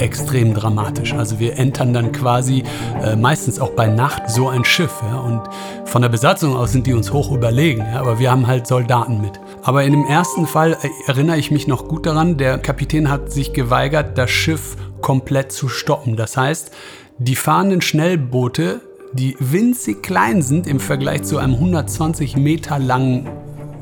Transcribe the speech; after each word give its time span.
extrem 0.00 0.54
dramatisch. 0.54 1.12
Also 1.12 1.38
wir 1.38 1.58
entern 1.58 1.92
dann 1.92 2.12
quasi 2.12 2.62
äh, 3.02 3.16
meistens 3.16 3.60
auch 3.60 3.70
bei 3.70 3.86
Nacht 3.86 4.30
so 4.30 4.48
ein 4.48 4.64
Schiff. 4.64 4.92
Ja? 5.02 5.18
Und 5.20 5.42
von 5.84 6.02
der 6.02 6.08
Besatzung 6.08 6.56
aus 6.56 6.72
sind 6.72 6.86
die 6.86 6.94
uns 6.94 7.12
hoch 7.12 7.32
überlegen. 7.32 7.80
Ja? 7.92 8.00
Aber 8.00 8.18
wir 8.18 8.30
haben 8.30 8.46
halt 8.46 8.66
Soldaten 8.66 9.20
mit. 9.20 9.40
Aber 9.62 9.84
in 9.84 9.92
dem 9.92 10.04
ersten 10.06 10.46
Fall 10.46 10.72
äh, 10.82 10.88
erinnere 11.06 11.38
ich 11.38 11.50
mich 11.50 11.66
noch 11.66 11.88
gut 11.88 12.06
daran, 12.06 12.36
der 12.36 12.58
Kapitän 12.58 13.10
hat 13.10 13.32
sich 13.32 13.52
geweigert, 13.52 14.16
das 14.16 14.30
Schiff 14.30 14.76
komplett 15.00 15.52
zu 15.52 15.68
stoppen. 15.68 16.16
Das 16.16 16.36
heißt, 16.36 16.70
die 17.18 17.36
fahrenden 17.36 17.80
Schnellboote, 17.80 18.80
die 19.12 19.36
winzig 19.40 20.02
klein 20.02 20.42
sind 20.42 20.66
im 20.66 20.80
Vergleich 20.80 21.22
zu 21.24 21.38
einem 21.38 21.54
120 21.54 22.36
Meter 22.36 22.78
langen 22.78 23.28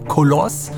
Koloss, 0.09 0.71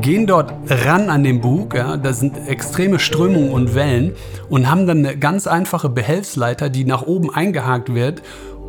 gehen 0.00 0.26
dort 0.26 0.52
ran 0.68 1.10
an 1.10 1.24
den 1.24 1.40
Bug, 1.40 1.74
ja, 1.74 1.96
da 1.96 2.12
sind 2.12 2.48
extreme 2.48 2.98
Strömungen 2.98 3.50
und 3.50 3.74
Wellen 3.74 4.14
und 4.48 4.70
haben 4.70 4.86
dann 4.86 4.98
eine 4.98 5.16
ganz 5.16 5.46
einfache 5.46 5.88
Behelfsleiter, 5.88 6.70
die 6.70 6.84
nach 6.84 7.02
oben 7.02 7.34
eingehakt 7.34 7.94
wird, 7.94 8.22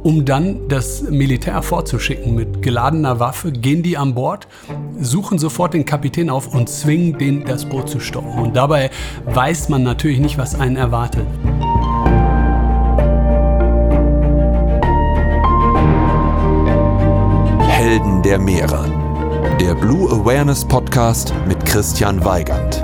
um 0.03 0.23
dann 0.23 0.67
das 0.67 1.01
Militär 1.01 1.61
vorzuschicken 1.63 2.35
mit 2.35 2.61
geladener 2.61 3.19
Waffe, 3.19 3.51
gehen 3.51 3.81
die 3.81 3.97
an 3.97 4.13
Bord, 4.13 4.47
suchen 4.99 5.39
sofort 5.39 5.73
den 5.73 5.85
Kapitän 5.85 6.29
auf 6.29 6.53
und 6.53 6.69
zwingen 6.69 7.17
den, 7.17 7.45
das 7.45 7.65
Boot 7.65 7.89
zu 7.89 7.99
stoppen. 7.99 8.39
Und 8.39 8.55
dabei 8.55 8.91
weiß 9.25 9.69
man 9.69 9.83
natürlich 9.83 10.19
nicht, 10.19 10.37
was 10.37 10.53
einen 10.59 10.75
erwartet. 10.75 11.25
Helden 17.61 18.21
der 18.21 18.39
Meere 18.39 18.94
der 19.53 19.73
Blue 19.73 20.09
Awareness 20.11 20.67
Podcast 20.67 21.33
mit 21.47 21.65
Christian 21.65 22.25
Weigand. 22.25 22.81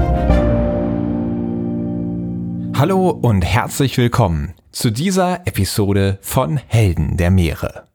Hallo 2.77 3.09
und 3.09 3.41
herzlich 3.41 3.97
willkommen 3.97 4.53
zu 4.71 4.89
dieser 4.89 5.45
Episode 5.47 6.17
von 6.21 6.55
Helden 6.55 7.17
der 7.17 7.29
Meere. 7.29 7.87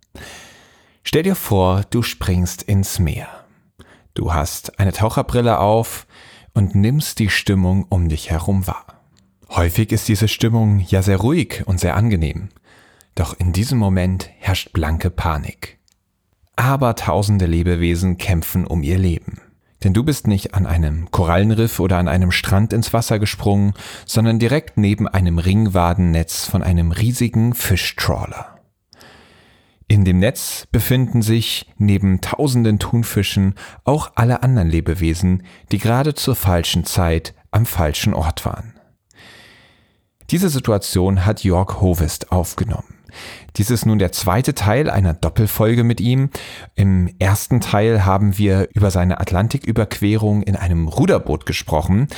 Stell 1.04 1.22
dir 1.22 1.36
vor, 1.36 1.84
du 1.88 2.02
springst 2.02 2.64
ins 2.64 2.98
Meer. 2.98 3.28
Du 4.12 4.34
hast 4.34 4.78
eine 4.78 4.92
Taucherbrille 4.92 5.58
auf 5.58 6.06
und 6.52 6.74
nimmst 6.74 7.18
die 7.18 7.30
Stimmung 7.30 7.86
um 7.88 8.10
dich 8.10 8.30
herum 8.30 8.66
wahr. 8.66 9.00
Häufig 9.48 9.90
ist 9.90 10.06
diese 10.08 10.28
Stimmung 10.28 10.80
ja 10.80 11.00
sehr 11.00 11.16
ruhig 11.18 11.62
und 11.64 11.80
sehr 11.80 11.96
angenehm. 11.96 12.50
Doch 13.14 13.38
in 13.38 13.54
diesem 13.54 13.78
Moment 13.78 14.28
herrscht 14.38 14.74
blanke 14.74 15.08
Panik. 15.08 15.75
Abertausende 16.56 17.44
Lebewesen 17.44 18.16
kämpfen 18.16 18.66
um 18.66 18.82
ihr 18.82 18.98
Leben. 18.98 19.40
Denn 19.84 19.92
du 19.92 20.02
bist 20.02 20.26
nicht 20.26 20.54
an 20.54 20.64
einem 20.66 21.10
Korallenriff 21.10 21.80
oder 21.80 21.98
an 21.98 22.08
einem 22.08 22.32
Strand 22.32 22.72
ins 22.72 22.94
Wasser 22.94 23.18
gesprungen, 23.18 23.74
sondern 24.06 24.38
direkt 24.38 24.78
neben 24.78 25.06
einem 25.06 25.38
Ringwadennetz 25.38 26.46
von 26.46 26.62
einem 26.62 26.92
riesigen 26.92 27.54
Fischtrawler. 27.54 28.58
In 29.86 30.04
dem 30.04 30.18
Netz 30.18 30.66
befinden 30.72 31.20
sich 31.22 31.72
neben 31.76 32.22
tausenden 32.22 32.78
Thunfischen 32.78 33.54
auch 33.84 34.12
alle 34.16 34.42
anderen 34.42 34.70
Lebewesen, 34.70 35.42
die 35.70 35.78
gerade 35.78 36.14
zur 36.14 36.34
falschen 36.34 36.84
Zeit 36.84 37.34
am 37.50 37.66
falschen 37.66 38.14
Ort 38.14 38.44
waren. 38.46 38.72
Diese 40.30 40.48
Situation 40.48 41.24
hat 41.24 41.44
Jörg 41.44 41.80
Hovest 41.80 42.32
aufgenommen. 42.32 42.96
Dies 43.56 43.70
ist 43.70 43.86
nun 43.86 43.98
der 43.98 44.12
zweite 44.12 44.54
Teil 44.54 44.90
einer 44.90 45.14
Doppelfolge 45.14 45.82
mit 45.82 46.00
ihm. 46.00 46.28
Im 46.74 47.08
ersten 47.18 47.60
Teil 47.60 48.04
haben 48.04 48.36
wir 48.36 48.68
über 48.74 48.90
seine 48.90 49.18
Atlantiküberquerung 49.18 50.42
in 50.42 50.56
einem 50.56 50.88
Ruderboot 50.88 51.46
gesprochen 51.46 52.08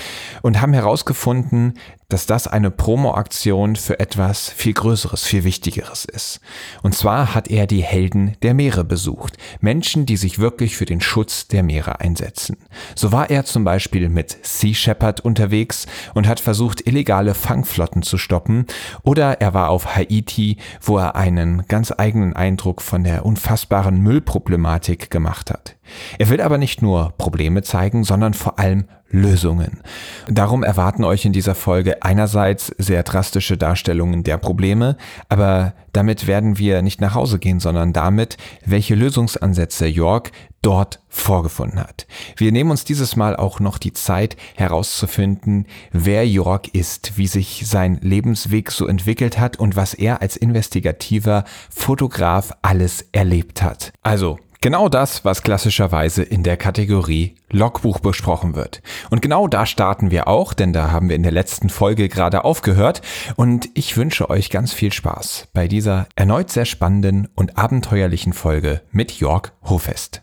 und 0.43 0.61
haben 0.61 0.73
herausgefunden, 0.73 1.75
dass 2.09 2.25
das 2.25 2.49
eine 2.49 2.71
Promoaktion 2.71 3.77
für 3.77 4.01
etwas 4.01 4.49
viel 4.49 4.73
Größeres, 4.73 5.25
viel 5.25 5.45
Wichtigeres 5.45 6.07
ist. 6.07 6.41
Und 6.83 6.95
zwar 6.95 7.35
hat 7.35 7.49
er 7.49 7.67
die 7.67 7.83
Helden 7.83 8.35
der 8.43 8.55
Meere 8.55 8.83
besucht. 8.83 9.37
Menschen, 9.61 10.07
die 10.07 10.17
sich 10.17 10.39
wirklich 10.39 10.75
für 10.75 10.87
den 10.87 11.03
Schutz 11.03 11.49
der 11.49 11.63
Meere 11.63 12.01
einsetzen. 12.01 12.57
So 12.95 13.13
war 13.13 13.29
er 13.29 13.45
zum 13.45 13.63
Beispiel 13.63 14.09
mit 14.09 14.39
Sea 14.43 14.75
Shepherd 14.75 15.21
unterwegs 15.21 15.87
und 16.15 16.27
hat 16.27 16.41
versucht, 16.41 16.87
illegale 16.87 17.35
Fangflotten 17.35 18.03
zu 18.03 18.17
stoppen. 18.17 18.65
Oder 19.03 19.43
er 19.43 19.53
war 19.53 19.69
auf 19.69 19.95
Haiti, 19.95 20.57
wo 20.81 20.97
er 20.97 21.15
einen 21.29 21.67
ganz 21.67 21.93
eigenen 21.97 22.35
Eindruck 22.35 22.81
von 22.81 23.05
der 23.05 23.27
unfassbaren 23.27 24.01
Müllproblematik 24.01 25.11
gemacht 25.11 25.51
hat. 25.51 25.77
Er 26.19 26.29
will 26.31 26.41
aber 26.41 26.59
nicht 26.59 26.83
nur 26.83 27.13
Probleme 27.19 27.63
zeigen, 27.63 28.05
sondern 28.05 28.35
vor 28.35 28.59
allem 28.59 28.89
Lösungen. 29.11 29.81
Darum 30.29 30.63
erwarten 30.63 31.05
euch 31.05 31.25
in 31.25 31.33
dieser 31.33 31.55
Folge 31.55 32.03
einerseits 32.03 32.67
sehr 32.79 33.03
drastische 33.03 33.57
Darstellungen 33.57 34.23
der 34.23 34.39
Probleme, 34.39 34.97
aber 35.29 35.73
damit 35.93 36.27
werden 36.27 36.59
wir 36.59 36.83
nicht 36.83 37.01
nach 37.01 37.15
Hause 37.15 37.39
gehen, 37.39 37.61
sondern 37.61 37.93
damit, 37.93 38.37
welche 38.65 38.95
Lösungsansätze 38.95 39.87
York 39.87 40.31
dort 40.63 41.01
vorgefunden 41.09 41.81
hat. 41.81 42.07
Wir 42.37 42.53
nehmen 42.53 42.71
uns 42.71 42.85
dieses 42.85 43.17
Mal 43.17 43.37
auch 43.37 43.61
noch 43.61 43.79
die 43.79 43.93
Zeit 43.93 44.37
herauszufinden, 44.57 45.67
wer 45.93 46.27
York 46.27 46.75
ist, 46.75 47.17
wie 47.17 47.27
sich 47.27 47.63
sein 47.67 47.99
Lebensweg 48.03 48.71
so 48.71 48.87
entwickelt 48.87 49.39
hat 49.39 49.59
und 49.59 49.77
was 49.77 49.95
er 49.95 50.21
als 50.21 50.37
investigativer 50.37 51.45
Fotograf 51.71 52.53
alles 52.63 53.07
erlebt 53.13 53.63
hat. 53.63 53.93
Also, 54.03 54.39
Genau 54.61 54.89
das, 54.89 55.25
was 55.25 55.45
klassischerweise 55.45 56.25
in 56.25 56.43
der 56.43 56.57
Kategorie 56.57 57.37
Logbuch 57.49 58.01
besprochen 58.01 58.57
wird. 58.57 58.83
Und 59.09 59.23
genau 59.23 59.47
da 59.47 59.67
starten 59.67 60.11
wir 60.11 60.27
auch, 60.27 60.53
denn 60.53 60.73
da 60.73 60.91
haben 60.91 61.09
wir 61.09 61.15
in 61.15 61.23
der 61.23 61.31
letzten 61.31 61.69
Folge 61.69 62.09
gerade 62.09 62.45
aufgehört. 62.45 63.01
Und 63.37 63.69
ich 63.75 63.97
wünsche 63.97 64.29
euch 64.31 64.51
ganz 64.51 64.73
viel 64.73 64.93
Spaß 64.93 65.49
bei 65.53 65.69
dieser 65.69 66.09
erneut 66.17 66.51
sehr 66.51 66.65
spannenden 66.65 67.29
und 67.37 67.57
abenteuerlichen 67.57 68.33
Folge 68.33 68.83
mit 68.91 69.13
Jörg 69.13 69.53
Hofest. 69.63 70.23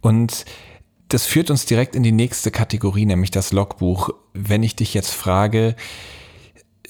Und 0.00 0.44
das 1.08 1.24
führt 1.24 1.48
uns 1.48 1.64
direkt 1.64 1.94
in 1.94 2.02
die 2.02 2.12
nächste 2.12 2.50
Kategorie, 2.50 3.06
nämlich 3.06 3.30
das 3.30 3.52
Logbuch. 3.52 4.10
Wenn 4.32 4.64
ich 4.64 4.74
dich 4.74 4.94
jetzt 4.94 5.12
frage, 5.12 5.76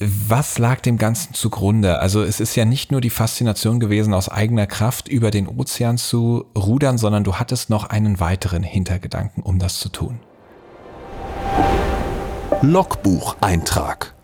was 0.00 0.58
lag 0.58 0.80
dem 0.80 0.98
Ganzen 0.98 1.34
zugrunde? 1.34 2.00
Also 2.00 2.22
es 2.22 2.40
ist 2.40 2.56
ja 2.56 2.64
nicht 2.64 2.90
nur 2.90 3.00
die 3.00 3.10
Faszination 3.10 3.78
gewesen, 3.78 4.12
aus 4.12 4.28
eigener 4.28 4.66
Kraft 4.66 5.06
über 5.08 5.30
den 5.30 5.46
Ozean 5.46 5.98
zu 5.98 6.46
rudern, 6.56 6.98
sondern 6.98 7.22
du 7.22 7.36
hattest 7.36 7.70
noch 7.70 7.84
einen 7.84 8.18
weiteren 8.18 8.64
Hintergedanken, 8.64 9.42
um 9.42 9.58
das 9.58 9.78
zu 9.78 9.88
tun. 9.88 10.18
Logbucheintrag. 12.62 14.14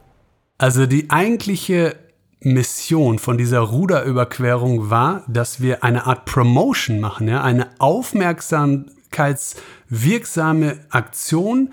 Also 0.59 0.87
die 0.87 1.11
eigentliche 1.11 1.97
Mission 2.41 3.19
von 3.19 3.39
dieser 3.39 3.61
Ruderüberquerung 3.61 4.91
war, 4.91 5.23
dass 5.29 5.61
wir 5.61 5.85
eine 5.85 6.07
Art 6.07 6.25
Promotion 6.25 6.99
machen, 7.01 7.29
ja, 7.29 7.43
eine 7.43 7.69
aufmerksamkeitswirksame 7.79 10.79
Aktion, 10.89 11.71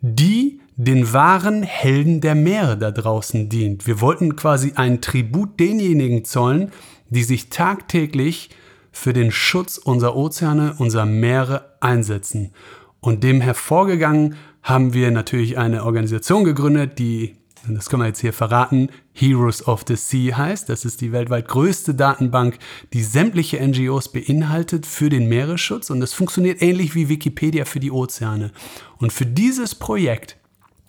die 0.00 0.61
den 0.76 1.12
wahren 1.12 1.62
Helden 1.62 2.20
der 2.20 2.34
Meere 2.34 2.78
da 2.78 2.90
draußen 2.90 3.48
dient. 3.48 3.86
Wir 3.86 4.00
wollten 4.00 4.36
quasi 4.36 4.72
ein 4.74 5.00
Tribut 5.00 5.60
denjenigen 5.60 6.24
zollen, 6.24 6.72
die 7.10 7.24
sich 7.24 7.50
tagtäglich 7.50 8.50
für 8.90 9.12
den 9.12 9.32
Schutz 9.32 9.78
unserer 9.78 10.16
Ozeane, 10.16 10.74
unserer 10.78 11.06
Meere 11.06 11.76
einsetzen. 11.80 12.52
Und 13.00 13.24
dem 13.24 13.40
hervorgegangen 13.40 14.36
haben 14.62 14.94
wir 14.94 15.10
natürlich 15.10 15.58
eine 15.58 15.84
Organisation 15.84 16.44
gegründet, 16.44 16.98
die, 16.98 17.36
das 17.66 17.88
können 17.88 18.02
wir 18.02 18.06
jetzt 18.06 18.20
hier 18.20 18.32
verraten, 18.32 18.90
Heroes 19.12 19.66
of 19.66 19.84
the 19.88 19.96
Sea 19.96 20.36
heißt. 20.36 20.68
Das 20.68 20.84
ist 20.84 21.00
die 21.00 21.12
weltweit 21.12 21.48
größte 21.48 21.94
Datenbank, 21.94 22.58
die 22.92 23.02
sämtliche 23.02 23.60
NGOs 23.66 24.10
beinhaltet 24.12 24.86
für 24.86 25.10
den 25.10 25.28
Meeresschutz. 25.28 25.90
Und 25.90 26.00
das 26.00 26.12
funktioniert 26.12 26.62
ähnlich 26.62 26.94
wie 26.94 27.08
Wikipedia 27.08 27.64
für 27.64 27.80
die 27.80 27.90
Ozeane. 27.90 28.52
Und 28.98 29.12
für 29.12 29.26
dieses 29.26 29.74
Projekt 29.74 30.36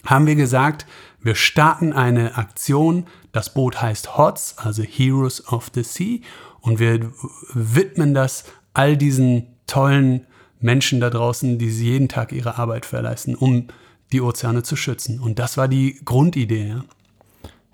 haben 0.05 0.27
wir 0.27 0.35
gesagt, 0.35 0.85
wir 1.21 1.35
starten 1.35 1.93
eine 1.93 2.37
Aktion. 2.37 3.05
Das 3.31 3.53
Boot 3.53 3.81
heißt 3.81 4.17
HOTS, 4.17 4.55
also 4.57 4.83
Heroes 4.83 5.47
of 5.47 5.71
the 5.73 5.83
Sea. 5.83 6.19
Und 6.61 6.79
wir 6.79 7.11
widmen 7.53 8.13
das 8.13 8.45
all 8.73 8.97
diesen 8.97 9.47
tollen 9.67 10.27
Menschen 10.59 10.99
da 10.99 11.09
draußen, 11.09 11.57
die 11.57 11.67
jeden 11.67 12.09
Tag 12.09 12.31
ihre 12.31 12.57
Arbeit 12.57 12.85
verleisten, 12.85 13.35
um 13.35 13.67
die 14.11 14.21
Ozeane 14.21 14.63
zu 14.63 14.75
schützen. 14.75 15.19
Und 15.19 15.39
das 15.39 15.57
war 15.57 15.67
die 15.67 15.99
Grundidee. 16.05 16.67
Ja, 16.67 16.83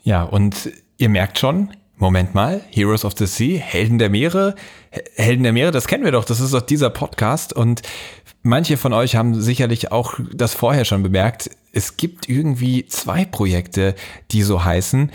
ja 0.03 0.23
und 0.23 0.71
ihr 0.97 1.09
merkt 1.09 1.39
schon, 1.39 1.71
Moment 1.97 2.33
mal, 2.33 2.61
Heroes 2.71 3.03
of 3.03 3.13
the 3.17 3.25
Sea, 3.25 3.59
Helden 3.59 3.99
der 3.99 4.09
Meere. 4.09 4.55
Helden 5.15 5.43
der 5.43 5.51
Meere, 5.51 5.71
das 5.71 5.87
kennen 5.87 6.05
wir 6.05 6.13
doch, 6.13 6.23
das 6.23 6.39
ist 6.39 6.53
doch 6.53 6.61
dieser 6.61 6.89
Podcast. 6.89 7.51
Und 7.51 7.81
manche 8.41 8.77
von 8.77 8.93
euch 8.93 9.15
haben 9.15 9.39
sicherlich 9.39 9.91
auch 9.91 10.13
das 10.33 10.53
vorher 10.53 10.85
schon 10.85 11.03
bemerkt. 11.03 11.49
Es 11.71 11.98
gibt 11.98 12.30
irgendwie 12.30 12.86
zwei 12.88 13.25
Projekte, 13.25 13.95
die 14.31 14.42
so 14.42 14.63
heißen. 14.63 15.12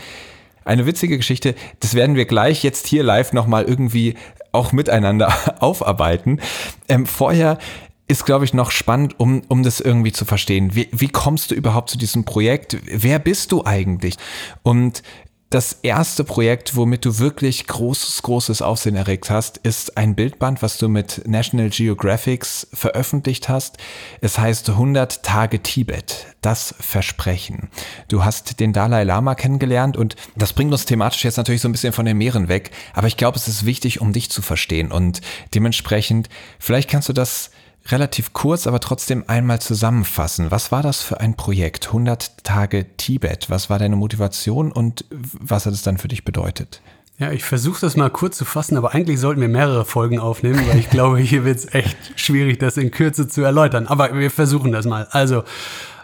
Eine 0.63 0.85
witzige 0.85 1.17
Geschichte, 1.17 1.55
das 1.79 1.93
werden 1.93 2.15
wir 2.15 2.25
gleich 2.25 2.63
jetzt 2.63 2.87
hier 2.87 3.03
live 3.03 3.33
nochmal 3.33 3.65
irgendwie 3.65 4.15
auch 4.51 4.71
miteinander 4.71 5.33
aufarbeiten. 5.61 6.39
Ähm, 6.87 7.05
vorher 7.05 7.59
ist, 8.07 8.25
glaube 8.25 8.45
ich, 8.45 8.53
noch 8.53 8.71
spannend, 8.71 9.19
um, 9.19 9.41
um 9.47 9.63
das 9.63 9.79
irgendwie 9.79 10.11
zu 10.11 10.25
verstehen. 10.25 10.75
Wie, 10.75 10.89
wie 10.91 11.07
kommst 11.07 11.51
du 11.51 11.55
überhaupt 11.55 11.89
zu 11.89 11.97
diesem 11.97 12.23
Projekt? 12.23 12.77
Wer 12.85 13.19
bist 13.19 13.51
du 13.51 13.65
eigentlich? 13.65 14.15
Und 14.61 15.01
das 15.51 15.79
erste 15.83 16.23
Projekt, 16.23 16.75
womit 16.75 17.05
du 17.05 17.19
wirklich 17.19 17.67
großes, 17.67 18.23
großes 18.23 18.61
Aufsehen 18.61 18.95
erregt 18.95 19.29
hast, 19.29 19.57
ist 19.59 19.95
ein 19.95 20.15
Bildband, 20.15 20.61
was 20.61 20.77
du 20.77 20.89
mit 20.89 21.21
National 21.27 21.69
Geographics 21.69 22.67
veröffentlicht 22.73 23.47
hast. 23.47 23.77
Es 24.21 24.39
heißt 24.39 24.69
100 24.69 25.23
Tage 25.23 25.61
Tibet, 25.61 26.25
das 26.41 26.73
Versprechen. 26.79 27.69
Du 28.07 28.25
hast 28.25 28.59
den 28.59 28.73
Dalai 28.73 29.03
Lama 29.03 29.35
kennengelernt 29.35 29.97
und 29.97 30.15
das 30.35 30.53
bringt 30.53 30.71
uns 30.71 30.85
thematisch 30.85 31.23
jetzt 31.23 31.37
natürlich 31.37 31.61
so 31.61 31.69
ein 31.69 31.73
bisschen 31.73 31.93
von 31.93 32.05
den 32.05 32.17
Meeren 32.17 32.47
weg. 32.47 32.71
Aber 32.93 33.07
ich 33.07 33.15
glaube, 33.15 33.37
es 33.37 33.47
ist 33.47 33.65
wichtig, 33.65 34.01
um 34.01 34.13
dich 34.13 34.31
zu 34.31 34.41
verstehen 34.41 34.91
und 34.91 35.21
dementsprechend, 35.53 36.27
vielleicht 36.59 36.89
kannst 36.89 37.07
du 37.07 37.13
das 37.13 37.51
relativ 37.87 38.33
kurz, 38.33 38.67
aber 38.67 38.79
trotzdem 38.79 39.23
einmal 39.27 39.61
zusammenfassen. 39.61 40.51
Was 40.51 40.71
war 40.71 40.81
das 40.81 41.01
für 41.01 41.19
ein 41.19 41.35
Projekt? 41.35 41.87
100 41.87 42.43
Tage 42.43 42.85
Tibet. 42.97 43.49
Was 43.49 43.69
war 43.69 43.79
deine 43.79 43.95
Motivation 43.95 44.71
und 44.71 45.05
was 45.11 45.65
hat 45.65 45.73
es 45.73 45.83
dann 45.83 45.97
für 45.97 46.07
dich 46.07 46.25
bedeutet? 46.25 46.81
Ja, 47.17 47.31
ich 47.31 47.45
versuche 47.45 47.79
das 47.79 47.95
mal 47.95 48.09
kurz 48.09 48.37
zu 48.37 48.43
fassen, 48.43 48.75
aber 48.75 48.93
eigentlich 48.93 49.19
sollten 49.19 49.39
wir 49.39 49.47
mehrere 49.47 49.85
Folgen 49.85 50.19
aufnehmen, 50.19 50.67
weil 50.67 50.79
ich 50.79 50.89
glaube, 50.89 51.17
hier 51.19 51.45
wird 51.45 51.59
es 51.59 51.73
echt 51.73 51.97
schwierig, 52.19 52.59
das 52.59 52.75
in 52.75 52.91
Kürze 52.91 53.27
zu 53.27 53.41
erläutern. 53.41 53.87
Aber 53.87 54.13
wir 54.17 54.29
versuchen 54.29 54.73
das 54.73 54.85
mal. 54.85 55.07
Also, 55.11 55.43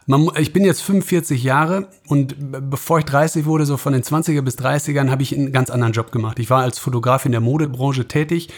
man, 0.05 0.29
ich 0.37 0.53
bin 0.53 0.63
jetzt 0.63 0.81
45 0.83 1.43
Jahre 1.43 1.89
und 2.07 2.35
bevor 2.69 2.99
ich 2.99 3.05
30 3.05 3.45
wurde, 3.45 3.65
so 3.65 3.75
von 3.75 3.91
den 3.91 4.03
20er 4.03 4.41
bis 4.41 4.57
30ern, 4.57 5.09
habe 5.09 5.21
ich 5.21 5.35
einen 5.35 5.51
ganz 5.51 5.69
anderen 5.69 5.93
Job 5.93 6.13
gemacht. 6.13 6.39
Ich 6.39 6.49
war 6.49 6.61
als 6.61 6.79
Fotograf 6.79 7.25
in 7.25 7.33
der 7.33 7.41
Modebranche 7.41 8.07
tätig 8.07 8.49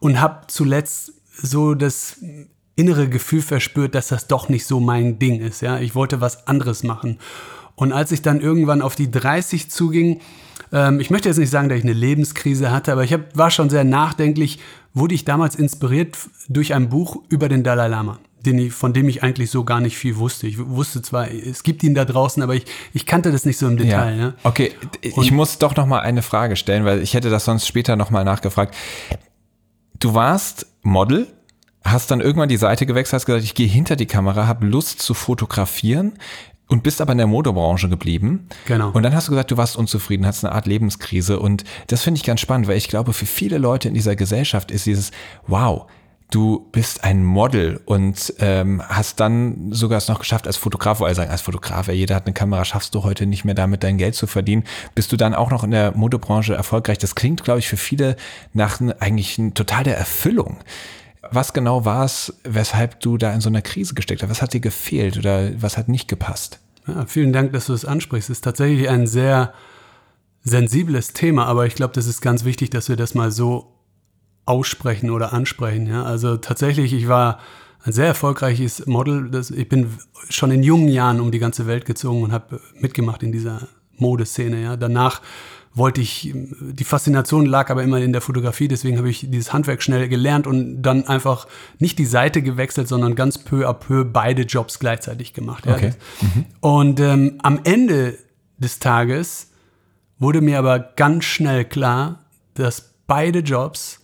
und 0.00 0.20
habe 0.20 0.46
zuletzt 0.48 1.12
so 1.40 1.74
das 1.74 2.16
innere 2.80 3.08
Gefühl 3.08 3.42
verspürt, 3.42 3.94
dass 3.94 4.08
das 4.08 4.26
doch 4.26 4.48
nicht 4.48 4.64
so 4.64 4.80
mein 4.80 5.18
Ding 5.18 5.40
ist. 5.40 5.60
Ja, 5.60 5.78
ich 5.78 5.94
wollte 5.94 6.20
was 6.20 6.46
anderes 6.46 6.82
machen. 6.82 7.18
Und 7.76 7.92
als 7.92 8.10
ich 8.10 8.22
dann 8.22 8.40
irgendwann 8.40 8.82
auf 8.82 8.96
die 8.96 9.10
30 9.10 9.70
zuging, 9.70 10.20
ähm, 10.72 10.98
ich 11.00 11.10
möchte 11.10 11.28
jetzt 11.28 11.38
nicht 11.38 11.50
sagen, 11.50 11.68
dass 11.68 11.78
ich 11.78 11.84
eine 11.84 11.92
Lebenskrise 11.92 12.70
hatte, 12.70 12.92
aber 12.92 13.04
ich 13.04 13.12
hab, 13.12 13.36
war 13.36 13.50
schon 13.50 13.70
sehr 13.70 13.84
nachdenklich, 13.84 14.58
wurde 14.94 15.14
ich 15.14 15.24
damals 15.24 15.54
inspiriert 15.54 16.16
durch 16.48 16.74
ein 16.74 16.88
Buch 16.88 17.22
über 17.28 17.48
den 17.48 17.62
Dalai 17.62 17.88
Lama. 17.88 18.18
Ich, 18.42 18.72
von 18.72 18.94
dem 18.94 19.08
ich 19.10 19.22
eigentlich 19.22 19.50
so 19.50 19.64
gar 19.64 19.80
nicht 19.82 19.98
viel 19.98 20.16
wusste. 20.16 20.46
Ich 20.46 20.56
wusste 20.58 21.02
zwar, 21.02 21.30
es 21.30 21.62
gibt 21.62 21.82
ihn 21.82 21.94
da 21.94 22.06
draußen, 22.06 22.42
aber 22.42 22.54
ich, 22.54 22.64
ich 22.94 23.04
kannte 23.04 23.30
das 23.32 23.44
nicht 23.44 23.58
so 23.58 23.66
im 23.66 23.76
Detail. 23.76 24.16
Ja. 24.16 24.16
Ne? 24.16 24.34
Okay, 24.44 24.72
ich 25.02 25.14
Und, 25.14 25.30
muss 25.32 25.58
doch 25.58 25.76
noch 25.76 25.86
mal 25.86 26.00
eine 26.00 26.22
Frage 26.22 26.56
stellen, 26.56 26.86
weil 26.86 27.02
ich 27.02 27.12
hätte 27.12 27.28
das 27.28 27.44
sonst 27.44 27.66
später 27.66 27.96
noch 27.96 28.08
mal 28.08 28.24
nachgefragt. 28.24 28.74
Du 29.98 30.14
warst 30.14 30.66
Model 30.82 31.26
hast 31.84 32.10
dann 32.10 32.20
irgendwann 32.20 32.48
die 32.48 32.56
Seite 32.56 32.86
gewechselt, 32.86 33.14
hast 33.20 33.26
gesagt, 33.26 33.44
ich 33.44 33.54
gehe 33.54 33.66
hinter 33.66 33.96
die 33.96 34.06
Kamera, 34.06 34.46
habe 34.46 34.66
Lust 34.66 35.00
zu 35.00 35.14
fotografieren 35.14 36.12
und 36.68 36.82
bist 36.82 37.00
aber 37.00 37.12
in 37.12 37.18
der 37.18 37.26
Modebranche 37.26 37.88
geblieben. 37.88 38.48
Genau. 38.66 38.90
Und 38.90 39.02
dann 39.02 39.14
hast 39.14 39.28
du 39.28 39.32
gesagt, 39.32 39.50
du 39.50 39.56
warst 39.56 39.76
unzufrieden, 39.76 40.24
hast 40.24 40.44
eine 40.44 40.54
Art 40.54 40.66
Lebenskrise. 40.66 41.40
Und 41.40 41.64
das 41.88 42.02
finde 42.02 42.18
ich 42.18 42.24
ganz 42.24 42.40
spannend, 42.40 42.68
weil 42.68 42.76
ich 42.76 42.88
glaube, 42.88 43.12
für 43.12 43.26
viele 43.26 43.58
Leute 43.58 43.88
in 43.88 43.94
dieser 43.94 44.14
Gesellschaft 44.14 44.70
ist 44.70 44.86
dieses, 44.86 45.10
wow, 45.48 45.86
du 46.30 46.68
bist 46.70 47.02
ein 47.02 47.24
Model 47.24 47.80
und 47.86 48.34
ähm, 48.38 48.82
hast 48.88 49.18
dann 49.18 49.72
sogar 49.72 49.98
es 49.98 50.06
noch 50.06 50.20
geschafft 50.20 50.46
als 50.46 50.56
Fotograf, 50.56 51.00
weil 51.00 51.14
sagen, 51.14 51.30
als 51.30 51.42
Fotograf, 51.42 51.88
ja, 51.88 51.92
jeder 51.92 52.14
hat 52.14 52.26
eine 52.26 52.34
Kamera, 52.34 52.64
schaffst 52.64 52.94
du 52.94 53.02
heute 53.02 53.26
nicht 53.26 53.44
mehr 53.44 53.56
damit 53.56 53.82
dein 53.82 53.98
Geld 53.98 54.14
zu 54.14 54.28
verdienen, 54.28 54.62
bist 54.94 55.10
du 55.10 55.16
dann 55.16 55.34
auch 55.34 55.50
noch 55.50 55.64
in 55.64 55.72
der 55.72 55.96
Modebranche 55.96 56.54
erfolgreich. 56.54 56.98
Das 56.98 57.16
klingt, 57.16 57.42
glaube 57.42 57.58
ich, 57.58 57.68
für 57.68 57.76
viele 57.76 58.14
nach 58.52 58.80
eigentlich 59.00 59.40
total 59.54 59.82
der 59.82 59.98
Erfüllung. 59.98 60.58
Was 61.22 61.52
genau 61.52 61.84
war 61.84 62.04
es, 62.04 62.34
weshalb 62.44 63.00
du 63.00 63.18
da 63.18 63.32
in 63.32 63.40
so 63.40 63.50
einer 63.50 63.62
Krise 63.62 63.94
gesteckt 63.94 64.22
hast? 64.22 64.30
Was 64.30 64.42
hat 64.42 64.54
dir 64.54 64.60
gefehlt 64.60 65.18
oder 65.18 65.50
was 65.60 65.76
hat 65.76 65.88
nicht 65.88 66.08
gepasst? 66.08 66.60
Ja, 66.86 67.04
vielen 67.06 67.32
Dank, 67.32 67.52
dass 67.52 67.66
du 67.66 67.74
es 67.74 67.84
ansprichst. 67.84 68.30
Es 68.30 68.38
ist 68.38 68.44
tatsächlich 68.44 68.88
ein 68.88 69.06
sehr 69.06 69.52
sensibles 70.42 71.12
Thema, 71.12 71.44
aber 71.46 71.66
ich 71.66 71.74
glaube, 71.74 71.92
das 71.94 72.06
ist 72.06 72.22
ganz 72.22 72.44
wichtig, 72.44 72.70
dass 72.70 72.88
wir 72.88 72.96
das 72.96 73.14
mal 73.14 73.30
so 73.30 73.74
aussprechen 74.46 75.10
oder 75.10 75.32
ansprechen. 75.32 75.86
Ja? 75.86 76.04
Also 76.04 76.38
tatsächlich, 76.38 76.92
ich 76.94 77.08
war 77.08 77.38
ein 77.84 77.92
sehr 77.92 78.06
erfolgreiches 78.06 78.86
Model. 78.86 79.30
Das, 79.30 79.50
ich 79.50 79.68
bin 79.68 79.98
schon 80.28 80.50
in 80.50 80.62
jungen 80.62 80.88
Jahren 80.88 81.20
um 81.20 81.30
die 81.30 81.38
ganze 81.38 81.66
Welt 81.66 81.84
gezogen 81.84 82.22
und 82.22 82.32
habe 82.32 82.60
mitgemacht 82.74 83.22
in 83.22 83.32
dieser 83.32 83.68
Modeszene. 83.96 84.62
Ja? 84.62 84.76
Danach 84.76 85.20
wollte 85.72 86.00
ich, 86.00 86.32
die 86.34 86.84
Faszination 86.84 87.46
lag 87.46 87.70
aber 87.70 87.82
immer 87.84 87.98
in 87.98 88.12
der 88.12 88.20
Fotografie, 88.20 88.66
deswegen 88.66 88.98
habe 88.98 89.08
ich 89.08 89.30
dieses 89.30 89.52
Handwerk 89.52 89.82
schnell 89.82 90.08
gelernt 90.08 90.46
und 90.46 90.82
dann 90.82 91.06
einfach 91.06 91.46
nicht 91.78 91.98
die 91.98 92.06
Seite 92.06 92.42
gewechselt, 92.42 92.88
sondern 92.88 93.14
ganz 93.14 93.38
peu 93.38 93.68
à 93.68 93.72
peu 93.72 94.04
beide 94.04 94.42
Jobs 94.42 94.80
gleichzeitig 94.80 95.32
gemacht. 95.32 95.66
Ja. 95.66 95.76
Okay. 95.76 95.92
Mhm. 96.20 96.44
Und 96.60 97.00
ähm, 97.00 97.38
am 97.42 97.60
Ende 97.62 98.18
des 98.58 98.80
Tages 98.80 99.50
wurde 100.18 100.40
mir 100.40 100.58
aber 100.58 100.78
ganz 100.78 101.24
schnell 101.24 101.64
klar, 101.64 102.24
dass 102.54 102.90
beide 103.06 103.38
Jobs 103.40 104.00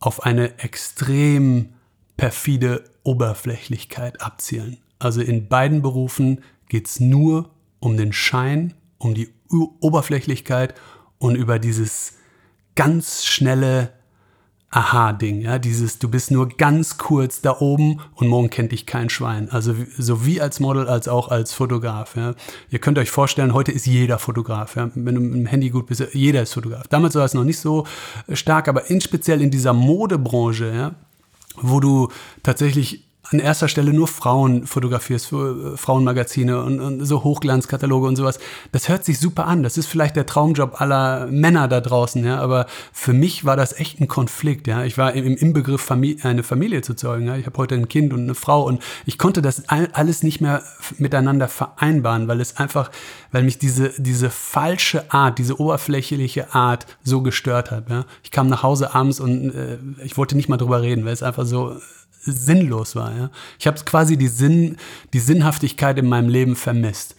auf 0.00 0.24
eine 0.24 0.58
extrem 0.58 1.70
perfide 2.16 2.84
Oberflächlichkeit 3.02 4.22
abzielen. 4.22 4.78
Also 4.98 5.20
in 5.20 5.48
beiden 5.48 5.82
Berufen 5.82 6.42
geht 6.68 6.88
es 6.88 7.00
nur 7.00 7.50
um 7.80 7.96
den 7.96 8.12
Schein, 8.12 8.74
um 8.98 9.14
die 9.14 9.28
Oberflächlichkeit 9.50 10.74
und 11.18 11.34
über 11.36 11.58
dieses 11.58 12.14
ganz 12.74 13.24
schnelle 13.24 13.92
Aha-Ding, 14.70 15.42
ja, 15.42 15.58
dieses, 15.58 16.00
du 16.00 16.08
bist 16.08 16.30
nur 16.30 16.48
ganz 16.48 16.98
kurz 16.98 17.40
da 17.40 17.56
oben 17.60 18.00
und 18.14 18.28
morgen 18.28 18.50
kennt 18.50 18.72
dich 18.72 18.84
kein 18.84 19.08
Schwein. 19.08 19.48
Also 19.48 19.74
sowie 19.96 20.40
als 20.40 20.60
Model 20.60 20.88
als 20.88 21.08
auch 21.08 21.28
als 21.28 21.54
Fotograf. 21.54 22.16
Ja. 22.16 22.34
Ihr 22.68 22.80
könnt 22.80 22.98
euch 22.98 23.10
vorstellen, 23.10 23.54
heute 23.54 23.72
ist 23.72 23.86
jeder 23.86 24.18
Fotograf. 24.18 24.76
Ja. 24.76 24.90
Wenn 24.94 25.14
du 25.14 25.20
mit 25.20 25.34
dem 25.34 25.46
Handy 25.46 25.70
gut 25.70 25.86
bist, 25.86 26.02
jeder 26.12 26.42
ist 26.42 26.52
Fotograf. 26.52 26.88
Damals 26.88 27.14
war 27.14 27.24
es 27.24 27.32
noch 27.32 27.44
nicht 27.44 27.60
so 27.60 27.86
stark, 28.32 28.68
aber 28.68 28.90
in 28.90 29.00
speziell 29.00 29.40
in 29.40 29.50
dieser 29.50 29.72
Modebranche, 29.72 30.74
ja, 30.74 30.94
wo 31.62 31.80
du 31.80 32.08
tatsächlich 32.42 33.05
an 33.30 33.38
erster 33.38 33.68
Stelle 33.68 33.92
nur 33.92 34.08
Frauen 34.08 34.66
fotografierst, 34.66 35.26
für 35.26 35.74
äh, 35.74 35.76
Frauenmagazine 35.76 36.62
und, 36.62 36.80
und, 36.80 37.04
so 37.04 37.24
Hochglanzkataloge 37.24 38.06
und 38.06 38.16
sowas. 38.16 38.38
Das 38.72 38.88
hört 38.88 39.04
sich 39.04 39.18
super 39.18 39.46
an. 39.46 39.62
Das 39.62 39.76
ist 39.76 39.86
vielleicht 39.86 40.16
der 40.16 40.26
Traumjob 40.26 40.80
aller 40.80 41.26
Männer 41.26 41.68
da 41.68 41.80
draußen, 41.80 42.24
ja. 42.24 42.38
Aber 42.40 42.66
für 42.92 43.12
mich 43.12 43.44
war 43.44 43.56
das 43.56 43.78
echt 43.78 44.00
ein 44.00 44.08
Konflikt, 44.08 44.66
ja. 44.66 44.84
Ich 44.84 44.98
war 44.98 45.12
im, 45.12 45.36
im 45.36 45.52
Begriff, 45.52 45.80
Familie, 45.80 46.24
eine 46.24 46.42
Familie 46.42 46.82
zu 46.82 46.94
zeugen. 46.94 47.26
Ja? 47.26 47.36
Ich 47.36 47.46
habe 47.46 47.58
heute 47.58 47.74
ein 47.74 47.88
Kind 47.88 48.12
und 48.12 48.22
eine 48.22 48.34
Frau 48.34 48.64
und 48.64 48.82
ich 49.04 49.18
konnte 49.18 49.42
das 49.42 49.68
alles 49.68 50.22
nicht 50.22 50.40
mehr 50.40 50.62
miteinander 50.98 51.48
vereinbaren, 51.48 52.28
weil 52.28 52.40
es 52.40 52.56
einfach, 52.56 52.90
weil 53.32 53.42
mich 53.42 53.58
diese, 53.58 53.92
diese 53.98 54.30
falsche 54.30 55.12
Art, 55.12 55.38
diese 55.38 55.60
oberflächliche 55.60 56.54
Art 56.54 56.86
so 57.02 57.22
gestört 57.22 57.70
hat. 57.70 57.88
Ja? 57.90 58.04
Ich 58.22 58.30
kam 58.30 58.48
nach 58.48 58.62
Hause 58.62 58.94
abends 58.94 59.20
und 59.20 59.54
äh, 59.54 59.78
ich 60.04 60.16
wollte 60.16 60.36
nicht 60.36 60.48
mal 60.48 60.56
drüber 60.56 60.82
reden, 60.82 61.04
weil 61.04 61.12
es 61.12 61.22
einfach 61.22 61.46
so 61.46 61.76
sinnlos 62.32 62.96
war. 62.96 63.16
Ja? 63.16 63.30
Ich 63.58 63.66
habe 63.66 63.78
quasi 63.84 64.16
die, 64.16 64.28
Sinn, 64.28 64.76
die 65.12 65.20
Sinnhaftigkeit 65.20 65.98
in 65.98 66.08
meinem 66.08 66.28
Leben 66.28 66.56
vermisst. 66.56 67.16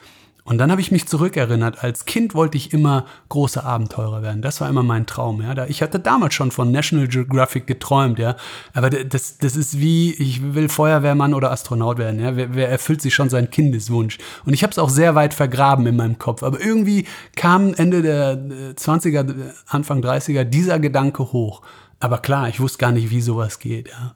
Und 0.47 0.59
dann 0.59 0.71
habe 0.71 0.79
ich 0.79 0.93
mich 0.93 1.05
zurückerinnert. 1.09 1.83
Als 1.83 2.05
Kind 2.05 2.33
wollte 2.33 2.55
ich 2.55 2.71
immer 2.71 3.05
große 3.27 3.65
Abenteurer 3.65 4.21
werden. 4.21 4.41
Das 4.41 4.61
war 4.61 4.69
immer 4.69 4.81
mein 4.81 5.05
Traum. 5.05 5.41
Ja? 5.41 5.65
Ich 5.67 5.81
hatte 5.81 5.99
damals 5.99 6.35
schon 6.35 6.51
von 6.51 6.71
National 6.71 7.09
Geographic 7.09 7.67
geträumt. 7.67 8.17
Ja? 8.17 8.37
Aber 8.73 8.89
das, 8.89 9.39
das 9.39 9.57
ist 9.57 9.81
wie, 9.81 10.13
ich 10.13 10.53
will 10.55 10.69
Feuerwehrmann 10.69 11.33
oder 11.33 11.51
Astronaut 11.51 11.97
werden. 11.97 12.21
Ja? 12.21 12.37
Wer, 12.37 12.55
wer 12.55 12.69
erfüllt 12.69 13.01
sich 13.01 13.13
schon 13.13 13.27
seinen 13.27 13.49
Kindeswunsch? 13.49 14.19
Und 14.45 14.53
ich 14.53 14.63
habe 14.63 14.71
es 14.71 14.79
auch 14.79 14.87
sehr 14.87 15.15
weit 15.15 15.33
vergraben 15.33 15.85
in 15.85 15.97
meinem 15.97 16.17
Kopf. 16.17 16.43
Aber 16.43 16.61
irgendwie 16.61 17.05
kam 17.35 17.73
Ende 17.73 18.01
der 18.01 18.37
20er, 18.37 19.51
Anfang 19.67 19.99
30er 19.99 20.45
dieser 20.45 20.79
Gedanke 20.79 21.33
hoch. 21.33 21.61
Aber 21.99 22.19
klar, 22.19 22.47
ich 22.47 22.61
wusste 22.61 22.77
gar 22.77 22.93
nicht, 22.93 23.09
wie 23.09 23.21
sowas 23.21 23.59
geht. 23.59 23.89
Ja? 23.89 24.15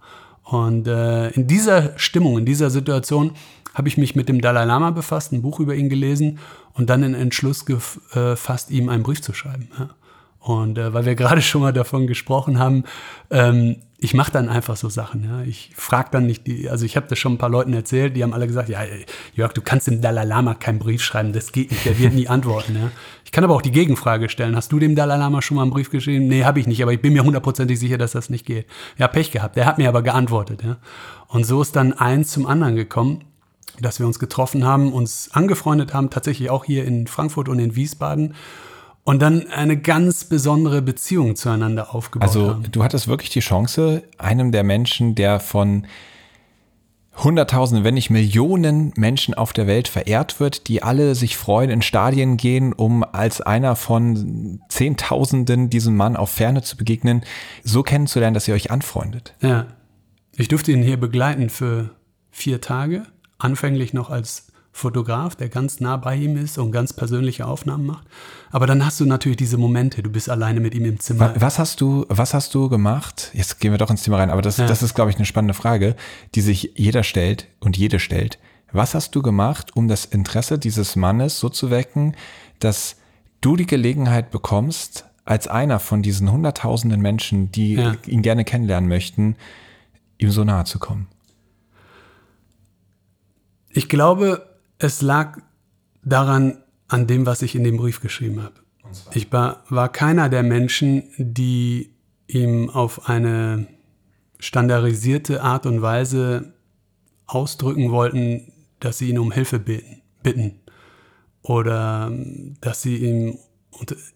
Und 0.52 0.86
äh, 0.86 1.30
in 1.30 1.48
dieser 1.48 1.98
Stimmung, 1.98 2.38
in 2.38 2.46
dieser 2.46 2.70
Situation 2.70 3.32
habe 3.74 3.88
ich 3.88 3.98
mich 3.98 4.18
mit 4.18 4.28
dem 4.28 4.42
Dalai 4.42 4.66
Lama 4.66 4.92
befasst, 4.92 5.32
ein 5.32 5.42
Buch 5.42 5.62
über 5.62 5.76
ihn 5.76 5.88
gelesen 5.88 6.40
und 6.74 6.90
dann 6.90 7.04
den 7.04 7.14
Entschluss 7.14 7.66
gefasst, 7.66 8.70
ihm 8.70 8.90
einen 8.90 9.02
Brief 9.02 9.22
zu 9.22 9.34
schreiben. 9.34 9.70
Ja. 9.80 9.90
Und 10.42 10.78
äh, 10.78 10.94
weil 10.94 11.06
wir 11.06 11.16
gerade 11.16 11.42
schon 11.42 11.62
mal 11.62 11.74
davon 11.74 12.08
gesprochen 12.08 12.60
haben, 12.60 12.84
ähm, 13.30 13.78
ich 14.04 14.16
mache 14.16 14.32
dann 14.32 14.50
einfach 14.50 14.76
so 14.76 14.90
Sachen. 14.90 15.24
Ja. 15.24 15.44
Ich 15.44 15.72
frage 15.76 16.10
dann 16.12 16.26
nicht 16.26 16.48
die, 16.48 16.68
also 16.68 16.86
ich 16.86 16.96
habe 16.96 17.06
das 17.08 17.20
schon 17.20 17.34
ein 17.34 17.38
paar 17.38 17.52
Leuten 17.52 17.72
erzählt, 17.72 18.18
die 18.18 18.24
haben 18.24 18.34
alle 18.34 18.48
gesagt, 18.48 18.68
ja, 18.68 18.80
Jörg, 19.36 19.54
du 19.54 19.62
kannst 19.62 19.86
dem 19.86 20.02
Dalai 20.02 20.26
Lama 20.26 20.56
keinen 20.56 20.80
Brief 20.80 21.04
schreiben, 21.04 21.34
das 21.34 21.52
geht 21.52 21.70
nicht, 21.70 21.86
der 21.86 22.00
wird 22.00 22.14
nie 22.16 22.28
antworten. 22.28 22.76
Ja. 22.76 22.92
Ich 23.24 23.32
kann 23.32 23.44
aber 23.44 23.54
auch 23.54 23.62
die 23.62 23.72
Gegenfrage 23.72 24.28
stellen. 24.28 24.56
Hast 24.56 24.72
du 24.72 24.80
dem 24.80 24.96
Dalai 24.96 25.18
Lama 25.18 25.44
schon 25.44 25.56
mal 25.56 25.62
einen 25.62 25.72
Brief 25.72 25.92
geschrieben? 25.92 26.28
Nee, 26.28 26.44
habe 26.44 26.60
ich 26.60 26.66
nicht, 26.66 26.82
aber 26.82 26.94
ich 26.94 27.02
bin 27.02 27.14
mir 27.14 27.24
hundertprozentig 27.24 27.80
sicher, 27.80 28.00
dass 28.00 28.14
das 28.14 28.32
nicht 28.32 28.48
geht. 28.48 28.66
Ja, 28.98 29.08
Pech 29.08 29.30
gehabt. 29.30 29.56
Der 29.56 29.68
hat 29.68 29.78
mir 29.78 29.88
aber 29.88 30.02
geantwortet. 30.02 30.64
Ja. 30.64 30.78
Und 31.28 31.46
so 31.46 31.62
ist 31.62 31.76
dann 31.76 31.94
eins 31.94 32.32
zum 32.32 32.48
anderen 32.48 32.76
gekommen, 32.76 33.24
dass 33.80 34.00
wir 34.00 34.08
uns 34.08 34.18
getroffen 34.18 34.66
haben, 34.66 34.94
uns 34.94 35.30
angefreundet 35.32 35.94
haben, 35.94 36.10
tatsächlich 36.10 36.50
auch 36.50 36.66
hier 36.66 36.86
in 36.86 37.06
Frankfurt 37.06 37.48
und 37.48 37.60
in 37.60 37.76
Wiesbaden 37.76 38.34
und 39.04 39.22
dann 39.22 39.48
eine 39.48 39.78
ganz 39.78 40.26
besondere 40.26 40.82
Beziehung 40.82 41.36
zueinander 41.36 41.96
aufgebaut 41.96 42.28
also, 42.28 42.50
haben. 42.50 42.60
Also 42.60 42.72
du 42.72 42.84
hattest 42.84 43.08
wirklich 43.08 43.30
die 43.30 43.40
Chance, 43.40 44.04
einem 44.18 44.52
der 44.52 44.64
Menschen, 44.64 45.16
der 45.16 45.40
von 45.40 45.88
Hunderttausende, 47.18 47.84
wenn 47.84 47.96
nicht 47.96 48.10
Millionen 48.10 48.94
Menschen 48.96 49.34
auf 49.34 49.52
der 49.54 49.68
Welt 49.68 49.88
verehrt 49.88 50.40
wird, 50.40 50.68
die 50.68 50.82
alle 50.82 51.14
sich 51.14 51.36
freuen, 51.36 51.70
in 51.70 51.82
Stadien 51.82 52.38
gehen, 52.38 52.74
um 52.74 53.04
als 53.04 53.42
einer 53.42 53.76
von 53.76 54.62
Zehntausenden 54.70 55.70
diesem 55.70 55.96
Mann 55.96 56.16
auf 56.16 56.32
Ferne 56.32 56.62
zu 56.62 56.78
begegnen, 56.78 57.24
so 57.64 57.84
kennenzulernen, 57.84 58.34
dass 58.34 58.48
ihr 58.48 58.54
euch 58.54 58.72
anfreundet. 58.72 59.36
Ja. 59.42 59.68
Ich 60.38 60.48
durfte 60.48 60.72
ihn 60.72 60.82
hier 60.82 60.98
begleiten 60.98 61.50
für 61.50 61.90
vier 62.32 62.62
Tage, 62.62 63.04
anfänglich 63.38 63.94
noch 63.94 64.10
als 64.10 64.51
Fotograf, 64.74 65.36
der 65.36 65.50
ganz 65.50 65.80
nah 65.80 65.98
bei 65.98 66.16
ihm 66.16 66.38
ist 66.38 66.58
und 66.58 66.72
ganz 66.72 66.94
persönliche 66.94 67.46
Aufnahmen 67.46 67.86
macht. 67.86 68.08
Aber 68.52 68.68
dann 68.68 68.86
hast 68.86 69.00
du 69.00 69.06
natürlich 69.06 69.38
diese 69.38 69.58
Momente, 69.58 70.02
du 70.02 70.10
bist 70.10 70.30
alleine 70.30 70.60
mit 70.60 70.74
ihm 70.74 70.86
im 70.86 71.00
Zimmer. 71.00 71.34
Was 71.38 71.60
hast 71.60 71.82
du, 71.82 72.06
was 72.08 72.34
hast 72.34 72.56
du 72.56 72.70
gemacht? 72.70 73.32
Jetzt 73.34 73.60
gehen 73.60 73.72
wir 73.72 73.78
doch 73.78 73.90
ins 73.90 74.04
Thema 74.04 74.18
rein, 74.18 74.30
aber 74.30 74.42
das, 74.42 74.58
ja. 74.58 74.68
das 74.68 74.82
ist, 74.82 74.94
glaube 74.94 75.12
ich, 75.12 75.18
eine 75.18 75.26
spannende 75.26 75.54
Frage, 75.54 75.96
die 76.36 76.42
sich 76.42 76.72
jeder 76.76 77.04
stellt 77.04 77.48
und 77.60 77.78
jede 77.78 78.00
stellt. 78.00 78.40
Was 78.72 78.96
hast 78.96 79.14
du 79.16 79.22
gemacht, 79.22 79.76
um 79.76 79.90
das 79.90 80.06
Interesse 80.06 80.58
dieses 80.58 80.96
Mannes 80.96 81.40
so 81.40 81.50
zu 81.50 81.70
wecken, 81.70 82.16
dass 82.60 82.96
du 83.42 83.58
die 83.58 83.66
Gelegenheit 83.66 84.32
bekommst, 84.32 85.06
als 85.26 85.48
einer 85.48 85.80
von 85.80 86.02
diesen 86.02 86.32
hunderttausenden 86.32 87.02
Menschen, 87.02 87.52
die 87.52 87.76
ja. 87.76 87.96
ihn 88.08 88.22
gerne 88.22 88.46
kennenlernen 88.46 88.88
möchten, 88.88 89.36
ihm 90.18 90.32
so 90.32 90.44
nahe 90.44 90.64
zu 90.64 90.80
kommen? 90.80 91.08
Ich 93.70 93.90
glaube, 93.90 94.51
es 94.82 95.02
lag 95.02 95.38
daran, 96.04 96.64
an 96.88 97.08
dem, 97.08 97.26
was 97.26 97.42
ich 97.42 97.56
in 97.56 97.64
dem 97.64 97.78
Brief 97.78 98.02
geschrieben 98.02 98.44
habe. 98.44 98.56
Ich 99.14 99.32
war, 99.32 99.64
war 99.70 99.90
keiner 99.90 100.28
der 100.28 100.44
Menschen, 100.44 101.04
die 101.18 101.94
ihm 102.28 102.70
auf 102.70 103.08
eine 103.08 103.68
standardisierte 104.40 105.44
Art 105.44 105.66
und 105.66 105.82
Weise 105.82 106.54
ausdrücken 107.28 107.92
wollten, 107.92 108.52
dass 108.80 108.98
sie 108.98 109.10
ihn 109.10 109.20
um 109.20 109.32
Hilfe 109.32 109.60
bitten, 109.60 110.02
bitten 110.24 110.60
oder 111.42 112.12
dass 112.60 112.82
sie 112.82 112.98
ihm 112.98 113.38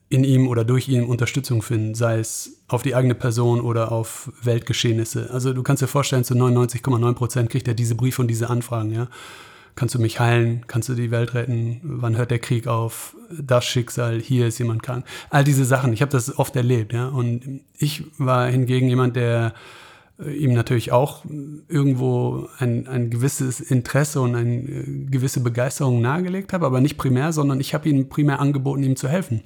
in 0.09 0.23
ihm 0.25 0.47
oder 0.47 0.65
durch 0.65 0.89
ihn 0.89 1.05
Unterstützung 1.05 1.61
finden, 1.61 1.95
sei 1.95 2.19
es 2.19 2.61
auf 2.67 2.83
die 2.83 2.93
eigene 2.93 3.15
Person 3.15 3.61
oder 3.61 3.91
auf 3.91 4.31
Weltgeschehnisse. 4.43 5.29
Also 5.31 5.53
du 5.53 5.63
kannst 5.63 5.81
dir 5.81 5.87
vorstellen, 5.87 6.25
zu 6.25 6.33
99,9 6.33 7.13
Prozent 7.13 7.49
kriegt 7.49 7.67
er 7.67 7.73
diese 7.73 7.95
Briefe 7.95 8.21
und 8.21 8.27
diese 8.27 8.49
Anfragen, 8.49 8.91
ja. 8.91 9.07
Kannst 9.75 9.93
du 9.93 9.99
mich 9.99 10.21
heilen? 10.21 10.63
Kannst 10.67 10.87
du 10.87 10.95
die 10.95 11.11
Welt 11.11 11.33
retten? 11.33 11.81
Wann 11.83 12.15
hört 12.15 12.31
der 12.31 12.39
Krieg 12.39 12.67
auf? 12.67 13.15
Das 13.29 13.65
Schicksal, 13.65 14.21
hier 14.21 14.47
ist 14.47 14.57
jemand 14.57 14.83
krank. 14.83 15.05
All 15.29 15.43
diese 15.43 15.65
Sachen, 15.65 15.91
ich 15.91 16.01
habe 16.01 16.11
das 16.11 16.37
oft 16.39 16.55
erlebt, 16.55 16.93
ja. 16.93 17.09
Und 17.09 17.61
ich 17.77 18.05
war 18.17 18.47
hingegen 18.47 18.87
jemand, 18.87 19.17
der 19.17 19.53
äh, 20.19 20.31
ihm 20.31 20.53
natürlich 20.53 20.93
auch 20.93 21.25
irgendwo 21.67 22.47
ein, 22.59 22.87
ein 22.87 23.09
gewisses 23.09 23.59
Interesse 23.59 24.21
und 24.21 24.35
eine 24.35 24.55
äh, 24.55 25.05
gewisse 25.09 25.41
Begeisterung 25.41 26.01
nahegelegt 26.01 26.53
habe, 26.53 26.65
aber 26.65 26.79
nicht 26.79 26.97
primär, 26.97 27.33
sondern 27.33 27.59
ich 27.59 27.73
habe 27.73 27.89
ihm 27.89 28.07
primär 28.07 28.39
angeboten, 28.39 28.83
ihm 28.83 28.95
zu 28.95 29.09
helfen. 29.09 29.41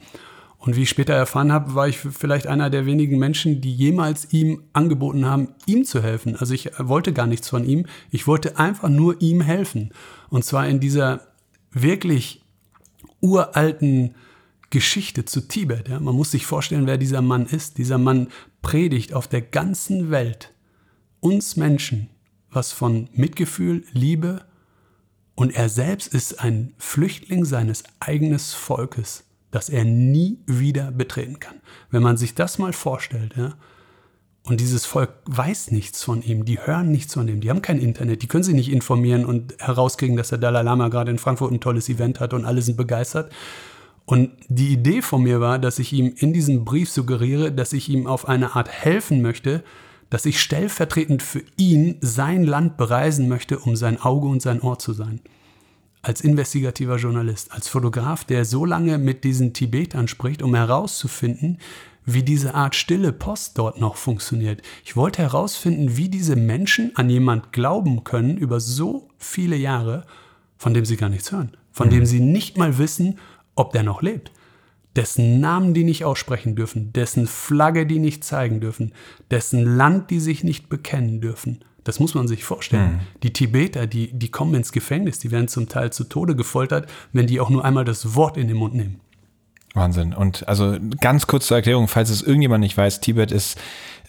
Und 0.59 0.75
wie 0.75 0.83
ich 0.83 0.89
später 0.89 1.13
erfahren 1.13 1.51
habe, 1.51 1.73
war 1.73 1.87
ich 1.87 1.97
vielleicht 1.97 2.45
einer 2.45 2.69
der 2.69 2.85
wenigen 2.85 3.17
Menschen, 3.17 3.61
die 3.61 3.73
jemals 3.73 4.31
ihm 4.33 4.63
angeboten 4.73 5.25
haben, 5.25 5.49
ihm 5.65 5.85
zu 5.85 6.03
helfen. 6.03 6.35
Also 6.35 6.53
ich 6.53 6.71
wollte 6.77 7.13
gar 7.13 7.27
nichts 7.27 7.49
von 7.49 7.63
ihm. 7.63 7.85
Ich 8.11 8.27
wollte 8.27 8.59
einfach 8.59 8.89
nur 8.89 9.21
ihm 9.21 9.41
helfen. 9.41 9.91
Und 10.29 10.43
zwar 10.43 10.67
in 10.67 10.79
dieser 10.79 11.21
wirklich 11.71 12.41
uralten 13.21 14.15
Geschichte 14.69 15.25
zu 15.25 15.47
Tibet. 15.47 15.87
Ja. 15.87 15.99
Man 15.99 16.15
muss 16.15 16.31
sich 16.31 16.45
vorstellen, 16.45 16.87
wer 16.87 16.97
dieser 16.97 17.21
Mann 17.21 17.45
ist. 17.45 17.77
Dieser 17.77 17.97
Mann 17.97 18.27
predigt 18.61 19.13
auf 19.13 19.27
der 19.27 19.41
ganzen 19.41 20.11
Welt 20.11 20.53
uns 21.21 21.55
Menschen 21.55 22.09
was 22.51 22.71
von 22.71 23.09
Mitgefühl, 23.13 23.83
Liebe 23.91 24.45
und 25.35 25.53
er 25.55 25.69
selbst 25.69 26.13
ist 26.13 26.39
ein 26.39 26.73
Flüchtling 26.77 27.45
seines 27.45 27.83
eigenen 27.99 28.39
Volkes 28.39 29.25
das 29.51 29.69
er 29.69 29.83
nie 29.85 30.39
wieder 30.45 30.91
betreten 30.91 31.39
kann. 31.39 31.55
Wenn 31.89 32.03
man 32.03 32.17
sich 32.17 32.35
das 32.35 32.59
mal 32.59 32.73
vorstellt, 32.73 33.35
ja, 33.35 33.53
und 34.43 34.59
dieses 34.59 34.85
Volk 34.85 35.11
weiß 35.25 35.71
nichts 35.71 36.03
von 36.03 36.23
ihm, 36.23 36.45
die 36.45 36.59
hören 36.59 36.91
nichts 36.91 37.13
von 37.13 37.27
ihm, 37.27 37.41
die 37.41 37.49
haben 37.49 37.61
kein 37.61 37.79
Internet, 37.79 38.23
die 38.23 38.27
können 38.27 38.43
sich 38.43 38.55
nicht 38.55 38.71
informieren 38.71 39.25
und 39.25 39.53
herauskriegen, 39.59 40.17
dass 40.17 40.29
der 40.29 40.37
Dalai 40.37 40.63
Lama 40.63 40.87
gerade 40.87 41.11
in 41.11 41.19
Frankfurt 41.19 41.51
ein 41.51 41.59
tolles 41.59 41.89
Event 41.89 42.19
hat 42.19 42.33
und 42.33 42.45
alle 42.45 42.61
sind 42.61 42.77
begeistert. 42.77 43.31
Und 44.05 44.31
die 44.47 44.73
Idee 44.73 45.03
von 45.03 45.21
mir 45.21 45.39
war, 45.39 45.59
dass 45.59 45.77
ich 45.77 45.93
ihm 45.93 46.13
in 46.17 46.33
diesem 46.33 46.65
Brief 46.65 46.89
suggeriere, 46.89 47.51
dass 47.51 47.73
ich 47.73 47.89
ihm 47.89 48.07
auf 48.07 48.27
eine 48.27 48.55
Art 48.55 48.69
helfen 48.69 49.21
möchte, 49.21 49.63
dass 50.09 50.25
ich 50.25 50.41
stellvertretend 50.41 51.21
für 51.21 51.43
ihn 51.57 51.97
sein 52.01 52.43
Land 52.43 52.77
bereisen 52.77 53.27
möchte, 53.27 53.59
um 53.59 53.75
sein 53.75 54.01
Auge 54.01 54.27
und 54.27 54.41
sein 54.41 54.61
Ohr 54.61 54.79
zu 54.79 54.93
sein 54.93 55.21
als 56.01 56.21
investigativer 56.21 56.97
Journalist, 56.97 57.51
als 57.51 57.67
Fotograf, 57.67 58.23
der 58.23 58.45
so 58.45 58.65
lange 58.65 58.97
mit 58.97 59.23
diesen 59.23 59.53
Tibetern 59.53 60.07
spricht, 60.07 60.41
um 60.41 60.55
herauszufinden, 60.55 61.57
wie 62.05 62.23
diese 62.23 62.55
Art 62.55 62.75
stille 62.75 63.11
Post 63.11 63.57
dort 63.57 63.79
noch 63.79 63.95
funktioniert. 63.95 64.61
Ich 64.83 64.95
wollte 64.95 65.21
herausfinden, 65.21 65.97
wie 65.97 66.09
diese 66.09 66.35
Menschen 66.35 66.91
an 66.95 67.09
jemand 67.09 67.51
glauben 67.51 68.03
können 68.03 68.37
über 68.37 68.59
so 68.59 69.09
viele 69.17 69.55
Jahre, 69.55 70.05
von 70.57 70.73
dem 70.73 70.85
sie 70.85 70.97
gar 70.97 71.09
nichts 71.09 71.31
hören, 71.31 71.51
von 71.71 71.87
mhm. 71.87 71.91
dem 71.91 72.05
sie 72.05 72.19
nicht 72.19 72.57
mal 72.57 72.77
wissen, 72.77 73.19
ob 73.55 73.73
der 73.73 73.83
noch 73.83 74.01
lebt, 74.01 74.31
dessen 74.95 75.39
Namen 75.39 75.73
die 75.73 75.83
nicht 75.83 76.05
aussprechen 76.05 76.55
dürfen, 76.55 76.93
dessen 76.93 77.27
Flagge 77.27 77.85
die 77.85 77.99
nicht 77.99 78.23
zeigen 78.23 78.59
dürfen, 78.59 78.93
dessen 79.29 79.77
Land 79.77 80.09
die 80.09 80.19
sich 80.19 80.43
nicht 80.43 80.69
bekennen 80.69 81.21
dürfen. 81.21 81.63
Das 81.83 81.99
muss 81.99 82.13
man 82.13 82.27
sich 82.27 82.43
vorstellen. 82.43 82.93
Mhm. 82.93 82.99
Die 83.23 83.33
Tibeter, 83.33 83.87
die, 83.87 84.11
die 84.11 84.29
kommen 84.29 84.53
ins 84.55 84.71
Gefängnis, 84.71 85.19
die 85.19 85.31
werden 85.31 85.47
zum 85.47 85.69
Teil 85.69 85.91
zu 85.91 86.03
Tode 86.03 86.35
gefoltert, 86.35 86.89
wenn 87.13 87.27
die 87.27 87.39
auch 87.39 87.49
nur 87.49 87.63
einmal 87.65 87.85
das 87.85 88.15
Wort 88.15 88.37
in 88.37 88.47
den 88.47 88.57
Mund 88.57 88.73
nehmen. 88.73 88.99
Wahnsinn. 89.73 90.13
Und 90.13 90.47
also 90.47 90.77
ganz 90.99 91.27
kurz 91.27 91.47
zur 91.47 91.57
Erklärung, 91.57 91.87
falls 91.87 92.09
es 92.09 92.21
irgendjemand 92.21 92.61
nicht 92.61 92.75
weiß, 92.75 93.01
Tibet 93.01 93.31
ist 93.31 93.57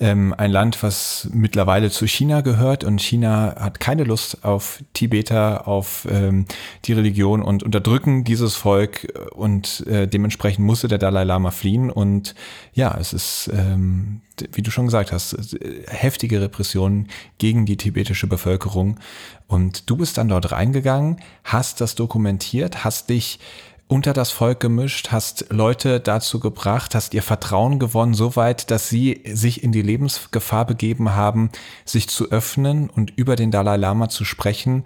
ähm, 0.00 0.34
ein 0.36 0.50
Land, 0.50 0.82
was 0.82 1.28
mittlerweile 1.32 1.90
zu 1.90 2.06
China 2.06 2.40
gehört 2.40 2.84
und 2.84 3.02
China 3.02 3.54
hat 3.58 3.80
keine 3.80 4.04
Lust 4.04 4.44
auf 4.44 4.82
Tibeter, 4.94 5.68
auf 5.68 6.08
ähm, 6.10 6.46
die 6.86 6.94
Religion 6.94 7.42
und 7.42 7.62
unterdrücken 7.62 8.24
dieses 8.24 8.56
Volk 8.56 9.12
und 9.32 9.86
äh, 9.86 10.08
dementsprechend 10.08 10.64
musste 10.64 10.88
der 10.88 10.98
Dalai 10.98 11.24
Lama 11.24 11.50
fliehen. 11.50 11.90
Und 11.90 12.34
ja, 12.72 12.96
es 12.98 13.12
ist, 13.12 13.50
ähm, 13.52 14.22
wie 14.52 14.62
du 14.62 14.70
schon 14.70 14.86
gesagt 14.86 15.12
hast, 15.12 15.36
heftige 15.88 16.40
Repressionen 16.40 17.08
gegen 17.36 17.66
die 17.66 17.76
tibetische 17.76 18.26
Bevölkerung. 18.26 18.98
Und 19.48 19.90
du 19.90 19.96
bist 19.96 20.16
dann 20.16 20.28
dort 20.28 20.50
reingegangen, 20.50 21.18
hast 21.44 21.80
das 21.82 21.94
dokumentiert, 21.94 22.84
hast 22.84 23.10
dich 23.10 23.38
unter 23.90 24.12
das 24.12 24.30
Volk 24.30 24.60
gemischt, 24.60 25.08
hast 25.10 25.46
Leute 25.50 25.98
dazu 25.98 26.38
gebracht, 26.38 26.94
hast 26.94 27.12
ihr 27.12 27.24
Vertrauen 27.24 27.80
gewonnen, 27.80 28.14
so 28.14 28.36
weit, 28.36 28.70
dass 28.70 28.88
sie 28.88 29.22
sich 29.26 29.64
in 29.64 29.72
die 29.72 29.82
Lebensgefahr 29.82 30.64
begeben 30.64 31.16
haben, 31.16 31.50
sich 31.84 32.08
zu 32.08 32.30
öffnen 32.30 32.88
und 32.88 33.12
über 33.16 33.34
den 33.34 33.50
Dalai 33.50 33.76
Lama 33.76 34.08
zu 34.08 34.24
sprechen, 34.24 34.84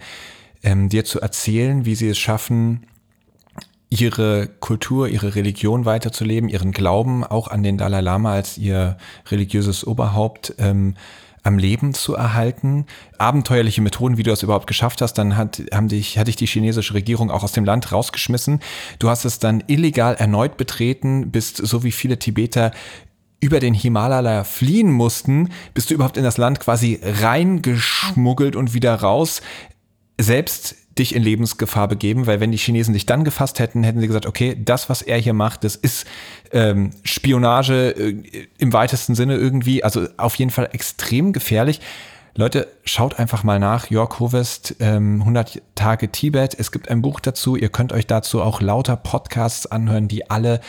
ähm, 0.62 0.88
dir 0.88 1.04
zu 1.04 1.20
erzählen, 1.20 1.84
wie 1.84 1.94
sie 1.94 2.08
es 2.08 2.18
schaffen, 2.18 2.86
ihre 3.90 4.48
Kultur, 4.60 5.06
ihre 5.08 5.34
Religion 5.34 5.84
weiterzuleben, 5.84 6.48
ihren 6.48 6.72
Glauben 6.72 7.24
auch 7.24 7.48
an 7.48 7.62
den 7.62 7.76
Dalai 7.76 8.00
Lama 8.00 8.32
als 8.32 8.56
ihr 8.56 8.96
religiöses 9.30 9.86
Oberhaupt 9.86 10.54
ähm, 10.56 10.94
am 11.44 11.58
Leben 11.58 11.94
zu 11.94 12.14
erhalten. 12.14 12.86
Abenteuerliche 13.18 13.82
Methoden, 13.82 14.16
wie 14.16 14.22
du 14.22 14.30
das 14.30 14.42
überhaupt 14.42 14.66
geschafft 14.66 15.00
hast, 15.02 15.14
dann 15.14 15.36
hat, 15.36 15.62
haben 15.72 15.88
dich, 15.88 16.18
hat 16.18 16.26
dich 16.26 16.36
die 16.36 16.46
chinesische 16.46 16.94
Regierung 16.94 17.30
auch 17.30 17.44
aus 17.44 17.52
dem 17.52 17.64
Land 17.64 17.92
rausgeschmissen. 17.92 18.60
Du 18.98 19.10
hast 19.10 19.24
es 19.24 19.38
dann 19.38 19.62
illegal 19.66 20.14
erneut 20.14 20.56
betreten, 20.56 21.30
bist 21.30 21.58
so 21.58 21.84
wie 21.84 21.92
viele 21.92 22.18
Tibeter 22.18 22.72
über 23.40 23.60
den 23.60 23.74
Himalaya 23.74 24.42
fliehen 24.42 24.90
mussten, 24.90 25.50
bist 25.74 25.90
du 25.90 25.94
überhaupt 25.94 26.16
in 26.16 26.24
das 26.24 26.38
Land 26.38 26.60
quasi 26.60 26.98
reingeschmuggelt 27.02 28.56
und 28.56 28.72
wieder 28.72 28.94
raus. 28.94 29.42
Selbst 30.18 30.76
dich 30.98 31.14
in 31.14 31.22
Lebensgefahr 31.22 31.88
begeben, 31.88 32.26
weil 32.26 32.40
wenn 32.40 32.52
die 32.52 32.58
Chinesen 32.58 32.94
dich 32.94 33.06
dann 33.06 33.24
gefasst 33.24 33.58
hätten, 33.58 33.82
hätten 33.82 34.00
sie 34.00 34.06
gesagt, 34.06 34.26
okay, 34.26 34.56
das, 34.58 34.88
was 34.88 35.02
er 35.02 35.18
hier 35.18 35.32
macht, 35.32 35.64
das 35.64 35.76
ist 35.76 36.06
ähm, 36.52 36.90
Spionage 37.02 37.90
äh, 37.90 38.46
im 38.58 38.72
weitesten 38.72 39.14
Sinne 39.14 39.36
irgendwie, 39.36 39.82
also 39.82 40.06
auf 40.16 40.36
jeden 40.36 40.50
Fall 40.50 40.68
extrem 40.72 41.32
gefährlich. 41.32 41.80
Leute, 42.36 42.66
schaut 42.84 43.18
einfach 43.20 43.44
mal 43.44 43.60
nach. 43.60 43.90
Jörg 43.90 44.18
Hovest, 44.18 44.76
ähm, 44.80 45.20
100 45.20 45.62
Tage 45.76 46.10
Tibet. 46.10 46.56
Es 46.58 46.72
gibt 46.72 46.90
ein 46.90 47.00
Buch 47.00 47.20
dazu. 47.20 47.54
Ihr 47.54 47.68
könnt 47.68 47.92
euch 47.92 48.08
dazu 48.08 48.42
auch 48.42 48.60
lauter 48.60 48.96
Podcasts 48.96 49.66
anhören, 49.66 50.08
die 50.08 50.30
alle 50.30 50.60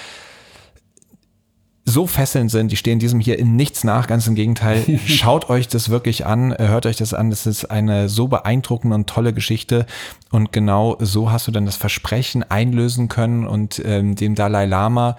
so 1.87 2.07
fesselnd 2.07 2.49
sind, 2.49 2.71
die 2.71 2.77
stehen 2.77 2.97
diesem 2.97 3.19
hier 3.19 3.37
in 3.37 3.55
nichts 3.55 3.83
nach, 3.83 4.07
ganz 4.07 4.25
im 4.25 4.33
Gegenteil. 4.33 4.99
Schaut 5.05 5.49
euch 5.49 5.67
das 5.67 5.89
wirklich 5.89 6.25
an, 6.25 6.55
hört 6.57 6.87
euch 6.87 6.97
das 6.97 7.13
an, 7.13 7.29
das 7.29 7.45
ist 7.45 7.65
eine 7.65 8.09
so 8.09 8.27
beeindruckende 8.27 8.95
und 8.95 9.07
tolle 9.07 9.33
Geschichte. 9.33 9.85
Und 10.31 10.51
genau 10.51 10.97
so 10.99 11.31
hast 11.31 11.47
du 11.47 11.51
dann 11.51 11.67
das 11.67 11.75
Versprechen 11.75 12.43
einlösen 12.43 13.07
können 13.07 13.45
und 13.45 13.81
ähm, 13.85 14.15
dem 14.15 14.33
Dalai 14.33 14.65
Lama 14.65 15.15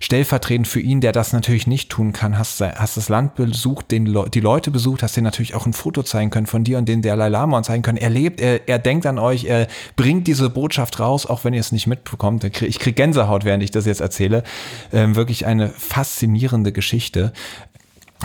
stellvertretend 0.00 0.68
für 0.68 0.80
ihn, 0.80 1.00
der 1.00 1.12
das 1.12 1.32
natürlich 1.32 1.66
nicht 1.66 1.90
tun 1.90 2.12
kann, 2.12 2.38
hast, 2.38 2.60
hast 2.60 2.96
das 2.96 3.08
Land 3.08 3.34
besucht, 3.34 3.90
den 3.90 4.06
Le 4.06 4.26
die 4.32 4.40
Leute 4.40 4.70
besucht, 4.70 5.02
hast 5.02 5.16
dir 5.16 5.22
natürlich 5.22 5.54
auch 5.54 5.66
ein 5.66 5.72
Foto 5.72 6.02
zeigen 6.02 6.30
können 6.30 6.46
von 6.46 6.64
dir 6.64 6.78
und 6.78 6.88
den 6.88 7.02
Dalai 7.02 7.28
Lama 7.28 7.56
und 7.56 7.64
zeigen 7.64 7.82
können, 7.82 7.98
er 7.98 8.10
lebt, 8.10 8.40
er, 8.40 8.68
er 8.68 8.78
denkt 8.78 9.06
an 9.06 9.18
euch, 9.18 9.44
er 9.44 9.68
bringt 9.96 10.26
diese 10.26 10.50
Botschaft 10.50 11.00
raus, 11.00 11.26
auch 11.26 11.44
wenn 11.44 11.54
ihr 11.54 11.60
es 11.60 11.72
nicht 11.72 11.86
mitbekommt. 11.86 12.44
Ich 12.44 12.78
kriege 12.78 12.92
Gänsehaut, 12.92 13.44
während 13.44 13.62
ich 13.62 13.70
das 13.70 13.86
jetzt 13.86 14.00
erzähle. 14.00 14.44
Ähm, 14.92 15.16
wirklich 15.16 15.46
eine 15.46 15.68
faszinierende 15.68 16.72
Geschichte. 16.72 17.32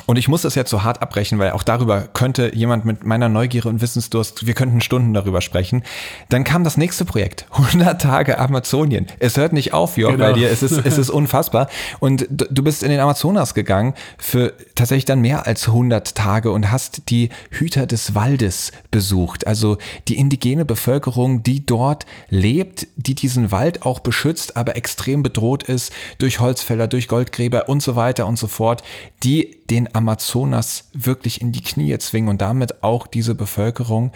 Und 0.06 0.18
ich 0.18 0.28
muss 0.28 0.44
das 0.44 0.56
jetzt 0.56 0.70
so 0.70 0.84
hart 0.84 1.02
abbrechen, 1.02 1.40
weil 1.40 1.52
auch 1.52 1.64
darüber 1.64 2.02
könnte 2.02 2.56
jemand 2.56 2.86
mit 2.86 3.06
meiner 3.06 3.30
Neugierde 3.30 3.70
und 3.70 3.82
Wissensdurst, 3.82 4.46
wir 4.46 4.54
könnten 4.54 4.82
Stunden 4.82 5.14
darüber 5.14 5.42
sprechen. 5.42 5.84
Dann 6.30 6.44
kam 6.44 6.64
das 6.64 6.78
nächste 6.78 7.06
Projekt, 7.06 7.46
100 7.52 8.02
Tage 8.02 8.40
Amazonien. 8.40 9.08
Es 9.20 9.38
hört 9.38 9.54
nicht 9.54 9.74
auf, 9.74 9.98
Jörg, 9.98 10.14
genau. 10.14 10.28
bei 10.28 10.34
dir, 10.34 10.50
es 10.50 10.64
ist, 10.64 10.86
es 10.86 10.98
ist 10.98 11.10
unfassbar. 11.10 11.70
Und 12.00 12.28
du 12.30 12.64
bist 12.64 12.84
in 12.84 12.90
den 12.90 13.00
Amazonas 13.00 13.54
gegangen 13.54 13.94
für 14.18 14.54
tatsächlich 14.76 15.06
dann 15.06 15.22
mehr 15.22 15.48
als 15.48 15.68
100 15.68 16.16
Tage 16.16 16.52
und 16.52 16.72
hast 16.72 17.10
die 17.10 17.30
Hüter 17.52 17.86
des 17.86 18.16
Waldes 18.16 18.72
besucht, 18.92 19.48
also 19.48 19.78
die 20.08 20.18
indigene 20.18 20.66
Bevölkerung, 20.66 21.44
die 21.44 21.66
dort 21.66 22.06
lebt, 22.30 22.88
die 22.96 23.16
diesen 23.16 23.52
Wald 23.52 23.84
auch 23.86 24.00
beschützt, 24.00 24.58
aber 24.58 24.76
extrem 24.76 25.24
bedroht 25.24 25.64
ist 25.64 25.92
durch 26.18 26.40
Holzfäller, 26.40 26.88
durch 26.88 27.08
Goldgräber 27.08 27.70
und 27.70 27.82
so 27.82 27.96
weiter 27.96 28.28
und 28.28 28.38
so 28.38 28.48
fort, 28.48 28.84
die 29.24 29.59
den 29.70 29.94
Amazonas 29.94 30.90
wirklich 30.94 31.42
in 31.42 31.52
die 31.52 31.62
Knie 31.62 31.98
zwingen 32.00 32.30
und 32.30 32.42
damit 32.42 32.84
auch 32.84 33.08
diese 33.08 33.36
Bevölkerung 33.36 34.12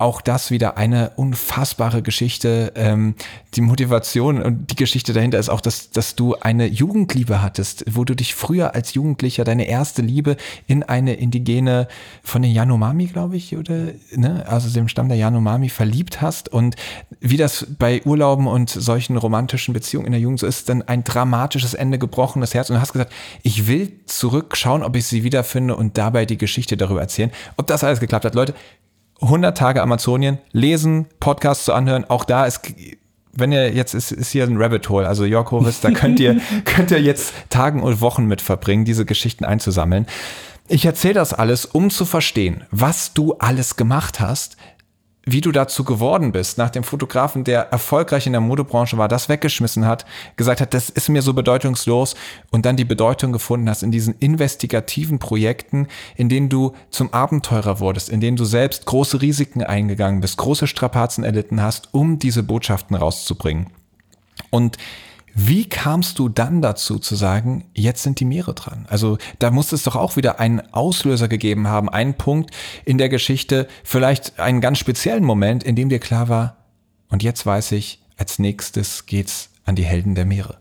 auch 0.00 0.20
das 0.20 0.50
wieder 0.50 0.76
eine 0.76 1.12
unfassbare 1.16 2.02
Geschichte. 2.02 2.72
Ähm, 2.74 3.14
die 3.54 3.60
Motivation 3.60 4.42
und 4.42 4.70
die 4.70 4.76
Geschichte 4.76 5.12
dahinter 5.12 5.38
ist 5.38 5.48
auch, 5.48 5.60
dass, 5.60 5.90
dass 5.90 6.14
du 6.14 6.36
eine 6.36 6.66
Jugendliebe 6.66 7.42
hattest, 7.42 7.84
wo 7.90 8.04
du 8.04 8.14
dich 8.14 8.34
früher 8.34 8.74
als 8.74 8.94
Jugendlicher 8.94 9.44
deine 9.44 9.66
erste 9.66 10.02
Liebe 10.02 10.36
in 10.66 10.82
eine 10.82 11.14
indigene 11.14 11.88
von 12.22 12.42
den 12.42 12.52
Yanomami, 12.52 13.06
glaube 13.06 13.36
ich, 13.36 13.56
oder 13.56 13.88
ne, 14.14 14.44
also 14.46 14.70
dem 14.70 14.88
Stamm 14.88 15.08
der 15.08 15.18
Yanomami 15.18 15.68
verliebt 15.68 16.22
hast 16.22 16.48
und 16.48 16.76
wie 17.20 17.36
das 17.36 17.66
bei 17.78 18.02
Urlauben 18.04 18.46
und 18.46 18.70
solchen 18.70 19.16
romantischen 19.16 19.74
Beziehungen 19.74 20.06
in 20.06 20.12
der 20.12 20.20
Jugend 20.20 20.40
so 20.40 20.46
ist, 20.46 20.68
dann 20.68 20.82
ein 20.82 21.04
dramatisches 21.04 21.74
Ende 21.74 21.98
gebrochenes 21.98 22.54
Herz 22.54 22.70
und 22.70 22.76
du 22.76 22.80
hast 22.80 22.92
gesagt, 22.92 23.12
ich 23.42 23.66
will 23.66 23.92
zurückschauen, 24.06 24.82
ob 24.82 24.96
ich 24.96 25.06
sie 25.06 25.24
wiederfinde 25.24 25.76
und 25.76 25.98
dabei 25.98 26.24
die 26.24 26.38
Geschichte 26.38 26.76
darüber 26.76 27.00
erzählen. 27.00 27.30
Ob 27.56 27.66
das 27.66 27.84
alles 27.84 28.00
geklappt 28.00 28.24
hat, 28.24 28.34
Leute, 28.34 28.54
100 29.20 29.56
Tage 29.56 29.82
Amazonien, 29.82 30.38
lesen, 30.52 31.06
Podcasts 31.20 31.64
zu 31.64 31.72
anhören. 31.72 32.04
Auch 32.08 32.24
da 32.24 32.46
ist, 32.46 32.60
wenn 33.32 33.52
ihr 33.52 33.72
jetzt 33.72 33.94
ist, 33.94 34.12
ist 34.12 34.30
hier 34.30 34.44
ein 34.44 34.56
Rabbit 34.56 34.88
Hole, 34.88 35.06
also 35.06 35.24
Jörg 35.24 35.50
Hovis, 35.50 35.80
da 35.80 35.90
könnt 35.90 36.20
ihr, 36.20 36.40
könnt 36.64 36.90
ihr 36.90 37.00
jetzt 37.00 37.32
Tagen 37.50 37.82
und 37.82 38.00
Wochen 38.00 38.26
mit 38.26 38.40
verbringen, 38.40 38.84
diese 38.84 39.04
Geschichten 39.04 39.44
einzusammeln. 39.44 40.06
Ich 40.68 40.86
erzähle 40.86 41.14
das 41.14 41.34
alles, 41.34 41.64
um 41.64 41.90
zu 41.90 42.04
verstehen, 42.04 42.64
was 42.70 43.12
du 43.12 43.34
alles 43.38 43.76
gemacht 43.76 44.20
hast, 44.20 44.56
wie 45.32 45.40
du 45.40 45.52
dazu 45.52 45.84
geworden 45.84 46.32
bist, 46.32 46.58
nach 46.58 46.70
dem 46.70 46.84
Fotografen, 46.84 47.44
der 47.44 47.70
erfolgreich 47.72 48.26
in 48.26 48.32
der 48.32 48.40
Modebranche 48.40 48.98
war, 48.98 49.08
das 49.08 49.28
weggeschmissen 49.28 49.86
hat, 49.86 50.06
gesagt 50.36 50.60
hat, 50.60 50.74
das 50.74 50.90
ist 50.90 51.08
mir 51.08 51.22
so 51.22 51.34
bedeutungslos 51.34 52.14
und 52.50 52.66
dann 52.66 52.76
die 52.76 52.84
Bedeutung 52.84 53.32
gefunden 53.32 53.68
hast 53.68 53.82
in 53.82 53.90
diesen 53.90 54.14
investigativen 54.18 55.18
Projekten, 55.18 55.88
in 56.16 56.28
denen 56.28 56.48
du 56.48 56.74
zum 56.90 57.12
Abenteurer 57.12 57.80
wurdest, 57.80 58.08
in 58.08 58.20
denen 58.20 58.36
du 58.36 58.44
selbst 58.44 58.86
große 58.86 59.20
Risiken 59.20 59.62
eingegangen 59.62 60.20
bist, 60.20 60.36
große 60.38 60.66
Strapazen 60.66 61.24
erlitten 61.24 61.62
hast, 61.62 61.88
um 61.92 62.18
diese 62.18 62.42
Botschaften 62.42 62.96
rauszubringen. 62.96 63.66
Und 64.50 64.78
wie 65.34 65.68
kamst 65.68 66.18
du 66.18 66.28
dann 66.28 66.62
dazu 66.62 66.98
zu 66.98 67.14
sagen, 67.14 67.64
jetzt 67.74 68.02
sind 68.02 68.20
die 68.20 68.24
Meere 68.24 68.54
dran? 68.54 68.86
Also 68.88 69.18
da 69.38 69.50
muss 69.50 69.72
es 69.72 69.82
doch 69.82 69.96
auch 69.96 70.16
wieder 70.16 70.40
einen 70.40 70.60
Auslöser 70.72 71.28
gegeben 71.28 71.68
haben, 71.68 71.88
einen 71.88 72.14
Punkt 72.14 72.50
in 72.84 72.98
der 72.98 73.08
Geschichte, 73.08 73.68
vielleicht 73.84 74.38
einen 74.38 74.60
ganz 74.60 74.78
speziellen 74.78 75.24
Moment, 75.24 75.62
in 75.62 75.76
dem 75.76 75.88
dir 75.88 76.00
klar 76.00 76.28
war, 76.28 76.56
und 77.08 77.22
jetzt 77.22 77.44
weiß 77.44 77.72
ich, 77.72 78.00
als 78.16 78.38
nächstes 78.38 79.06
geht's 79.06 79.50
an 79.64 79.76
die 79.76 79.84
Helden 79.84 80.14
der 80.14 80.24
Meere. 80.24 80.58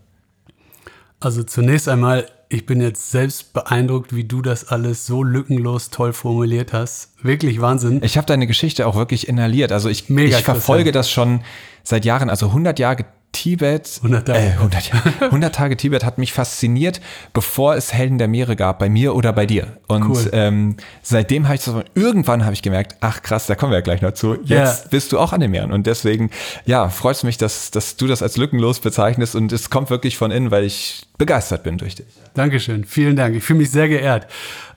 Also 1.20 1.44
zunächst 1.44 1.88
einmal, 1.88 2.28
ich 2.48 2.66
bin 2.66 2.82
jetzt 2.82 3.12
selbst 3.12 3.54
beeindruckt, 3.54 4.16
wie 4.16 4.24
du 4.24 4.42
das 4.42 4.68
alles 4.70 5.06
so 5.06 5.24
lückenlos 5.24 5.90
toll 5.90 6.14
formuliert 6.14 6.74
hast. 6.74 7.12
Wirklich 7.22 7.62
Wahnsinn. 7.62 8.02
Ich 8.04 8.18
habe 8.18 8.26
deine 8.26 8.48
Geschichte 8.48 8.88
auch 8.88 8.96
wirklich 8.96 9.28
inhaliert. 9.28 9.72
Also 9.72 9.90
ich, 9.90 10.10
Mega 10.10 10.38
ich 10.38 10.44
verfolge 10.44 10.92
das 10.92 11.12
schon 11.12 11.42
seit 11.84 12.06
Jahren, 12.06 12.30
also 12.30 12.48
100 12.48 12.80
Jahre 12.80 13.06
Tibet, 13.32 13.98
100 13.98 14.28
Tage. 14.28 14.40
Äh, 14.40 14.52
100, 14.52 14.92
100 15.22 15.56
Tage 15.56 15.78
Tibet 15.78 16.04
hat 16.04 16.18
mich 16.18 16.34
fasziniert, 16.34 17.00
bevor 17.34 17.76
es 17.76 17.94
Helden 17.94 18.18
der 18.18 18.28
Meere 18.28 18.56
gab, 18.56 18.80
bei 18.80 18.90
mir 18.90 19.16
oder 19.16 19.34
bei 19.34 19.46
dir. 19.46 19.78
Und 19.88 20.10
cool. 20.10 20.30
ähm, 20.34 20.78
seitdem 21.04 21.46
habe 21.46 21.56
ich 21.56 21.64
das, 21.64 21.76
irgendwann 21.96 22.44
habe 22.44 22.54
ich 22.54 22.62
gemerkt, 22.62 22.98
ach 23.02 23.22
krass, 23.22 23.46
da 23.46 23.56
kommen 23.56 23.72
wir 23.72 23.78
ja 23.78 23.84
gleich 23.84 24.02
noch 24.02 24.14
zu. 24.14 24.34
Jetzt 24.44 24.52
yeah. 24.52 24.78
bist 24.90 25.12
du 25.12 25.20
auch 25.20 25.32
an 25.32 25.42
den 25.42 25.52
Meeren. 25.52 25.72
Und 25.72 25.86
deswegen, 25.86 26.32
ja, 26.66 26.90
freut 26.90 27.18
es 27.18 27.24
mich, 27.24 27.38
dass, 27.38 27.72
dass 27.72 27.96
du 27.96 28.08
das 28.08 28.24
als 28.24 28.36
lückenlos 28.36 28.80
bezeichnest. 28.80 29.36
Und 29.36 29.52
es 29.52 29.70
kommt 29.70 29.90
wirklich 29.90 30.18
von 30.18 30.32
innen, 30.32 30.50
weil 30.50 30.64
ich 30.64 31.06
begeistert 31.18 31.64
bin 31.64 31.78
durch 31.78 31.96
dich. 31.96 32.08
Dankeschön, 32.34 32.84
vielen 32.84 33.16
Dank. 33.16 33.36
Ich 33.36 33.44
fühle 33.44 33.60
mich 33.60 33.70
sehr 33.70 33.88
geehrt. 33.88 34.28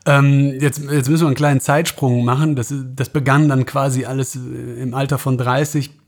Ähm, 0.04 0.58
jetzt, 0.60 0.82
jetzt 0.90 1.08
müssen 1.08 1.22
wir 1.22 1.28
einen 1.28 1.36
kleinen 1.36 1.60
Zeitsprung 1.60 2.24
machen. 2.24 2.54
Das, 2.54 2.74
das 2.94 3.08
begann 3.08 3.48
dann 3.48 3.66
quasi 3.66 4.04
alles 4.04 4.34
im 4.34 4.94
Alter 4.94 5.18
von 5.18 5.38
30 5.38 6.01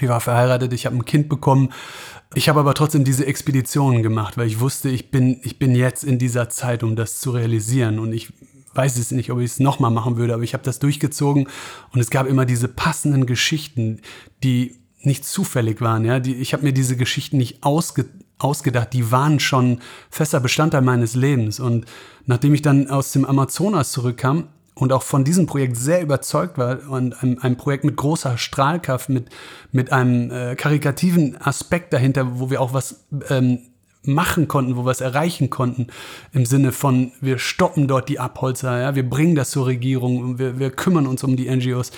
ich 0.00 0.08
war 0.08 0.20
verheiratet, 0.20 0.72
ich 0.72 0.86
habe 0.86 0.96
ein 0.96 1.04
Kind 1.04 1.28
bekommen. 1.28 1.70
Ich 2.34 2.48
habe 2.48 2.60
aber 2.60 2.74
trotzdem 2.74 3.04
diese 3.04 3.26
Expeditionen 3.26 4.02
gemacht, 4.02 4.36
weil 4.36 4.46
ich 4.46 4.60
wusste, 4.60 4.88
ich 4.88 5.10
bin, 5.10 5.40
ich 5.42 5.58
bin 5.58 5.74
jetzt 5.74 6.04
in 6.04 6.18
dieser 6.18 6.48
Zeit, 6.48 6.82
um 6.82 6.96
das 6.96 7.20
zu 7.20 7.30
realisieren. 7.30 7.98
Und 7.98 8.12
ich 8.12 8.32
weiß 8.74 8.98
es 8.98 9.10
nicht, 9.10 9.30
ob 9.30 9.38
ich 9.38 9.52
es 9.52 9.60
nochmal 9.60 9.90
machen 9.90 10.16
würde, 10.16 10.34
aber 10.34 10.42
ich 10.42 10.52
habe 10.52 10.64
das 10.64 10.78
durchgezogen 10.78 11.48
und 11.92 12.00
es 12.00 12.10
gab 12.10 12.26
immer 12.26 12.44
diese 12.44 12.68
passenden 12.68 13.26
Geschichten, 13.26 14.00
die 14.42 14.76
nicht 15.00 15.24
zufällig 15.24 15.80
waren. 15.80 16.04
Ja? 16.04 16.20
Die, 16.20 16.34
ich 16.34 16.52
habe 16.52 16.64
mir 16.64 16.72
diese 16.72 16.96
Geschichten 16.96 17.38
nicht 17.38 17.62
ausge, 17.62 18.06
ausgedacht, 18.38 18.92
die 18.92 19.10
waren 19.10 19.40
schon 19.40 19.80
fester 20.10 20.40
Bestandteil 20.40 20.82
meines 20.82 21.14
Lebens. 21.14 21.58
Und 21.58 21.86
nachdem 22.26 22.54
ich 22.54 22.62
dann 22.62 22.90
aus 22.90 23.12
dem 23.12 23.24
Amazonas 23.24 23.92
zurückkam, 23.92 24.48
und 24.78 24.92
auch 24.92 25.02
von 25.02 25.24
diesem 25.24 25.46
Projekt 25.46 25.76
sehr 25.76 26.02
überzeugt 26.02 26.58
war 26.58 26.88
und 26.88 27.22
ein, 27.22 27.38
ein 27.40 27.56
Projekt 27.56 27.84
mit 27.84 27.96
großer 27.96 28.36
Strahlkraft, 28.36 29.08
mit, 29.08 29.30
mit 29.72 29.90
einem 29.90 30.30
äh, 30.30 30.54
karikativen 30.54 31.40
Aspekt 31.40 31.92
dahinter, 31.92 32.38
wo 32.38 32.50
wir 32.50 32.60
auch 32.60 32.74
was 32.74 33.06
ähm, 33.30 33.60
machen 34.02 34.48
konnten, 34.48 34.76
wo 34.76 34.84
wir 34.84 34.90
es 34.90 35.00
erreichen 35.00 35.48
konnten, 35.48 35.88
im 36.32 36.44
Sinne 36.44 36.72
von, 36.72 37.10
wir 37.20 37.38
stoppen 37.38 37.88
dort 37.88 38.08
die 38.08 38.20
Abholzer, 38.20 38.80
ja, 38.80 38.94
wir 38.94 39.08
bringen 39.08 39.34
das 39.34 39.50
zur 39.50 39.66
Regierung 39.66 40.38
wir, 40.38 40.58
wir 40.58 40.70
kümmern 40.70 41.06
uns 41.06 41.24
um 41.24 41.36
die 41.36 41.50
NGOs. 41.50 41.90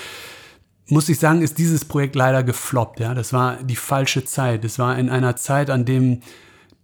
Muss 0.87 1.09
ich 1.09 1.19
sagen, 1.19 1.43
ist 1.43 1.59
dieses 1.59 1.85
Projekt 1.85 2.15
leider 2.15 2.43
gefloppt, 2.45 3.01
ja. 3.01 3.13
Das 3.13 3.33
war 3.33 3.57
die 3.63 3.77
falsche 3.77 4.25
Zeit. 4.25 4.65
Es 4.65 4.79
war 4.79 4.97
in 4.99 5.11
einer 5.11 5.37
Zeit, 5.37 5.69
an 5.69 5.85
dem 5.85 6.21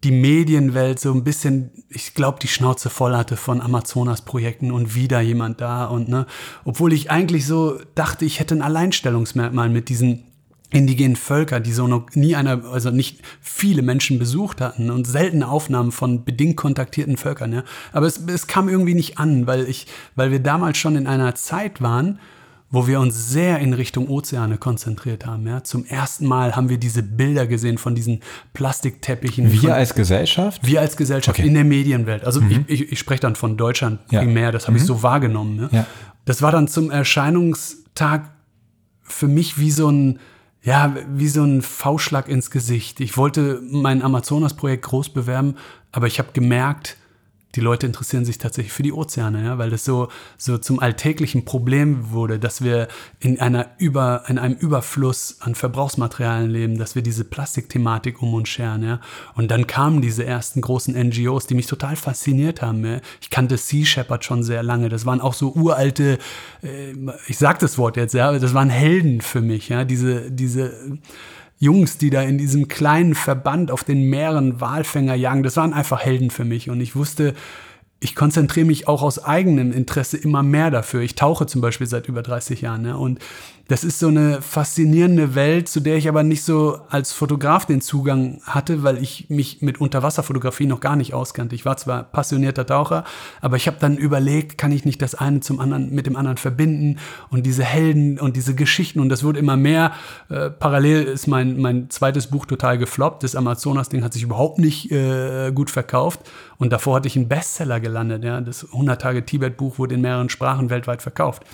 die 0.04 0.12
Medienwelt 0.12 1.00
so 1.00 1.12
ein 1.12 1.24
bisschen, 1.24 1.70
ich 1.88 2.14
glaube, 2.14 2.38
die 2.40 2.48
Schnauze 2.48 2.90
voll 2.90 3.16
hatte 3.16 3.36
von 3.36 3.60
Amazonas-Projekten 3.60 4.70
und 4.70 4.94
wieder 4.94 5.20
jemand 5.20 5.60
da 5.60 5.86
und 5.86 6.08
ne, 6.08 6.26
obwohl 6.64 6.92
ich 6.92 7.10
eigentlich 7.10 7.46
so 7.46 7.80
dachte, 7.94 8.24
ich 8.24 8.38
hätte 8.38 8.54
ein 8.54 8.62
Alleinstellungsmerkmal 8.62 9.70
mit 9.70 9.88
diesen 9.88 10.24
indigenen 10.70 11.16
Völkern, 11.16 11.62
die 11.62 11.72
so 11.72 11.86
noch 11.86 12.10
nie 12.14 12.36
einer, 12.36 12.64
also 12.64 12.90
nicht 12.90 13.20
viele 13.40 13.82
Menschen 13.82 14.18
besucht 14.18 14.60
hatten 14.60 14.90
und 14.90 15.06
seltene 15.06 15.48
Aufnahmen 15.48 15.92
von 15.92 16.24
bedingt 16.24 16.56
kontaktierten 16.56 17.16
Völkern, 17.16 17.52
ja. 17.52 17.64
Aber 17.92 18.06
es, 18.06 18.20
es 18.26 18.46
kam 18.46 18.68
irgendwie 18.68 18.94
nicht 18.94 19.18
an, 19.18 19.46
weil 19.46 19.68
ich, 19.68 19.86
weil 20.16 20.30
wir 20.30 20.40
damals 20.40 20.76
schon 20.76 20.96
in 20.96 21.06
einer 21.06 21.34
Zeit 21.34 21.80
waren, 21.80 22.18
wo 22.70 22.86
wir 22.86 22.98
uns 22.98 23.30
sehr 23.30 23.60
in 23.60 23.72
Richtung 23.72 24.08
Ozeane 24.08 24.58
konzentriert 24.58 25.26
haben. 25.26 25.46
Ja. 25.46 25.62
Zum 25.62 25.84
ersten 25.84 26.26
Mal 26.26 26.56
haben 26.56 26.68
wir 26.68 26.78
diese 26.78 27.02
Bilder 27.02 27.46
gesehen 27.46 27.78
von 27.78 27.94
diesen 27.94 28.20
Plastikteppichen. 28.52 29.52
Wir 29.52 29.74
als 29.74 29.94
Gesellschaft? 29.94 30.66
Wir 30.66 30.80
als 30.80 30.96
Gesellschaft 30.96 31.38
okay. 31.38 31.46
in 31.46 31.54
der 31.54 31.64
Medienwelt. 31.64 32.24
Also 32.24 32.40
mhm. 32.40 32.64
ich, 32.66 32.80
ich, 32.80 32.92
ich 32.92 32.98
spreche 32.98 33.20
dann 33.20 33.36
von 33.36 33.56
Deutschland 33.56 34.00
ja. 34.10 34.20
primär, 34.20 34.50
das 34.50 34.64
habe 34.64 34.72
mhm. 34.72 34.82
ich 34.82 34.86
so 34.86 35.02
wahrgenommen. 35.02 35.68
Ja. 35.70 35.78
ja. 35.78 35.86
Das 36.24 36.42
war 36.42 36.50
dann 36.50 36.66
zum 36.68 36.90
Erscheinungstag 36.90 38.30
für 39.02 39.28
mich 39.28 39.58
wie 39.58 39.70
so 39.70 39.90
ein, 39.90 40.18
ja, 40.62 40.96
wie 41.08 41.28
so 41.28 41.44
ein 41.44 41.62
V-Schlag 41.62 42.28
ins 42.28 42.50
Gesicht. 42.50 43.00
Ich 43.00 43.16
wollte 43.16 43.60
mein 43.62 44.02
Amazonas-Projekt 44.02 44.84
groß 44.86 45.10
bewerben, 45.10 45.56
aber 45.92 46.06
ich 46.06 46.18
habe 46.18 46.30
gemerkt, 46.32 46.96
die 47.54 47.60
Leute 47.60 47.86
interessieren 47.86 48.24
sich 48.24 48.38
tatsächlich 48.38 48.72
für 48.72 48.82
die 48.82 48.92
Ozeane, 48.92 49.44
ja, 49.44 49.58
weil 49.58 49.70
das 49.70 49.84
so, 49.84 50.08
so 50.36 50.58
zum 50.58 50.80
alltäglichen 50.80 51.44
Problem 51.44 52.10
wurde, 52.10 52.38
dass 52.38 52.62
wir 52.62 52.88
in, 53.20 53.40
einer 53.40 53.70
Über, 53.78 54.24
in 54.28 54.38
einem 54.38 54.56
Überfluss 54.56 55.36
an 55.40 55.54
Verbrauchsmaterialien 55.54 56.50
leben, 56.50 56.78
dass 56.78 56.94
wir 56.94 57.02
diese 57.02 57.24
Plastikthematik 57.24 58.22
um 58.22 58.34
uns 58.34 58.48
scheren. 58.48 58.82
Ja. 58.82 59.00
Und 59.34 59.50
dann 59.50 59.66
kamen 59.66 60.02
diese 60.02 60.24
ersten 60.24 60.60
großen 60.60 60.94
NGOs, 60.94 61.46
die 61.46 61.54
mich 61.54 61.66
total 61.66 61.96
fasziniert 61.96 62.62
haben. 62.62 62.84
Ja. 62.84 63.00
Ich 63.20 63.30
kannte 63.30 63.56
Sea 63.56 63.84
Shepherd 63.84 64.24
schon 64.24 64.42
sehr 64.42 64.62
lange. 64.62 64.88
Das 64.88 65.06
waren 65.06 65.20
auch 65.20 65.34
so 65.34 65.52
uralte, 65.54 66.18
äh, 66.62 66.92
ich 67.28 67.38
sag 67.38 67.60
das 67.60 67.78
Wort 67.78 67.96
jetzt, 67.96 68.14
ja, 68.14 68.36
das 68.38 68.54
waren 68.54 68.70
Helden 68.70 69.20
für 69.20 69.40
mich. 69.40 69.68
Ja. 69.68 69.84
Diese, 69.84 70.30
diese 70.30 70.98
Jungs, 71.58 71.98
die 71.98 72.10
da 72.10 72.22
in 72.22 72.38
diesem 72.38 72.68
kleinen 72.68 73.14
Verband 73.14 73.70
auf 73.70 73.84
den 73.84 74.08
Meeren 74.10 74.60
Walfänger 74.60 75.14
jagen, 75.14 75.42
das 75.42 75.56
waren 75.56 75.72
einfach 75.72 76.00
Helden 76.00 76.30
für 76.30 76.44
mich. 76.44 76.70
Und 76.70 76.80
ich 76.80 76.96
wusste, 76.96 77.34
ich 78.00 78.14
konzentriere 78.14 78.66
mich 78.66 78.86
auch 78.86 79.02
aus 79.02 79.22
eigenem 79.22 79.72
Interesse 79.72 80.16
immer 80.16 80.42
mehr 80.42 80.70
dafür. 80.70 81.00
Ich 81.00 81.14
tauche 81.14 81.46
zum 81.46 81.60
Beispiel 81.60 81.86
seit 81.86 82.06
über 82.08 82.22
30 82.22 82.60
Jahren. 82.60 82.82
Ne? 82.82 82.98
Und 82.98 83.18
das 83.68 83.82
ist 83.82 83.98
so 83.98 84.08
eine 84.08 84.42
faszinierende 84.42 85.34
Welt, 85.34 85.68
zu 85.68 85.80
der 85.80 85.96
ich 85.96 86.06
aber 86.08 86.22
nicht 86.22 86.44
so 86.44 86.80
als 86.90 87.12
Fotograf 87.12 87.64
den 87.64 87.80
Zugang 87.80 88.40
hatte, 88.44 88.82
weil 88.82 89.02
ich 89.02 89.30
mich 89.30 89.62
mit 89.62 89.80
Unterwasserfotografie 89.80 90.66
noch 90.66 90.80
gar 90.80 90.96
nicht 90.96 91.14
auskannte. 91.14 91.54
Ich 91.54 91.64
war 91.64 91.78
zwar 91.78 92.02
passionierter 92.02 92.66
Taucher, 92.66 93.04
aber 93.40 93.56
ich 93.56 93.66
habe 93.66 93.78
dann 93.80 93.96
überlegt, 93.96 94.58
kann 94.58 94.70
ich 94.70 94.84
nicht 94.84 95.00
das 95.00 95.14
eine 95.14 95.40
zum 95.40 95.60
anderen 95.60 95.94
mit 95.94 96.06
dem 96.06 96.16
anderen 96.16 96.36
verbinden 96.36 96.98
und 97.30 97.46
diese 97.46 97.64
Helden 97.64 98.20
und 98.20 98.36
diese 98.36 98.54
Geschichten 98.54 99.00
und 99.00 99.08
das 99.08 99.24
wurde 99.24 99.38
immer 99.38 99.56
mehr. 99.56 99.92
Äh, 100.28 100.50
parallel 100.50 101.04
ist 101.04 101.26
mein, 101.26 101.58
mein 101.58 101.88
zweites 101.88 102.26
Buch 102.26 102.44
total 102.44 102.76
gefloppt. 102.76 103.22
Das 103.22 103.34
Amazonas-Ding 103.34 104.04
hat 104.04 104.12
sich 104.12 104.24
überhaupt 104.24 104.58
nicht 104.58 104.92
äh, 104.92 105.52
gut 105.52 105.70
verkauft 105.70 106.20
und 106.58 106.70
davor 106.70 106.96
hatte 106.96 107.08
ich 107.08 107.16
einen 107.16 107.28
Bestseller 107.28 107.80
gelandet. 107.80 108.24
Ja? 108.24 108.42
Das 108.42 108.64
100 108.64 109.00
Tage 109.00 109.24
Tibet-Buch 109.24 109.78
wurde 109.78 109.94
in 109.94 110.02
mehreren 110.02 110.28
Sprachen 110.28 110.68
weltweit 110.68 111.00
verkauft. 111.00 111.44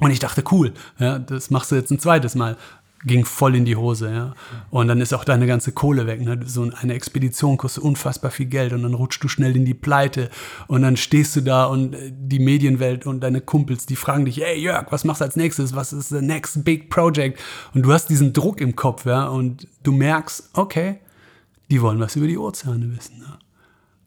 Und 0.00 0.10
ich 0.10 0.18
dachte, 0.18 0.44
cool, 0.52 0.72
ja, 0.98 1.18
das 1.18 1.50
machst 1.50 1.72
du 1.72 1.76
jetzt 1.76 1.90
ein 1.90 1.98
zweites 1.98 2.34
Mal. 2.34 2.56
Ging 3.04 3.24
voll 3.24 3.54
in 3.54 3.64
die 3.64 3.76
Hose, 3.76 4.12
ja. 4.12 4.34
Und 4.70 4.88
dann 4.88 5.00
ist 5.00 5.14
auch 5.14 5.24
deine 5.24 5.46
ganze 5.46 5.70
Kohle 5.70 6.08
weg. 6.08 6.20
Ne? 6.20 6.40
So 6.44 6.68
eine 6.80 6.94
Expedition 6.94 7.56
kostet 7.56 7.84
unfassbar 7.84 8.32
viel 8.32 8.46
Geld 8.46 8.72
und 8.72 8.82
dann 8.82 8.94
rutschst 8.94 9.22
du 9.22 9.28
schnell 9.28 9.54
in 9.54 9.64
die 9.64 9.74
Pleite 9.74 10.30
und 10.66 10.82
dann 10.82 10.96
stehst 10.96 11.36
du 11.36 11.40
da 11.42 11.66
und 11.66 11.94
äh, 11.94 12.12
die 12.12 12.40
Medienwelt 12.40 13.06
und 13.06 13.20
deine 13.20 13.40
Kumpels, 13.40 13.86
die 13.86 13.94
fragen 13.94 14.24
dich, 14.24 14.38
hey 14.38 14.60
Jörg, 14.60 14.90
was 14.90 15.04
machst 15.04 15.20
du 15.20 15.26
als 15.26 15.36
nächstes? 15.36 15.76
Was 15.76 15.92
ist 15.92 16.08
the 16.08 16.20
next 16.20 16.64
big 16.64 16.90
project? 16.90 17.38
Und 17.72 17.82
du 17.82 17.92
hast 17.92 18.06
diesen 18.08 18.32
Druck 18.32 18.60
im 18.60 18.74
Kopf, 18.74 19.06
ja, 19.06 19.28
und 19.28 19.68
du 19.84 19.92
merkst, 19.92 20.50
okay, 20.54 20.98
die 21.70 21.80
wollen 21.80 22.00
was 22.00 22.16
über 22.16 22.26
die 22.26 22.38
Ozeane 22.38 22.96
wissen. 22.96 23.20
Ja? 23.20 23.38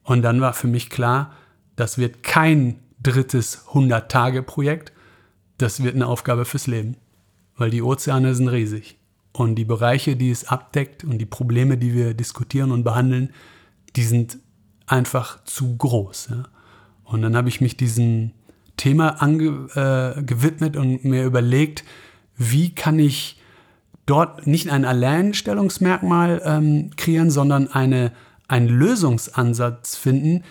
Und 0.03 0.21
dann 0.21 0.41
war 0.41 0.51
für 0.51 0.67
mich 0.67 0.89
klar, 0.89 1.31
das 1.75 1.97
wird 1.97 2.23
kein 2.23 2.79
drittes 3.01 3.65
100-Tage-Projekt, 3.69 4.91
das 5.61 5.83
wird 5.83 5.95
eine 5.95 6.07
Aufgabe 6.07 6.45
fürs 6.45 6.67
Leben, 6.67 6.97
weil 7.57 7.69
die 7.69 7.81
Ozeane 7.81 8.35
sind 8.35 8.47
riesig. 8.47 8.97
Und 9.33 9.55
die 9.55 9.65
Bereiche, 9.65 10.15
die 10.15 10.29
es 10.29 10.45
abdeckt 10.45 11.03
und 11.03 11.17
die 11.17 11.25
Probleme, 11.25 11.77
die 11.77 11.93
wir 11.93 12.13
diskutieren 12.13 12.71
und 12.71 12.83
behandeln, 12.83 13.31
die 13.95 14.03
sind 14.03 14.39
einfach 14.87 15.43
zu 15.45 15.77
groß. 15.77 16.29
Ja? 16.31 16.43
Und 17.05 17.21
dann 17.21 17.35
habe 17.35 17.49
ich 17.49 17.61
mich 17.61 17.77
diesem 17.77 18.31
Thema 18.75 19.21
ange, 19.21 19.67
äh, 19.75 20.23
gewidmet 20.23 20.75
und 20.75 21.05
mir 21.05 21.23
überlegt, 21.23 21.83
wie 22.35 22.73
kann 22.73 22.99
ich 22.99 23.39
dort 24.05 24.47
nicht 24.47 24.69
ein 24.69 24.83
Alleinstellungsmerkmal 24.83 26.41
ähm, 26.43 26.89
kreieren, 26.97 27.29
sondern 27.29 27.67
eine, 27.67 28.11
einen 28.47 28.67
Lösungsansatz 28.67 29.95
finden, 29.95 30.43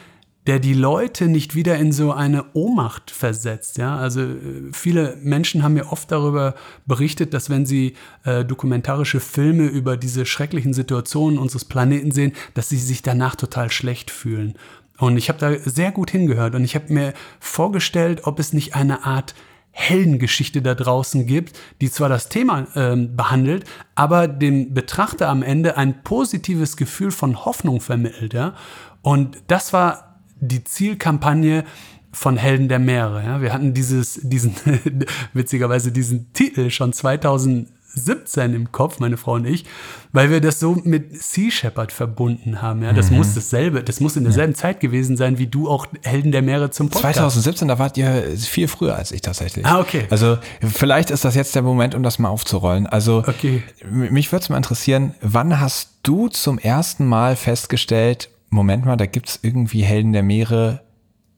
der 0.46 0.58
die 0.58 0.74
Leute 0.74 1.28
nicht 1.28 1.54
wieder 1.54 1.76
in 1.76 1.92
so 1.92 2.12
eine 2.12 2.46
Ohnmacht 2.54 3.10
versetzt. 3.10 3.76
Ja? 3.76 3.96
Also 3.96 4.22
äh, 4.22 4.36
viele 4.72 5.16
Menschen 5.22 5.62
haben 5.62 5.74
mir 5.74 5.92
oft 5.92 6.10
darüber 6.10 6.54
berichtet, 6.86 7.34
dass 7.34 7.50
wenn 7.50 7.66
sie 7.66 7.94
äh, 8.24 8.44
dokumentarische 8.44 9.20
Filme 9.20 9.66
über 9.66 9.96
diese 9.96 10.24
schrecklichen 10.24 10.72
Situationen 10.72 11.38
unseres 11.38 11.64
Planeten 11.64 12.10
sehen, 12.10 12.32
dass 12.54 12.70
sie 12.70 12.78
sich 12.78 13.02
danach 13.02 13.36
total 13.36 13.70
schlecht 13.70 14.10
fühlen. 14.10 14.54
Und 14.98 15.16
ich 15.16 15.28
habe 15.28 15.38
da 15.38 15.58
sehr 15.58 15.92
gut 15.92 16.10
hingehört 16.10 16.54
und 16.54 16.64
ich 16.64 16.74
habe 16.74 16.92
mir 16.92 17.14
vorgestellt, 17.38 18.22
ob 18.24 18.38
es 18.38 18.52
nicht 18.52 18.74
eine 18.74 19.04
Art 19.04 19.34
Heldengeschichte 19.72 20.62
da 20.62 20.74
draußen 20.74 21.26
gibt, 21.26 21.58
die 21.80 21.90
zwar 21.90 22.08
das 22.08 22.28
Thema 22.28 22.66
äh, 22.74 22.96
behandelt, 22.96 23.64
aber 23.94 24.26
dem 24.26 24.74
Betrachter 24.74 25.28
am 25.28 25.42
Ende 25.42 25.76
ein 25.76 26.02
positives 26.02 26.76
Gefühl 26.76 27.10
von 27.10 27.44
Hoffnung 27.44 27.80
vermittelt. 27.80 28.34
Ja? 28.34 28.54
Und 29.02 29.38
das 29.46 29.72
war 29.72 30.09
die 30.40 30.64
Zielkampagne 30.64 31.64
von 32.12 32.36
Helden 32.36 32.68
der 32.68 32.78
Meere. 32.78 33.22
Ja? 33.24 33.40
Wir 33.40 33.52
hatten 33.52 33.74
dieses, 33.74 34.20
diesen, 34.22 34.54
witzigerweise 35.32 35.92
diesen 35.92 36.32
Titel 36.32 36.70
schon 36.70 36.92
2017 36.92 38.52
im 38.54 38.72
Kopf, 38.72 38.98
meine 38.98 39.16
Frau 39.16 39.34
und 39.34 39.46
ich, 39.46 39.64
weil 40.12 40.30
wir 40.30 40.40
das 40.40 40.58
so 40.58 40.76
mit 40.82 41.22
Sea 41.22 41.50
Shepherd 41.52 41.92
verbunden 41.92 42.62
haben. 42.62 42.82
Ja? 42.82 42.92
Das 42.92 43.10
mhm. 43.10 43.18
muss 43.18 43.34
dasselbe, 43.34 43.84
das 43.84 44.00
muss 44.00 44.16
in 44.16 44.24
derselben 44.24 44.54
ja. 44.54 44.58
Zeit 44.58 44.80
gewesen 44.80 45.16
sein, 45.16 45.38
wie 45.38 45.46
du 45.46 45.68
auch 45.68 45.86
Helden 46.02 46.32
der 46.32 46.42
Meere 46.42 46.70
zum 46.70 46.88
Podcast. 46.88 47.18
2017, 47.18 47.68
da 47.68 47.78
wart 47.78 47.96
ihr 47.96 48.24
viel 48.36 48.66
früher 48.66 48.96
als 48.96 49.12
ich 49.12 49.20
tatsächlich. 49.20 49.64
Ah, 49.64 49.78
okay. 49.78 50.06
Also 50.10 50.38
vielleicht 50.60 51.10
ist 51.10 51.24
das 51.24 51.36
jetzt 51.36 51.54
der 51.54 51.62
Moment, 51.62 51.94
um 51.94 52.02
das 52.02 52.18
mal 52.18 52.28
aufzurollen. 52.28 52.88
Also 52.88 53.18
okay. 53.18 53.62
mich 53.88 54.32
würde 54.32 54.42
es 54.42 54.48
mal 54.48 54.56
interessieren, 54.56 55.14
wann 55.20 55.60
hast 55.60 55.90
du 56.02 56.26
zum 56.28 56.58
ersten 56.58 57.06
Mal 57.06 57.36
festgestellt, 57.36 58.29
Moment 58.50 58.84
mal, 58.84 58.96
da 58.96 59.06
gibt 59.06 59.28
es 59.28 59.38
irgendwie 59.42 59.82
Helden 59.82 60.12
der 60.12 60.22
Meere, 60.22 60.82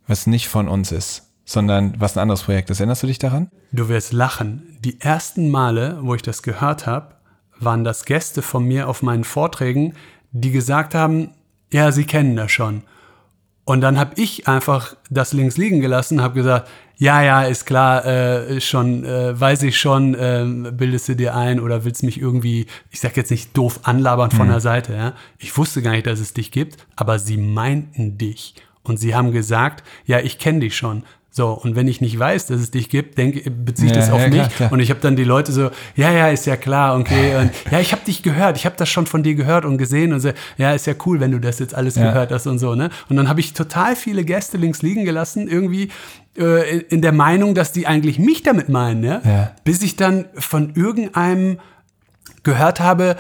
was 0.06 0.26
nicht 0.26 0.48
von 0.48 0.66
uns 0.66 0.92
ist, 0.92 1.30
sondern 1.44 1.94
was 1.98 2.16
ein 2.16 2.22
anderes 2.22 2.42
Projekt 2.42 2.70
ist. 2.70 2.80
Erinnerst 2.80 3.02
du 3.02 3.06
dich 3.06 3.18
daran? 3.18 3.50
Du 3.70 3.88
wirst 3.88 4.12
lachen. 4.12 4.78
Die 4.80 5.00
ersten 5.00 5.50
Male, 5.50 5.98
wo 6.00 6.14
ich 6.14 6.22
das 6.22 6.42
gehört 6.42 6.86
habe, 6.86 7.14
waren 7.60 7.84
das 7.84 8.06
Gäste 8.06 8.42
von 8.42 8.64
mir 8.64 8.88
auf 8.88 9.02
meinen 9.02 9.24
Vorträgen, 9.24 9.92
die 10.32 10.50
gesagt 10.50 10.94
haben, 10.94 11.30
ja, 11.70 11.92
sie 11.92 12.04
kennen 12.04 12.34
das 12.34 12.50
schon. 12.50 12.82
Und 13.64 13.80
dann 13.80 13.98
habe 13.98 14.20
ich 14.20 14.48
einfach 14.48 14.96
das 15.08 15.32
links 15.32 15.56
liegen 15.56 15.80
gelassen, 15.80 16.20
habe 16.20 16.34
gesagt, 16.34 16.68
ja, 16.96 17.22
ja, 17.22 17.42
ist 17.42 17.64
klar, 17.64 18.04
äh, 18.04 18.60
schon, 18.60 19.04
äh, 19.04 19.38
weiß 19.38 19.62
ich 19.64 19.78
schon, 19.78 20.14
äh, 20.14 20.44
bildest 20.72 21.08
du 21.08 21.16
dir 21.16 21.34
ein 21.34 21.58
oder 21.58 21.84
willst 21.84 22.02
mich 22.02 22.20
irgendwie, 22.20 22.66
ich 22.90 23.00
sag 23.00 23.16
jetzt 23.16 23.30
nicht 23.30 23.56
doof 23.56 23.80
anlabern 23.82 24.30
von 24.30 24.46
mhm. 24.46 24.52
der 24.52 24.60
Seite, 24.60 24.94
ja. 24.94 25.14
Ich 25.38 25.56
wusste 25.56 25.82
gar 25.82 25.92
nicht, 25.92 26.06
dass 26.06 26.20
es 26.20 26.32
dich 26.32 26.50
gibt, 26.50 26.86
aber 26.96 27.18
sie 27.18 27.38
meinten 27.38 28.18
dich. 28.18 28.54
Und 28.84 28.98
sie 28.98 29.14
haben 29.14 29.32
gesagt, 29.32 29.84
ja, 30.06 30.18
ich 30.20 30.38
kenne 30.38 30.60
dich 30.60 30.76
schon. 30.76 31.04
So, 31.34 31.48
und 31.48 31.76
wenn 31.76 31.88
ich 31.88 32.02
nicht 32.02 32.18
weiß, 32.18 32.48
dass 32.48 32.60
es 32.60 32.70
dich 32.70 32.90
gibt, 32.90 33.16
denke, 33.16 33.50
beziehe 33.50 33.88
ich 33.88 33.94
ja, 33.94 34.02
das 34.02 34.10
auf 34.10 34.20
ja, 34.20 34.28
mich. 34.28 34.36
Klar, 34.36 34.50
klar. 34.50 34.72
Und 34.72 34.80
ich 34.80 34.90
habe 34.90 35.00
dann 35.00 35.16
die 35.16 35.24
Leute 35.24 35.50
so, 35.50 35.70
ja, 35.96 36.12
ja, 36.12 36.28
ist 36.28 36.44
ja 36.44 36.58
klar, 36.58 37.00
okay. 37.00 37.36
Und 37.40 37.50
ja, 37.70 37.80
ich 37.80 37.92
habe 37.92 38.04
dich 38.04 38.22
gehört, 38.22 38.58
ich 38.58 38.66
habe 38.66 38.76
das 38.76 38.90
schon 38.90 39.06
von 39.06 39.22
dir 39.22 39.34
gehört 39.34 39.64
und 39.64 39.78
gesehen 39.78 40.12
und 40.12 40.20
so, 40.20 40.30
ja, 40.58 40.72
ist 40.72 40.86
ja 40.86 40.92
cool, 41.06 41.20
wenn 41.20 41.30
du 41.30 41.38
das 41.38 41.58
jetzt 41.58 41.74
alles 41.74 41.94
ja. 41.94 42.04
gehört 42.10 42.32
hast 42.32 42.46
und 42.46 42.58
so, 42.58 42.74
ne? 42.74 42.90
Und 43.08 43.16
dann 43.16 43.30
habe 43.30 43.40
ich 43.40 43.54
total 43.54 43.96
viele 43.96 44.24
Gäste 44.24 44.58
links 44.58 44.82
liegen 44.82 45.06
gelassen, 45.06 45.48
irgendwie 45.48 45.88
äh, 46.36 46.80
in 46.80 47.00
der 47.00 47.12
Meinung, 47.12 47.54
dass 47.54 47.72
die 47.72 47.86
eigentlich 47.86 48.18
mich 48.18 48.42
damit 48.42 48.68
meinen, 48.68 49.00
ne? 49.00 49.54
Bis 49.64 49.80
ich 49.82 49.96
dann 49.96 50.26
von 50.34 50.74
irgendeinem 50.74 51.60
gehört 52.42 52.80
habe, 52.80 53.16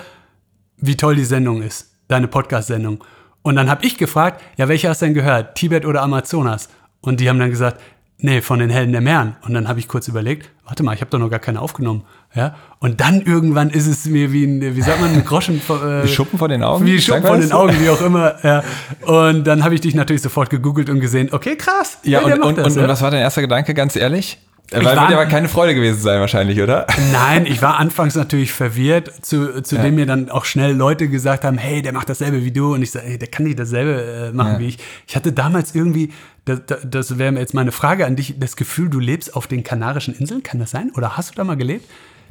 wie 0.76 0.98
toll 0.98 1.16
die 1.16 1.24
Sendung 1.24 1.62
ist, 1.62 1.94
deine 2.08 2.28
Podcast-Sendung. 2.28 3.02
Und 3.40 3.56
dann 3.56 3.70
habe 3.70 3.86
ich 3.86 3.96
gefragt, 3.96 4.42
ja, 4.58 4.68
welche 4.68 4.90
hast 4.90 5.00
du 5.00 5.06
denn 5.06 5.14
gehört? 5.14 5.54
Tibet 5.54 5.86
oder 5.86 6.02
Amazonas? 6.02 6.68
Und 7.00 7.18
die 7.20 7.28
haben 7.28 7.38
dann 7.38 7.50
gesagt, 7.50 7.80
Nee, 8.24 8.40
von 8.40 8.60
den 8.60 8.70
Helden 8.70 8.92
der 8.92 9.00
Meeren. 9.00 9.34
Und 9.42 9.52
dann 9.52 9.66
habe 9.66 9.80
ich 9.80 9.88
kurz 9.88 10.06
überlegt, 10.06 10.48
warte 10.64 10.84
mal, 10.84 10.94
ich 10.94 11.00
habe 11.00 11.10
doch 11.10 11.18
noch 11.18 11.28
gar 11.28 11.40
keine 11.40 11.60
aufgenommen. 11.60 12.04
Ja? 12.34 12.54
Und 12.78 13.00
dann 13.00 13.20
irgendwann 13.20 13.68
ist 13.68 13.88
es 13.88 14.06
mir 14.06 14.32
wie 14.32 14.44
ein, 14.44 14.76
wie 14.76 14.80
sagt 14.80 15.00
man, 15.00 15.10
ein 15.12 15.24
Groschen. 15.24 15.56
Äh, 15.56 16.04
wie 16.04 16.08
Schuppen 16.08 16.38
von 16.38 16.48
den 16.48 16.62
Augen? 16.62 16.86
Wie 16.86 17.00
Schuppen 17.00 17.24
von 17.24 17.40
den 17.40 17.50
Augen, 17.50 17.74
wie 17.80 17.90
auch 17.90 18.00
immer. 18.00 18.36
Ja. 18.44 18.62
Und 19.02 19.44
dann 19.44 19.64
habe 19.64 19.74
ich 19.74 19.80
dich 19.80 19.96
natürlich 19.96 20.22
sofort 20.22 20.50
gegoogelt 20.50 20.88
und 20.88 21.00
gesehen, 21.00 21.30
okay, 21.32 21.56
krass. 21.56 21.98
Ja, 22.04 22.20
und, 22.20 22.32
und, 22.32 22.58
das, 22.58 22.66
und, 22.66 22.76
ja? 22.76 22.82
und 22.82 22.88
was 22.88 23.02
war 23.02 23.10
dein 23.10 23.22
erster 23.22 23.42
Gedanke, 23.42 23.74
ganz 23.74 23.96
ehrlich? 23.96 24.38
Weil 24.72 24.84
war, 24.84 25.08
wird 25.08 25.18
aber 25.18 25.26
keine 25.26 25.48
Freude 25.48 25.74
gewesen 25.74 26.00
sein 26.00 26.20
wahrscheinlich, 26.20 26.60
oder? 26.60 26.86
Nein, 27.12 27.46
ich 27.46 27.60
war 27.60 27.78
anfangs 27.78 28.14
natürlich 28.14 28.52
verwirrt, 28.52 29.12
zu, 29.24 29.62
zu 29.62 29.76
ja. 29.76 29.82
dem 29.82 29.96
mir 29.96 30.06
dann 30.06 30.30
auch 30.30 30.44
schnell 30.44 30.72
Leute 30.72 31.08
gesagt 31.08 31.44
haben, 31.44 31.58
hey, 31.58 31.82
der 31.82 31.92
macht 31.92 32.08
dasselbe 32.08 32.44
wie 32.44 32.52
du. 32.52 32.74
Und 32.74 32.82
ich 32.82 32.90
sage, 32.90 33.06
hey, 33.06 33.18
der 33.18 33.28
kann 33.28 33.44
nicht 33.44 33.58
dasselbe 33.58 34.30
äh, 34.30 34.32
machen 34.32 34.54
ja. 34.54 34.58
wie 34.60 34.68
ich. 34.68 34.78
Ich 35.06 35.16
hatte 35.16 35.32
damals 35.32 35.74
irgendwie, 35.74 36.10
das, 36.44 36.60
das 36.84 37.18
wäre 37.18 37.34
jetzt 37.38 37.54
meine 37.54 37.72
Frage 37.72 38.06
an 38.06 38.16
dich, 38.16 38.34
das 38.38 38.56
Gefühl, 38.56 38.88
du 38.88 38.98
lebst 38.98 39.36
auf 39.36 39.46
den 39.46 39.62
Kanarischen 39.62 40.14
Inseln, 40.14 40.42
kann 40.42 40.58
das 40.58 40.70
sein? 40.70 40.90
Oder 40.96 41.16
hast 41.16 41.30
du 41.30 41.34
da 41.36 41.44
mal 41.44 41.56
gelebt? 41.56 41.88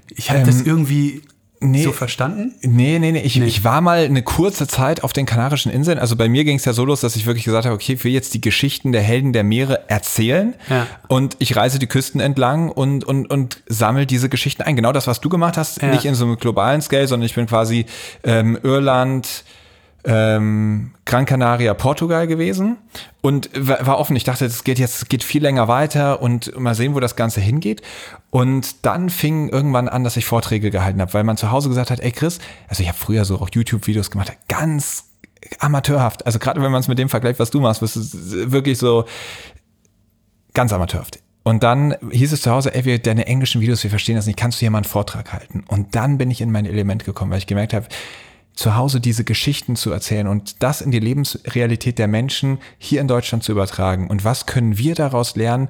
Ich 0.09 0.29
habe 0.29 0.41
ähm, 0.41 0.45
das 0.45 0.61
irgendwie 0.61 1.21
nee, 1.61 1.83
so 1.83 1.93
verstanden? 1.93 2.55
Nee, 2.61 2.99
nee, 2.99 3.11
nee. 3.11 3.21
Ich, 3.21 3.37
nee. 3.37 3.45
ich 3.45 3.63
war 3.63 3.79
mal 3.79 4.03
eine 4.03 4.23
kurze 4.23 4.67
Zeit 4.67 5.03
auf 5.03 5.13
den 5.13 5.25
Kanarischen 5.25 5.71
Inseln. 5.71 5.97
Also 5.97 6.17
bei 6.17 6.27
mir 6.27 6.43
ging 6.43 6.57
es 6.57 6.65
ja 6.65 6.73
so 6.73 6.83
los, 6.83 7.01
dass 7.01 7.15
ich 7.15 7.25
wirklich 7.25 7.45
gesagt 7.45 7.65
habe, 7.65 7.75
okay, 7.75 7.93
ich 7.93 8.03
will 8.03 8.11
jetzt 8.11 8.33
die 8.33 8.41
Geschichten 8.41 8.91
der 8.91 9.01
Helden 9.01 9.31
der 9.31 9.43
Meere 9.43 9.89
erzählen. 9.89 10.55
Ja. 10.69 10.87
Und 11.07 11.37
ich 11.39 11.55
reise 11.55 11.79
die 11.79 11.87
Küsten 11.87 12.19
entlang 12.19 12.69
und, 12.69 13.05
und, 13.05 13.29
und 13.29 13.61
sammle 13.67 14.05
diese 14.05 14.27
Geschichten 14.27 14.63
ein. 14.63 14.75
Genau 14.75 14.91
das, 14.91 15.07
was 15.07 15.21
du 15.21 15.29
gemacht 15.29 15.55
hast, 15.55 15.81
ja. 15.81 15.87
nicht 15.87 16.05
in 16.05 16.15
so 16.15 16.25
einem 16.25 16.37
globalen 16.37 16.81
Scale, 16.81 17.07
sondern 17.07 17.25
ich 17.25 17.35
bin 17.35 17.45
quasi 17.45 17.85
ähm, 18.23 18.57
Irland, 18.61 19.45
ähm, 20.03 20.91
Gran 21.05 21.25
Canaria, 21.25 21.73
Portugal 21.73 22.27
gewesen 22.27 22.77
und 23.21 23.49
war 23.53 23.99
offen. 23.99 24.15
Ich 24.15 24.23
dachte, 24.23 24.45
es 24.45 24.63
geht 24.63 24.79
jetzt 24.79 25.09
geht 25.09 25.23
viel 25.23 25.41
länger 25.41 25.67
weiter 25.67 26.21
und 26.21 26.57
mal 26.59 26.75
sehen, 26.75 26.95
wo 26.95 26.99
das 26.99 27.15
Ganze 27.15 27.41
hingeht. 27.41 27.81
Und 28.29 28.85
dann 28.85 29.09
fing 29.09 29.49
irgendwann 29.49 29.89
an, 29.89 30.03
dass 30.03 30.17
ich 30.17 30.25
Vorträge 30.25 30.71
gehalten 30.71 31.01
habe, 31.01 31.13
weil 31.13 31.23
man 31.23 31.37
zu 31.37 31.51
Hause 31.51 31.69
gesagt 31.69 31.91
hat, 31.91 31.99
ey 31.99 32.11
Chris, 32.11 32.39
also 32.67 32.81
ich 32.81 32.89
habe 32.89 32.97
früher 32.97 33.25
so 33.25 33.39
auch 33.39 33.49
YouTube-Videos 33.51 34.09
gemacht, 34.11 34.31
ganz 34.47 35.05
amateurhaft. 35.59 36.25
Also 36.25 36.39
gerade 36.39 36.61
wenn 36.61 36.71
man 36.71 36.79
es 36.79 36.87
mit 36.87 36.97
dem 36.97 37.09
vergleicht, 37.09 37.39
was 37.39 37.51
du 37.51 37.59
machst, 37.59 37.81
bist 37.81 37.95
du 37.95 38.51
wirklich 38.51 38.77
so 38.77 39.05
ganz 40.53 40.73
amateurhaft. 40.73 41.19
Und 41.43 41.63
dann 41.63 41.95
hieß 42.11 42.33
es 42.33 42.41
zu 42.41 42.51
Hause, 42.51 42.73
ey, 42.75 42.85
wir, 42.85 42.99
deine 42.99 43.25
englischen 43.25 43.61
Videos, 43.61 43.81
wir 43.83 43.89
verstehen 43.89 44.15
das 44.15 44.27
nicht, 44.27 44.37
kannst 44.37 44.57
du 44.57 44.59
hier 44.61 44.71
mal 44.71 44.79
einen 44.79 44.85
Vortrag 44.85 45.33
halten? 45.33 45.63
Und 45.67 45.95
dann 45.95 46.17
bin 46.19 46.29
ich 46.29 46.39
in 46.41 46.51
mein 46.51 46.65
Element 46.67 47.03
gekommen, 47.03 47.31
weil 47.31 47.39
ich 47.39 47.47
gemerkt 47.47 47.73
habe, 47.73 47.87
zu 48.53 48.75
Hause 48.75 48.99
diese 48.99 49.23
Geschichten 49.23 49.75
zu 49.75 49.91
erzählen 49.91 50.27
und 50.27 50.61
das 50.61 50.81
in 50.81 50.91
die 50.91 50.99
Lebensrealität 50.99 51.97
der 51.97 52.07
Menschen 52.07 52.59
hier 52.77 53.01
in 53.01 53.07
Deutschland 53.07 53.43
zu 53.43 53.51
übertragen. 53.51 54.07
Und 54.07 54.23
was 54.23 54.45
können 54.45 54.77
wir 54.77 54.95
daraus 54.95 55.35
lernen, 55.35 55.69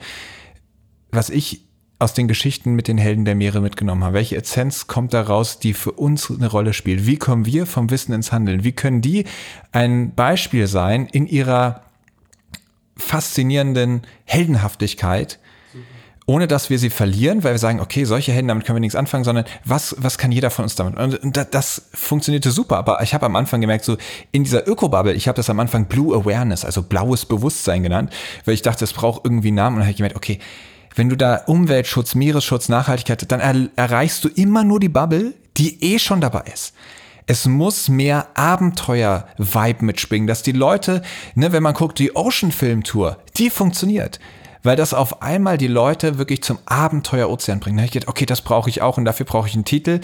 was 1.12 1.30
ich 1.30 1.62
aus 2.00 2.13
den 2.15 2.28
Geschichten 2.28 2.74
mit 2.74 2.88
den 2.88 2.98
Helden 2.98 3.26
der 3.26 3.36
Meere 3.36 3.62
mitgenommen 3.62 4.04
habe? 4.04 4.15
Welche 4.15 4.36
Essenz 4.36 4.88
kommt 4.88 5.13
daraus, 5.13 5.60
die 5.60 5.74
für 5.74 5.91
uns 5.91 6.32
eine 6.32 6.48
Rolle 6.48 6.74
spielt? 6.74 7.06
Wie 7.06 7.17
kommen 7.17 7.46
wir 7.46 7.67
vom 7.67 7.91
Wissen 7.91 8.13
ins 8.13 8.32
Handeln? 8.32 8.63
Wie 8.63 8.72
können 8.72 9.02
die 9.02 9.26
ein 9.72 10.15
Beispiel 10.15 10.65
sein 10.65 11.06
in 11.06 11.28
ihrer 11.28 11.82
faszinierenden 12.98 14.02
Heldenhaftigkeit, 14.26 15.39
ohne 16.28 16.48
dass 16.48 16.70
wir 16.70 16.78
sie 16.78 16.90
verlieren, 16.90 17.44
weil 17.44 17.54
wir 17.54 17.60
sagen, 17.60 17.80
okay, 17.80 18.06
solche 18.06 18.32
Helden, 18.32 18.48
damit 18.48 18.66
können 18.66 18.76
wir 18.76 18.82
nichts 18.82 18.96
anfangen, 18.96 19.24
sondern 19.24 19.46
was, 19.66 19.96
was 19.98 20.18
kann 20.18 20.32
jeder 20.32 20.52
von 20.52 20.64
uns 20.64 20.76
damit? 20.76 20.98
Und 20.98 21.36
das, 21.36 21.50
das 21.50 21.82
funktionierte 21.94 22.52
super, 22.52 22.78
aber 22.78 23.02
ich 23.02 23.14
habe 23.14 23.26
am 23.26 23.36
Anfang 23.36 23.60
gemerkt, 23.60 23.86
so 23.86 23.98
in 24.32 24.44
dieser 24.44 24.68
Ökobubble, 24.68 25.14
ich 25.14 25.28
habe 25.28 25.36
das 25.36 25.50
am 25.50 25.60
Anfang 25.60 25.86
Blue 25.86 26.16
Awareness, 26.16 26.64
also 26.64 26.84
blaues 26.84 27.26
Bewusstsein 27.26 27.84
genannt, 27.84 28.14
weil 28.46 28.54
ich 28.54 28.62
dachte, 28.62 28.84
es 28.84 28.94
braucht 28.94 29.26
irgendwie 29.26 29.50
einen 29.50 29.56
Namen 29.56 29.76
und 29.76 29.80
dann 29.80 29.86
habe 29.88 29.92
ich 29.92 29.98
gemerkt, 29.98 30.16
okay, 30.16 30.40
wenn 30.96 31.10
du 31.10 31.18
da 31.18 31.38
Umweltschutz, 31.48 32.16
Meeresschutz, 32.16 32.70
Nachhaltigkeit, 32.70 33.32
dann 33.32 33.40
er, 33.40 33.70
erreichst 33.76 34.24
du 34.24 34.30
immer 34.30 34.64
nur 34.64 34.80
die 34.80 34.90
Bubble, 34.90 35.34
die 35.58 35.82
eh 35.84 36.00
schon 36.00 36.22
dabei 36.22 36.44
ist. 36.54 36.74
Es 37.28 37.46
muss 37.46 37.88
mehr 37.88 38.28
Abenteuer-Vibe 38.36 39.86
mitschwingen, 39.86 40.28
dass 40.28 40.44
die 40.44 40.52
Leute, 40.52 41.02
ne, 41.34 41.52
wenn 41.52 41.64
man 41.64 41.74
guckt, 41.74 41.98
die 42.00 42.16
Ocean 42.16 42.52
Film 42.52 42.84
Tour, 42.84 43.18
die 43.38 43.50
funktioniert 43.50 44.20
weil 44.63 44.76
das 44.76 44.93
auf 44.93 45.21
einmal 45.21 45.58
die 45.58 45.67
Leute 45.67 46.17
wirklich 46.17 46.43
zum 46.43 46.60
Abenteuer 46.65 47.30
Ozean 47.30 47.60
bringt. 47.60 47.80
Da 47.80 47.84
ich 47.84 47.91
gedacht, 47.91 48.10
okay, 48.10 48.26
das 48.26 48.41
brauche 48.41 48.69
ich 48.69 48.82
auch 48.82 48.97
und 48.97 49.06
dafür 49.06 49.26
brauche 49.26 49.47
ich 49.47 49.54
einen 49.54 49.65
Titel. 49.65 50.02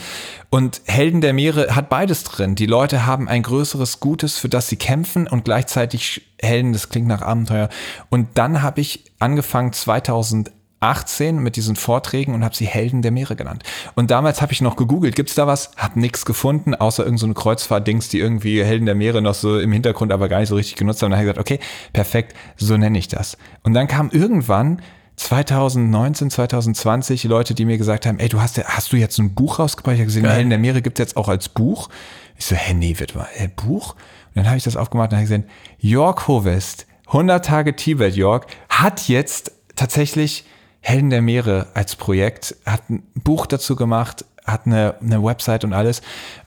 Und 0.50 0.82
Helden 0.86 1.22
der 1.22 1.34
Meere 1.34 1.76
hat 1.76 1.90
beides 1.90 2.24
drin. 2.24 2.56
Die 2.56 2.66
Leute 2.66 3.06
haben 3.06 3.28
ein 3.28 3.44
größeres 3.44 4.00
Gutes, 4.00 4.38
für 4.38 4.50
das 4.50 4.68
sie 4.68 4.78
kämpfen 4.78 5.28
und 5.28 5.46
gleichzeitig 5.46 6.24
Helden, 6.40 6.74
das 6.74 6.90
klingt 6.90 7.08
nach 7.08 7.22
Abenteuer. 7.22 7.70
Und 8.10 8.30
dann 8.36 8.62
habe 8.62 8.82
ich 8.82 9.12
angefangen 9.20 9.74
2000 9.74 10.52
18 10.80 11.40
mit 11.40 11.56
diesen 11.56 11.76
Vorträgen 11.76 12.34
und 12.34 12.44
habe 12.44 12.56
sie 12.56 12.66
Helden 12.66 13.02
der 13.02 13.12
Meere 13.12 13.36
genannt. 13.36 13.64
Und 13.96 14.12
damals 14.12 14.42
habe 14.42 14.54
ich 14.54 14.62
noch 14.62 14.76
gegoogelt, 14.76 15.16
gibt's 15.16 15.36
da 15.36 15.48
was? 15.48 15.72
Hab 15.76 15.96
nichts 15.96 16.26
gefunden, 16.26 16.76
außer 16.76 17.04
irgendeine 17.04 17.34
so 17.34 17.40
Kreuzfahrt-Dings, 17.40 18.10
die 18.10 18.20
irgendwie 18.20 18.64
Helden 18.64 18.86
der 18.86 18.96
Meere 18.96 19.22
noch 19.22 19.34
so 19.34 19.60
im 19.60 19.72
Hintergrund 19.72 20.12
aber 20.12 20.30
gar 20.30 20.40
nicht 20.40 20.50
so 20.50 20.56
richtig 20.56 20.76
genutzt 20.76 21.02
haben. 21.02 21.08
Und 21.08 21.12
dann 21.12 21.20
habe 21.20 21.30
ich 21.30 21.36
gesagt, 21.36 21.52
okay, 21.52 21.60
perfekt, 21.94 22.36
so 22.58 22.78
nenne 22.78 22.98
ich 22.98 23.08
das. 23.08 23.38
Und 23.64 23.74
dann 23.74 23.88
kam 23.88 24.10
irgendwann 24.12 24.82
2019, 25.16 26.30
2020 26.30 27.24
Leute, 27.24 27.56
die 27.56 27.66
mir 27.66 27.80
gesagt 27.80 28.06
haben, 28.06 28.20
ey, 28.20 28.30
du 28.30 28.40
hast, 28.40 28.64
hast 28.64 28.94
du 28.94 28.98
jetzt 28.98 29.18
ein 29.18 29.34
Buch 29.34 29.58
rausgebracht? 29.58 29.96
Ich 29.96 30.02
habe 30.02 30.08
gesehen, 30.08 30.24
Geil. 30.24 30.34
Helden 30.34 30.50
der 30.52 30.60
Meere 30.60 30.84
gibt's 30.84 31.00
jetzt 31.00 31.18
auch 31.18 31.28
als 31.28 31.50
Buch. 31.50 31.90
Ich 32.38 32.46
so, 32.46 32.56
hä, 32.56 32.76
nee, 32.76 33.00
wird 33.00 33.16
mal, 33.16 33.28
äh, 33.36 33.48
Buch? 33.48 33.94
Und 33.94 34.36
dann 34.36 34.48
habe 34.48 34.58
ich 34.58 34.64
das 34.64 34.78
aufgemacht 34.78 35.10
und 35.10 35.18
habe 35.18 35.24
gesehen, 35.24 35.46
York 35.80 36.28
Hovest, 36.28 36.86
100 37.08 37.44
Tage 37.44 37.76
Tibet 37.76 38.16
York, 38.16 38.46
hat 38.70 39.08
jetzt 39.08 39.54
tatsächlich 39.76 40.46
Helden 40.82 41.10
der 41.10 41.22
Meere 41.22 41.68
als 41.74 41.96
Projekt, 41.96 42.56
hat 42.66 42.90
ein 42.90 43.04
Buch 43.16 43.46
dazu 43.46 43.76
gemacht, 43.76 44.26
hat 44.46 44.66
eine, 44.66 44.96
eine 45.02 45.24
Website 45.24 45.64
und 45.64 45.74
alles. 45.74 46.02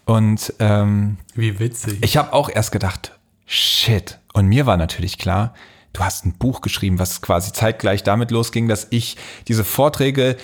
Und 0.06 0.54
ähm, 0.58 1.18
wie 1.34 1.58
witzig. 1.58 1.98
Ich 2.02 2.16
habe 2.16 2.32
auch 2.32 2.48
erst 2.48 2.72
gedacht, 2.72 3.18
shit. 3.46 4.18
Und 4.32 4.46
mir 4.46 4.66
war 4.66 4.76
natürlich 4.76 5.18
klar, 5.18 5.54
du 5.92 6.02
hast 6.02 6.24
ein 6.24 6.32
Buch 6.32 6.60
geschrieben, 6.60 6.98
was 6.98 7.20
quasi 7.20 7.52
zeitgleich 7.52 8.02
damit 8.02 8.30
losging, 8.30 8.68
dass 8.68 8.86
ich 8.90 9.16
diese 9.48 9.64
Vorträge, 9.64 10.36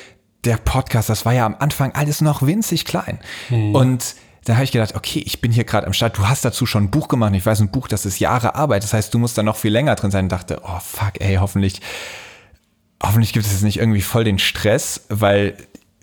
der 0.44 0.58
Podcast, 0.58 1.08
das 1.08 1.24
war 1.24 1.32
ja 1.32 1.44
am 1.44 1.56
Anfang 1.58 1.92
alles 1.92 2.20
noch 2.20 2.42
winzig 2.42 2.84
klein. 2.84 3.18
Hm. 3.48 3.74
Und 3.74 4.14
da 4.44 4.54
habe 4.54 4.64
ich 4.64 4.70
gedacht, 4.70 4.94
okay, 4.94 5.20
ich 5.26 5.40
bin 5.40 5.50
hier 5.50 5.64
gerade 5.64 5.88
am 5.88 5.92
Start, 5.92 6.18
du 6.18 6.28
hast 6.28 6.44
dazu 6.44 6.66
schon 6.66 6.84
ein 6.84 6.90
Buch 6.90 7.08
gemacht. 7.08 7.34
Ich 7.34 7.44
weiß, 7.44 7.60
ein 7.60 7.70
Buch, 7.70 7.88
das 7.88 8.06
ist 8.06 8.20
Jahre 8.20 8.54
Arbeit. 8.54 8.84
Das 8.84 8.92
heißt, 8.92 9.12
du 9.12 9.18
musst 9.18 9.36
da 9.36 9.42
noch 9.42 9.56
viel 9.56 9.72
länger 9.72 9.96
drin 9.96 10.12
sein. 10.12 10.26
Und 10.26 10.32
dachte, 10.32 10.60
oh 10.62 10.78
fuck, 10.80 11.20
ey, 11.20 11.36
hoffentlich 11.36 11.80
hoffentlich 13.02 13.32
gibt 13.32 13.46
es 13.46 13.52
jetzt 13.52 13.62
nicht 13.62 13.78
irgendwie 13.78 14.02
voll 14.02 14.24
den 14.24 14.38
Stress, 14.38 15.06
weil 15.08 15.56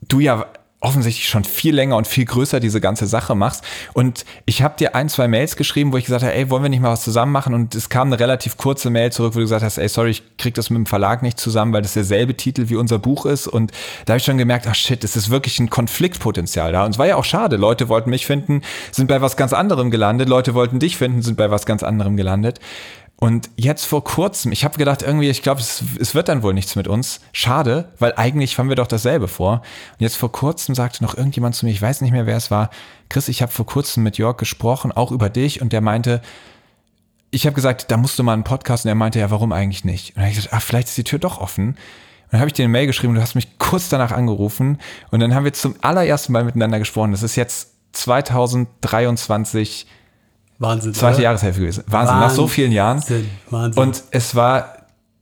du 0.08 0.20
ja 0.20 0.46
offensichtlich 0.84 1.30
schon 1.30 1.46
viel 1.46 1.74
länger 1.74 1.96
und 1.96 2.08
viel 2.08 2.26
größer 2.26 2.60
diese 2.60 2.82
ganze 2.82 3.08
Sache 3.08 3.36
machst. 3.36 3.64
Und 3.94 4.26
ich 4.46 4.62
habe 4.62 4.76
dir 4.78 4.96
ein, 4.96 5.08
zwei 5.08 5.30
Mails 5.30 5.56
geschrieben, 5.56 5.94
wo 5.94 5.98
ich 5.98 6.04
gesagt 6.06 6.24
habe, 6.24 6.34
ey, 6.34 6.50
wollen 6.50 6.62
wir 6.62 6.70
nicht 6.70 6.82
mal 6.82 6.92
was 6.92 7.04
zusammen 7.04 7.32
machen? 7.32 7.54
Und 7.54 7.74
es 7.74 7.88
kam 7.88 8.08
eine 8.08 8.20
relativ 8.20 8.58
kurze 8.58 8.90
Mail 8.90 9.12
zurück, 9.12 9.34
wo 9.34 9.40
du 9.40 9.46
gesagt 9.46 9.64
hast, 9.64 9.78
ey, 9.78 9.88
sorry, 9.88 10.10
ich 10.10 10.38
krieg 10.38 10.54
das 10.56 10.70
mit 10.70 10.78
dem 10.78 10.86
Verlag 10.86 11.24
nicht 11.24 11.40
zusammen, 11.40 11.72
weil 11.72 11.84
das 11.84 11.94
derselbe 11.94 12.36
Titel 12.36 12.68
wie 12.68 12.76
unser 12.76 13.00
Buch 13.00 13.26
ist. 13.26 13.48
Und 13.48 13.72
da 14.06 14.12
habe 14.12 14.18
ich 14.18 14.26
schon 14.26 14.38
gemerkt, 14.38 14.68
ach 14.68 14.76
shit, 14.76 15.04
es 15.06 15.16
ist 15.16 15.30
wirklich 15.30 15.58
ein 15.60 15.70
Konfliktpotenzial 15.70 16.74
da. 16.74 16.84
Und 16.84 16.92
es 16.92 16.98
war 16.98 17.08
ja 17.08 17.16
auch 17.16 17.24
schade. 17.24 17.56
Leute 17.56 17.88
wollten 17.88 18.10
mich 18.10 18.26
finden, 18.26 18.62
sind 18.92 19.08
bei 19.08 19.22
was 19.22 19.38
ganz 19.38 19.54
anderem 19.54 19.90
gelandet. 19.90 20.28
Leute 20.28 20.54
wollten 20.54 20.80
dich 20.80 20.98
finden, 20.98 21.22
sind 21.22 21.38
bei 21.38 21.50
was 21.50 21.66
ganz 21.66 21.84
anderem 21.84 22.18
gelandet. 22.18 22.60
Und 23.24 23.50
jetzt 23.56 23.86
vor 23.86 24.04
kurzem, 24.04 24.52
ich 24.52 24.66
habe 24.66 24.78
gedacht, 24.78 25.02
irgendwie, 25.02 25.30
ich 25.30 25.42
glaube, 25.42 25.62
es, 25.62 25.82
es, 25.98 26.14
wird 26.14 26.28
dann 26.28 26.44
wohl 26.44 26.54
nichts 26.54 26.76
mit 26.76 26.90
uns. 26.90 27.22
Schade, 27.32 27.94
weil 27.98 28.12
eigentlich 28.18 28.58
haben 28.58 28.68
wir 28.68 28.76
doch 28.76 28.86
dasselbe 28.86 29.30
vor. 29.30 29.62
Und 29.94 30.02
jetzt 30.02 30.18
vor 30.18 30.30
kurzem 30.30 30.76
sagte 30.76 31.02
noch 31.02 31.16
irgendjemand 31.16 31.56
zu 31.56 31.66
mir, 31.66 31.72
ich 31.72 31.82
weiß 31.82 32.02
nicht 32.02 32.12
mehr, 32.12 32.26
wer 32.26 32.36
es 32.36 32.52
war, 32.52 32.70
Chris, 33.08 33.30
ich 33.30 33.42
habe 33.42 33.50
vor 33.50 33.66
kurzem 33.66 34.04
mit 34.04 34.18
Jörg 34.18 34.36
gesprochen, 34.36 34.92
auch 34.92 35.10
über 35.10 35.30
dich, 35.30 35.62
und 35.62 35.72
der 35.72 35.80
meinte, 35.80 36.22
ich 37.32 37.46
habe 37.46 37.54
gesagt, 37.56 37.92
da 37.92 37.96
musst 37.96 38.20
du 38.20 38.24
mal 38.24 38.34
einen 38.34 38.44
Podcast, 38.44 38.84
und 38.84 38.90
er 38.90 38.96
meinte, 38.96 39.20
ja, 39.20 39.32
warum 39.32 39.54
eigentlich 39.54 39.86
nicht? 39.86 40.10
Und 40.10 40.18
dann 40.18 40.24
habe 40.24 40.32
ich 40.32 40.40
gesagt, 40.40 40.54
ach, 40.54 40.62
vielleicht 40.62 40.90
ist 40.90 40.98
die 40.98 41.06
Tür 41.06 41.20
doch 41.20 41.38
offen. 41.40 41.68
Und 41.68 41.78
dann 42.32 42.42
habe 42.42 42.50
ich 42.50 42.54
dir 42.54 42.66
eine 42.66 42.74
Mail 42.74 42.88
geschrieben, 42.88 43.16
du 43.16 43.22
hast 43.22 43.36
mich 43.36 43.58
kurz 43.58 43.88
danach 43.88 44.12
angerufen, 44.12 44.80
und 45.12 45.22
dann 45.22 45.34
haben 45.34 45.46
wir 45.46 45.54
zum 45.54 45.76
allerersten 45.80 46.34
Mal 46.34 46.44
miteinander 46.44 46.78
gesprochen. 46.78 47.12
Das 47.12 47.24
ist 47.24 47.38
jetzt 47.38 47.70
2023 47.94 49.88
Wahnsinn. 50.64 50.94
Zweite 50.94 51.18
oder? 51.18 51.24
Jahreshälfte 51.24 51.62
gewesen. 51.62 51.84
Wahnsinn, 51.88 52.16
Wahnsinn, 52.16 52.28
nach 52.28 52.36
so 52.36 52.48
vielen 52.48 52.72
Jahren. 52.72 53.04
Wahnsinn. 53.50 53.84
Und 53.84 54.04
es 54.12 54.34
war 54.34 54.78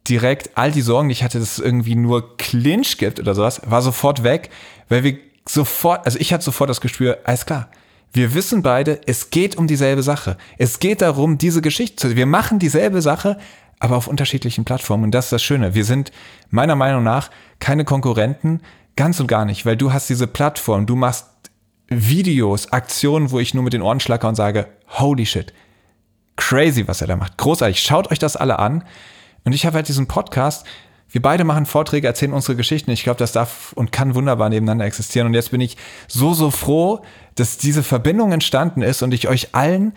direkt 0.07 0.51
all 0.55 0.71
die 0.71 0.81
Sorgen, 0.81 1.09
die 1.09 1.13
ich 1.13 1.23
hatte, 1.23 1.39
dass 1.39 1.57
es 1.57 1.59
irgendwie 1.59 1.95
nur 1.95 2.37
Clinch 2.37 2.97
gibt 2.97 3.19
oder 3.19 3.35
sowas, 3.35 3.61
war 3.65 3.81
sofort 3.81 4.23
weg, 4.23 4.49
weil 4.89 5.03
wir 5.03 5.17
sofort, 5.47 6.05
also 6.05 6.17
ich 6.19 6.33
hatte 6.33 6.43
sofort 6.43 6.69
das 6.69 6.81
Gespür, 6.81 7.19
alles 7.23 7.45
klar. 7.45 7.69
Wir 8.13 8.33
wissen 8.33 8.61
beide, 8.61 8.99
es 9.07 9.29
geht 9.29 9.57
um 9.57 9.67
dieselbe 9.67 10.03
Sache. 10.03 10.37
Es 10.57 10.79
geht 10.79 11.01
darum, 11.01 11.37
diese 11.37 11.61
Geschichte 11.61 11.95
zu, 11.95 12.15
wir 12.15 12.25
machen 12.25 12.59
dieselbe 12.59 13.01
Sache, 13.01 13.37
aber 13.79 13.95
auf 13.95 14.07
unterschiedlichen 14.07 14.65
Plattformen. 14.65 15.05
Und 15.05 15.11
das 15.11 15.25
ist 15.25 15.31
das 15.31 15.43
Schöne. 15.43 15.73
Wir 15.73 15.85
sind 15.85 16.11
meiner 16.49 16.75
Meinung 16.75 17.03
nach 17.03 17.31
keine 17.59 17.85
Konkurrenten, 17.85 18.61
ganz 18.95 19.19
und 19.19 19.27
gar 19.27 19.45
nicht, 19.45 19.65
weil 19.65 19.77
du 19.77 19.93
hast 19.93 20.09
diese 20.09 20.27
Plattform, 20.27 20.85
du 20.85 20.95
machst 20.95 21.30
Videos, 21.93 22.71
Aktionen, 22.71 23.31
wo 23.31 23.39
ich 23.39 23.53
nur 23.53 23.63
mit 23.63 23.73
den 23.73 23.81
Ohren 23.81 23.99
schlacker 23.99 24.29
und 24.29 24.35
sage, 24.35 24.67
holy 24.87 25.25
shit, 25.25 25.53
crazy, 26.37 26.87
was 26.87 27.01
er 27.01 27.07
da 27.07 27.17
macht. 27.17 27.37
Großartig. 27.37 27.81
Schaut 27.81 28.11
euch 28.11 28.19
das 28.19 28.37
alle 28.37 28.59
an. 28.59 28.85
Und 29.43 29.53
ich 29.53 29.65
habe 29.65 29.75
halt 29.75 29.89
diesen 29.89 30.07
Podcast. 30.07 30.65
Wir 31.09 31.21
beide 31.21 31.43
machen 31.43 31.65
Vorträge, 31.65 32.07
erzählen 32.07 32.31
unsere 32.31 32.55
Geschichten. 32.55 32.91
Ich 32.91 33.03
glaube, 33.03 33.19
das 33.19 33.33
darf 33.33 33.73
und 33.73 33.91
kann 33.91 34.15
wunderbar 34.15 34.47
nebeneinander 34.47 34.85
existieren. 34.85 35.27
Und 35.27 35.33
jetzt 35.33 35.51
bin 35.51 35.59
ich 35.59 35.75
so, 36.07 36.33
so 36.33 36.49
froh, 36.49 37.01
dass 37.35 37.57
diese 37.57 37.83
Verbindung 37.83 38.31
entstanden 38.31 38.81
ist 38.81 39.03
und 39.03 39.13
ich 39.13 39.27
euch 39.27 39.53
allen 39.53 39.91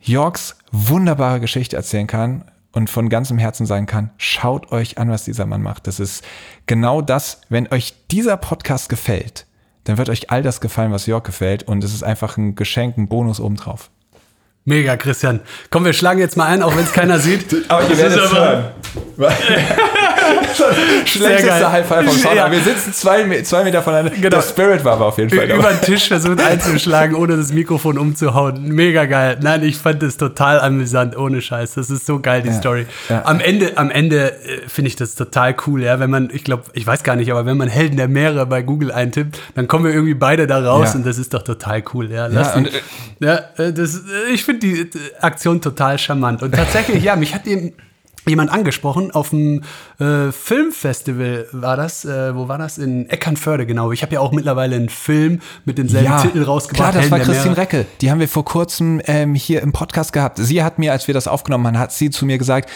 Yorks 0.00 0.58
wunderbare 0.70 1.40
Geschichte 1.40 1.76
erzählen 1.76 2.06
kann 2.06 2.44
und 2.72 2.90
von 2.90 3.08
ganzem 3.08 3.38
Herzen 3.38 3.64
sagen 3.64 3.86
kann, 3.86 4.10
schaut 4.18 4.70
euch 4.72 4.98
an, 4.98 5.08
was 5.08 5.24
dieser 5.24 5.46
Mann 5.46 5.62
macht. 5.62 5.86
Das 5.86 5.98
ist 5.98 6.22
genau 6.66 7.00
das, 7.00 7.40
wenn 7.48 7.72
euch 7.72 7.94
dieser 8.10 8.36
Podcast 8.36 8.90
gefällt, 8.90 9.46
dann 9.84 9.98
wird 9.98 10.08
euch 10.08 10.30
all 10.30 10.42
das 10.42 10.60
gefallen, 10.60 10.92
was 10.92 11.06
Jörg 11.06 11.24
gefällt. 11.24 11.62
Und 11.62 11.84
es 11.84 11.94
ist 11.94 12.02
einfach 12.02 12.36
ein 12.36 12.54
Geschenk, 12.54 12.96
ein 12.96 13.08
Bonus 13.08 13.40
obendrauf. 13.40 13.90
Mega, 14.66 14.96
Christian. 14.96 15.40
Komm, 15.70 15.84
wir 15.84 15.92
schlagen 15.92 16.20
jetzt 16.20 16.38
mal 16.38 16.46
ein, 16.46 16.62
auch 16.62 16.74
wenn 16.74 16.84
es 16.84 16.92
keiner 16.92 17.18
sieht. 17.18 17.54
Aber 17.68 17.82
ihr 17.88 17.98
werdet 17.98 18.18
es 18.18 18.32
hören. 18.32 18.64
Schlechteste 21.04 21.72
High 21.72 21.86
Five 21.86 22.06
vom 22.06 22.16
Sound. 22.16 22.36
Ja. 22.36 22.50
Wir 22.50 22.60
sitzen 22.60 22.92
zwei, 22.92 23.42
zwei 23.42 23.64
Meter 23.64 23.82
voneinander. 23.82 24.12
Genau. 24.16 24.28
Der 24.28 24.42
Spirit 24.42 24.84
war 24.84 24.94
aber 24.94 25.06
auf 25.06 25.18
jeden 25.18 25.30
Fall 25.30 25.50
Über 25.50 25.70
den 25.70 25.80
Tisch 25.80 26.08
versucht 26.08 26.40
einzuschlagen, 26.40 27.14
ohne 27.14 27.36
das 27.36 27.52
Mikrofon 27.52 27.98
umzuhauen. 27.98 28.62
Mega 28.68 29.04
geil. 29.06 29.38
Nein, 29.42 29.62
ich 29.62 29.76
fand 29.76 30.02
das 30.02 30.16
total 30.16 30.60
amüsant, 30.60 31.16
ohne 31.16 31.40
Scheiß. 31.40 31.74
Das 31.74 31.90
ist 31.90 32.06
so 32.06 32.20
geil, 32.20 32.42
die 32.42 32.48
ja. 32.48 32.54
Story. 32.54 32.86
Ja. 33.08 33.24
Am 33.24 33.40
Ende, 33.40 33.76
am 33.76 33.90
Ende 33.90 34.32
äh, 34.32 34.68
finde 34.68 34.88
ich 34.88 34.96
das 34.96 35.14
total 35.14 35.54
cool, 35.66 35.82
ja. 35.82 36.00
Wenn 36.00 36.10
man, 36.10 36.30
ich 36.32 36.44
glaube, 36.44 36.64
ich 36.72 36.86
weiß 36.86 37.02
gar 37.02 37.16
nicht, 37.16 37.30
aber 37.30 37.46
wenn 37.46 37.56
man 37.56 37.68
Helden 37.68 37.96
der 37.96 38.08
Meere 38.08 38.46
bei 38.46 38.62
Google 38.62 38.92
eintippt, 38.92 39.38
dann 39.54 39.68
kommen 39.68 39.84
wir 39.84 39.92
irgendwie 39.92 40.14
beide 40.14 40.46
da 40.46 40.58
raus 40.64 40.94
und 40.94 41.06
das 41.06 41.18
ist 41.18 41.34
doch 41.34 41.42
total 41.42 41.82
cool, 41.92 42.10
ja. 42.10 42.26
Lass 42.26 42.54
und, 42.54 42.70
ja, 43.20 43.40
äh, 43.56 43.72
das, 43.72 43.96
äh, 43.96 44.32
ich 44.32 44.44
finde 44.44 44.66
die 44.66 44.90
Aktion 45.20 45.60
total 45.60 45.98
charmant. 45.98 46.42
Und 46.42 46.54
tatsächlich, 46.54 47.02
ja, 47.02 47.16
mich 47.16 47.34
hat 47.34 47.46
eben 47.46 47.72
jemand 48.26 48.50
angesprochen 48.50 49.10
auf 49.10 49.30
dem 49.30 49.62
äh, 49.98 50.32
Filmfestival 50.32 51.46
war 51.52 51.76
das, 51.76 52.04
äh, 52.04 52.34
wo 52.34 52.48
war 52.48 52.58
das? 52.58 52.78
In 52.78 53.08
Eckernförde, 53.08 53.66
genau. 53.66 53.92
Ich 53.92 54.02
habe 54.02 54.14
ja 54.14 54.20
auch 54.20 54.32
mittlerweile 54.32 54.76
einen 54.76 54.88
Film 54.88 55.40
mit 55.64 55.78
demselben 55.78 56.06
ja, 56.06 56.20
Titel 56.20 56.42
rausgebracht. 56.42 56.92
Klar, 56.92 57.02
das 57.02 57.10
war 57.10 57.20
Christine 57.20 57.56
Recke. 57.56 57.86
Die 58.00 58.10
haben 58.10 58.20
wir 58.20 58.28
vor 58.28 58.44
kurzem 58.44 59.00
ähm, 59.06 59.34
hier 59.34 59.62
im 59.62 59.72
Podcast 59.72 60.12
gehabt. 60.12 60.38
Sie 60.38 60.62
hat 60.62 60.78
mir, 60.78 60.92
als 60.92 61.06
wir 61.06 61.14
das 61.14 61.28
aufgenommen 61.28 61.66
haben, 61.66 61.78
hat 61.78 61.92
sie 61.92 62.10
zu 62.10 62.26
mir 62.26 62.38
gesagt, 62.38 62.70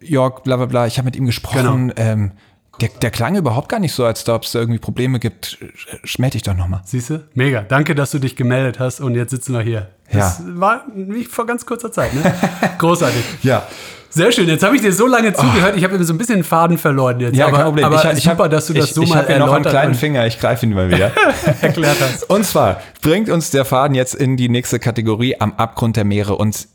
Jörg, 0.00 0.42
bla 0.42 0.56
bla 0.56 0.66
bla, 0.66 0.86
ich 0.86 0.96
habe 0.98 1.06
mit 1.06 1.16
ihm 1.16 1.26
gesprochen. 1.26 1.88
Genau. 1.94 2.08
Ähm, 2.10 2.32
Der, 2.80 2.88
der 2.88 3.10
klang 3.10 3.36
überhaupt 3.36 3.68
gar 3.68 3.78
nicht 3.78 3.92
so, 3.92 4.06
als 4.06 4.26
ob 4.26 4.44
es 4.44 4.54
irgendwie 4.54 4.78
Probleme 4.78 5.18
gibt. 5.18 5.58
Schmeld 6.04 6.32
dich 6.32 6.42
doch 6.42 6.56
nochmal. 6.56 6.80
Siehst 6.86 7.10
du? 7.10 7.28
Mega. 7.34 7.60
Danke, 7.60 7.94
dass 7.94 8.10
du 8.10 8.18
dich 8.18 8.36
gemeldet 8.36 8.78
hast 8.80 9.00
und 9.00 9.14
jetzt 9.14 9.30
sitzen 9.32 9.52
wir 9.52 9.60
hier. 9.60 9.90
Das 10.10 10.40
war 10.46 10.86
nicht 10.94 11.30
vor 11.30 11.44
ganz 11.46 11.66
kurzer 11.66 11.92
Zeit, 11.92 12.14
ne? 12.14 12.34
Großartig. 12.78 13.22
Ja. 13.42 13.66
Sehr 14.12 14.32
schön. 14.32 14.48
Jetzt 14.48 14.64
habe 14.64 14.74
ich 14.74 14.82
dir 14.82 14.92
so 14.92 15.06
lange 15.06 15.32
zugehört. 15.32 15.76
Ich 15.76 15.84
habe 15.84 15.96
mir 15.96 16.04
so 16.04 16.12
ein 16.12 16.18
bisschen 16.18 16.38
den 16.38 16.44
Faden 16.44 16.78
verloren 16.78 17.20
jetzt. 17.20 17.36
Ja, 17.36 17.46
aber, 17.46 17.56
kein 17.56 17.66
Problem. 17.66 17.84
aber 17.84 18.04
ich, 18.04 18.18
ich 18.18 18.24
super, 18.24 18.44
hab, 18.44 18.50
dass 18.50 18.66
du 18.66 18.74
das 18.74 18.86
ich, 18.86 18.94
so 18.94 19.02
ich 19.02 19.08
mal 19.08 19.24
hier 19.24 19.38
noch 19.38 19.46
einen 19.46 19.64
erläutert 19.64 19.72
kleinen 19.72 19.94
Finger. 19.94 20.26
Ich 20.26 20.40
greife 20.40 20.66
ihn 20.66 20.74
mal 20.74 20.90
wieder. 20.90 21.12
erklärt 21.60 21.96
hast. 22.00 22.28
Und 22.28 22.44
zwar 22.44 22.80
bringt 23.02 23.28
uns 23.28 23.50
der 23.50 23.64
Faden 23.64 23.94
jetzt 23.94 24.14
in 24.14 24.36
die 24.36 24.48
nächste 24.48 24.80
Kategorie 24.80 25.36
am 25.38 25.52
Abgrund 25.56 25.96
der 25.96 26.04
Meere. 26.04 26.36
Und 26.36 26.66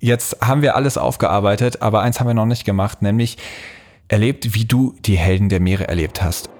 jetzt 0.00 0.38
haben 0.40 0.62
wir 0.62 0.74
alles 0.74 0.98
aufgearbeitet, 0.98 1.82
aber 1.82 2.02
eins 2.02 2.18
haben 2.18 2.26
wir 2.26 2.34
noch 2.34 2.46
nicht 2.46 2.64
gemacht, 2.64 3.00
nämlich 3.00 3.38
erlebt, 4.08 4.54
wie 4.54 4.64
du 4.64 4.94
die 5.04 5.16
Helden 5.16 5.48
der 5.48 5.60
Meere 5.60 5.86
erlebt 5.86 6.20
hast. 6.20 6.50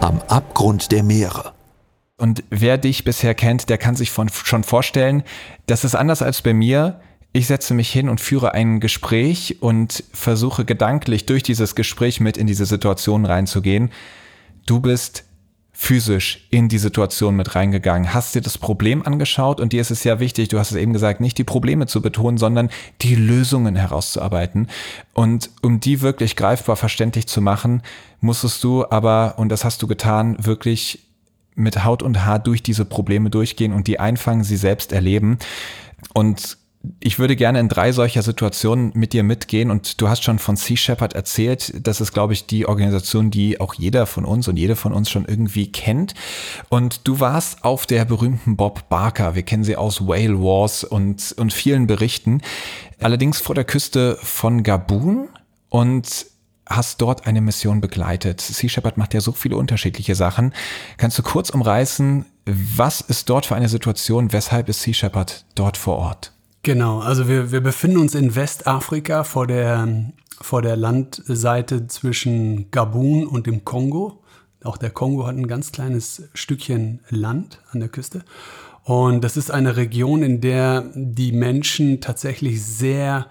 Am 0.00 0.20
Abgrund 0.28 0.92
der 0.92 1.02
Meere. 1.02 1.52
Und 2.18 2.44
wer 2.50 2.78
dich 2.78 3.04
bisher 3.04 3.34
kennt, 3.34 3.68
der 3.70 3.78
kann 3.78 3.96
sich 3.96 4.10
von, 4.10 4.28
schon 4.28 4.64
vorstellen, 4.64 5.22
das 5.66 5.84
ist 5.84 5.94
anders 5.94 6.22
als 6.22 6.42
bei 6.42 6.54
mir. 6.54 7.00
Ich 7.36 7.48
setze 7.48 7.74
mich 7.74 7.92
hin 7.92 8.08
und 8.08 8.18
führe 8.18 8.54
ein 8.54 8.80
Gespräch 8.80 9.58
und 9.60 10.04
versuche 10.14 10.64
gedanklich 10.64 11.26
durch 11.26 11.42
dieses 11.42 11.74
Gespräch 11.74 12.18
mit 12.18 12.38
in 12.38 12.46
diese 12.46 12.64
Situation 12.64 13.26
reinzugehen. 13.26 13.90
Du 14.64 14.80
bist 14.80 15.24
physisch 15.70 16.48
in 16.50 16.70
die 16.70 16.78
Situation 16.78 17.36
mit 17.36 17.54
reingegangen, 17.54 18.14
hast 18.14 18.34
dir 18.34 18.40
das 18.40 18.56
Problem 18.56 19.02
angeschaut 19.06 19.60
und 19.60 19.74
dir 19.74 19.82
ist 19.82 19.90
es 19.90 20.02
ja 20.02 20.18
wichtig, 20.18 20.48
du 20.48 20.58
hast 20.58 20.70
es 20.70 20.78
eben 20.78 20.94
gesagt, 20.94 21.20
nicht 21.20 21.36
die 21.36 21.44
Probleme 21.44 21.86
zu 21.86 22.00
betonen, 22.00 22.38
sondern 22.38 22.70
die 23.02 23.14
Lösungen 23.14 23.76
herauszuarbeiten. 23.76 24.68
Und 25.12 25.50
um 25.60 25.78
die 25.78 26.00
wirklich 26.00 26.36
greifbar 26.36 26.76
verständlich 26.76 27.26
zu 27.26 27.42
machen, 27.42 27.82
musstest 28.22 28.64
du 28.64 28.86
aber, 28.88 29.34
und 29.36 29.50
das 29.50 29.62
hast 29.62 29.82
du 29.82 29.86
getan, 29.86 30.38
wirklich 30.40 31.06
mit 31.54 31.84
Haut 31.84 32.02
und 32.02 32.24
Haar 32.24 32.38
durch 32.38 32.62
diese 32.62 32.86
Probleme 32.86 33.28
durchgehen 33.28 33.74
und 33.74 33.88
die 33.88 34.00
einfangen, 34.00 34.42
sie 34.42 34.56
selbst 34.56 34.92
erleben. 34.92 35.38
Und 36.14 36.56
ich 37.00 37.18
würde 37.18 37.36
gerne 37.36 37.60
in 37.60 37.68
drei 37.68 37.92
solcher 37.92 38.22
Situationen 38.22 38.92
mit 38.94 39.12
dir 39.12 39.22
mitgehen 39.22 39.70
und 39.70 40.00
du 40.00 40.08
hast 40.08 40.24
schon 40.24 40.38
von 40.38 40.56
Sea 40.56 40.76
Shepherd 40.76 41.14
erzählt. 41.14 41.72
Das 41.86 42.00
ist, 42.00 42.12
glaube 42.12 42.32
ich, 42.32 42.46
die 42.46 42.66
Organisation, 42.66 43.30
die 43.30 43.60
auch 43.60 43.74
jeder 43.74 44.06
von 44.06 44.24
uns 44.24 44.48
und 44.48 44.56
jede 44.56 44.76
von 44.76 44.92
uns 44.92 45.10
schon 45.10 45.24
irgendwie 45.24 45.70
kennt. 45.70 46.14
Und 46.68 47.06
du 47.06 47.20
warst 47.20 47.64
auf 47.64 47.86
der 47.86 48.04
berühmten 48.04 48.56
Bob 48.56 48.88
Barker. 48.88 49.34
Wir 49.34 49.42
kennen 49.42 49.64
sie 49.64 49.76
aus 49.76 50.06
Whale 50.06 50.40
Wars 50.40 50.84
und, 50.84 51.34
und 51.38 51.52
vielen 51.52 51.86
Berichten. 51.86 52.42
Allerdings 53.00 53.40
vor 53.40 53.54
der 53.54 53.64
Küste 53.64 54.18
von 54.22 54.62
Gabun 54.62 55.28
und 55.68 56.26
hast 56.68 57.00
dort 57.00 57.26
eine 57.26 57.40
Mission 57.40 57.80
begleitet. 57.80 58.40
Sea 58.40 58.68
Shepherd 58.68 58.96
macht 58.96 59.14
ja 59.14 59.20
so 59.20 59.32
viele 59.32 59.56
unterschiedliche 59.56 60.14
Sachen. 60.14 60.52
Kannst 60.96 61.18
du 61.18 61.22
kurz 61.22 61.50
umreißen, 61.50 62.26
was 62.44 63.00
ist 63.00 63.30
dort 63.30 63.46
für 63.46 63.56
eine 63.56 63.68
Situation? 63.68 64.32
Weshalb 64.32 64.68
ist 64.68 64.82
Sea 64.82 64.94
Shepherd 64.94 65.44
dort 65.54 65.76
vor 65.76 65.96
Ort? 65.96 66.32
Genau, 66.66 66.98
also 66.98 67.28
wir, 67.28 67.52
wir 67.52 67.60
befinden 67.60 67.98
uns 67.98 68.16
in 68.16 68.34
Westafrika 68.34 69.22
vor 69.22 69.46
der, 69.46 69.86
vor 70.40 70.62
der 70.62 70.74
Landseite 70.74 71.86
zwischen 71.86 72.72
Gabun 72.72 73.24
und 73.24 73.46
dem 73.46 73.64
Kongo. 73.64 74.24
Auch 74.64 74.76
der 74.76 74.90
Kongo 74.90 75.28
hat 75.28 75.36
ein 75.36 75.46
ganz 75.46 75.70
kleines 75.70 76.24
Stückchen 76.34 76.98
Land 77.08 77.60
an 77.70 77.78
der 77.78 77.88
Küste. 77.88 78.24
Und 78.82 79.22
das 79.22 79.36
ist 79.36 79.52
eine 79.52 79.76
Region, 79.76 80.24
in 80.24 80.40
der 80.40 80.90
die 80.96 81.30
Menschen 81.30 82.00
tatsächlich 82.00 82.64
sehr 82.64 83.28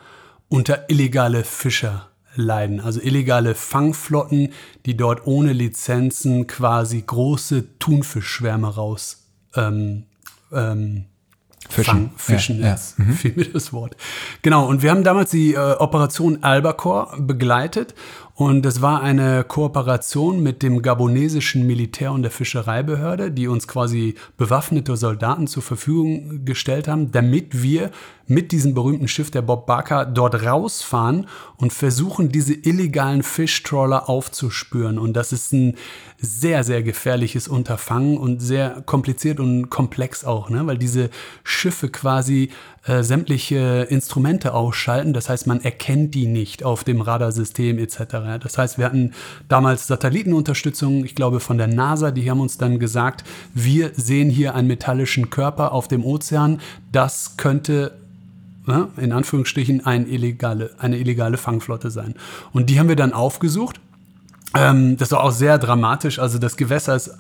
unter 0.47 0.89
illegale 0.89 1.43
Fischer 1.43 2.07
leiden. 2.35 2.79
Also 2.79 3.01
illegale 3.01 3.53
Fangflotten, 3.53 4.53
die 4.85 4.95
dort 4.95 5.27
ohne 5.27 5.51
Lizenzen 5.51 6.47
quasi 6.47 7.03
große 7.05 7.79
Thunfischschwärme 7.79 8.75
raus 8.75 9.25
ähm, 9.55 10.03
ähm, 10.53 11.07
Fischen. 11.69 11.91
Fang, 11.93 12.11
Fischen, 12.15 12.59
Ja, 12.59 12.65
ja. 12.65 12.71
jetzt 12.71 12.95
fiel 13.17 13.33
mir 13.35 13.45
das 13.45 13.73
Wort. 13.73 13.95
Genau, 14.41 14.67
und 14.67 14.81
wir 14.83 14.91
haben 14.91 15.03
damals 15.03 15.31
die 15.31 15.53
äh, 15.53 15.57
Operation 15.77 16.43
Albacore 16.43 17.21
begleitet 17.21 17.95
und 18.37 18.63
das 18.63 18.81
war 18.81 19.01
eine 19.01 19.45
Kooperation 19.45 20.43
mit 20.43 20.61
dem 20.61 20.81
gabonesischen 20.81 21.65
Militär 21.65 22.11
und 22.11 22.21
der 22.21 22.31
Fischereibehörde, 22.31 23.31
die 23.31 23.47
uns 23.47 23.65
quasi 23.65 24.15
bewaffnete 24.35 24.97
Soldaten 24.97 25.47
zur 25.47 25.63
Verfügung 25.63 26.43
gestellt 26.43 26.89
haben, 26.89 27.11
damit 27.11 27.63
wir 27.63 27.91
mit 28.27 28.51
diesem 28.51 28.73
berühmten 28.73 29.07
Schiff 29.07 29.31
der 29.31 29.41
Bob 29.41 29.65
Barker 29.65 30.05
dort 30.05 30.45
rausfahren 30.45 31.27
und 31.55 31.71
versuchen, 31.71 32.27
diese 32.29 32.53
illegalen 32.53 33.23
Fischtrawler 33.23 34.09
aufzuspüren. 34.09 34.99
Und 34.99 35.13
das 35.13 35.31
ist 35.31 35.53
ein 35.53 35.75
sehr, 36.17 36.65
sehr 36.65 36.83
gefährliches 36.83 37.47
Unterfangen 37.47 38.17
und 38.17 38.41
sehr 38.41 38.81
kompliziert 38.85 39.39
und 39.39 39.69
komplex 39.69 40.25
auch, 40.25 40.49
ne? 40.49 40.67
weil 40.67 40.77
diese 40.77 41.09
Schiffe 41.45 41.87
quasi 41.87 42.49
äh, 42.87 43.01
sämtliche 43.01 43.87
Instrumente 43.89 44.53
ausschalten. 44.53 45.13
Das 45.13 45.29
heißt, 45.29 45.47
man 45.47 45.61
erkennt 45.61 46.13
die 46.13 46.27
nicht 46.27 46.63
auf 46.63 46.83
dem 46.83 47.01
Radarsystem 47.01 47.79
etc. 47.79 47.97
Das 48.39 48.57
heißt, 48.57 48.77
wir 48.77 48.85
hatten 48.85 49.13
damals 49.47 49.87
Satellitenunterstützung, 49.87 51.03
ich 51.03 51.15
glaube 51.15 51.39
von 51.39 51.57
der 51.57 51.67
NASA, 51.67 52.11
die 52.11 52.29
haben 52.29 52.39
uns 52.39 52.57
dann 52.57 52.77
gesagt, 52.77 53.23
wir 53.53 53.91
sehen 53.95 54.29
hier 54.29 54.53
einen 54.55 54.67
metallischen 54.67 55.29
Körper 55.29 55.71
auf 55.71 55.87
dem 55.87 56.05
Ozean. 56.05 56.61
Das 56.91 57.37
könnte 57.37 57.93
ne, 58.67 58.89
in 58.97 59.11
Anführungsstrichen 59.11 59.85
ein 59.85 60.07
illegale, 60.07 60.71
eine 60.77 60.97
illegale 60.97 61.37
Fangflotte 61.37 61.91
sein. 61.91 62.15
Und 62.53 62.69
die 62.69 62.79
haben 62.79 62.89
wir 62.89 62.95
dann 62.95 63.13
aufgesucht. 63.13 63.79
Ähm, 64.55 64.95
das 64.97 65.11
war 65.11 65.23
auch 65.23 65.31
sehr 65.31 65.57
dramatisch. 65.57 66.17
Also 66.17 66.39
das 66.39 66.55
Gewässer 66.55 66.95
ist 66.95 67.11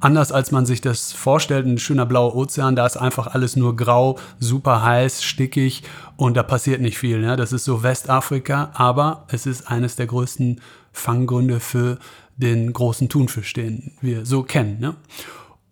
anders, 0.00 0.32
als 0.32 0.52
man 0.52 0.66
sich 0.66 0.80
das 0.80 1.12
vorstellt. 1.12 1.66
Ein 1.66 1.78
schöner 1.78 2.04
blauer 2.04 2.36
Ozean, 2.36 2.76
da 2.76 2.84
ist 2.84 2.96
einfach 2.96 3.28
alles 3.28 3.56
nur 3.56 3.74
grau, 3.74 4.18
super 4.38 4.82
heiß, 4.82 5.24
stickig 5.24 5.82
und 6.16 6.36
da 6.36 6.42
passiert 6.42 6.80
nicht 6.80 6.98
viel. 6.98 7.20
Ne? 7.20 7.36
Das 7.36 7.52
ist 7.52 7.64
so 7.64 7.82
Westafrika, 7.82 8.70
aber 8.74 9.24
es 9.28 9.46
ist 9.46 9.70
eines 9.70 9.96
der 9.96 10.06
größten 10.06 10.60
Fanggründe 10.92 11.58
für 11.58 11.98
den 12.36 12.72
großen 12.72 13.08
Thunfisch, 13.08 13.52
den 13.54 13.92
wir 14.00 14.26
so 14.26 14.42
kennen. 14.42 14.78
Ne? 14.80 14.94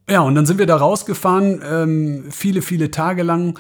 Ja, 0.09 0.20
und 0.20 0.35
dann 0.35 0.46
sind 0.46 0.59
wir 0.59 0.66
da 0.66 0.77
rausgefahren, 0.77 1.61
ähm, 1.64 2.25
viele, 2.31 2.62
viele 2.62 2.90
Tage 2.90 3.22
lang. 3.22 3.59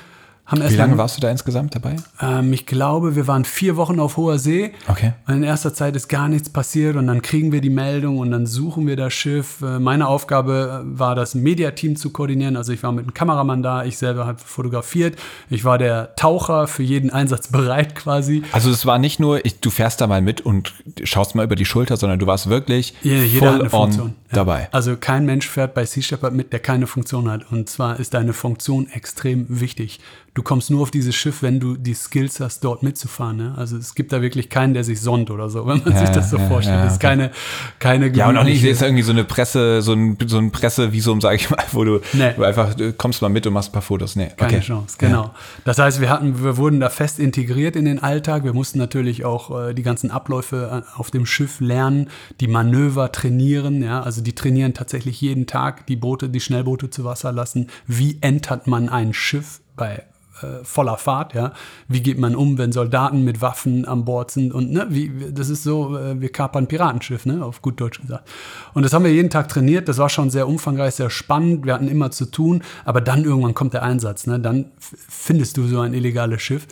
Wie 0.50 0.74
lange 0.76 0.98
warst 0.98 1.16
du 1.16 1.20
da 1.22 1.30
insgesamt 1.30 1.74
dabei? 1.74 1.96
ähm, 2.20 2.52
ich 2.52 2.66
glaube, 2.66 3.16
wir 3.16 3.26
waren 3.26 3.44
vier 3.46 3.76
Wochen 3.76 3.98
auf 4.00 4.18
hoher 4.18 4.38
See. 4.38 4.72
Okay. 4.88 5.12
Und 5.26 5.36
in 5.36 5.42
erster 5.44 5.72
Zeit 5.72 5.96
ist 5.96 6.08
gar 6.08 6.28
nichts 6.28 6.50
passiert 6.50 6.96
und 6.96 7.06
dann 7.06 7.22
kriegen 7.22 7.52
wir 7.52 7.62
die 7.62 7.70
Meldung 7.70 8.18
und 8.18 8.30
dann 8.32 8.44
suchen 8.46 8.86
wir 8.86 8.96
das 8.96 9.14
Schiff. 9.14 9.62
Äh, 9.62 9.78
Meine 9.78 10.08
Aufgabe 10.08 10.82
äh, 10.84 10.98
war, 10.98 11.14
das 11.14 11.34
Mediateam 11.34 11.96
zu 11.96 12.10
koordinieren. 12.10 12.56
Also 12.56 12.72
ich 12.72 12.82
war 12.82 12.92
mit 12.92 13.04
einem 13.04 13.14
Kameramann 13.14 13.62
da, 13.62 13.84
ich 13.84 13.96
selber 13.96 14.26
habe 14.26 14.40
fotografiert. 14.44 15.16
Ich 15.48 15.64
war 15.64 15.78
der 15.78 16.14
Taucher 16.16 16.66
für 16.66 16.82
jeden 16.82 17.08
Einsatz 17.10 17.48
bereit 17.48 17.94
quasi. 17.94 18.42
Also 18.52 18.70
es 18.70 18.84
war 18.84 18.98
nicht 18.98 19.20
nur, 19.20 19.44
ich, 19.46 19.60
du 19.60 19.70
fährst 19.70 20.02
da 20.02 20.06
mal 20.06 20.20
mit 20.20 20.42
und 20.42 20.74
schaust 21.04 21.34
mal 21.34 21.44
über 21.44 21.56
die 21.56 21.64
Schulter, 21.64 21.96
sondern 21.96 22.18
du 22.18 22.26
warst 22.26 22.50
wirklich 22.50 22.94
Jeder, 23.02 23.22
jeder 23.24 23.52
hat 23.54 23.60
eine 23.60 23.70
Funktion. 23.70 24.06
on 24.08 24.14
Ja. 24.30 24.36
dabei. 24.36 24.68
Also 24.72 24.96
kein 24.96 25.24
Mensch 25.24 25.48
fährt 25.48 25.72
bei 25.72 25.86
Sea 25.86 26.02
Shepherd 26.02 26.34
mit, 26.34 26.52
der 26.52 26.60
keine 26.60 26.86
Funktion 26.86 27.30
hat. 27.30 27.50
Und 27.50 27.70
zwar 27.70 27.98
ist 27.98 28.12
deine 28.12 28.34
Funktion 28.34 28.88
extrem 28.92 29.46
wichtig. 29.48 30.00
Du 30.34 30.42
kommst 30.42 30.70
nur 30.70 30.80
auf 30.80 30.90
dieses 30.90 31.14
Schiff, 31.14 31.42
wenn 31.42 31.60
du 31.60 31.76
die 31.76 31.92
Skills 31.92 32.40
hast, 32.40 32.64
dort 32.64 32.82
mitzufahren. 32.82 33.36
Ne? 33.36 33.54
Also 33.54 33.76
es 33.76 33.94
gibt 33.94 34.14
da 34.14 34.22
wirklich 34.22 34.48
keinen, 34.48 34.72
der 34.72 34.82
sich 34.82 34.98
sonnt 35.02 35.30
oder 35.30 35.50
so, 35.50 35.66
wenn 35.66 35.82
man 35.82 35.92
Ja, 35.92 35.98
sich 35.98 36.08
das 36.08 36.30
so 36.30 36.38
ja, 36.38 36.48
vorstellt. 36.48 36.78
ja, 36.78 36.84
Das 36.84 36.94
ist 36.94 37.00
keine, 37.00 37.32
keine 37.78 38.06
Ja, 38.16 38.30
und 38.30 38.38
auch 38.38 38.44
nicht 38.44 38.62
jetzt 38.62 38.80
irgendwie 38.80 39.02
so 39.02 39.12
eine 39.12 39.24
Presse, 39.24 39.82
so 39.82 39.92
ein, 39.92 40.16
so 40.26 40.38
ein 40.38 40.50
Pressevisum, 40.50 41.20
sag 41.20 41.34
ich 41.34 41.50
mal, 41.50 41.62
wo 41.72 41.84
du, 41.84 42.00
Nee. 42.14 42.32
wo 42.38 42.44
einfach 42.44 42.72
du 42.72 42.94
kommst 42.94 43.20
mal 43.20 43.28
mit 43.28 43.46
und 43.46 43.52
machst 43.52 43.68
ein 43.68 43.72
paar 43.72 43.82
Fotos. 43.82 44.16
Nee, 44.16 44.30
Keine 44.36 44.52
okay. 44.56 44.60
Chance, 44.64 44.96
genau. 44.98 45.34
Das 45.66 45.78
heißt, 45.78 46.00
wir 46.00 46.08
hatten, 46.08 46.42
wir 46.42 46.56
wurden 46.56 46.80
da 46.80 46.88
fest 46.88 47.18
integriert 47.18 47.76
in 47.76 47.84
den 47.84 48.02
Alltag. 48.02 48.44
Wir 48.44 48.54
mussten 48.54 48.78
natürlich 48.78 49.26
auch 49.26 49.68
äh, 49.68 49.74
die 49.74 49.82
ganzen 49.82 50.10
Abläufe 50.10 50.82
äh, 50.86 50.98
auf 50.98 51.10
dem 51.10 51.26
Schiff 51.26 51.60
lernen, 51.60 52.08
die 52.40 52.48
Manöver 52.48 53.12
trainieren. 53.12 53.82
Ja, 53.82 54.00
also 54.02 54.22
die 54.22 54.34
trainieren 54.34 54.72
tatsächlich 54.72 55.20
jeden 55.20 55.46
Tag 55.46 55.86
die 55.88 55.96
Boote, 55.96 56.30
die 56.30 56.40
Schnellboote 56.40 56.88
zu 56.88 57.04
Wasser 57.04 57.32
lassen. 57.32 57.66
Wie 57.86 58.16
entert 58.22 58.66
man 58.66 58.88
ein 58.88 59.12
Schiff 59.12 59.60
bei 59.76 60.04
äh, 60.42 60.64
voller 60.64 60.96
Fahrt, 60.96 61.34
ja. 61.34 61.52
Wie 61.88 62.02
geht 62.02 62.18
man 62.18 62.34
um, 62.34 62.58
wenn 62.58 62.72
Soldaten 62.72 63.24
mit 63.24 63.40
Waffen 63.40 63.84
an 63.84 64.04
Bord 64.04 64.30
sind 64.30 64.52
und 64.52 64.70
ne, 64.70 64.86
wie, 64.90 65.32
das 65.32 65.48
ist 65.48 65.62
so, 65.62 65.96
äh, 65.96 66.20
wir 66.20 66.30
kapern 66.30 66.66
Piratenschiff, 66.66 67.26
ne, 67.26 67.44
auf 67.44 67.62
gut 67.62 67.80
Deutsch 67.80 68.00
gesagt. 68.00 68.28
Und 68.74 68.82
das 68.82 68.92
haben 68.92 69.04
wir 69.04 69.12
jeden 69.12 69.30
Tag 69.30 69.48
trainiert, 69.48 69.88
das 69.88 69.98
war 69.98 70.08
schon 70.08 70.30
sehr 70.30 70.48
umfangreich, 70.48 70.94
sehr 70.94 71.10
spannend, 71.10 71.64
wir 71.66 71.74
hatten 71.74 71.88
immer 71.88 72.10
zu 72.10 72.26
tun, 72.26 72.62
aber 72.84 73.00
dann 73.00 73.24
irgendwann 73.24 73.54
kommt 73.54 73.74
der 73.74 73.82
Einsatz, 73.82 74.26
ne, 74.26 74.40
dann 74.40 74.66
findest 74.78 75.56
du 75.56 75.66
so 75.66 75.80
ein 75.80 75.94
illegales 75.94 76.42
Schiff 76.42 76.66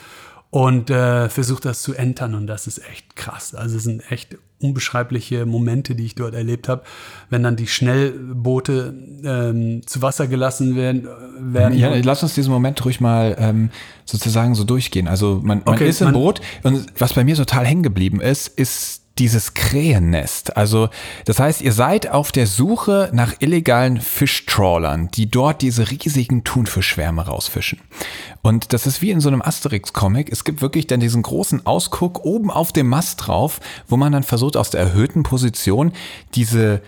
und 0.50 0.90
äh, 0.90 1.28
versuchst 1.28 1.64
das 1.64 1.82
zu 1.82 1.94
entern 1.94 2.34
und 2.34 2.46
das 2.46 2.66
ist 2.66 2.78
echt 2.90 3.16
krass. 3.16 3.54
Also 3.54 3.76
es 3.76 3.84
sind 3.84 4.10
echt 4.10 4.36
unbeschreibliche 4.60 5.46
Momente, 5.46 5.94
die 5.94 6.04
ich 6.04 6.14
dort 6.14 6.34
erlebt 6.34 6.68
habe, 6.68 6.82
wenn 7.30 7.42
dann 7.42 7.56
die 7.56 7.66
Schnellboote 7.66 8.94
ähm, 9.24 9.82
zu 9.86 10.02
Wasser 10.02 10.26
gelassen 10.26 10.76
werden. 10.76 11.06
äh, 11.06 11.54
werden 11.54 11.78
Ja, 11.78 11.94
lass 11.96 12.22
uns 12.22 12.34
diesen 12.34 12.52
Moment 12.52 12.84
ruhig 12.84 13.00
mal 13.00 13.36
ähm, 13.38 13.70
sozusagen 14.04 14.54
so 14.54 14.64
durchgehen. 14.64 15.08
Also 15.08 15.40
man, 15.42 15.62
man 15.64 15.74
Okay, 15.74 15.88
ist 15.88 16.00
im 16.00 16.06
man- 16.06 16.14
Boot 16.14 16.40
und 16.62 16.86
was 16.98 17.14
bei 17.14 17.24
mir 17.24 17.36
total 17.36 17.64
hängen 17.66 17.82
geblieben 17.82 18.20
ist, 18.20 18.48
ist 18.48 18.99
dieses 19.20 19.54
Krähennest. 19.54 20.56
Also, 20.56 20.88
das 21.26 21.38
heißt, 21.38 21.60
ihr 21.60 21.72
seid 21.72 22.10
auf 22.10 22.32
der 22.32 22.46
Suche 22.46 23.10
nach 23.12 23.34
illegalen 23.38 24.00
Fischtrawlern, 24.00 25.10
die 25.10 25.30
dort 25.30 25.62
diese 25.62 25.90
riesigen 25.90 26.42
Thunfischschwärme 26.42 27.26
rausfischen. 27.26 27.80
Und 28.42 28.72
das 28.72 28.86
ist 28.86 29.02
wie 29.02 29.10
in 29.10 29.20
so 29.20 29.28
einem 29.28 29.42
Asterix-Comic. 29.42 30.32
Es 30.32 30.44
gibt 30.44 30.62
wirklich 30.62 30.86
dann 30.86 31.00
diesen 31.00 31.22
großen 31.22 31.66
Ausguck 31.66 32.24
oben 32.24 32.50
auf 32.50 32.72
dem 32.72 32.88
Mast 32.88 33.26
drauf, 33.26 33.60
wo 33.86 33.98
man 33.98 34.12
dann 34.12 34.22
versucht, 34.22 34.56
aus 34.56 34.70
der 34.70 34.80
erhöhten 34.80 35.22
Position 35.22 35.92
diese 36.34 36.80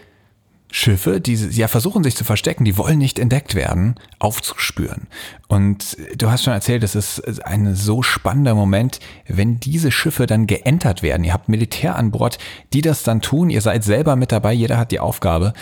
Schiffe, 0.74 1.20
die 1.20 1.34
ja 1.34 1.68
versuchen 1.68 2.02
sich 2.02 2.16
zu 2.16 2.24
verstecken, 2.24 2.64
die 2.64 2.78
wollen 2.78 2.98
nicht 2.98 3.18
entdeckt 3.18 3.54
werden, 3.54 3.96
aufzuspüren. 4.18 5.06
Und 5.46 5.98
du 6.16 6.30
hast 6.30 6.44
schon 6.44 6.54
erzählt, 6.54 6.82
es 6.82 6.94
ist 6.94 7.44
ein 7.44 7.76
so 7.76 8.02
spannender 8.02 8.54
Moment, 8.54 8.98
wenn 9.28 9.60
diese 9.60 9.92
Schiffe 9.92 10.26
dann 10.26 10.46
geentert 10.46 11.02
werden. 11.02 11.24
Ihr 11.24 11.34
habt 11.34 11.50
Militär 11.50 11.96
an 11.96 12.10
Bord, 12.10 12.38
die 12.72 12.80
das 12.80 13.02
dann 13.02 13.20
tun. 13.20 13.50
Ihr 13.50 13.60
seid 13.60 13.84
selber 13.84 14.16
mit 14.16 14.32
dabei, 14.32 14.54
jeder 14.54 14.78
hat 14.78 14.92
die 14.92 14.98
Aufgabe. 14.98 15.52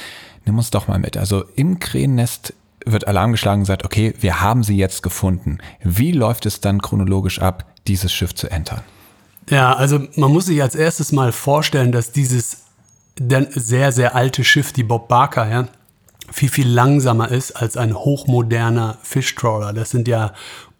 Nimm 0.46 0.56
uns 0.56 0.70
doch 0.70 0.86
mal 0.86 1.00
mit. 1.00 1.16
Also 1.16 1.44
im 1.56 1.80
Krähennest 1.80 2.54
wird 2.86 3.08
Alarm 3.08 3.32
geschlagen 3.32 3.62
und 3.62 3.66
sagt, 3.66 3.84
okay, 3.84 4.14
wir 4.20 4.40
haben 4.40 4.62
sie 4.62 4.76
jetzt 4.76 5.02
gefunden. 5.02 5.58
Wie 5.82 6.12
läuft 6.12 6.46
es 6.46 6.60
dann 6.60 6.80
chronologisch 6.80 7.40
ab, 7.40 7.66
dieses 7.88 8.12
Schiff 8.12 8.32
zu 8.36 8.48
entern? 8.48 8.82
Ja, 9.48 9.72
also 9.72 10.06
man 10.14 10.30
muss 10.30 10.46
sich 10.46 10.62
als 10.62 10.76
erstes 10.76 11.10
mal 11.10 11.32
vorstellen, 11.32 11.90
dass 11.90 12.12
dieses 12.12 12.69
sehr, 13.28 13.92
sehr 13.92 14.14
alte 14.14 14.44
Schiff, 14.44 14.72
die 14.72 14.82
Bob 14.82 15.08
Barker, 15.08 15.48
ja, 15.48 15.68
viel, 16.30 16.48
viel 16.48 16.68
langsamer 16.68 17.30
ist 17.30 17.52
als 17.52 17.76
ein 17.76 17.94
hochmoderner 17.94 18.98
Fischtrawler. 19.02 19.72
Das 19.72 19.90
sind 19.90 20.08
ja 20.08 20.32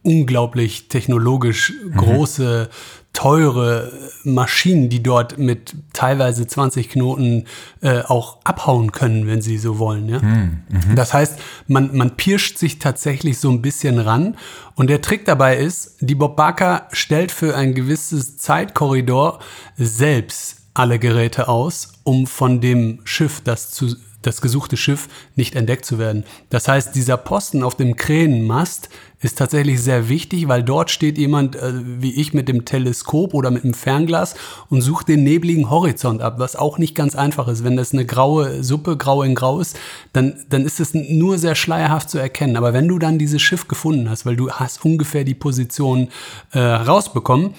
unglaublich 0.02 0.88
technologisch 0.88 1.72
mhm. 1.84 1.96
große, 1.96 2.70
teure 3.12 3.92
Maschinen, 4.22 4.88
die 4.88 5.02
dort 5.02 5.36
mit 5.36 5.74
teilweise 5.92 6.46
20 6.46 6.90
Knoten 6.90 7.46
äh, 7.82 8.02
auch 8.02 8.38
abhauen 8.44 8.92
können, 8.92 9.26
wenn 9.26 9.42
sie 9.42 9.58
so 9.58 9.78
wollen. 9.78 10.08
Ja? 10.08 10.20
Mhm. 10.20 10.62
mhm. 10.68 10.94
Das 10.94 11.12
heißt, 11.12 11.38
man, 11.66 11.96
man 11.96 12.16
pirscht 12.16 12.56
sich 12.56 12.78
tatsächlich 12.78 13.38
so 13.38 13.50
ein 13.50 13.62
bisschen 13.62 13.98
ran. 13.98 14.36
Und 14.76 14.88
der 14.88 15.02
Trick 15.02 15.24
dabei 15.24 15.56
ist, 15.56 15.96
die 16.00 16.14
Bob 16.14 16.36
Barker 16.36 16.86
stellt 16.92 17.32
für 17.32 17.56
ein 17.56 17.74
gewisses 17.74 18.36
Zeitkorridor 18.38 19.40
selbst 19.76 20.59
alle 20.74 20.98
Geräte 20.98 21.48
aus, 21.48 21.92
um 22.04 22.26
von 22.26 22.60
dem 22.60 23.00
Schiff, 23.04 23.40
das, 23.42 23.70
zu, 23.70 23.96
das 24.22 24.40
gesuchte 24.40 24.76
Schiff, 24.76 25.08
nicht 25.34 25.56
entdeckt 25.56 25.84
zu 25.84 25.98
werden. 25.98 26.24
Das 26.48 26.68
heißt, 26.68 26.94
dieser 26.94 27.16
Posten 27.16 27.62
auf 27.62 27.74
dem 27.74 27.96
Krähenmast 27.96 28.88
ist 29.22 29.36
tatsächlich 29.36 29.82
sehr 29.82 30.08
wichtig, 30.08 30.48
weil 30.48 30.62
dort 30.62 30.90
steht 30.90 31.18
jemand 31.18 31.54
äh, 31.56 31.72
wie 31.74 32.18
ich 32.18 32.32
mit 32.32 32.48
dem 32.48 32.64
Teleskop 32.64 33.34
oder 33.34 33.50
mit 33.50 33.64
dem 33.64 33.74
Fernglas 33.74 34.34
und 34.70 34.80
sucht 34.80 35.08
den 35.08 35.24
nebligen 35.24 35.68
Horizont 35.68 36.22
ab, 36.22 36.38
was 36.38 36.56
auch 36.56 36.78
nicht 36.78 36.94
ganz 36.94 37.14
einfach 37.14 37.46
ist. 37.48 37.62
Wenn 37.62 37.76
das 37.76 37.92
eine 37.92 38.06
graue 38.06 38.64
Suppe, 38.64 38.96
grau 38.96 39.22
in 39.22 39.34
grau 39.34 39.60
ist, 39.60 39.78
dann, 40.14 40.42
dann 40.48 40.64
ist 40.64 40.80
es 40.80 40.94
nur 40.94 41.36
sehr 41.36 41.54
schleierhaft 41.54 42.08
zu 42.08 42.18
erkennen. 42.18 42.56
Aber 42.56 42.72
wenn 42.72 42.88
du 42.88 42.98
dann 42.98 43.18
dieses 43.18 43.42
Schiff 43.42 43.68
gefunden 43.68 44.08
hast, 44.08 44.24
weil 44.24 44.36
du 44.36 44.50
hast 44.50 44.84
ungefähr 44.84 45.24
die 45.24 45.34
Position 45.34 46.08
äh, 46.52 46.58
rausbekommen, 46.58 47.54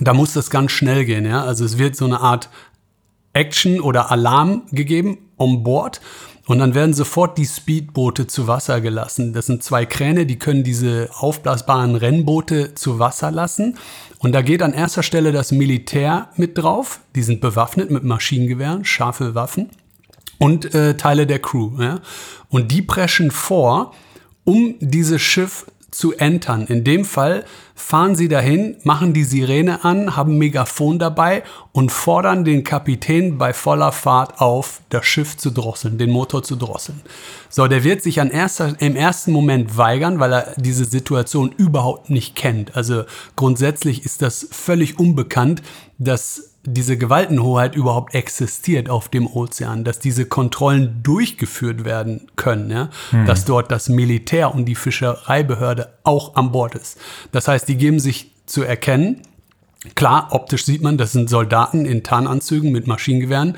da 0.00 0.14
muss 0.14 0.32
das 0.32 0.50
ganz 0.50 0.72
schnell 0.72 1.04
gehen. 1.04 1.24
Ja? 1.24 1.44
Also 1.44 1.64
es 1.64 1.78
wird 1.78 1.96
so 1.96 2.04
eine 2.04 2.20
Art 2.20 2.48
Action 3.32 3.80
oder 3.80 4.10
Alarm 4.10 4.62
gegeben 4.72 5.18
on 5.38 5.62
board. 5.62 6.00
Und 6.46 6.60
dann 6.60 6.74
werden 6.74 6.94
sofort 6.94 7.38
die 7.38 7.44
Speedboote 7.44 8.28
zu 8.28 8.46
Wasser 8.46 8.80
gelassen. 8.80 9.32
Das 9.32 9.46
sind 9.46 9.64
zwei 9.64 9.84
Kräne, 9.84 10.26
die 10.26 10.38
können 10.38 10.62
diese 10.62 11.10
aufblasbaren 11.12 11.96
Rennboote 11.96 12.74
zu 12.74 13.00
Wasser 13.00 13.32
lassen. 13.32 13.76
Und 14.20 14.32
da 14.32 14.42
geht 14.42 14.62
an 14.62 14.72
erster 14.72 15.02
Stelle 15.02 15.32
das 15.32 15.50
Militär 15.50 16.30
mit 16.36 16.56
drauf. 16.56 17.00
Die 17.16 17.22
sind 17.22 17.40
bewaffnet 17.40 17.90
mit 17.90 18.04
Maschinengewehren, 18.04 18.84
scharfe 18.84 19.34
Waffen 19.34 19.70
und 20.38 20.72
äh, 20.72 20.96
Teile 20.96 21.26
der 21.26 21.40
Crew. 21.40 21.72
Ja? 21.80 22.00
Und 22.48 22.70
die 22.70 22.82
preschen 22.82 23.32
vor, 23.32 23.92
um 24.44 24.76
dieses 24.78 25.20
Schiff 25.20 25.66
zu 25.96 26.12
entern. 26.14 26.66
In 26.66 26.84
dem 26.84 27.04
Fall 27.04 27.44
fahren 27.74 28.14
sie 28.14 28.28
dahin, 28.28 28.76
machen 28.84 29.14
die 29.14 29.24
Sirene 29.24 29.82
an, 29.82 30.14
haben 30.14 30.36
Megafon 30.36 30.98
dabei 30.98 31.42
und 31.72 31.90
fordern 31.90 32.44
den 32.44 32.64
Kapitän 32.64 33.38
bei 33.38 33.52
voller 33.52 33.92
Fahrt 33.92 34.40
auf, 34.40 34.82
das 34.90 35.06
Schiff 35.06 35.36
zu 35.36 35.50
drosseln, 35.50 35.96
den 35.96 36.10
Motor 36.10 36.42
zu 36.42 36.56
drosseln. 36.56 37.00
So, 37.48 37.66
der 37.66 37.82
wird 37.82 38.02
sich 38.02 38.20
an 38.20 38.30
erster, 38.30 38.74
im 38.78 38.94
ersten 38.94 39.32
Moment 39.32 39.78
weigern, 39.78 40.20
weil 40.20 40.32
er 40.32 40.54
diese 40.56 40.84
Situation 40.84 41.52
überhaupt 41.56 42.10
nicht 42.10 42.36
kennt. 42.36 42.76
Also 42.76 43.04
grundsätzlich 43.34 44.04
ist 44.04 44.20
das 44.20 44.48
völlig 44.50 44.98
unbekannt, 44.98 45.62
dass 45.98 46.55
diese 46.66 46.98
Gewaltenhoheit 46.98 47.74
überhaupt 47.74 48.14
existiert 48.14 48.90
auf 48.90 49.08
dem 49.08 49.26
Ozean, 49.26 49.84
dass 49.84 49.98
diese 49.98 50.26
Kontrollen 50.26 51.00
durchgeführt 51.02 51.84
werden 51.84 52.28
können, 52.36 52.70
ja? 52.70 52.90
Hm. 53.10 53.26
dass 53.26 53.44
dort 53.44 53.70
das 53.70 53.88
Militär 53.88 54.54
und 54.54 54.66
die 54.66 54.74
Fischereibehörde 54.74 55.92
auch 56.02 56.34
an 56.34 56.52
Bord 56.52 56.74
ist. 56.74 56.98
Das 57.32 57.48
heißt, 57.48 57.68
die 57.68 57.76
geben 57.76 58.00
sich 58.00 58.32
zu 58.46 58.62
erkennen. 58.62 59.22
Klar, 59.94 60.28
optisch 60.30 60.64
sieht 60.64 60.82
man, 60.82 60.98
das 60.98 61.12
sind 61.12 61.30
Soldaten 61.30 61.86
in 61.86 62.02
Tarnanzügen 62.02 62.72
mit 62.72 62.86
Maschinengewehren 62.86 63.56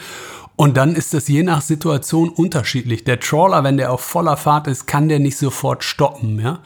und 0.59 0.77
dann 0.77 0.97
ist 0.97 1.15
das 1.15 1.29
je 1.29 1.45
nach 1.45 1.63
Situation 1.63 2.31
unterschiedlich. 2.31 3.05
Der 3.05 3.21
Trawler, 3.21 3.63
wenn 3.63 3.77
der 3.77 3.93
auf 3.93 4.01
voller 4.01 4.37
Fahrt 4.37 4.67
ist, 4.67 4.89
kann 4.89 5.09
der 5.09 5.21
nicht 5.21 5.37
sofort 5.37 5.85
stoppen. 5.85 6.41
Ja? 6.41 6.59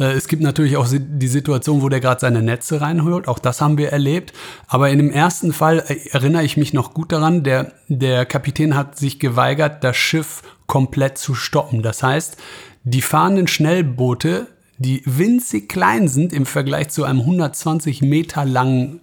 Äh, 0.00 0.14
es 0.14 0.26
gibt 0.26 0.42
natürlich 0.42 0.76
auch 0.76 0.88
die 0.90 1.28
Situation, 1.28 1.80
wo 1.80 1.88
der 1.88 2.00
gerade 2.00 2.20
seine 2.20 2.42
Netze 2.42 2.80
reinholt. 2.80 3.28
Auch 3.28 3.38
das 3.38 3.60
haben 3.60 3.78
wir 3.78 3.92
erlebt. 3.92 4.32
Aber 4.66 4.90
in 4.90 4.98
dem 4.98 5.12
ersten 5.12 5.52
Fall 5.52 5.84
äh, 5.86 6.08
erinnere 6.10 6.42
ich 6.42 6.56
mich 6.56 6.72
noch 6.72 6.92
gut 6.92 7.12
daran, 7.12 7.44
der, 7.44 7.70
der 7.86 8.26
Kapitän 8.26 8.74
hat 8.74 8.98
sich 8.98 9.20
geweigert, 9.20 9.84
das 9.84 9.96
Schiff 9.96 10.42
komplett 10.66 11.16
zu 11.16 11.36
stoppen. 11.36 11.82
Das 11.82 12.02
heißt, 12.02 12.38
die 12.82 13.00
fahrenden 13.00 13.46
Schnellboote, 13.46 14.48
die 14.78 15.02
winzig 15.04 15.68
klein 15.68 16.08
sind 16.08 16.32
im 16.32 16.46
Vergleich 16.46 16.88
zu 16.88 17.04
einem 17.04 17.20
120 17.20 18.02
Meter 18.02 18.44
langen 18.44 19.02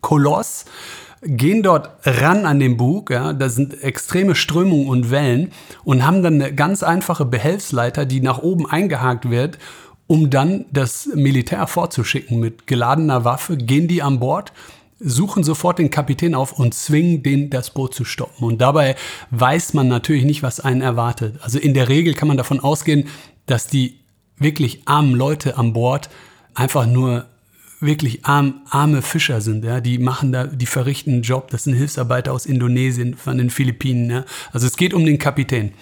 Koloss, 0.00 0.64
gehen 1.22 1.62
dort 1.62 1.90
ran 2.04 2.44
an 2.44 2.58
den 2.58 2.76
Bug, 2.76 3.10
ja, 3.10 3.32
da 3.32 3.48
sind 3.48 3.82
extreme 3.82 4.34
Strömungen 4.34 4.88
und 4.88 5.10
Wellen 5.10 5.52
und 5.84 6.04
haben 6.04 6.22
dann 6.22 6.34
eine 6.34 6.52
ganz 6.52 6.82
einfache 6.82 7.24
Behelfsleiter, 7.24 8.04
die 8.04 8.20
nach 8.20 8.38
oben 8.38 8.68
eingehakt 8.68 9.30
wird, 9.30 9.58
um 10.08 10.30
dann 10.30 10.64
das 10.72 11.08
Militär 11.14 11.66
vorzuschicken 11.66 12.40
mit 12.40 12.66
geladener 12.66 13.24
Waffe, 13.24 13.56
gehen 13.56 13.86
die 13.86 14.02
an 14.02 14.18
Bord, 14.18 14.52
suchen 14.98 15.44
sofort 15.44 15.78
den 15.78 15.90
Kapitän 15.90 16.34
auf 16.34 16.58
und 16.58 16.74
zwingen 16.74 17.22
den, 17.22 17.50
das 17.50 17.70
Boot 17.70 17.94
zu 17.94 18.04
stoppen. 18.04 18.44
Und 18.44 18.60
dabei 18.60 18.96
weiß 19.30 19.74
man 19.74 19.88
natürlich 19.88 20.24
nicht, 20.24 20.42
was 20.42 20.60
einen 20.60 20.80
erwartet. 20.80 21.36
Also 21.42 21.58
in 21.58 21.74
der 21.74 21.88
Regel 21.88 22.14
kann 22.14 22.28
man 22.28 22.36
davon 22.36 22.60
ausgehen, 22.60 23.08
dass 23.46 23.66
die 23.68 24.00
wirklich 24.36 24.82
armen 24.86 25.14
Leute 25.14 25.56
an 25.56 25.72
Bord 25.72 26.10
einfach 26.54 26.86
nur 26.86 27.26
wirklich 27.82 28.24
arm, 28.24 28.62
arme 28.70 29.02
Fischer 29.02 29.40
sind, 29.40 29.64
ja, 29.64 29.80
die 29.80 29.98
machen 29.98 30.32
da, 30.32 30.46
die 30.46 30.66
verrichten 30.66 31.12
einen 31.12 31.22
Job, 31.22 31.50
das 31.50 31.64
sind 31.64 31.74
Hilfsarbeiter 31.74 32.32
aus 32.32 32.46
Indonesien, 32.46 33.14
von 33.14 33.38
den 33.38 33.50
Philippinen, 33.50 34.10
ja. 34.10 34.24
Also 34.52 34.66
es 34.66 34.76
geht 34.76 34.94
um 34.94 35.04
den 35.04 35.18
Kapitän. 35.18 35.72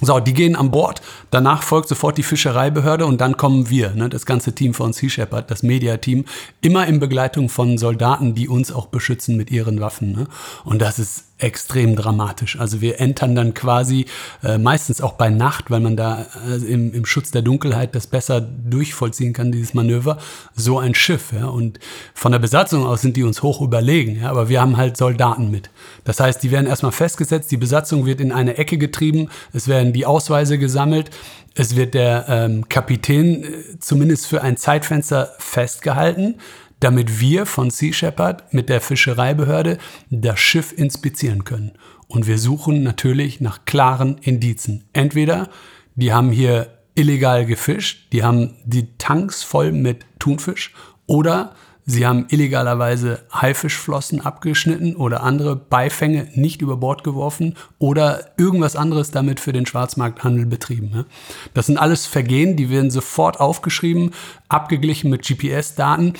So, 0.00 0.20
die 0.20 0.34
gehen 0.34 0.56
an 0.56 0.70
Bord, 0.70 1.00
danach 1.30 1.62
folgt 1.62 1.88
sofort 1.88 2.18
die 2.18 2.22
Fischereibehörde 2.22 3.06
und 3.06 3.18
dann 3.20 3.38
kommen 3.38 3.70
wir, 3.70 3.94
ne, 3.94 4.10
das 4.10 4.26
ganze 4.26 4.54
Team 4.54 4.74
von 4.74 4.92
Sea 4.92 5.08
Shepherd, 5.08 5.50
das 5.50 5.62
Mediateam, 5.62 6.26
immer 6.60 6.86
in 6.86 7.00
Begleitung 7.00 7.48
von 7.48 7.78
Soldaten, 7.78 8.34
die 8.34 8.46
uns 8.46 8.70
auch 8.70 8.86
beschützen 8.86 9.38
mit 9.38 9.50
ihren 9.50 9.80
Waffen. 9.80 10.12
Ne? 10.12 10.26
Und 10.64 10.82
das 10.82 10.98
ist 10.98 11.26
extrem 11.38 11.96
dramatisch. 11.96 12.58
Also 12.58 12.80
wir 12.80 12.98
entern 12.98 13.34
dann 13.34 13.52
quasi 13.52 14.06
äh, 14.42 14.56
meistens 14.56 15.02
auch 15.02 15.14
bei 15.14 15.28
Nacht, 15.28 15.70
weil 15.70 15.80
man 15.80 15.96
da 15.96 16.26
äh, 16.48 16.54
im, 16.64 16.94
im 16.94 17.04
Schutz 17.04 17.30
der 17.30 17.42
Dunkelheit 17.42 17.94
das 17.94 18.06
besser 18.06 18.40
durchvollziehen 18.40 19.34
kann, 19.34 19.52
dieses 19.52 19.74
Manöver, 19.74 20.16
so 20.54 20.78
ein 20.78 20.94
Schiff. 20.94 21.32
Ja? 21.32 21.48
Und 21.48 21.78
von 22.14 22.32
der 22.32 22.38
Besatzung 22.38 22.86
aus 22.86 23.02
sind 23.02 23.18
die 23.18 23.22
uns 23.22 23.42
hoch 23.42 23.60
überlegen, 23.60 24.20
ja? 24.20 24.30
aber 24.30 24.48
wir 24.48 24.62
haben 24.62 24.78
halt 24.78 24.96
Soldaten 24.96 25.50
mit. 25.50 25.68
Das 26.04 26.20
heißt, 26.20 26.42
die 26.42 26.50
werden 26.50 26.66
erstmal 26.66 26.92
festgesetzt, 26.92 27.50
die 27.50 27.58
Besatzung 27.58 28.06
wird 28.06 28.22
in 28.22 28.32
eine 28.32 28.56
Ecke 28.56 28.78
getrieben, 28.78 29.28
es 29.52 29.68
werden 29.68 29.85
die 29.92 30.06
Ausweise 30.06 30.58
gesammelt, 30.58 31.10
es 31.54 31.74
wird 31.74 31.94
der 31.94 32.26
ähm, 32.28 32.68
Kapitän 32.68 33.42
äh, 33.42 33.78
zumindest 33.80 34.26
für 34.26 34.42
ein 34.42 34.56
Zeitfenster 34.56 35.32
festgehalten 35.38 36.36
damit 36.80 37.20
wir 37.20 37.46
von 37.46 37.70
Sea 37.70 37.92
Shepherd 37.92 38.52
mit 38.52 38.68
der 38.68 38.80
Fischereibehörde 38.80 39.78
das 40.10 40.38
Schiff 40.38 40.72
inspizieren 40.76 41.44
können. 41.44 41.72
Und 42.08 42.26
wir 42.26 42.38
suchen 42.38 42.82
natürlich 42.82 43.40
nach 43.40 43.64
klaren 43.64 44.18
Indizen. 44.18 44.84
Entweder 44.92 45.48
die 45.94 46.12
haben 46.12 46.30
hier 46.30 46.68
illegal 46.94 47.46
gefischt, 47.46 48.12
die 48.12 48.22
haben 48.22 48.56
die 48.64 48.96
Tanks 48.98 49.42
voll 49.42 49.72
mit 49.72 50.04
Thunfisch 50.18 50.74
oder 51.06 51.54
sie 51.86 52.04
haben 52.06 52.26
illegalerweise 52.28 53.20
Haifischflossen 53.32 54.20
abgeschnitten 54.20 54.96
oder 54.96 55.22
andere 55.22 55.56
Beifänge 55.56 56.28
nicht 56.34 56.60
über 56.60 56.76
Bord 56.76 57.04
geworfen 57.04 57.54
oder 57.78 58.32
irgendwas 58.36 58.76
anderes 58.76 59.12
damit 59.12 59.40
für 59.40 59.52
den 59.52 59.66
Schwarzmarkthandel 59.66 60.46
betrieben. 60.46 61.06
Das 61.54 61.66
sind 61.66 61.78
alles 61.78 62.06
Vergehen, 62.06 62.56
die 62.56 62.68
werden 62.68 62.90
sofort 62.90 63.40
aufgeschrieben, 63.40 64.10
abgeglichen 64.48 65.10
mit 65.10 65.26
GPS-Daten 65.26 66.14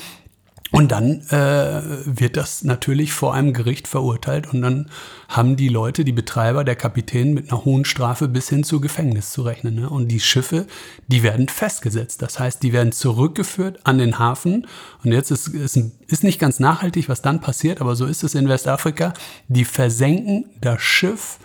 Und 0.71 0.91
dann 0.91 1.21
äh, 1.29 1.81
wird 2.05 2.35
das 2.35 2.63
natürlich 2.63 3.13
vor 3.13 3.33
einem 3.33 3.53
Gericht 3.53 3.87
verurteilt 3.87 4.53
und 4.53 4.61
dann 4.61 4.89
haben 5.29 5.55
die 5.55 5.69
Leute, 5.69 6.03
die 6.03 6.11
Betreiber, 6.11 6.65
der 6.65 6.75
Kapitän 6.75 7.33
mit 7.33 7.51
einer 7.51 7.63
hohen 7.63 7.85
Strafe 7.85 8.27
bis 8.27 8.49
hin 8.49 8.63
zu 8.63 8.81
Gefängnis 8.81 9.31
zu 9.31 9.43
rechnen. 9.43 9.75
Ne? 9.75 9.89
Und 9.89 10.09
die 10.09 10.19
Schiffe, 10.19 10.67
die 11.07 11.23
werden 11.23 11.47
festgesetzt. 11.47 12.21
Das 12.21 12.39
heißt, 12.39 12.61
die 12.63 12.73
werden 12.73 12.91
zurückgeführt 12.91 13.79
an 13.85 13.97
den 13.97 14.19
Hafen. 14.19 14.67
Und 15.03 15.13
jetzt 15.13 15.31
ist, 15.31 15.47
ist, 15.47 15.79
ist 16.07 16.23
nicht 16.23 16.39
ganz 16.39 16.59
nachhaltig, 16.59 17.07
was 17.07 17.21
dann 17.21 17.39
passiert, 17.39 17.79
aber 17.79 17.95
so 17.95 18.05
ist 18.05 18.23
es 18.23 18.35
in 18.35 18.49
Westafrika. 18.49 19.13
Die 19.47 19.65
versenken 19.65 20.45
das 20.59 20.81
Schiff 20.81 21.39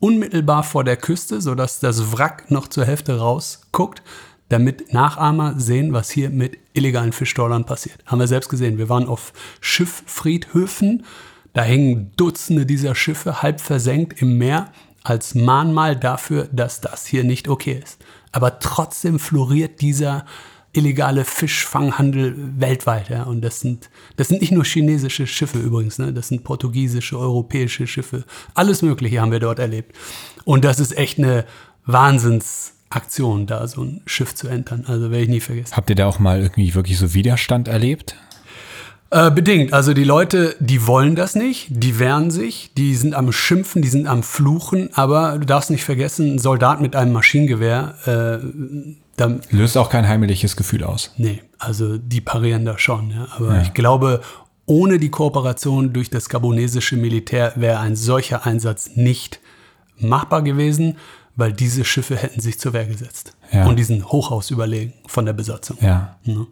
unmittelbar 0.00 0.62
vor 0.62 0.84
der 0.84 0.96
Küste, 0.96 1.40
sodass 1.40 1.80
das 1.80 2.12
Wrack 2.12 2.50
noch 2.50 2.68
zur 2.68 2.84
Hälfte 2.84 3.18
rausguckt 3.18 4.02
damit 4.48 4.92
Nachahmer 4.92 5.54
sehen, 5.58 5.92
was 5.92 6.10
hier 6.10 6.30
mit 6.30 6.58
illegalen 6.72 7.12
Fischsteuern 7.12 7.64
passiert. 7.64 7.98
Haben 8.06 8.20
wir 8.20 8.26
selbst 8.26 8.48
gesehen. 8.48 8.78
Wir 8.78 8.88
waren 8.88 9.06
auf 9.06 9.32
Schifffriedhöfen. 9.60 11.04
Da 11.52 11.62
hängen 11.62 12.12
Dutzende 12.16 12.66
dieser 12.66 12.94
Schiffe 12.94 13.42
halb 13.42 13.60
versenkt 13.60 14.20
im 14.22 14.38
Meer 14.38 14.70
als 15.02 15.34
Mahnmal 15.34 15.96
dafür, 15.96 16.48
dass 16.52 16.80
das 16.80 17.06
hier 17.06 17.24
nicht 17.24 17.48
okay 17.48 17.80
ist. 17.82 17.98
Aber 18.32 18.58
trotzdem 18.58 19.18
floriert 19.18 19.80
dieser 19.80 20.24
illegale 20.72 21.24
Fischfanghandel 21.24 22.34
weltweit. 22.60 23.08
Ja? 23.08 23.24
Und 23.24 23.40
das 23.40 23.60
sind, 23.60 23.90
das 24.16 24.28
sind 24.28 24.40
nicht 24.40 24.52
nur 24.52 24.64
chinesische 24.64 25.26
Schiffe 25.26 25.58
übrigens, 25.58 25.98
ne? 25.98 26.12
das 26.12 26.28
sind 26.28 26.44
portugiesische, 26.44 27.18
europäische 27.18 27.86
Schiffe. 27.86 28.24
Alles 28.54 28.82
Mögliche 28.82 29.20
haben 29.20 29.32
wir 29.32 29.40
dort 29.40 29.58
erlebt. 29.58 29.94
Und 30.44 30.64
das 30.64 30.78
ist 30.78 30.96
echt 30.96 31.18
eine 31.18 31.44
Wahnsinns- 31.86 32.74
Aktion, 32.90 33.46
da 33.46 33.66
so 33.66 33.82
ein 33.82 34.00
Schiff 34.06 34.34
zu 34.34 34.48
entern. 34.48 34.84
Also 34.86 35.10
werde 35.10 35.24
ich 35.24 35.28
nie 35.28 35.40
vergessen. 35.40 35.76
Habt 35.76 35.90
ihr 35.90 35.96
da 35.96 36.06
auch 36.06 36.18
mal 36.18 36.40
irgendwie 36.40 36.74
wirklich 36.74 36.98
so 36.98 37.14
Widerstand 37.14 37.68
erlebt? 37.68 38.16
Äh, 39.10 39.30
bedingt. 39.30 39.72
Also 39.72 39.94
die 39.94 40.04
Leute, 40.04 40.54
die 40.60 40.86
wollen 40.86 41.14
das 41.14 41.34
nicht, 41.34 41.68
die 41.70 41.98
wehren 41.98 42.30
sich, 42.30 42.72
die 42.76 42.94
sind 42.94 43.14
am 43.14 43.32
Schimpfen, 43.32 43.80
die 43.80 43.88
sind 43.88 44.06
am 44.06 44.22
Fluchen, 44.22 44.90
aber 44.92 45.38
du 45.38 45.46
darfst 45.46 45.70
nicht 45.70 45.84
vergessen, 45.84 46.34
ein 46.34 46.38
Soldat 46.38 46.82
mit 46.82 46.94
einem 46.94 47.12
Maschinengewehr, 47.12 47.94
äh, 48.04 48.46
da, 49.16 49.38
löst 49.50 49.78
auch 49.78 49.88
kein 49.88 50.06
heimliches 50.06 50.56
Gefühl 50.56 50.84
aus. 50.84 51.12
Nee, 51.16 51.42
also 51.58 51.96
die 51.96 52.20
parieren 52.20 52.66
da 52.66 52.78
schon. 52.78 53.10
Ja. 53.10 53.28
Aber 53.34 53.54
ja. 53.54 53.62
ich 53.62 53.72
glaube, 53.72 54.20
ohne 54.66 54.98
die 54.98 55.10
Kooperation 55.10 55.94
durch 55.94 56.10
das 56.10 56.28
gabonesische 56.28 56.96
Militär 56.96 57.52
wäre 57.56 57.80
ein 57.80 57.96
solcher 57.96 58.46
Einsatz 58.46 58.90
nicht 58.94 59.40
machbar 59.98 60.42
gewesen 60.42 60.96
weil 61.38 61.52
diese 61.52 61.84
Schiffe 61.84 62.16
hätten 62.16 62.40
sich 62.40 62.58
zur 62.58 62.72
Wehr 62.72 62.84
gesetzt 62.84 63.32
ja. 63.52 63.66
und 63.66 63.76
diesen 63.76 64.04
Hochhaus 64.04 64.50
überlegen 64.50 64.92
von 65.06 65.24
der 65.24 65.32
Besatzung. 65.32 65.78
Ja. 65.80 66.16
ja. 66.24 66.46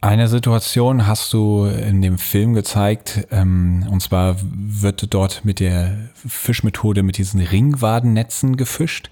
Eine 0.00 0.28
Situation 0.28 1.06
hast 1.06 1.32
du 1.32 1.64
in 1.64 2.02
dem 2.02 2.18
Film 2.18 2.52
gezeigt, 2.52 3.26
ähm, 3.30 3.86
und 3.90 4.02
zwar 4.02 4.36
wird 4.42 5.14
dort 5.14 5.44
mit 5.44 5.60
der 5.60 6.10
Fischmethode 6.14 7.02
mit 7.02 7.16
diesen 7.16 7.40
Ringwadennetzen 7.40 8.56
gefischt. 8.56 9.08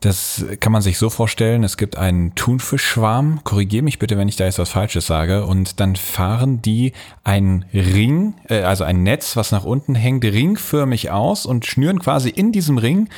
Das 0.00 0.44
kann 0.60 0.72
man 0.72 0.82
sich 0.82 0.98
so 0.98 1.08
vorstellen, 1.08 1.64
es 1.64 1.78
gibt 1.78 1.96
einen 1.96 2.34
Thunfischschwarm, 2.34 3.40
korrigiere 3.44 3.82
mich 3.82 3.98
bitte, 3.98 4.18
wenn 4.18 4.28
ich 4.28 4.36
da 4.36 4.44
jetzt 4.44 4.58
was 4.58 4.68
Falsches 4.68 5.06
sage, 5.06 5.46
und 5.46 5.80
dann 5.80 5.96
fahren 5.96 6.60
die 6.60 6.92
einen 7.24 7.64
Ring, 7.72 8.34
äh, 8.48 8.60
also 8.60 8.84
ein 8.84 9.02
Netz, 9.02 9.36
was 9.36 9.52
nach 9.52 9.64
unten 9.64 9.94
hängt, 9.94 10.24
ringförmig 10.24 11.10
aus 11.10 11.46
und 11.46 11.64
schnüren 11.64 11.98
quasi 11.98 12.28
in 12.28 12.52
diesem 12.52 12.76
Ring 12.76 13.08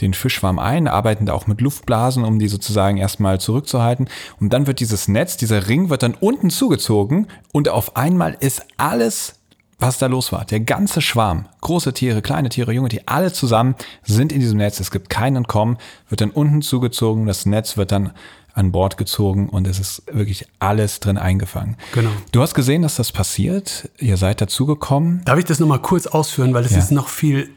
den 0.00 0.14
Fischschwarm 0.14 0.58
ein, 0.58 0.88
arbeiten 0.88 1.26
da 1.26 1.32
auch 1.32 1.46
mit 1.46 1.60
Luftblasen, 1.60 2.24
um 2.24 2.38
die 2.38 2.48
sozusagen 2.48 2.96
erstmal 2.96 3.40
zurückzuhalten. 3.40 4.08
Und 4.40 4.52
dann 4.52 4.66
wird 4.66 4.80
dieses 4.80 5.08
Netz, 5.08 5.36
dieser 5.36 5.68
Ring 5.68 5.90
wird 5.90 6.02
dann 6.02 6.14
unten 6.14 6.50
zugezogen 6.50 7.28
und 7.52 7.68
auf 7.68 7.96
einmal 7.96 8.36
ist 8.40 8.66
alles 8.76 9.41
was 9.82 9.98
da 9.98 10.06
los 10.06 10.32
war. 10.32 10.44
Der 10.44 10.60
ganze 10.60 11.02
Schwarm, 11.02 11.46
große 11.60 11.92
Tiere, 11.92 12.22
kleine 12.22 12.48
Tiere, 12.48 12.72
junge 12.72 12.88
Tiere, 12.88 13.04
alle 13.06 13.32
zusammen 13.32 13.74
sind 14.02 14.32
in 14.32 14.40
diesem 14.40 14.58
Netz. 14.58 14.80
Es 14.80 14.90
gibt 14.90 15.10
keinen 15.10 15.36
Entkommen, 15.36 15.76
wird 16.08 16.20
dann 16.20 16.30
unten 16.30 16.62
zugezogen, 16.62 17.26
das 17.26 17.44
Netz 17.44 17.76
wird 17.76 17.92
dann 17.92 18.12
an 18.54 18.70
Bord 18.70 18.96
gezogen 18.96 19.48
und 19.48 19.66
es 19.66 19.78
ist 19.78 20.02
wirklich 20.12 20.46
alles 20.58 21.00
drin 21.00 21.18
eingefangen. 21.18 21.76
Genau. 21.92 22.10
Du 22.32 22.42
hast 22.42 22.54
gesehen, 22.54 22.82
dass 22.82 22.96
das 22.96 23.10
passiert. 23.10 23.90
Ihr 23.98 24.16
seid 24.16 24.40
dazugekommen. 24.40 25.22
Darf 25.24 25.38
ich 25.38 25.46
das 25.46 25.58
nochmal 25.58 25.80
kurz 25.80 26.06
ausführen, 26.06 26.52
weil 26.52 26.64
es 26.64 26.72
ja. 26.72 26.78
ist 26.78 26.92
noch 26.92 27.08
viel 27.08 27.50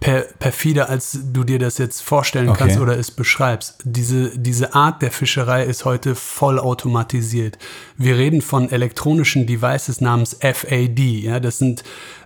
per, 0.00 0.22
perfider, 0.38 0.88
als 0.88 1.18
du 1.32 1.44
dir 1.44 1.58
das 1.58 1.78
jetzt 1.78 2.00
vorstellen 2.00 2.48
okay. 2.48 2.58
kannst 2.58 2.78
oder 2.78 2.98
es 2.98 3.10
beschreibst. 3.10 3.76
Diese, 3.84 4.36
diese 4.36 4.74
Art 4.74 5.02
der 5.02 5.10
Fischerei 5.10 5.64
ist 5.64 5.84
heute 5.84 6.14
voll 6.14 6.58
automatisiert. 6.58 7.58
Wir 7.96 8.16
reden 8.16 8.40
von 8.40 8.70
elektronischen 8.70 9.46
Devices 9.46 10.00
namens 10.00 10.38
FAD. 10.40 10.98
Ja, 10.98 11.38
das 11.38 11.58
sind 11.58 11.84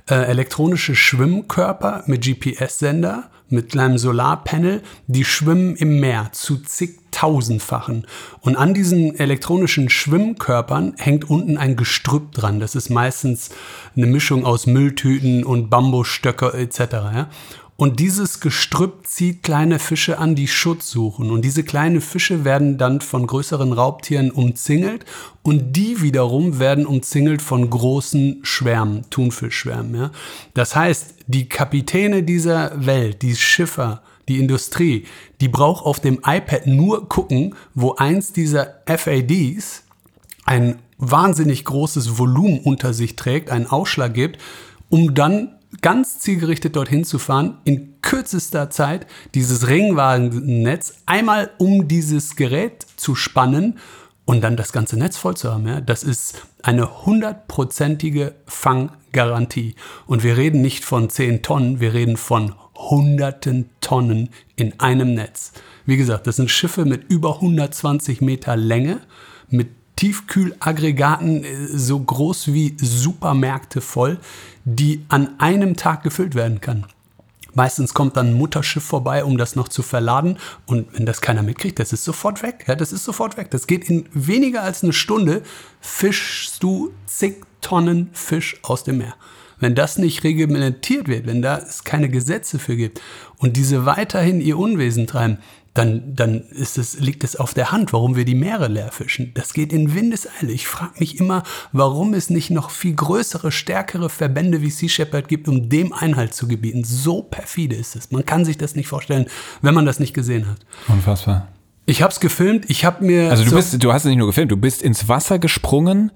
äh, 0.09 0.15
elektronische 0.15 0.95
Schwimmkörper 0.95 2.05
mit 2.07 2.25
GPS-Sender, 2.25 3.31
mit 3.49 3.71
kleinem 3.71 3.99
Solarpanel, 3.99 4.83
die 5.07 5.25
schwimmen 5.25 5.77
im 5.77 6.01
Meer 6.01 6.31
zu 6.33 6.59
zigtausendfachen. 6.59 8.07
Und 8.41 8.57
an 8.57 8.75
diesen 8.75 9.19
elektronischen 9.19 9.91
Schwimmkörpern 9.91 10.95
hängt 10.99 11.29
unten 11.29 11.57
ein 11.57 11.77
Gestrüpp 11.77 12.33
dran. 12.33 12.61
Das 12.61 12.75
ist 12.75 12.91
meistens 12.91 13.51
eine 13.97 14.07
Mischung 14.07 14.45
aus 14.45 14.67
Mülltüten 14.67 15.45
und 15.45 15.71
Bambusstöcke 15.71 16.53
etc. 16.55 16.79
Ja? 16.93 17.29
Und 17.77 17.99
dieses 17.99 18.39
Gestrüpp 18.39 19.05
zieht 19.05 19.43
kleine 19.43 19.81
Fische 19.81 20.19
an, 20.19 20.37
die 20.37 20.47
Schutz 20.47 20.91
suchen. 20.91 21.31
Und 21.31 21.43
diese 21.45 21.65
kleinen 21.65 22.01
Fische 22.01 22.45
werden 22.45 22.79
dann 22.79 23.01
von 23.01 23.27
größeren 23.27 23.73
Raubtieren 23.73 24.31
umzingelt. 24.31 25.05
Und 25.43 25.73
die 25.75 26.01
wiederum 26.01 26.61
werden 26.61 26.87
umzingelt 26.87 27.43
von 27.43 27.69
großen 27.69 28.41
Schwärmen, 28.43 29.05
Thunfischschwärmen. 29.11 29.95
Ja? 29.95 30.11
Das 30.55 30.77
heißt, 30.77 31.15
die 31.27 31.49
Kapitäne 31.49 32.23
dieser 32.23 32.87
Welt, 32.87 33.23
die 33.23 33.35
Schiffer, 33.35 34.03
die 34.29 34.39
Industrie, 34.39 35.07
die 35.41 35.49
braucht 35.49 35.85
auf 35.85 35.99
dem 35.99 36.21
iPad 36.25 36.69
nur 36.69 37.09
gucken, 37.09 37.57
wo 37.75 37.97
eins 37.97 38.33
dieser 38.33 38.83
FADs 38.87 39.83
ein 40.47 40.79
wahnsinnig 40.99 41.65
großes 41.65 42.19
Volumen 42.19 42.61
unter 42.61 42.95
sich 42.95 43.17
trägt, 43.17 43.51
einen 43.51 43.67
Ausschlag 43.67 44.15
gibt, 44.15 44.39
um 44.91 45.15
dann 45.15 45.54
ganz 45.81 46.19
zielgerichtet 46.19 46.77
dorthin 46.77 47.05
zu 47.05 47.19
fahren, 47.19 47.59
in 47.65 48.01
kürzester 48.01 48.71
Zeit 48.71 49.07
dieses 49.35 49.69
Ringwagennetz 49.69 50.95
einmal 51.07 51.51
um 51.59 51.89
dieses 51.89 52.37
Gerät 52.37 52.87
zu 52.97 53.15
spannen 53.15 53.79
und 54.25 54.43
dann 54.43 54.57
das 54.57 54.73
ganze 54.73 54.99
Netz 54.99 55.17
voll 55.17 55.37
zu 55.37 55.53
haben. 55.53 55.67
Ja? 55.67 55.81
Das 55.81 56.03
ist 56.03 56.47
eine 56.63 57.05
hundertprozentige 57.05 58.35
Fanggarantie. 58.47 59.75
Und 60.07 60.23
wir 60.23 60.37
reden 60.37 60.63
nicht 60.63 60.85
von 60.85 61.11
10 61.11 61.43
Tonnen, 61.43 61.81
wir 61.81 61.93
reden 61.93 62.17
von 62.17 62.55
hunderten 62.75 63.71
Tonnen 63.81 64.31
in 64.57 64.81
einem 64.81 65.15
Netz. 65.15 65.53
Wie 65.87 65.97
gesagt, 65.97 66.27
das 66.27 66.37
sind 66.37 66.51
Schiffe 66.51 66.85
mit 66.85 67.11
über 67.11 67.37
120 67.37 68.21
Meter 68.21 68.57
Länge, 68.57 69.01
mit 69.49 69.69
Tiefkühlaggregaten 69.97 71.45
äh, 71.45 71.67
so 71.69 71.99
groß 71.99 72.53
wie 72.53 72.77
Supermärkte 72.79 73.81
voll, 73.81 74.19
die 74.65 75.05
an 75.09 75.39
einem 75.39 75.77
Tag 75.77 76.03
gefüllt 76.03 76.35
werden 76.35 76.61
kann. 76.61 76.87
Meistens 77.55 77.95
kommt 77.95 78.17
dann 78.17 78.31
ein 78.31 78.35
Mutterschiff 78.35 78.83
vorbei, 78.83 79.25
um 79.25 79.39
das 79.39 79.55
noch 79.55 79.69
zu 79.69 79.83
verladen. 79.83 80.39
Und 80.67 80.89
wenn 80.93 81.07
das 81.07 81.21
keiner 81.21 81.43
mitkriegt, 81.43 81.79
das 81.79 81.93
ist 81.93 82.05
sofort 82.05 82.43
weg. 82.43 82.65
Ja, 82.67 82.75
das 82.75 82.93
ist 82.93 83.05
sofort 83.05 83.37
weg. 83.37 83.51
Das 83.51 83.69
geht 83.69 83.89
in 83.89 84.09
weniger 84.13 84.63
als 84.63 84.83
eine 84.83 84.93
Stunde, 84.93 85.43
fischst 85.81 86.63
du 86.63 86.93
zig 87.07 87.37
Tonnen 87.61 88.11
Fisch 88.13 88.57
aus 88.63 88.85
dem 88.85 88.99
Meer. 88.99 89.15
Wenn 89.61 89.75
das 89.75 89.99
nicht 89.99 90.25
reglementiert 90.25 91.09
wird, 91.09 91.27
wenn 91.27 91.41
da 91.41 91.59
es 91.59 91.85
keine 91.85 92.11
Gesetze 92.11 92.59
für 92.59 92.77
gibt 92.77 93.01
und 93.39 93.57
diese 93.57 93.87
weiterhin 93.87 94.41
ihr 94.41 94.59
Unwesen 94.59 95.07
treiben, 95.07 95.39
dann, 95.75 96.15
dann 96.15 96.41
ist 96.41 96.79
es, 96.79 97.01
liegt 97.01 97.25
es 97.25 97.35
auf 97.35 97.53
der 97.53 97.73
Hand, 97.73 97.93
warum 97.93 98.15
wir 98.15 98.25
die 98.25 98.37
Meere 98.37 98.69
leer 98.69 98.93
fischen. 98.93 99.33
Das 99.35 99.53
geht 99.53 99.73
in 99.73 99.93
Windeseile. 99.93 100.53
Ich 100.53 100.69
frage 100.69 100.93
mich 101.01 101.19
immer, 101.19 101.43
warum 101.73 102.15
es 102.15 102.31
nicht 102.31 102.51
noch 102.51 102.71
viel 102.71 102.95
größere, 102.95 103.51
stärkere 103.51 104.09
Verbände 104.09 104.63
wie 104.63 104.71
Sea 104.71 104.89
Shepherd 104.89 105.27
gibt, 105.27 105.49
um 105.49 105.69
dem 105.69 105.93
Einhalt 105.93 106.33
zu 106.33 106.47
gebieten. 106.47 106.85
So 106.85 107.23
perfide 107.23 107.75
ist 107.75 107.97
es. 107.97 108.13
Man 108.13 108.25
kann 108.25 108.45
sich 108.45 108.57
das 108.57 108.77
nicht 108.77 108.87
vorstellen, 108.87 109.27
wenn 109.63 109.75
man 109.75 109.85
das 109.85 109.99
nicht 109.99 110.15
gesehen 110.15 110.49
hat. 110.49 110.59
Unfassbar. 110.87 111.49
Ich 111.87 112.03
habe 112.03 112.13
es 112.13 112.21
gefilmt. 112.21 112.71
Ich 112.71 112.85
habe 112.85 113.05
mir 113.05 113.31
also 113.31 113.45
du 113.45 113.51
bist, 113.51 113.83
du 113.83 113.93
hast 113.93 114.05
es 114.05 114.09
nicht 114.09 114.19
nur 114.19 114.29
gefilmt. 114.29 114.53
Du 114.53 114.57
bist 114.57 114.81
ins 114.81 115.09
Wasser 115.09 115.41
gesprungen 115.41 116.13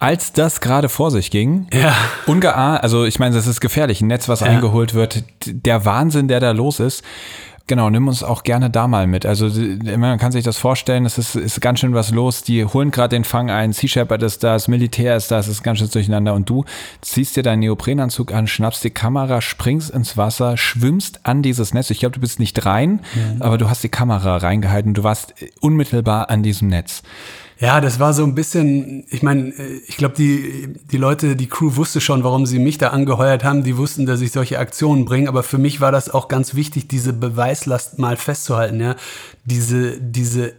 als 0.00 0.32
das 0.32 0.60
gerade 0.60 0.90
vor 0.90 1.10
sich 1.10 1.30
ging, 1.30 1.66
ja. 1.72 1.94
ungeahnt, 2.26 2.82
also 2.82 3.04
ich 3.04 3.18
meine, 3.18 3.34
das 3.34 3.46
ist 3.46 3.60
gefährlich, 3.60 4.02
ein 4.02 4.08
Netz, 4.08 4.28
was 4.28 4.40
ja. 4.40 4.48
eingeholt 4.48 4.92
wird, 4.92 5.24
der 5.46 5.86
Wahnsinn, 5.86 6.28
der 6.28 6.40
da 6.40 6.50
los 6.50 6.78
ist. 6.78 7.02
Genau, 7.66 7.88
nimm 7.88 8.08
uns 8.08 8.22
auch 8.22 8.42
gerne 8.42 8.68
da 8.68 8.86
mal 8.86 9.06
mit. 9.06 9.24
Also 9.24 9.48
man 9.96 10.18
kann 10.18 10.32
sich 10.32 10.44
das 10.44 10.58
vorstellen, 10.58 11.06
es 11.06 11.16
ist, 11.16 11.34
ist 11.34 11.62
ganz 11.62 11.80
schön 11.80 11.94
was 11.94 12.10
los. 12.10 12.42
Die 12.42 12.62
holen 12.62 12.90
gerade 12.90 13.16
den 13.16 13.24
Fang 13.24 13.50
ein, 13.50 13.72
Sea 13.72 13.88
Shepherd 13.88 14.22
ist 14.22 14.44
da, 14.44 14.52
das 14.52 14.68
Militär 14.68 15.16
ist 15.16 15.30
da, 15.30 15.38
es 15.38 15.48
ist 15.48 15.62
ganz 15.62 15.78
schön 15.78 15.88
durcheinander. 15.88 16.34
Und 16.34 16.50
du 16.50 16.66
ziehst 17.00 17.36
dir 17.36 17.42
deinen 17.42 17.60
Neoprenanzug 17.60 18.34
an, 18.34 18.46
schnappst 18.46 18.84
die 18.84 18.90
Kamera, 18.90 19.40
springst 19.40 19.90
ins 19.90 20.18
Wasser, 20.18 20.58
schwimmst 20.58 21.20
an 21.24 21.40
dieses 21.40 21.72
Netz. 21.72 21.88
Ich 21.88 22.00
glaube, 22.00 22.14
du 22.14 22.20
bist 22.20 22.38
nicht 22.38 22.66
rein, 22.66 23.00
mhm. 23.14 23.40
aber 23.40 23.56
du 23.56 23.70
hast 23.70 23.82
die 23.82 23.88
Kamera 23.88 24.36
reingehalten. 24.36 24.92
Du 24.92 25.02
warst 25.02 25.32
unmittelbar 25.60 26.28
an 26.28 26.42
diesem 26.42 26.68
Netz. 26.68 27.02
Ja, 27.64 27.80
das 27.80 27.98
war 27.98 28.12
so 28.12 28.24
ein 28.24 28.34
bisschen, 28.34 29.06
ich 29.08 29.22
meine, 29.22 29.54
ich 29.86 29.96
glaube, 29.96 30.14
die, 30.14 30.74
die 30.92 30.98
Leute, 30.98 31.34
die 31.34 31.46
Crew 31.46 31.76
wusste 31.76 32.02
schon, 32.02 32.22
warum 32.22 32.44
sie 32.44 32.58
mich 32.58 32.76
da 32.76 32.88
angeheuert 32.88 33.42
haben. 33.42 33.62
Die 33.62 33.78
wussten, 33.78 34.04
dass 34.04 34.20
ich 34.20 34.32
solche 34.32 34.58
Aktionen 34.58 35.06
bringe. 35.06 35.30
Aber 35.30 35.42
für 35.42 35.56
mich 35.56 35.80
war 35.80 35.90
das 35.90 36.10
auch 36.10 36.28
ganz 36.28 36.54
wichtig, 36.54 36.88
diese 36.88 37.14
Beweislast 37.14 37.98
mal 37.98 38.18
festzuhalten. 38.18 38.80
Ja? 38.82 38.96
Diese, 39.46 39.98
diese 39.98 40.52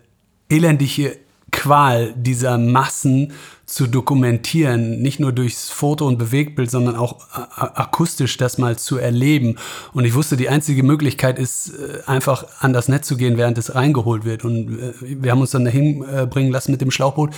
elendige 0.50 1.16
Qual 1.56 2.14
dieser 2.18 2.58
Massen 2.58 3.32
zu 3.66 3.88
dokumentieren, 3.88 5.02
nicht 5.02 5.22
nur 5.22 5.32
durchs 5.32 5.70
Foto 5.70 6.06
und 6.06 6.18
Bewegtbild, 6.18 6.70
sondern 6.70 6.98
auch 6.98 7.28
akustisch 7.32 8.38
das 8.38 8.58
mal 8.58 8.78
zu 8.78 8.98
erleben. 8.98 9.56
Und 9.94 10.04
ich 10.04 10.14
wusste, 10.14 10.36
die 10.38 10.50
einzige 10.50 10.84
Möglichkeit 10.84 11.40
ist, 11.40 11.70
äh, 11.70 12.02
einfach 12.06 12.46
an 12.60 12.74
das 12.74 12.90
Netz 12.90 13.08
zu 13.08 13.16
gehen, 13.16 13.38
während 13.38 13.58
es 13.58 13.74
reingeholt 13.74 14.26
wird. 14.26 14.44
Und 14.44 14.78
äh, 14.80 14.94
wir 15.02 15.32
haben 15.32 15.42
uns 15.42 15.52
dann 15.52 15.66
dahin 15.66 16.04
äh, 16.04 16.28
bringen 16.28 16.52
lassen 16.52 16.72
mit 16.72 16.82
dem 16.82 16.92
Schlauchboot 16.92 17.32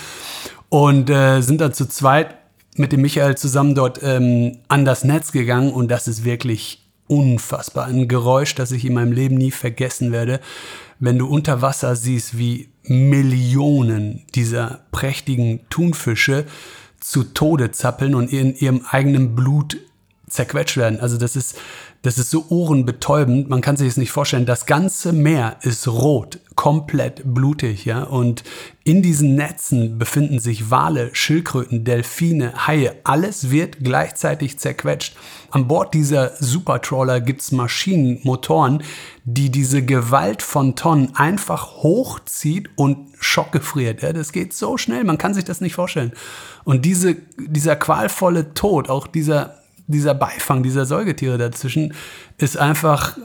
und 0.70 1.10
äh, 1.10 1.42
sind 1.42 1.62
dann 1.62 1.74
zu 1.74 1.88
zweit 1.88 2.36
mit 2.76 2.92
dem 2.92 3.02
Michael 3.02 3.38
zusammen 3.38 3.76
dort 3.76 4.02
ähm, 4.02 4.58
an 4.68 4.84
das 4.84 5.04
Netz 5.04 5.32
gegangen. 5.32 5.72
Und 5.72 5.90
das 5.90 6.08
ist 6.08 6.26
wirklich 6.26 6.87
unfassbar. 7.08 7.86
Ein 7.86 8.08
Geräusch, 8.08 8.56
das 8.56 8.72
ich 8.72 8.86
in 8.86 8.94
meinem 8.94 9.12
Leben 9.12 9.36
nie 9.36 9.52
vergessen 9.52 10.12
werde. 10.12 10.40
Wenn 11.00 11.18
du 11.18 11.28
unter 11.28 11.62
Wasser 11.62 11.96
siehst, 11.96 12.38
wie 12.38 12.70
Millionen 12.84 14.26
dieser 14.36 14.82
prächtigen 14.92 15.62
Thunfische 15.70 16.46
zu 17.00 17.24
Tode 17.24 17.72
zappeln 17.72 18.16
und 18.16 18.32
in 18.32 18.56
ihrem 18.56 18.82
eigenen 18.90 19.36
Blut 19.36 19.78
zerquetscht 20.30 20.76
werden. 20.76 21.00
Also 21.00 21.18
das 21.18 21.36
ist, 21.38 21.58
das 22.02 22.18
ist 22.18 22.30
so 22.30 22.46
ohrenbetäubend, 22.50 23.50
man 23.50 23.62
kann 23.62 23.78
sich 23.78 23.88
es 23.88 23.98
nicht 23.98 24.12
vorstellen. 24.12 24.46
Das 24.46 24.66
ganze 24.66 25.14
Meer 25.14 25.58
ist 25.62 25.88
rot, 25.88 26.40
komplett 26.56 27.22
blutig, 27.24 27.86
ja. 27.86 28.04
Und 28.04 28.44
in 28.84 29.02
diesen 29.02 29.36
Netzen 29.36 29.98
befinden 29.98 30.40
sich 30.40 30.70
Wale, 30.70 31.10
Schildkröten, 31.14 31.86
Delfine, 31.86 32.68
Haie. 32.68 32.96
Alles 33.06 33.52
wird 33.52 33.78
gleichzeitig 33.82 34.60
zerquetscht. 34.60 35.16
An 35.50 35.70
Bord 35.70 35.94
dieser 35.94 36.34
Supertrawler 36.40 37.22
gibt 37.22 37.42
es 37.42 37.54
Maschinen, 37.54 38.20
Motoren, 38.24 38.84
die 39.24 39.50
diese 39.50 39.82
Gewalt 39.82 40.42
von 40.42 40.76
Tonnen 40.76 41.16
einfach 41.16 41.84
hochzieht 41.84 42.70
und 42.76 43.08
schockgefriert. 43.18 44.02
Ja, 44.02 44.12
das 44.12 44.34
geht 44.34 44.54
so 44.54 44.78
schnell, 44.78 45.06
man 45.06 45.18
kann 45.18 45.34
sich 45.34 45.46
das 45.46 45.62
nicht 45.62 45.76
vorstellen. 45.76 46.12
Und 46.66 46.84
diese, 46.84 47.16
dieser 47.38 47.78
qualvolle 47.78 48.54
Tod, 48.54 48.90
auch 48.90 49.08
dieser 49.08 49.56
dieser 49.88 50.14
Beifang 50.14 50.64
dieser 50.64 50.86
Säugetiere 50.86 51.38
dazwischen 51.38 51.94
ist 52.38 52.58
einfach 52.58 53.18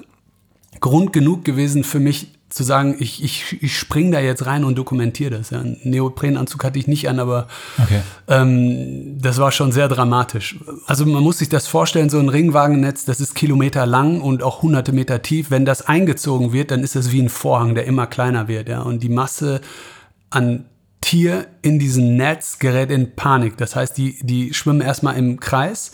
Grund 0.80 1.12
genug 1.12 1.44
gewesen 1.44 1.84
für 1.84 2.00
mich 2.00 2.28
zu 2.52 2.64
sagen, 2.64 2.96
ich, 2.98 3.24
ich, 3.24 3.62
ich 3.62 3.78
spring 3.78 4.12
da 4.12 4.20
jetzt 4.20 4.44
rein 4.44 4.64
und 4.64 4.76
dokumentiere 4.76 5.30
das. 5.30 5.50
Ja. 5.50 5.60
Einen 5.60 5.78
Neoprenanzug 5.84 6.62
hatte 6.64 6.78
ich 6.78 6.86
nicht 6.86 7.08
an, 7.08 7.18
aber 7.18 7.48
okay. 7.82 8.00
ähm, 8.28 9.18
das 9.18 9.38
war 9.38 9.52
schon 9.52 9.72
sehr 9.72 9.88
dramatisch. 9.88 10.58
Also 10.86 11.06
man 11.06 11.22
muss 11.22 11.38
sich 11.38 11.48
das 11.48 11.66
vorstellen, 11.66 12.10
so 12.10 12.18
ein 12.18 12.28
Ringwagennetz, 12.28 13.06
das 13.06 13.20
ist 13.20 13.34
Kilometer 13.34 13.86
lang 13.86 14.20
und 14.20 14.42
auch 14.42 14.60
hunderte 14.60 14.92
Meter 14.92 15.22
tief. 15.22 15.50
Wenn 15.50 15.64
das 15.64 15.86
eingezogen 15.86 16.52
wird, 16.52 16.70
dann 16.70 16.82
ist 16.82 16.94
das 16.94 17.10
wie 17.10 17.22
ein 17.22 17.30
Vorhang, 17.30 17.74
der 17.74 17.86
immer 17.86 18.06
kleiner 18.06 18.48
wird. 18.48 18.68
Ja. 18.68 18.82
Und 18.82 19.02
die 19.02 19.08
Masse 19.08 19.62
an 20.28 20.66
Tier 21.00 21.46
in 21.62 21.78
diesem 21.78 22.16
Netz 22.16 22.58
gerät 22.58 22.90
in 22.90 23.16
Panik. 23.16 23.56
Das 23.56 23.74
heißt, 23.74 23.96
die, 23.96 24.18
die 24.22 24.54
schwimmen 24.54 24.82
erstmal 24.82 25.16
im 25.16 25.40
Kreis 25.40 25.92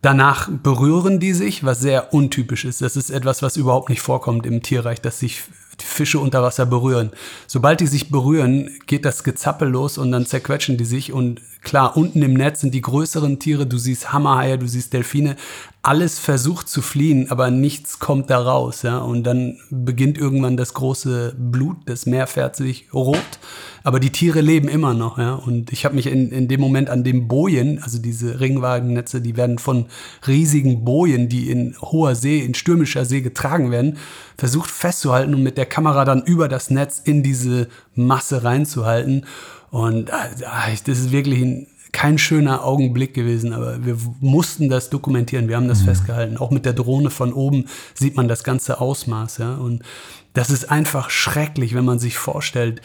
Danach 0.00 0.48
berühren 0.48 1.18
die 1.18 1.32
sich, 1.32 1.64
was 1.64 1.80
sehr 1.80 2.14
untypisch 2.14 2.64
ist. 2.64 2.82
Das 2.82 2.96
ist 2.96 3.10
etwas, 3.10 3.42
was 3.42 3.56
überhaupt 3.56 3.88
nicht 3.88 4.00
vorkommt 4.00 4.46
im 4.46 4.62
Tierreich, 4.62 5.00
dass 5.00 5.18
sich 5.18 5.42
Fische 5.78 6.18
unter 6.18 6.42
Wasser 6.42 6.66
berühren. 6.66 7.10
Sobald 7.46 7.80
die 7.80 7.86
sich 7.86 8.10
berühren, 8.10 8.70
geht 8.86 9.04
das 9.04 9.24
Gezappel 9.24 9.68
los 9.68 9.98
und 9.98 10.12
dann 10.12 10.26
zerquetschen 10.26 10.76
die 10.76 10.84
sich. 10.84 11.12
Und 11.12 11.40
klar, 11.62 11.96
unten 11.96 12.22
im 12.22 12.34
Netz 12.34 12.60
sind 12.60 12.74
die 12.74 12.80
größeren 12.80 13.38
Tiere. 13.38 13.66
Du 13.66 13.78
siehst 13.78 14.12
Hammerhaie, 14.12 14.58
du 14.58 14.66
siehst 14.66 14.92
Delfine. 14.92 15.36
Alles 15.82 16.18
versucht 16.18 16.68
zu 16.68 16.82
fliehen, 16.82 17.30
aber 17.30 17.50
nichts 17.50 17.98
kommt 17.98 18.30
da 18.30 18.38
raus. 18.38 18.82
Ja? 18.82 18.98
Und 18.98 19.24
dann 19.24 19.58
beginnt 19.70 20.18
irgendwann 20.18 20.56
das 20.56 20.74
große 20.74 21.34
Blut. 21.38 21.78
Das 21.86 22.06
Meer 22.06 22.26
fährt 22.26 22.56
sich 22.56 22.92
rot. 22.92 23.38
Aber 23.84 24.00
die 24.00 24.10
Tiere 24.10 24.40
leben 24.40 24.68
immer 24.68 24.92
noch. 24.92 25.18
Ja? 25.18 25.34
Und 25.34 25.72
ich 25.72 25.84
habe 25.84 25.94
mich 25.94 26.06
in, 26.06 26.30
in 26.30 26.48
dem 26.48 26.60
Moment 26.60 26.90
an 26.90 27.04
dem 27.04 27.28
Bojen, 27.28 27.82
also 27.82 27.98
diese 27.98 28.40
Ringwagennetze, 28.40 29.20
die 29.20 29.36
werden 29.36 29.58
von 29.58 29.86
riesigen 30.26 30.84
Bojen, 30.84 31.28
die 31.28 31.50
in 31.50 31.74
hoher 31.80 32.14
See, 32.14 32.40
in 32.40 32.54
stürmischer 32.54 33.04
See 33.04 33.20
getragen 33.20 33.70
werden, 33.70 33.96
versucht 34.36 34.70
festzuhalten 34.70 35.34
und 35.34 35.42
mit 35.42 35.56
der 35.56 35.66
Kamera 35.66 36.04
dann 36.04 36.22
über 36.22 36.48
das 36.48 36.70
Netz 36.70 37.00
in 37.02 37.22
diese 37.22 37.68
Masse 37.94 38.44
reinzuhalten. 38.44 39.24
Und 39.70 40.12
ah, 40.12 40.28
das 40.36 40.98
ist 40.98 41.12
wirklich 41.12 41.40
ein, 41.40 41.66
kein 41.92 42.18
schöner 42.18 42.64
Augenblick 42.64 43.14
gewesen, 43.14 43.52
aber 43.52 43.84
wir 43.84 43.96
mussten 44.20 44.68
das 44.68 44.90
dokumentieren. 44.90 45.48
Wir 45.48 45.56
haben 45.56 45.68
das 45.68 45.80
mhm. 45.80 45.86
festgehalten. 45.86 46.36
Auch 46.36 46.50
mit 46.50 46.64
der 46.64 46.74
Drohne 46.74 47.10
von 47.10 47.32
oben 47.32 47.66
sieht 47.94 48.16
man 48.16 48.28
das 48.28 48.44
ganze 48.44 48.80
Ausmaß. 48.80 49.38
Ja? 49.38 49.54
Und 49.54 49.82
das 50.34 50.50
ist 50.50 50.70
einfach 50.70 51.10
schrecklich, 51.10 51.74
wenn 51.74 51.84
man 51.84 51.98
sich 51.98 52.18
vorstellt, 52.18 52.82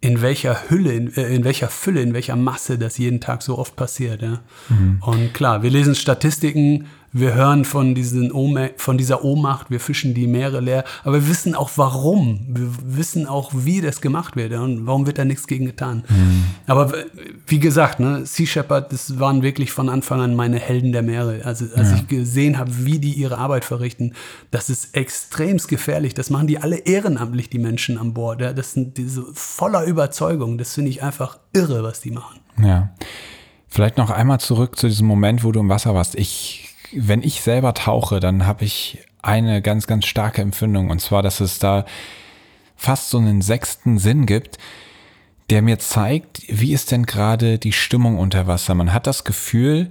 in 0.00 0.20
welcher 0.20 0.68
Hülle, 0.68 0.92
in, 0.92 1.14
äh, 1.16 1.34
in, 1.34 1.44
welcher 1.44 1.68
Fülle, 1.68 2.00
in 2.00 2.12
welcher 2.12 2.36
Masse 2.36 2.78
das 2.78 2.98
jeden 2.98 3.20
Tag 3.20 3.42
so 3.42 3.58
oft 3.58 3.76
passiert. 3.76 4.22
Ja? 4.22 4.40
Mhm. 4.68 4.98
Und 5.00 5.34
klar, 5.34 5.62
wir 5.62 5.70
lesen 5.70 5.94
Statistiken, 5.94 6.86
wir 7.18 7.34
hören 7.34 7.64
von, 7.64 7.94
diesen 7.94 8.30
von 8.76 8.98
dieser 8.98 9.24
Ohnmacht, 9.24 9.70
wir 9.70 9.80
fischen 9.80 10.12
die 10.12 10.26
Meere 10.26 10.60
leer, 10.60 10.84
aber 11.02 11.14
wir 11.14 11.28
wissen 11.28 11.54
auch 11.54 11.70
warum. 11.76 12.40
Wir 12.48 12.68
wissen 12.96 13.26
auch, 13.26 13.52
wie 13.54 13.80
das 13.80 14.00
gemacht 14.00 14.36
wird 14.36 14.52
und 14.52 14.86
warum 14.86 15.06
wird 15.06 15.18
da 15.18 15.24
nichts 15.24 15.46
gegen 15.46 15.64
getan. 15.64 16.04
Mhm. 16.08 16.44
Aber 16.66 16.92
wie 17.46 17.58
gesagt, 17.58 18.00
ne, 18.00 18.26
Sea 18.26 18.46
Shepherd, 18.46 18.92
das 18.92 19.18
waren 19.18 19.42
wirklich 19.42 19.72
von 19.72 19.88
Anfang 19.88 20.20
an 20.20 20.34
meine 20.34 20.58
Helden 20.58 20.92
der 20.92 21.02
Meere. 21.02 21.40
Also 21.44 21.64
als 21.74 21.90
ja. 21.90 21.96
ich 21.96 22.08
gesehen 22.08 22.58
habe, 22.58 22.70
wie 22.84 22.98
die 22.98 23.12
ihre 23.12 23.38
Arbeit 23.38 23.64
verrichten, 23.64 24.12
das 24.50 24.68
ist 24.68 24.94
extremst 24.94 25.68
gefährlich. 25.68 26.12
Das 26.12 26.28
machen 26.28 26.46
die 26.46 26.58
alle 26.58 26.76
ehrenamtlich, 26.76 27.48
die 27.48 27.58
Menschen 27.58 27.96
an 27.96 28.12
Bord. 28.12 28.42
Ja. 28.42 28.52
Das 28.52 28.72
sind 28.72 28.98
diese 28.98 29.24
voller 29.32 29.84
Überzeugung. 29.84 30.58
Das 30.58 30.74
finde 30.74 30.90
ich 30.90 31.02
einfach 31.02 31.38
irre, 31.54 31.82
was 31.82 32.00
die 32.00 32.10
machen. 32.10 32.40
Ja. 32.62 32.90
Vielleicht 33.68 33.96
noch 33.96 34.10
einmal 34.10 34.40
zurück 34.40 34.78
zu 34.78 34.88
diesem 34.88 35.06
Moment, 35.06 35.44
wo 35.44 35.52
du 35.52 35.60
im 35.60 35.68
Wasser 35.68 35.94
warst. 35.94 36.14
Ich 36.14 36.65
wenn 36.92 37.22
ich 37.22 37.40
selber 37.40 37.74
tauche, 37.74 38.20
dann 38.20 38.46
habe 38.46 38.64
ich 38.64 38.98
eine 39.22 39.62
ganz, 39.62 39.86
ganz 39.86 40.06
starke 40.06 40.42
Empfindung. 40.42 40.90
Und 40.90 41.00
zwar, 41.00 41.22
dass 41.22 41.40
es 41.40 41.58
da 41.58 41.84
fast 42.76 43.10
so 43.10 43.18
einen 43.18 43.42
sechsten 43.42 43.98
Sinn 43.98 44.26
gibt, 44.26 44.58
der 45.50 45.62
mir 45.62 45.78
zeigt, 45.78 46.42
wie 46.48 46.72
ist 46.72 46.90
denn 46.90 47.06
gerade 47.06 47.58
die 47.58 47.72
Stimmung 47.72 48.18
unter 48.18 48.46
Wasser. 48.46 48.74
Man 48.74 48.92
hat 48.92 49.06
das 49.06 49.24
Gefühl, 49.24 49.90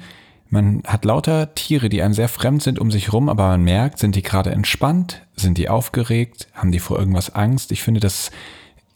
man 0.50 0.84
hat 0.86 1.06
lauter 1.06 1.56
Tiere, 1.56 1.90
die 1.90 2.02
einem 2.02 2.14
sehr 2.14 2.30
fremd 2.30 2.62
sind 2.62 2.80
um 2.80 2.92
sich 2.92 3.12
rum, 3.12 3.30
aber 3.30 3.48
man 3.48 3.64
merkt, 3.64 4.00
sind 4.00 4.16
die 4.16 4.22
gerade 4.22 4.52
entspannt, 4.52 5.22
sind 5.36 5.58
die 5.58 5.70
aufgeregt, 5.70 6.48
haben 6.54 6.72
die 6.72 6.80
vor 6.80 7.00
irgendwas 7.00 7.34
Angst. 7.34 7.72
Ich 7.72 7.82
finde, 7.82 8.00
das 8.00 8.32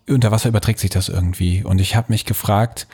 unter 0.07 0.31
Wasser 0.31 0.49
überträgt 0.49 0.79
sich 0.79 0.89
das 0.89 1.09
irgendwie. 1.09 1.63
Und 1.63 1.79
ich 1.79 1.95
habe 1.95 2.11
mich 2.11 2.25
gefragt, 2.25 2.87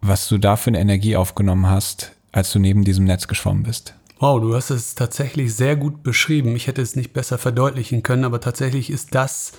was 0.00 0.28
du 0.28 0.38
da 0.38 0.56
für 0.56 0.68
eine 0.68 0.80
Energie 0.80 1.16
aufgenommen 1.16 1.68
hast, 1.68 2.12
als 2.36 2.52
du 2.52 2.58
neben 2.58 2.84
diesem 2.84 3.06
Netz 3.06 3.28
geschwommen 3.28 3.62
bist. 3.62 3.94
Wow, 4.18 4.40
du 4.40 4.54
hast 4.54 4.68
es 4.68 4.94
tatsächlich 4.94 5.54
sehr 5.54 5.74
gut 5.74 6.02
beschrieben. 6.02 6.54
Ich 6.54 6.66
hätte 6.66 6.82
es 6.82 6.94
nicht 6.94 7.14
besser 7.14 7.38
verdeutlichen 7.38 8.02
können, 8.02 8.24
aber 8.24 8.40
tatsächlich 8.40 8.90
ist 8.90 9.14
das 9.14 9.52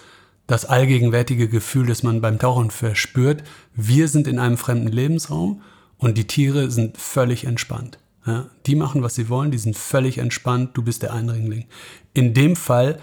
das 0.45 0.63
allgegenwärtige 0.63 1.49
Gefühl, 1.49 1.87
das 1.87 2.03
man 2.03 2.21
beim 2.21 2.39
Tauchen 2.39 2.69
verspürt. 2.69 3.43
Wir 3.75 4.07
sind 4.07 4.27
in 4.27 4.39
einem 4.39 4.57
fremden 4.57 4.87
Lebensraum 4.87 5.61
und 5.97 6.17
die 6.17 6.27
Tiere 6.27 6.69
sind 6.69 6.97
völlig 6.97 7.45
entspannt. 7.45 7.97
Ja, 8.25 8.45
die 8.65 8.75
machen, 8.75 9.01
was 9.01 9.15
sie 9.15 9.27
wollen, 9.27 9.51
die 9.51 9.57
sind 9.57 9.75
völlig 9.75 10.19
entspannt, 10.19 10.71
du 10.75 10.83
bist 10.83 11.01
der 11.01 11.13
Eindringling. 11.13 11.65
In 12.13 12.33
dem 12.33 12.55
Fall 12.55 12.99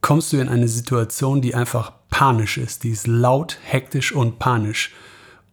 kommst 0.00 0.32
du 0.32 0.38
in 0.38 0.48
eine 0.48 0.68
Situation, 0.68 1.42
die 1.42 1.54
einfach 1.54 1.92
panisch 2.08 2.56
ist, 2.58 2.82
die 2.82 2.90
ist 2.90 3.06
laut, 3.06 3.58
hektisch 3.62 4.12
und 4.12 4.38
panisch. 4.38 4.92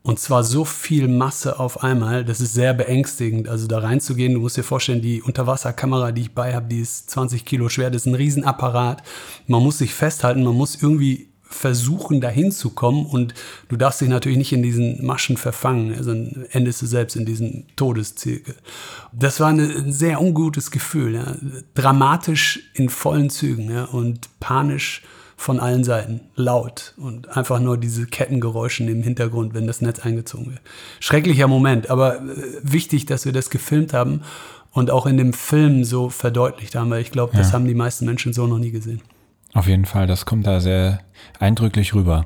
Und 0.09 0.19
zwar 0.19 0.43
so 0.43 0.65
viel 0.65 1.07
Masse 1.07 1.59
auf 1.59 1.83
einmal, 1.83 2.25
das 2.25 2.41
ist 2.41 2.53
sehr 2.53 2.73
beängstigend. 2.73 3.47
Also 3.47 3.67
da 3.67 3.77
reinzugehen, 3.77 4.33
du 4.33 4.39
musst 4.39 4.57
dir 4.57 4.63
vorstellen, 4.63 5.03
die 5.03 5.21
Unterwasserkamera, 5.21 6.11
die 6.11 6.21
ich 6.23 6.33
bei 6.33 6.55
habe, 6.55 6.67
die 6.67 6.79
ist 6.79 7.11
20 7.11 7.45
Kilo 7.45 7.69
schwer, 7.69 7.91
das 7.91 8.03
ist 8.03 8.05
ein 8.07 8.15
Riesenapparat. 8.15 9.03
Man 9.45 9.61
muss 9.61 9.77
sich 9.77 9.93
festhalten, 9.93 10.43
man 10.43 10.55
muss 10.55 10.81
irgendwie 10.81 11.29
versuchen, 11.43 12.21
dahin 12.21 12.51
zu 12.51 12.71
kommen 12.71 13.05
und 13.05 13.35
du 13.67 13.75
darfst 13.75 14.01
dich 14.01 14.09
natürlich 14.09 14.39
nicht 14.39 14.51
in 14.51 14.63
diesen 14.63 15.05
Maschen 15.05 15.37
verfangen, 15.37 15.95
also 15.95 16.11
endest 16.51 16.81
du 16.81 16.87
selbst 16.87 17.15
in 17.15 17.25
diesem 17.25 17.65
Todeszirkel. 17.75 18.55
Das 19.11 19.39
war 19.39 19.49
ein 19.49 19.91
sehr 19.91 20.21
ungutes 20.21 20.71
Gefühl, 20.71 21.15
ja. 21.15 21.35
dramatisch 21.75 22.71
in 22.73 22.89
vollen 22.89 23.29
Zügen 23.29 23.71
ja, 23.71 23.85
und 23.85 24.27
panisch 24.39 25.03
von 25.39 25.61
allen 25.61 25.85
Seiten, 25.85 26.19
laut 26.35 26.93
und 26.97 27.37
einfach 27.37 27.61
nur 27.61 27.77
diese 27.77 28.05
Kettengeräusche 28.05 28.83
im 28.83 29.01
Hintergrund, 29.01 29.53
wenn 29.53 29.67
das 29.67 29.81
Netz 29.81 29.99
eingezogen 29.99 30.47
wird. 30.47 30.59
Schrecklicher 30.99 31.47
Moment, 31.47 31.89
aber 31.89 32.17
äh, 32.17 32.21
wichtig, 32.61 33.05
dass 33.05 33.23
wir 33.23 33.31
das 33.31 33.49
gefilmt 33.49 33.93
haben 33.93 34.21
und 34.73 34.91
auch 34.91 35.05
in 35.05 35.15
dem 35.15 35.31
Film 35.31 35.85
so 35.85 36.09
verdeutlicht 36.09 36.75
haben, 36.75 36.89
weil 36.89 37.01
ich 37.01 37.11
glaube, 37.11 37.37
das 37.37 37.53
haben 37.53 37.65
die 37.65 37.73
meisten 37.73 38.05
Menschen 38.05 38.33
so 38.33 38.47
noch 38.47 38.59
nie 38.59 38.71
gesehen. 38.71 39.01
Auf 39.53 39.65
jeden 39.65 39.85
Fall, 39.85 40.07
das 40.07 40.25
kommt 40.25 40.45
da 40.45 40.59
sehr 40.59 40.99
eindrücklich 41.39 41.93
rüber. 41.93 42.25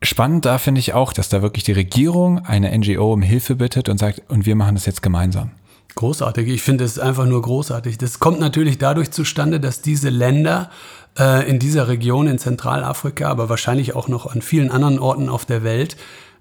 Spannend 0.00 0.44
da 0.44 0.58
finde 0.58 0.78
ich 0.78 0.94
auch, 0.94 1.12
dass 1.12 1.28
da 1.28 1.42
wirklich 1.42 1.64
die 1.64 1.72
Regierung 1.72 2.46
eine 2.46 2.70
NGO 2.78 3.12
um 3.12 3.22
Hilfe 3.22 3.56
bittet 3.56 3.88
und 3.88 3.98
sagt, 3.98 4.22
und 4.28 4.46
wir 4.46 4.54
machen 4.54 4.76
das 4.76 4.86
jetzt 4.86 5.02
gemeinsam. 5.02 5.50
Großartig, 5.96 6.46
ich 6.46 6.62
finde 6.62 6.84
es 6.84 7.00
einfach 7.00 7.26
nur 7.26 7.42
großartig. 7.42 7.98
Das 7.98 8.20
kommt 8.20 8.38
natürlich 8.38 8.78
dadurch 8.78 9.10
zustande, 9.10 9.58
dass 9.58 9.80
diese 9.80 10.10
Länder 10.10 10.70
äh, 11.18 11.48
in 11.48 11.58
dieser 11.58 11.88
Region 11.88 12.26
in 12.26 12.38
Zentralafrika, 12.38 13.28
aber 13.28 13.48
wahrscheinlich 13.48 13.94
auch 13.94 14.08
noch 14.08 14.26
an 14.26 14.42
vielen 14.42 14.70
anderen 14.70 14.98
Orten 14.98 15.28
auf 15.28 15.44
der 15.44 15.62
Welt, 15.62 15.96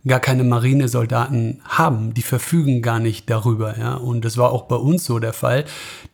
gar 0.05 0.19
keine 0.19 0.43
Marinesoldaten 0.43 1.61
haben. 1.65 2.13
Die 2.13 2.21
verfügen 2.21 2.81
gar 2.81 2.99
nicht 2.99 3.29
darüber. 3.29 3.77
Ja? 3.77 3.95
Und 3.95 4.25
das 4.25 4.37
war 4.37 4.51
auch 4.51 4.63
bei 4.63 4.75
uns 4.75 5.05
so 5.05 5.19
der 5.19 5.33
Fall. 5.33 5.65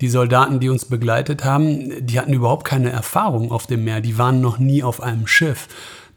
Die 0.01 0.09
Soldaten, 0.09 0.59
die 0.59 0.70
uns 0.70 0.86
begleitet 0.86 1.45
haben, 1.45 2.05
die 2.05 2.20
hatten 2.20 2.34
überhaupt 2.34 2.66
keine 2.66 2.91
Erfahrung 2.91 3.51
auf 3.51 3.68
dem 3.68 3.84
Meer. 3.84 4.01
Die 4.01 4.18
waren 4.18 4.41
noch 4.41 4.57
nie 4.57 4.84
auf 4.84 5.01
einem 5.01 5.28
Schiff. 5.28 5.68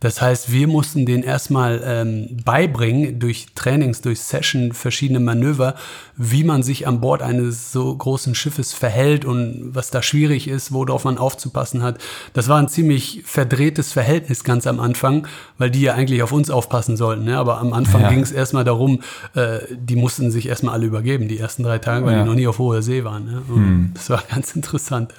Das 0.00 0.20
heißt, 0.20 0.52
wir 0.52 0.68
mussten 0.68 1.06
den 1.06 1.22
erstmal 1.22 1.82
ähm, 1.84 2.36
beibringen 2.44 3.18
durch 3.18 3.46
Trainings, 3.54 4.02
durch 4.02 4.20
Session, 4.20 4.72
verschiedene 4.72 5.20
Manöver, 5.20 5.74
wie 6.16 6.44
man 6.44 6.62
sich 6.62 6.86
an 6.86 7.00
Bord 7.00 7.22
eines 7.22 7.72
so 7.72 7.94
großen 7.96 8.34
Schiffes 8.34 8.74
verhält 8.74 9.24
und 9.24 9.70
was 9.74 9.90
da 9.90 10.02
schwierig 10.02 10.48
ist, 10.48 10.72
worauf 10.72 11.04
man 11.04 11.16
aufzupassen 11.16 11.82
hat. 11.82 11.98
Das 12.34 12.48
war 12.48 12.58
ein 12.58 12.68
ziemlich 12.68 13.22
verdrehtes 13.24 13.92
Verhältnis 13.92 14.44
ganz 14.44 14.66
am 14.66 14.80
Anfang, 14.80 15.26
weil 15.56 15.70
die 15.70 15.80
ja 15.80 15.94
eigentlich 15.94 16.22
auf 16.22 16.32
uns 16.32 16.50
aufpassen 16.50 16.96
sollten. 16.96 17.24
Ne? 17.24 17.38
Aber 17.38 17.58
am 17.58 17.72
Anfang 17.72 18.02
ja. 18.02 18.10
ging 18.10 18.20
es 18.20 18.32
erstmal 18.32 18.64
darum, 18.64 19.00
äh, 19.34 19.60
die 19.74 19.96
mussten 19.96 20.30
sich 20.30 20.46
erstmal 20.46 20.74
alle 20.74 20.86
übergeben, 20.86 21.28
die 21.28 21.38
ersten 21.38 21.62
drei 21.62 21.78
Tage, 21.78 22.04
weil 22.04 22.16
ja. 22.16 22.22
die 22.22 22.28
noch 22.28 22.36
nie 22.36 22.46
auf 22.46 22.58
hoher 22.58 22.82
See 22.82 23.04
waren. 23.04 23.24
Ne? 23.24 23.42
Hm. 23.48 23.90
Das 23.94 24.10
war 24.10 24.22
ganz 24.28 24.54
interessant. 24.54 25.12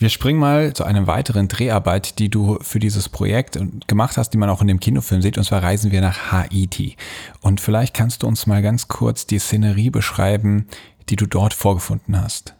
Wir 0.00 0.08
springen 0.08 0.40
mal 0.40 0.72
zu 0.72 0.84
einer 0.84 1.06
weiteren 1.06 1.48
Dreharbeit, 1.48 2.18
die 2.18 2.30
du 2.30 2.58
für 2.62 2.78
dieses 2.78 3.10
Projekt 3.10 3.58
gemacht 3.86 4.16
hast, 4.16 4.30
die 4.30 4.38
man 4.38 4.48
auch 4.48 4.62
in 4.62 4.66
dem 4.66 4.80
Kinofilm 4.80 5.20
sieht. 5.20 5.36
Und 5.36 5.44
zwar 5.44 5.62
reisen 5.62 5.92
wir 5.92 6.00
nach 6.00 6.32
Haiti. 6.32 6.96
Und 7.42 7.60
vielleicht 7.60 7.92
kannst 7.92 8.22
du 8.22 8.26
uns 8.26 8.46
mal 8.46 8.62
ganz 8.62 8.88
kurz 8.88 9.26
die 9.26 9.38
Szenerie 9.38 9.90
beschreiben, 9.90 10.66
die 11.10 11.16
du 11.16 11.26
dort 11.26 11.52
vorgefunden 11.52 12.18
hast. 12.18 12.54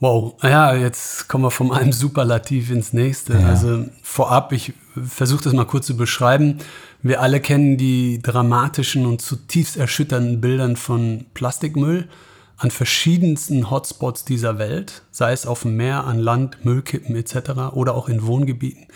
Wow, 0.00 0.34
ja, 0.42 0.74
jetzt 0.74 1.28
kommen 1.28 1.44
wir 1.44 1.52
von 1.52 1.70
einem 1.70 1.92
Superlativ 1.92 2.72
ins 2.72 2.92
nächste. 2.92 3.34
Ja. 3.34 3.46
Also 3.46 3.84
vorab, 4.02 4.50
ich 4.50 4.72
versuche 5.00 5.44
das 5.44 5.52
mal 5.52 5.64
kurz 5.64 5.86
zu 5.86 5.96
beschreiben. 5.96 6.58
Wir 7.02 7.22
alle 7.22 7.38
kennen 7.38 7.76
die 7.76 8.20
dramatischen 8.20 9.06
und 9.06 9.22
zutiefst 9.22 9.76
erschütternden 9.76 10.40
Bildern 10.40 10.74
von 10.74 11.26
Plastikmüll 11.34 12.08
an 12.56 12.70
verschiedensten 12.70 13.70
Hotspots 13.70 14.24
dieser 14.24 14.58
Welt, 14.58 15.02
sei 15.10 15.32
es 15.32 15.46
auf 15.46 15.62
dem 15.62 15.76
Meer, 15.76 16.04
an 16.04 16.18
Land, 16.18 16.64
Müllkippen 16.64 17.14
etc. 17.16 17.74
oder 17.74 17.94
auch 17.94 18.08
in 18.08 18.26
Wohngebieten. 18.26 18.86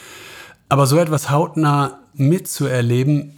Aber 0.69 0.87
so 0.87 0.99
etwas 0.99 1.31
hautnah 1.31 1.99
mitzuerleben, 2.15 3.37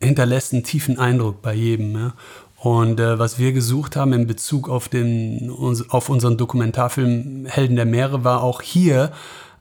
hinterlässt 0.00 0.52
einen 0.52 0.62
tiefen 0.62 0.98
Eindruck 0.98 1.42
bei 1.42 1.54
jedem. 1.54 1.94
Ja? 1.94 2.14
Und 2.58 3.00
äh, 3.00 3.18
was 3.18 3.38
wir 3.38 3.52
gesucht 3.52 3.96
haben 3.96 4.12
in 4.12 4.26
Bezug 4.26 4.68
auf, 4.68 4.88
den, 4.88 5.50
auf 5.88 6.08
unseren 6.08 6.36
Dokumentarfilm 6.36 7.46
Helden 7.46 7.76
der 7.76 7.86
Meere 7.86 8.24
war 8.24 8.42
auch 8.42 8.62
hier 8.62 9.12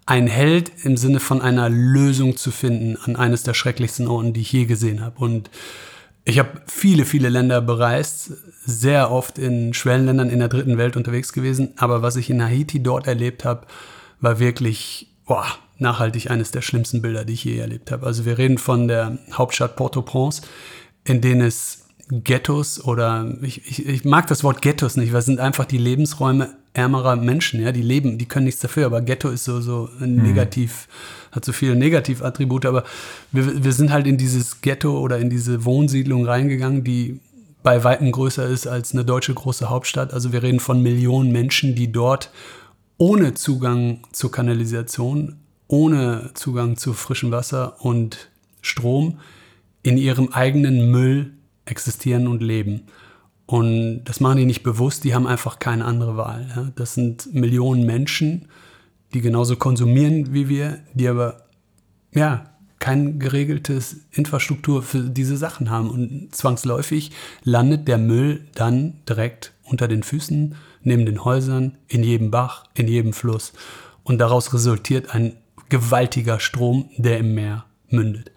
ein 0.05 0.27
Held 0.27 0.71
im 0.83 0.97
Sinne 0.97 1.19
von 1.19 1.41
einer 1.41 1.69
Lösung 1.69 2.37
zu 2.37 2.51
finden 2.51 2.97
an 3.03 3.15
eines 3.15 3.43
der 3.43 3.53
schrecklichsten 3.53 4.07
Orten, 4.07 4.33
die 4.33 4.41
ich 4.41 4.51
je 4.51 4.65
gesehen 4.65 5.01
habe. 5.01 5.23
Und 5.23 5.49
ich 6.26 6.39
habe 6.39 6.61
viele, 6.65 7.05
viele 7.05 7.30
Länder 7.30 7.61
bereist, 7.61 8.32
sehr 8.65 9.11
oft 9.11 9.38
in 9.38 9.76
Schwellenländern 9.76 10.32
in 10.32 10.39
der 10.39 10.47
dritten 10.47 10.80
Welt 10.80 10.97
unterwegs 10.97 11.34
gewesen. 11.34 11.73
Aber 11.78 12.01
was 12.01 12.15
ich 12.15 12.32
in 12.32 12.43
Haiti 12.43 12.82
dort 12.82 13.05
erlebt 13.05 13.45
habe, 13.45 13.67
war 14.21 14.39
wirklich 14.39 15.07
boah, 15.28 15.45
nachhaltig 15.78 16.32
eines 16.32 16.49
der 16.49 16.63
schlimmsten 16.63 17.03
Bilder, 17.03 17.26
die 17.26 17.34
ich 17.34 17.43
je 17.43 17.57
erlebt 17.57 17.91
habe. 17.91 18.07
Also 18.07 18.26
wir 18.26 18.39
reden 18.39 18.57
von 18.57 18.88
der 18.88 19.19
Hauptstadt 19.34 19.76
Port-au-Prince, 19.76 20.41
in 21.03 21.21
denen 21.21 21.41
es 21.41 21.86
Ghettos 22.09 22.84
oder 22.84 23.36
ich, 23.41 23.67
ich, 23.67 23.88
ich, 23.88 24.05
mag 24.05 24.28
das 24.28 24.43
Wort 24.43 24.61
Ghettos 24.61 24.97
nicht, 24.97 25.11
weil 25.11 25.19
es 25.19 25.26
sind 25.26 25.39
einfach 25.39 25.65
die 25.65 25.78
Lebensräume 25.78 26.55
ärmerer 26.76 27.15
Menschen, 27.15 27.61
ja, 27.61 27.71
die 27.71 27.82
leben, 27.82 28.17
die 28.17 28.28
können 28.28 28.45
nichts 28.45 28.61
dafür, 28.61 28.86
aber 28.86 29.01
Ghetto 29.01 29.30
ist 29.30 29.45
so, 29.45 29.61
so 29.61 29.89
mhm. 29.99 30.21
negativ, 30.21 30.88
hat 31.32 31.45
so 31.45 31.53
viele 31.53 31.76
Negativattribute, 31.76 32.65
aber 32.65 32.84
wir, 33.32 33.63
wir 33.63 33.71
sind 33.71 33.91
halt 33.91 34.07
in 34.07 34.17
dieses 34.17 34.61
Ghetto 34.61 34.99
oder 34.99 35.17
in 35.17 35.30
diese 35.30 35.65
Wohnsiedlung 35.65 36.26
reingegangen, 36.26 36.84
die 36.84 37.19
bei 37.63 37.84
weitem 37.84 38.11
größer 38.11 38.45
ist 38.45 38.67
als 38.67 38.93
eine 38.93 39.03
deutsche 39.03 39.34
große 39.34 39.69
Hauptstadt. 39.69 40.13
Also 40.13 40.32
wir 40.32 40.43
reden 40.43 40.59
von 40.59 40.84
Millionen 40.84 41.32
Menschen, 41.32 41.73
die 41.73 41.91
dort 41.91 42.30
ohne 42.97 43.34
Zugang 43.34 44.01
zur 44.11 44.32
Kanalisation, 44.32 45.38
ohne 45.67 46.30
Zugang 46.36 46.78
zu 46.78 46.93
frischem 46.93 47.32
Wasser 47.32 47.78
und 47.84 48.30
Strom 48.61 49.19
in 49.82 49.97
ihrem 49.97 50.30
eigenen 50.32 50.91
Müll 50.91 51.34
existieren 51.65 52.28
und 52.28 52.43
leben. 52.43 52.84
Und 53.45 54.05
das 54.05 54.19
machen 54.19 54.37
die 54.37 54.45
nicht 54.45 54.63
bewusst, 54.63 55.03
die 55.03 55.13
haben 55.13 55.27
einfach 55.27 55.59
keine 55.59 55.85
andere 55.85 56.17
Wahl. 56.17 56.47
Ja. 56.55 56.71
Das 56.75 56.95
sind 56.95 57.33
Millionen 57.33 57.85
Menschen, 57.85 58.47
die 59.13 59.21
genauso 59.21 59.55
konsumieren 59.55 60.33
wie 60.33 60.49
wir, 60.49 60.79
die 60.93 61.07
aber 61.07 61.45
ja 62.13 62.51
kein 62.79 63.19
geregeltes 63.19 64.01
Infrastruktur 64.11 64.83
für 64.83 65.01
diese 65.01 65.37
Sachen 65.37 65.69
haben. 65.69 65.89
Und 65.89 66.35
zwangsläufig 66.35 67.11
landet 67.43 67.87
der 67.87 67.97
Müll 67.97 68.45
dann 68.53 69.01
direkt 69.07 69.53
unter 69.63 69.87
den 69.87 70.03
Füßen, 70.03 70.55
neben 70.83 71.05
den 71.05 71.23
Häusern, 71.23 71.77
in 71.87 72.03
jedem 72.03 72.31
Bach, 72.31 72.65
in 72.73 72.87
jedem 72.87 73.13
Fluss. 73.13 73.53
Und 74.03 74.19
daraus 74.19 74.53
resultiert 74.53 75.15
ein 75.15 75.33
gewaltiger 75.69 76.39
Strom, 76.39 76.89
der 76.97 77.17
im 77.19 77.33
Meer 77.33 77.65
mündet. 77.89 78.31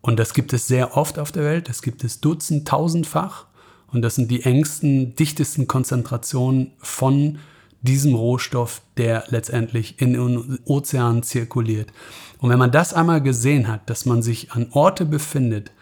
Und 0.00 0.18
das 0.18 0.34
gibt 0.34 0.52
es 0.52 0.66
sehr 0.66 0.96
oft 0.96 1.18
auf 1.18 1.32
der 1.32 1.44
Welt. 1.44 1.68
Das 1.68 1.82
gibt 1.82 2.02
es 2.02 2.20
dutzend, 2.20 2.66
tausendfach. 2.66 3.46
Und 3.92 4.02
das 4.02 4.14
sind 4.14 4.30
die 4.30 4.42
engsten, 4.42 5.14
dichtesten 5.16 5.68
Konzentrationen 5.68 6.72
von 6.78 7.38
diesem 7.82 8.14
Rohstoff, 8.14 8.80
der 8.96 9.24
letztendlich 9.28 10.00
in 10.00 10.14
den 10.14 10.58
Ozeanen 10.64 11.22
zirkuliert. 11.22 11.92
Und 12.38 12.50
wenn 12.50 12.58
man 12.58 12.70
das 12.70 12.94
einmal 12.94 13.20
gesehen 13.20 13.68
hat, 13.68 13.90
dass 13.90 14.06
man 14.06 14.22
sich 14.22 14.52
an 14.52 14.68
Orte 14.70 15.04
befindet, 15.04 15.72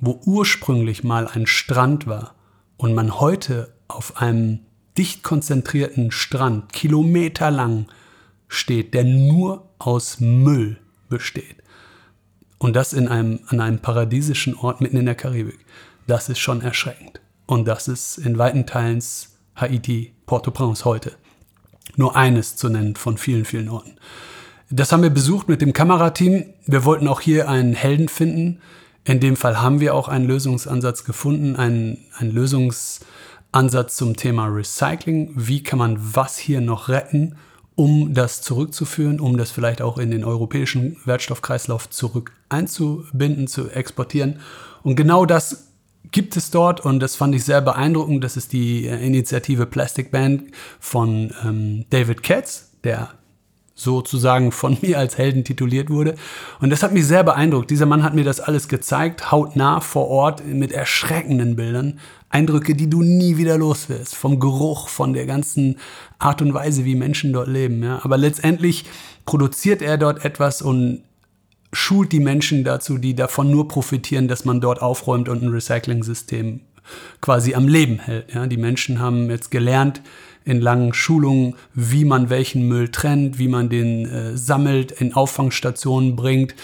wo 0.00 0.20
ursprünglich 0.24 1.04
mal 1.04 1.26
ein 1.26 1.46
Strand 1.46 2.06
war 2.06 2.34
und 2.76 2.94
man 2.94 3.20
heute 3.20 3.72
auf 3.88 4.16
einem 4.20 4.60
dicht 4.96 5.22
konzentrierten 5.22 6.10
Strand 6.10 6.72
kilometerlang 6.72 7.86
steht, 8.48 8.94
der 8.94 9.04
nur 9.04 9.68
aus 9.78 10.20
Müll 10.20 10.78
besteht, 11.08 11.56
und 12.58 12.74
das 12.74 12.92
in 12.92 13.08
einem, 13.08 13.40
an 13.48 13.60
einem 13.60 13.78
paradiesischen 13.78 14.54
Ort 14.56 14.80
mitten 14.80 14.96
in 14.96 15.06
der 15.06 15.14
Karibik. 15.14 15.58
Das 16.06 16.28
ist 16.28 16.40
schon 16.40 16.60
erschreckend. 16.60 17.20
Und 17.48 17.66
das 17.66 17.88
ist 17.88 18.18
in 18.18 18.36
weiten 18.36 18.66
Teilen 18.66 19.02
Haiti, 19.56 20.12
Port-au-Prince 20.26 20.84
heute. 20.84 21.12
Nur 21.96 22.14
eines 22.14 22.56
zu 22.56 22.68
nennen 22.68 22.94
von 22.94 23.16
vielen, 23.16 23.46
vielen 23.46 23.70
Orten. 23.70 23.96
Das 24.68 24.92
haben 24.92 25.02
wir 25.02 25.08
besucht 25.08 25.48
mit 25.48 25.62
dem 25.62 25.72
Kamerateam. 25.72 26.44
Wir 26.66 26.84
wollten 26.84 27.08
auch 27.08 27.22
hier 27.22 27.48
einen 27.48 27.72
Helden 27.72 28.10
finden. 28.10 28.60
In 29.04 29.18
dem 29.18 29.34
Fall 29.34 29.62
haben 29.62 29.80
wir 29.80 29.94
auch 29.94 30.08
einen 30.08 30.26
Lösungsansatz 30.26 31.04
gefunden, 31.04 31.56
einen, 31.56 32.04
einen 32.18 32.32
Lösungsansatz 32.32 33.96
zum 33.96 34.14
Thema 34.14 34.44
Recycling. 34.48 35.32
Wie 35.34 35.62
kann 35.62 35.78
man 35.78 35.96
was 35.98 36.36
hier 36.36 36.60
noch 36.60 36.90
retten 36.90 37.36
um 37.78 38.12
das 38.12 38.42
zurückzuführen, 38.42 39.20
um 39.20 39.38
das 39.38 39.52
vielleicht 39.52 39.80
auch 39.82 39.98
in 39.98 40.10
den 40.10 40.24
europäischen 40.24 40.96
Wertstoffkreislauf 41.04 41.88
zurück 41.88 42.32
einzubinden, 42.48 43.46
zu 43.46 43.70
exportieren. 43.70 44.40
Und 44.82 44.96
genau 44.96 45.26
das 45.26 45.67
gibt 46.10 46.36
es 46.36 46.50
dort 46.50 46.80
und 46.80 47.00
das 47.00 47.16
fand 47.16 47.34
ich 47.34 47.44
sehr 47.44 47.60
beeindruckend. 47.60 48.24
Das 48.24 48.36
ist 48.36 48.52
die 48.52 48.86
äh, 48.86 49.04
Initiative 49.04 49.66
Plastic 49.66 50.10
Band 50.10 50.44
von 50.80 51.32
ähm, 51.44 51.84
David 51.90 52.22
Katz, 52.22 52.72
der 52.84 53.10
sozusagen 53.74 54.50
von 54.52 54.76
mir 54.82 54.98
als 54.98 55.18
Helden 55.18 55.44
tituliert 55.44 55.90
wurde. 55.90 56.16
Und 56.60 56.70
das 56.70 56.82
hat 56.82 56.92
mich 56.92 57.06
sehr 57.06 57.24
beeindruckt. 57.24 57.70
Dieser 57.70 57.86
Mann 57.86 58.02
hat 58.02 58.14
mir 58.14 58.24
das 58.24 58.40
alles 58.40 58.68
gezeigt, 58.68 59.30
hautnah 59.30 59.80
vor 59.80 60.08
Ort 60.08 60.44
mit 60.46 60.72
erschreckenden 60.72 61.56
Bildern. 61.56 62.00
Eindrücke, 62.30 62.74
die 62.74 62.90
du 62.90 63.02
nie 63.02 63.38
wieder 63.38 63.56
los 63.56 63.88
wirst. 63.88 64.14
Vom 64.14 64.38
Geruch, 64.38 64.88
von 64.88 65.14
der 65.14 65.24
ganzen 65.24 65.78
Art 66.18 66.42
und 66.42 66.52
Weise, 66.52 66.84
wie 66.84 66.94
Menschen 66.94 67.32
dort 67.32 67.48
leben. 67.48 67.82
Ja. 67.82 68.00
Aber 68.02 68.18
letztendlich 68.18 68.84
produziert 69.24 69.80
er 69.80 69.96
dort 69.96 70.24
etwas 70.24 70.60
und 70.60 71.02
schult 71.72 72.12
die 72.12 72.20
Menschen 72.20 72.64
dazu, 72.64 72.98
die 72.98 73.14
davon 73.14 73.50
nur 73.50 73.68
profitieren, 73.68 74.28
dass 74.28 74.44
man 74.44 74.60
dort 74.60 74.80
aufräumt 74.82 75.28
und 75.28 75.42
ein 75.42 75.50
Recycling-System 75.50 76.60
quasi 77.20 77.54
am 77.54 77.68
Leben 77.68 77.98
hält. 77.98 78.32
Ja. 78.32 78.46
Die 78.46 78.56
Menschen 78.56 79.00
haben 79.00 79.30
jetzt 79.30 79.50
gelernt, 79.50 80.02
in 80.44 80.62
langen 80.62 80.94
Schulungen, 80.94 81.56
wie 81.74 82.06
man 82.06 82.30
welchen 82.30 82.66
Müll 82.68 82.88
trennt, 82.88 83.38
wie 83.38 83.48
man 83.48 83.68
den 83.68 84.06
äh, 84.06 84.36
sammelt, 84.36 84.92
in 84.92 85.12
Auffangstationen 85.12 86.16
bringt, 86.16 86.54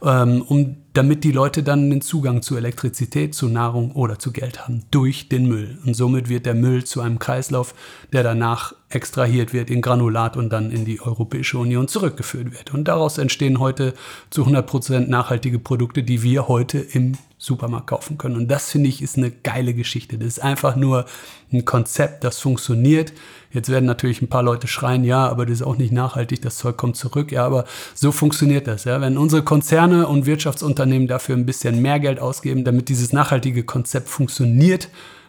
ähm, 0.00 0.42
um 0.42 0.76
damit 0.94 1.24
die 1.24 1.32
Leute 1.32 1.62
dann 1.62 1.88
den 1.88 2.02
Zugang 2.02 2.42
zu 2.42 2.56
Elektrizität, 2.56 3.34
zu 3.34 3.48
Nahrung 3.48 3.92
oder 3.92 4.18
zu 4.18 4.30
Geld 4.30 4.60
haben 4.60 4.82
durch 4.90 5.28
den 5.28 5.46
Müll. 5.46 5.78
Und 5.86 5.94
somit 5.94 6.28
wird 6.28 6.44
der 6.44 6.54
Müll 6.54 6.84
zu 6.84 7.00
einem 7.00 7.18
Kreislauf, 7.18 7.74
der 8.12 8.22
danach 8.22 8.74
extrahiert 8.90 9.54
wird 9.54 9.70
in 9.70 9.80
Granulat 9.80 10.36
und 10.36 10.50
dann 10.50 10.70
in 10.70 10.84
die 10.84 11.00
Europäische 11.00 11.58
Union 11.58 11.88
zurückgeführt 11.88 12.52
wird. 12.52 12.74
Und 12.74 12.88
daraus 12.88 13.16
entstehen 13.16 13.58
heute 13.58 13.94
zu 14.28 14.42
100 14.42 14.66
Prozent 14.66 15.08
nachhaltige 15.08 15.58
Produkte, 15.58 16.02
die 16.02 16.22
wir 16.22 16.48
heute 16.48 16.78
im 16.78 17.16
Supermarkt 17.38 17.88
kaufen 17.88 18.18
können. 18.18 18.36
Und 18.36 18.48
das 18.48 18.70
finde 18.70 18.88
ich 18.88 19.02
ist 19.02 19.16
eine 19.16 19.30
geile 19.30 19.74
Geschichte. 19.74 20.18
Das 20.18 20.28
ist 20.28 20.42
einfach 20.42 20.76
nur 20.76 21.06
ein 21.52 21.64
Konzept, 21.64 22.22
das 22.22 22.38
funktioniert. 22.38 23.12
Jetzt 23.52 23.68
werden 23.68 23.84
natürlich 23.84 24.22
ein 24.22 24.28
paar 24.28 24.42
Leute 24.42 24.66
schreien, 24.66 25.04
ja, 25.04 25.28
aber 25.28 25.44
das 25.44 25.60
ist 25.60 25.62
auch 25.62 25.76
nicht 25.76 25.92
nachhaltig, 25.92 26.40
das 26.42 26.56
Zeug 26.56 26.76
kommt 26.76 26.96
zurück. 26.96 27.32
Ja, 27.32 27.44
aber 27.44 27.64
so 27.94 28.12
funktioniert 28.12 28.66
das. 28.66 28.84
Ja. 28.84 29.00
Wenn 29.00 29.18
unsere 29.18 29.42
Konzerne 29.42 30.06
und 30.06 30.26
Wirtschaftsunternehmen 30.26 31.08
dafür 31.08 31.36
ein 31.36 31.46
bisschen 31.46 31.82
mehr 31.82 32.00
Geld 32.00 32.18
ausgeben, 32.18 32.64
damit 32.64 32.88
dieses 32.88 33.12
nachhaltige 33.12 33.64
Konzept 33.64 34.08
funktioniert, 34.08 34.88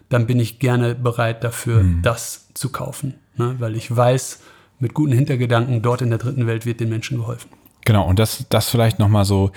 dann 0.10 0.28
bin 0.28 0.40
ich 0.40 0.60
gerne 0.60 0.96
bereit 0.96 1.44
dafür, 1.44 1.84
mhm. 1.84 2.02
das 2.02 2.48
zu 2.54 2.70
kaufen. 2.70 3.16
Ne? 3.36 3.56
Weil 3.60 3.76
ich 3.76 3.94
weiß, 3.94 4.40
mit 4.80 4.94
guten 4.94 5.14
Hintergedanken, 5.14 5.82
dort 5.82 6.02
in 6.02 6.10
der 6.10 6.20
dritten 6.20 6.48
Welt 6.48 6.66
wird 6.66 6.80
den 6.80 6.90
Menschen 6.90 7.18
geholfen. 7.18 7.50
Genau, 7.86 8.08
und 8.08 8.20
das, 8.20 8.46
das 8.50 8.70
vielleicht 8.70 9.00
nochmal 9.00 9.26
so 9.26 9.52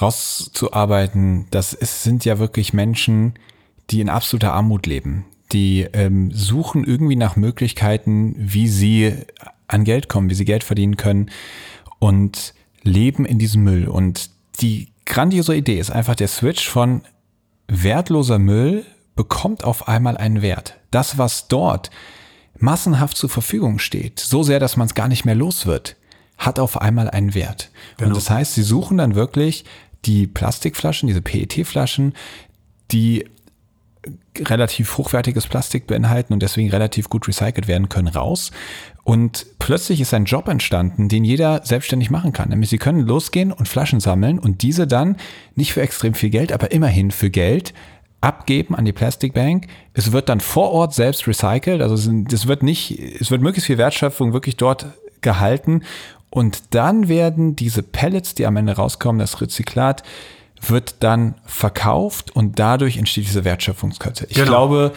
rauszuarbeiten, 0.00 1.46
das 1.50 1.72
ist, 1.72 2.02
sind 2.02 2.24
ja 2.24 2.38
wirklich 2.38 2.72
Menschen, 2.72 3.34
die 3.90 4.00
in 4.00 4.08
absoluter 4.08 4.52
Armut 4.52 4.86
leben. 4.86 5.24
Die 5.52 5.86
ähm, 5.92 6.30
suchen 6.32 6.84
irgendwie 6.84 7.16
nach 7.16 7.36
Möglichkeiten, 7.36 8.34
wie 8.38 8.68
sie 8.68 9.14
an 9.66 9.84
Geld 9.84 10.08
kommen, 10.08 10.30
wie 10.30 10.34
sie 10.34 10.44
Geld 10.44 10.64
verdienen 10.64 10.96
können 10.96 11.30
und 11.98 12.54
leben 12.82 13.24
in 13.24 13.38
diesem 13.38 13.64
Müll. 13.64 13.88
Und 13.88 14.30
die 14.60 14.88
grandiose 15.06 15.56
Idee 15.56 15.78
ist 15.78 15.90
einfach 15.90 16.14
der 16.14 16.28
Switch 16.28 16.68
von 16.68 17.02
wertloser 17.68 18.38
Müll 18.38 18.84
bekommt 19.14 19.64
auf 19.64 19.88
einmal 19.88 20.16
einen 20.16 20.42
Wert. 20.42 20.78
Das, 20.90 21.18
was 21.18 21.48
dort 21.48 21.90
massenhaft 22.58 23.16
zur 23.16 23.28
Verfügung 23.28 23.78
steht, 23.78 24.20
so 24.20 24.42
sehr, 24.42 24.60
dass 24.60 24.76
man 24.76 24.86
es 24.86 24.94
gar 24.94 25.08
nicht 25.08 25.24
mehr 25.24 25.34
los 25.34 25.66
wird, 25.66 25.96
hat 26.38 26.58
auf 26.58 26.80
einmal 26.80 27.10
einen 27.10 27.34
Wert. 27.34 27.70
Genau. 27.96 28.08
Und 28.08 28.16
das 28.16 28.30
heißt, 28.30 28.54
sie 28.54 28.62
suchen 28.62 28.98
dann 28.98 29.14
wirklich 29.14 29.64
die 30.04 30.26
Plastikflaschen, 30.26 31.08
diese 31.08 31.20
PET-Flaschen, 31.20 32.14
die 32.92 33.28
relativ 34.38 34.96
hochwertiges 34.96 35.46
Plastik 35.46 35.86
beinhalten 35.86 36.32
und 36.32 36.42
deswegen 36.42 36.70
relativ 36.70 37.08
gut 37.08 37.26
recycelt 37.26 37.68
werden 37.68 37.88
können, 37.88 38.08
raus. 38.08 38.50
Und 39.04 39.46
plötzlich 39.58 40.00
ist 40.00 40.14
ein 40.14 40.24
Job 40.24 40.48
entstanden, 40.48 41.08
den 41.08 41.24
jeder 41.24 41.64
selbstständig 41.64 42.10
machen 42.10 42.32
kann. 42.32 42.50
Nämlich 42.50 42.70
sie 42.70 42.78
können 42.78 43.00
losgehen 43.00 43.52
und 43.52 43.68
Flaschen 43.68 44.00
sammeln 44.00 44.38
und 44.38 44.62
diese 44.62 44.86
dann 44.86 45.16
nicht 45.54 45.72
für 45.72 45.82
extrem 45.82 46.14
viel 46.14 46.30
Geld, 46.30 46.52
aber 46.52 46.70
immerhin 46.70 47.10
für 47.10 47.30
Geld 47.30 47.74
abgeben 48.20 48.74
an 48.74 48.84
die 48.84 48.92
Plastic 48.92 49.34
Bank. 49.34 49.66
Es 49.94 50.12
wird 50.12 50.28
dann 50.28 50.40
vor 50.40 50.72
Ort 50.72 50.94
selbst 50.94 51.26
recycelt. 51.26 51.82
Also 51.82 51.94
es 51.94 52.46
wird 52.46 52.62
nicht, 52.62 52.98
es 53.20 53.30
wird 53.30 53.42
möglichst 53.42 53.66
viel 53.66 53.78
Wertschöpfung 53.78 54.32
wirklich 54.32 54.56
dort 54.56 54.86
gehalten 55.20 55.82
und 56.30 56.74
dann 56.74 57.08
werden 57.08 57.56
diese 57.56 57.82
Pellets, 57.82 58.34
die 58.34 58.46
am 58.46 58.56
Ende 58.56 58.76
rauskommen, 58.76 59.18
das 59.18 59.40
Rezyklat, 59.40 60.02
wird 60.66 60.96
dann 61.00 61.34
verkauft 61.44 62.34
und 62.34 62.58
dadurch 62.58 62.96
entsteht 62.96 63.26
diese 63.26 63.44
Wertschöpfungskette. 63.44 64.26
Ich 64.28 64.36
genau. 64.36 64.50
glaube, 64.50 64.92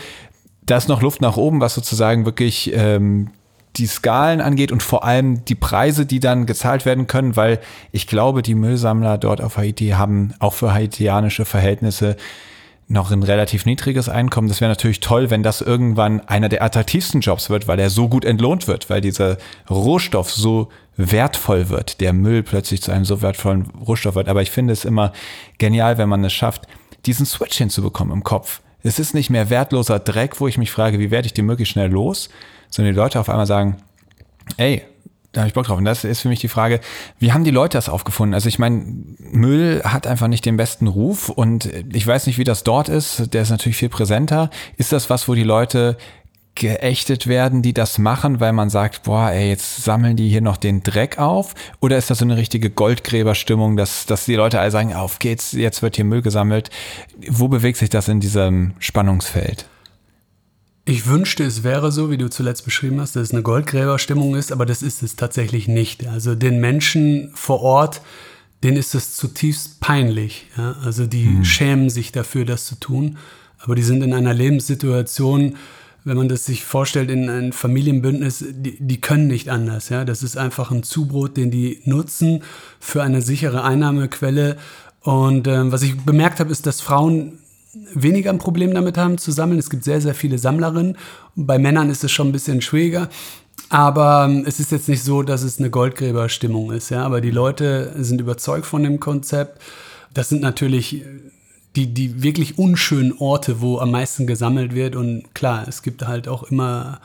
da 0.66 0.78
ist 0.78 0.90
noch 0.90 1.02
Luft 1.02 1.22
nach 1.22 1.38
oben, 1.38 1.62
was 1.62 1.76
sozusagen 1.76 2.26
wirklich 2.26 2.72
ähm, 2.74 3.32
die 3.78 3.88
Skalen 3.88 4.42
angeht 4.42 4.72
und 4.72 4.84
vor 4.84 5.04
allem 5.04 5.46
die 5.46 5.56
Preise, 5.56 6.06
die 6.06 6.20
dann 6.20 6.46
gezahlt 6.46 6.86
werden 6.86 7.08
können, 7.08 7.36
weil 7.36 7.60
ich 7.92 8.08
glaube, 8.08 8.42
die 8.42 8.56
Müllsammler 8.56 9.18
dort 9.18 9.42
auf 9.42 9.58
Haiti 9.58 9.90
haben 9.90 10.34
auch 10.40 10.54
für 10.54 10.74
haitianische 10.74 11.46
Verhältnisse 11.46 12.18
noch 12.92 13.12
ein 13.12 13.24
relativ 13.24 13.66
niedriges 13.66 14.10
Einkommen. 14.10 14.50
Das 14.50 14.60
wäre 14.60 14.70
natürlich 14.70 15.00
toll, 15.00 15.30
wenn 15.30 15.44
das 15.44 15.62
irgendwann 15.62 16.20
einer 16.28 16.50
der 16.50 16.62
attraktivsten 16.62 17.22
Jobs 17.22 17.50
wird, 17.50 17.68
weil 17.68 17.80
er 17.80 17.90
so 17.90 18.10
gut 18.10 18.26
entlohnt 18.26 18.68
wird, 18.68 18.90
weil 18.90 19.00
dieser 19.00 19.38
Rohstoff 19.70 20.30
so 20.30 20.68
wertvoll 21.10 21.70
wird, 21.70 22.02
der 22.02 22.14
Müll 22.14 22.44
plötzlich 22.44 22.82
zu 22.82 22.92
einem 22.92 23.06
so 23.06 23.22
wertvollen 23.22 23.72
Rohstoff 23.88 24.16
wird. 24.16 24.28
Aber 24.28 24.42
ich 24.42 24.52
finde 24.52 24.74
es 24.74 24.86
immer 24.86 25.14
genial, 25.58 25.98
wenn 25.98 26.10
man 26.10 26.24
es 26.24 26.34
schafft, 26.34 26.68
diesen 27.06 27.26
Switch 27.26 27.58
hinzubekommen 27.58 28.14
im 28.14 28.24
Kopf. 28.24 28.62
Es 28.84 29.00
ist 29.00 29.14
nicht 29.14 29.30
mehr 29.30 29.50
wertloser 29.50 30.00
Dreck, 30.00 30.40
wo 30.40 30.48
ich 30.48 30.58
mich 30.58 30.72
frage, 30.72 31.00
wie 31.00 31.12
werde 31.12 31.28
ich 31.28 31.34
den 31.34 31.46
möglichst 31.46 31.74
schnell 31.74 31.90
los, 31.90 32.30
sondern 32.70 32.94
die 32.94 33.00
Leute 33.00 33.20
auf 33.20 33.30
einmal 33.30 33.46
sagen, 33.46 33.78
ey, 34.58 34.84
da 35.32 35.42
habe 35.42 35.48
ich 35.48 35.54
Bock 35.54 35.66
drauf. 35.66 35.78
Und 35.78 35.86
das 35.86 36.04
ist 36.04 36.22
für 36.22 36.28
mich 36.28 36.42
die 36.42 36.50
Frage, 36.50 36.82
wie 37.20 37.32
haben 37.32 37.44
die 37.44 37.52
Leute 37.52 37.78
das 37.78 37.90
aufgefunden? 37.90 38.34
Also 38.34 38.50
ich 38.50 38.60
meine, 38.60 38.84
Müll 39.20 39.82
hat 39.86 40.06
einfach 40.06 40.28
nicht 40.28 40.46
den 40.46 40.58
besten 40.58 40.88
Ruf 40.88 41.30
und 41.30 41.70
ich 41.94 42.06
weiß 42.06 42.28
nicht, 42.28 42.38
wie 42.38 42.44
das 42.44 42.64
dort 42.64 42.90
ist. 42.90 43.34
Der 43.34 43.44
ist 43.44 43.50
natürlich 43.50 43.78
viel 43.78 43.90
präsenter. 43.90 44.50
Ist 44.78 44.92
das 44.92 45.10
was, 45.10 45.28
wo 45.28 45.34
die 45.34 45.44
Leute 45.44 45.98
geächtet 46.56 47.28
werden, 47.28 47.62
die 47.62 47.74
das 47.74 47.98
machen, 47.98 48.40
weil 48.40 48.54
man 48.54 48.70
sagt, 48.70 49.04
boah, 49.04 49.30
ey, 49.32 49.50
jetzt 49.50 49.84
sammeln 49.84 50.18
die 50.18 50.30
hier 50.30 50.42
noch 50.42 50.58
den 50.58 50.84
Dreck 50.84 51.18
auf? 51.18 51.56
Oder 51.80 51.98
ist 51.98 52.10
das 52.10 52.20
so 52.20 52.26
eine 52.26 52.38
richtige 52.38 52.70
Goldgräberstimmung, 52.70 53.78
dass, 53.78 54.06
dass 54.06 54.26
die 54.26 54.36
Leute 54.36 54.60
alle 54.60 54.72
sagen, 54.72 54.94
auf 54.94 55.20
geht's, 55.20 55.54
jetzt 55.54 55.82
wird 55.82 55.96
hier 55.96 56.06
Müll 56.06 56.22
gesammelt? 56.22 56.70
Wo 57.30 57.48
bewegt 57.48 57.78
sich 57.78 57.90
das 57.90 58.08
in 58.08 58.20
diesem 58.20 58.74
Spannungsfeld? 58.80 59.66
Ich 60.84 61.08
wünschte, 61.08 61.44
es 61.44 61.64
wäre 61.64 61.92
so, 61.92 62.10
wie 62.10 62.18
du 62.18 62.30
zuletzt 62.30 62.66
beschrieben 62.66 63.00
hast, 63.00 63.16
dass 63.16 63.24
es 63.24 63.32
eine 63.32 63.44
Goldgräberstimmung 63.44 64.36
ist, 64.36 64.52
aber 64.52 64.66
das 64.66 64.82
ist 64.82 65.04
es 65.04 65.16
tatsächlich 65.16 65.68
nicht. 65.68 66.08
Also 66.08 66.36
den 66.36 66.60
Menschen 66.60 67.32
vor 67.34 67.62
Ort, 67.62 68.02
denen 68.64 68.78
ist 68.78 68.94
es 68.96 69.16
zutiefst 69.16 69.80
peinlich. 69.80 70.48
Ja? 70.58 70.76
Also 70.84 71.06
die 71.06 71.26
mhm. 71.26 71.46
schämen 71.46 71.90
sich 71.90 72.12
dafür, 72.12 72.46
das 72.46 72.66
zu 72.66 72.76
tun, 72.76 73.18
aber 73.60 73.76
die 73.76 73.84
sind 73.84 74.04
in 74.04 74.14
einer 74.14 74.34
Lebenssituation, 74.34 75.56
wenn 76.04 76.18
man 76.18 76.30
das 76.30 76.46
sich 76.46 76.64
vorstellt 76.64 77.12
in 77.12 77.30
ein 77.30 77.54
Familienbündnis, 77.54 78.44
die, 78.50 78.78
die 78.80 79.02
können 79.02 79.28
nicht 79.28 79.50
anders. 79.50 79.90
Ja? 79.90 80.04
Das 80.04 80.24
ist 80.24 80.38
einfach 80.38 80.72
ein 80.72 80.84
Zubrot, 80.84 81.38
den 81.38 81.52
die 81.52 81.82
nutzen 81.86 82.44
für 82.80 83.04
eine 83.04 83.22
sichere 83.22 83.64
Einnahmequelle. 83.64 84.58
Und 85.02 85.48
ähm, 85.48 85.72
was 85.72 85.84
ich 85.84 85.98
bemerkt 86.02 86.40
habe, 86.40 86.52
ist, 86.52 86.66
dass 86.66 86.82
Frauen 86.82 87.40
weniger 87.94 88.32
ein 88.32 88.40
Problem 88.40 88.74
damit 88.74 88.98
haben 88.98 89.18
zu 89.18 89.32
sammeln. 89.32 89.60
Es 89.60 89.70
gibt 89.70 89.84
sehr, 89.84 90.02
sehr 90.02 90.16
viele 90.16 90.38
Sammlerinnen. 90.38 90.98
Bei 91.36 91.60
Männern 91.60 91.90
ist 91.90 92.04
es 92.04 92.12
schon 92.12 92.30
ein 92.30 92.34
bisschen 92.34 92.62
schwieriger. 92.62 93.10
Aber 93.70 94.26
ähm, 94.28 94.44
es 94.48 94.60
ist 94.60 94.72
jetzt 94.72 94.90
nicht 94.90 95.04
so, 95.04 95.22
dass 95.22 95.44
es 95.44 95.60
eine 95.60 95.70
Goldgräberstimmung 95.70 96.72
ist. 96.72 96.90
Ja? 96.90 97.04
Aber 97.04 97.22
die 97.22 97.32
Leute 97.32 97.94
sind 97.98 98.20
überzeugt 98.20 98.66
von 98.66 98.84
dem 98.84 99.00
Konzept. 99.00 99.62
Das 100.14 100.30
sind 100.30 100.42
natürlich 100.42 101.06
die, 101.76 101.94
die 101.94 102.22
wirklich 102.24 102.58
unschönen 102.58 103.14
Orte, 103.18 103.62
wo 103.62 103.80
am 103.80 103.92
meisten 103.92 104.28
gesammelt 104.28 104.76
wird. 104.76 104.96
Und 104.96 105.34
klar, 105.34 105.66
es 105.68 105.82
gibt 105.82 106.06
halt 106.06 106.28
auch 106.28 106.44
immer, 106.44 107.00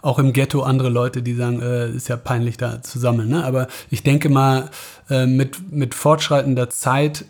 auch 0.00 0.18
im 0.18 0.32
Ghetto 0.32 0.62
andere 0.62 0.88
Leute, 0.88 1.22
die 1.22 1.34
sagen, 1.34 1.60
äh, 1.60 1.90
ist 1.90 2.08
ja 2.08 2.16
peinlich 2.16 2.56
da 2.56 2.82
zu 2.82 2.98
sammeln. 2.98 3.28
Ne? 3.28 3.44
Aber 3.44 3.66
ich 3.90 4.02
denke 4.02 4.28
mal, 4.28 4.70
äh, 5.10 5.26
mit, 5.26 5.72
mit 5.72 5.94
fortschreitender 5.94 6.70
Zeit 6.70 7.24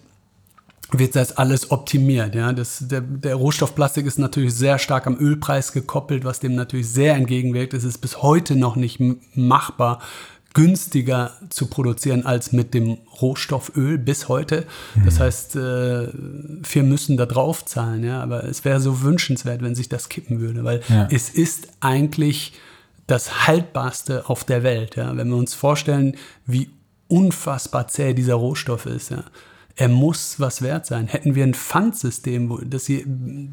wird 0.90 1.16
das 1.16 1.38
alles 1.38 1.70
optimiert. 1.70 2.34
Ja? 2.34 2.52
Das, 2.52 2.86
der, 2.86 3.00
der 3.00 3.36
Rohstoffplastik 3.36 4.04
ist 4.04 4.18
natürlich 4.18 4.54
sehr 4.54 4.78
stark 4.78 5.06
am 5.06 5.18
Ölpreis 5.18 5.72
gekoppelt, 5.72 6.24
was 6.24 6.40
dem 6.40 6.54
natürlich 6.54 6.90
sehr 6.90 7.14
entgegenwirkt. 7.14 7.72
Es 7.72 7.84
ist 7.84 7.98
bis 7.98 8.22
heute 8.22 8.56
noch 8.56 8.76
nicht 8.76 9.00
machbar, 9.34 10.00
günstiger 10.54 11.32
zu 11.48 11.66
produzieren 11.66 12.26
als 12.26 12.52
mit 12.52 12.74
dem 12.74 12.98
Rohstofföl 13.20 13.98
bis 13.98 14.28
heute. 14.28 14.66
Das 15.04 15.14
mhm. 15.14 15.18
heißt, 15.20 15.56
äh, 15.56 16.08
wir 16.12 16.82
müssen 16.82 17.16
da 17.16 17.26
drauf 17.26 17.64
zahlen, 17.64 18.04
ja, 18.04 18.22
aber 18.22 18.44
es 18.44 18.64
wäre 18.64 18.80
so 18.80 19.02
wünschenswert, 19.02 19.62
wenn 19.62 19.74
sich 19.74 19.88
das 19.88 20.08
kippen 20.08 20.40
würde, 20.40 20.64
weil 20.64 20.82
ja. 20.88 21.08
es 21.10 21.30
ist 21.30 21.68
eigentlich 21.80 22.52
das 23.06 23.46
haltbarste 23.46 24.28
auf 24.28 24.44
der 24.44 24.62
Welt, 24.62 24.96
ja, 24.96 25.16
wenn 25.16 25.28
wir 25.28 25.36
uns 25.36 25.54
vorstellen, 25.54 26.16
wie 26.46 26.70
unfassbar 27.08 27.88
zäh 27.88 28.14
dieser 28.14 28.34
Rohstoff 28.34 28.86
ist, 28.86 29.10
ja 29.10 29.24
er 29.76 29.88
muss 29.88 30.38
was 30.38 30.60
wert 30.60 30.84
sein. 30.86 31.06
Hätten 31.06 31.34
wir 31.34 31.44
ein 31.44 31.54
Pfandsystem, 31.54 32.50
wo 32.50 32.58
das, 32.58 32.90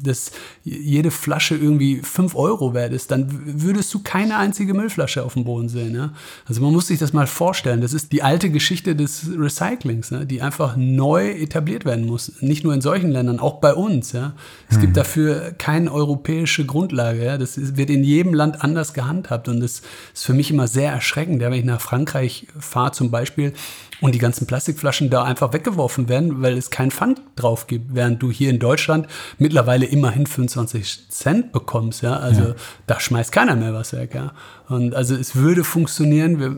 das 0.02 0.32
jede 0.64 1.10
Flasche 1.10 1.56
irgendwie 1.56 2.02
5 2.02 2.34
Euro 2.36 2.74
wert 2.74 2.92
ist, 2.92 3.10
dann 3.10 3.28
würdest 3.62 3.92
du 3.94 4.00
keine 4.02 4.36
einzige 4.36 4.74
Müllflasche 4.74 5.24
auf 5.24 5.34
dem 5.34 5.44
Boden 5.44 5.68
sehen. 5.68 5.94
Ja? 5.94 6.12
Also 6.46 6.60
man 6.60 6.72
muss 6.72 6.88
sich 6.88 6.98
das 6.98 7.12
mal 7.12 7.26
vorstellen. 7.26 7.80
Das 7.80 7.94
ist 7.94 8.12
die 8.12 8.22
alte 8.22 8.50
Geschichte 8.50 8.94
des 8.94 9.30
Recyclings, 9.34 10.10
ne? 10.10 10.26
die 10.26 10.42
einfach 10.42 10.76
neu 10.76 11.30
etabliert 11.30 11.86
werden 11.86 12.06
muss. 12.06 12.32
Nicht 12.40 12.64
nur 12.64 12.74
in 12.74 12.82
solchen 12.82 13.10
Ländern, 13.10 13.40
auch 13.40 13.60
bei 13.60 13.72
uns. 13.72 14.12
Ja? 14.12 14.34
Es 14.68 14.76
hm. 14.76 14.82
gibt 14.82 14.96
dafür 14.98 15.52
keine 15.52 15.90
europäische 15.90 16.66
Grundlage. 16.66 17.24
Ja? 17.24 17.38
Das 17.38 17.76
wird 17.76 17.88
in 17.88 18.04
jedem 18.04 18.34
Land 18.34 18.62
anders 18.62 18.92
gehandhabt 18.92 19.48
und 19.48 19.60
das 19.60 19.80
ist 20.12 20.24
für 20.26 20.34
mich 20.34 20.50
immer 20.50 20.66
sehr 20.66 20.92
erschreckend. 20.92 21.40
Wenn 21.40 21.52
ich 21.54 21.64
nach 21.64 21.80
Frankreich 21.80 22.46
fahre 22.58 22.92
zum 22.92 23.10
Beispiel 23.10 23.54
und 24.00 24.14
die 24.14 24.18
ganzen 24.18 24.46
Plastikflaschen 24.46 25.10
da 25.10 25.24
einfach 25.24 25.52
weggeworfen 25.52 26.08
werden, 26.10 26.42
weil 26.42 26.58
es 26.58 26.68
keinen 26.68 26.90
Pfand 26.90 27.22
drauf 27.36 27.66
gibt, 27.66 27.94
während 27.94 28.22
du 28.22 28.30
hier 28.30 28.50
in 28.50 28.58
Deutschland 28.58 29.06
mittlerweile 29.38 29.86
immerhin 29.86 30.26
25 30.26 31.08
Cent 31.08 31.52
bekommst, 31.52 32.02
ja. 32.02 32.16
Also 32.16 32.42
ja. 32.42 32.54
da 32.86 33.00
schmeißt 33.00 33.32
keiner 33.32 33.56
mehr 33.56 33.72
was 33.72 33.94
weg, 33.94 34.14
ja. 34.14 34.32
Und 34.68 34.94
also 34.94 35.16
es 35.16 35.34
würde 35.34 35.64
funktionieren, 35.64 36.38
wir 36.38 36.50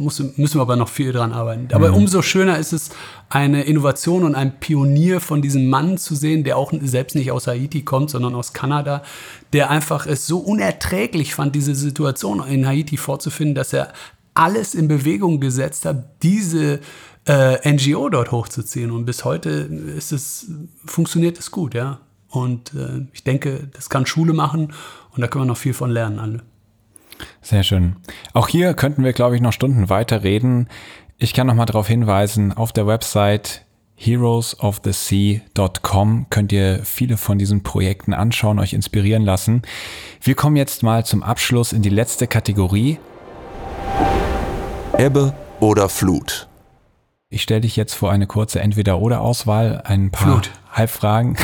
müssen, 0.00 0.34
müssen 0.36 0.58
wir 0.58 0.62
aber 0.62 0.76
noch 0.76 0.90
viel 0.90 1.12
dran 1.12 1.32
arbeiten. 1.32 1.68
Aber 1.72 1.88
mhm. 1.88 1.96
umso 1.96 2.20
schöner 2.20 2.58
ist 2.58 2.74
es, 2.74 2.90
eine 3.28 3.64
Innovation 3.64 4.22
und 4.22 4.34
ein 4.34 4.60
Pionier 4.60 5.20
von 5.20 5.42
diesem 5.42 5.68
Mann 5.68 5.98
zu 5.98 6.14
sehen, 6.14 6.44
der 6.44 6.56
auch 6.58 6.72
selbst 6.80 7.16
nicht 7.16 7.32
aus 7.32 7.48
Haiti 7.48 7.82
kommt, 7.82 8.10
sondern 8.10 8.34
aus 8.36 8.52
Kanada, 8.52 9.02
der 9.52 9.70
einfach 9.70 10.06
es 10.06 10.26
so 10.26 10.38
unerträglich 10.38 11.34
fand, 11.34 11.54
diese 11.54 11.74
Situation 11.74 12.46
in 12.46 12.66
Haiti 12.66 12.96
vorzufinden, 12.96 13.54
dass 13.54 13.72
er 13.72 13.92
alles 14.34 14.74
in 14.74 14.86
Bewegung 14.86 15.40
gesetzt 15.40 15.86
hat, 15.86 16.22
diese 16.22 16.80
äh, 17.26 17.70
NGO 17.70 18.08
dort 18.08 18.32
hochzuziehen. 18.32 18.90
Und 18.90 19.04
bis 19.04 19.24
heute 19.24 19.50
ist 19.50 20.12
es, 20.12 20.46
funktioniert 20.84 21.38
es 21.38 21.50
gut, 21.50 21.74
ja. 21.74 22.00
Und 22.28 22.74
äh, 22.74 23.06
ich 23.12 23.24
denke, 23.24 23.68
das 23.72 23.88
kann 23.88 24.06
Schule 24.06 24.32
machen 24.32 24.72
und 25.12 25.20
da 25.20 25.28
können 25.28 25.44
wir 25.44 25.48
noch 25.48 25.56
viel 25.56 25.74
von 25.74 25.90
lernen, 25.90 26.18
alle. 26.18 26.42
Sehr 27.40 27.62
schön. 27.62 27.96
Auch 28.34 28.48
hier 28.48 28.74
könnten 28.74 29.04
wir, 29.04 29.12
glaube 29.12 29.36
ich, 29.36 29.42
noch 29.42 29.52
Stunden 29.52 29.88
weiter 29.88 30.22
reden. 30.22 30.68
Ich 31.18 31.32
kann 31.32 31.46
noch 31.46 31.54
mal 31.54 31.66
darauf 31.66 31.88
hinweisen, 31.88 32.52
auf 32.52 32.72
der 32.72 32.86
Website 32.86 33.62
heroesofthesea.com 33.98 36.26
könnt 36.28 36.52
ihr 36.52 36.80
viele 36.84 37.16
von 37.16 37.38
diesen 37.38 37.62
Projekten 37.62 38.12
anschauen, 38.12 38.58
euch 38.58 38.74
inspirieren 38.74 39.22
lassen. 39.22 39.62
Wir 40.20 40.34
kommen 40.34 40.56
jetzt 40.56 40.82
mal 40.82 41.06
zum 41.06 41.22
Abschluss 41.22 41.72
in 41.72 41.80
die 41.80 41.88
letzte 41.88 42.26
Kategorie. 42.26 42.98
Ebbe 44.98 45.32
oder 45.60 45.88
Flut? 45.88 46.46
Ich 47.28 47.42
stelle 47.42 47.62
dich 47.62 47.74
jetzt 47.74 47.94
vor 47.94 48.12
eine 48.12 48.28
kurze 48.28 48.60
Entweder-Oder-Auswahl, 48.60 49.82
ein 49.84 50.12
paar 50.12 50.30
Flut. 50.30 50.50
Halbfragen. 50.70 51.36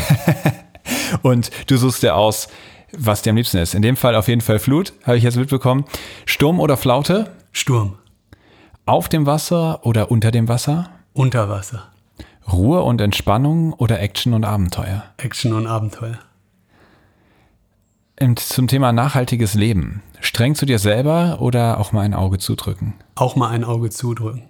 Und 1.23 1.51
du 1.67 1.77
suchst 1.77 2.05
dir 2.05 2.15
aus, 2.15 2.47
was 2.93 3.23
dir 3.23 3.31
am 3.31 3.37
liebsten 3.37 3.57
ist. 3.57 3.75
In 3.75 3.83
dem 3.83 3.97
Fall 3.97 4.15
auf 4.15 4.29
jeden 4.29 4.43
Fall 4.43 4.61
Flut, 4.61 4.93
habe 5.05 5.17
ich 5.17 5.25
jetzt 5.25 5.37
mitbekommen. 5.37 5.85
Sturm 6.25 6.61
oder 6.61 6.77
Flaute? 6.77 7.33
Sturm. 7.51 7.99
Auf 8.87 9.09
dem 9.09 9.27
Wasser 9.27 9.85
oder 9.85 10.13
unter 10.13 10.31
dem 10.31 10.47
Wasser? 10.47 10.91
Unter 11.15 11.49
Wasser. 11.49 11.89
Ruhe 12.51 12.83
und 12.83 13.01
Entspannung 13.01 13.73
oder 13.73 14.01
Action 14.01 14.35
und 14.35 14.45
Abenteuer? 14.45 15.05
Action 15.17 15.53
und 15.53 15.67
Abenteuer. 15.67 16.19
Und 18.21 18.39
zum 18.39 18.69
Thema 18.69 18.93
nachhaltiges 18.93 19.55
Leben. 19.55 20.03
Streng 20.21 20.55
zu 20.55 20.65
dir 20.65 20.79
selber 20.79 21.39
oder 21.41 21.81
auch 21.81 21.91
mal 21.91 22.03
ein 22.03 22.15
Auge 22.15 22.39
zudrücken? 22.39 22.95
Auch 23.17 23.35
mal 23.35 23.49
ein 23.49 23.65
Auge 23.65 23.91
zudrücken. 23.91 24.49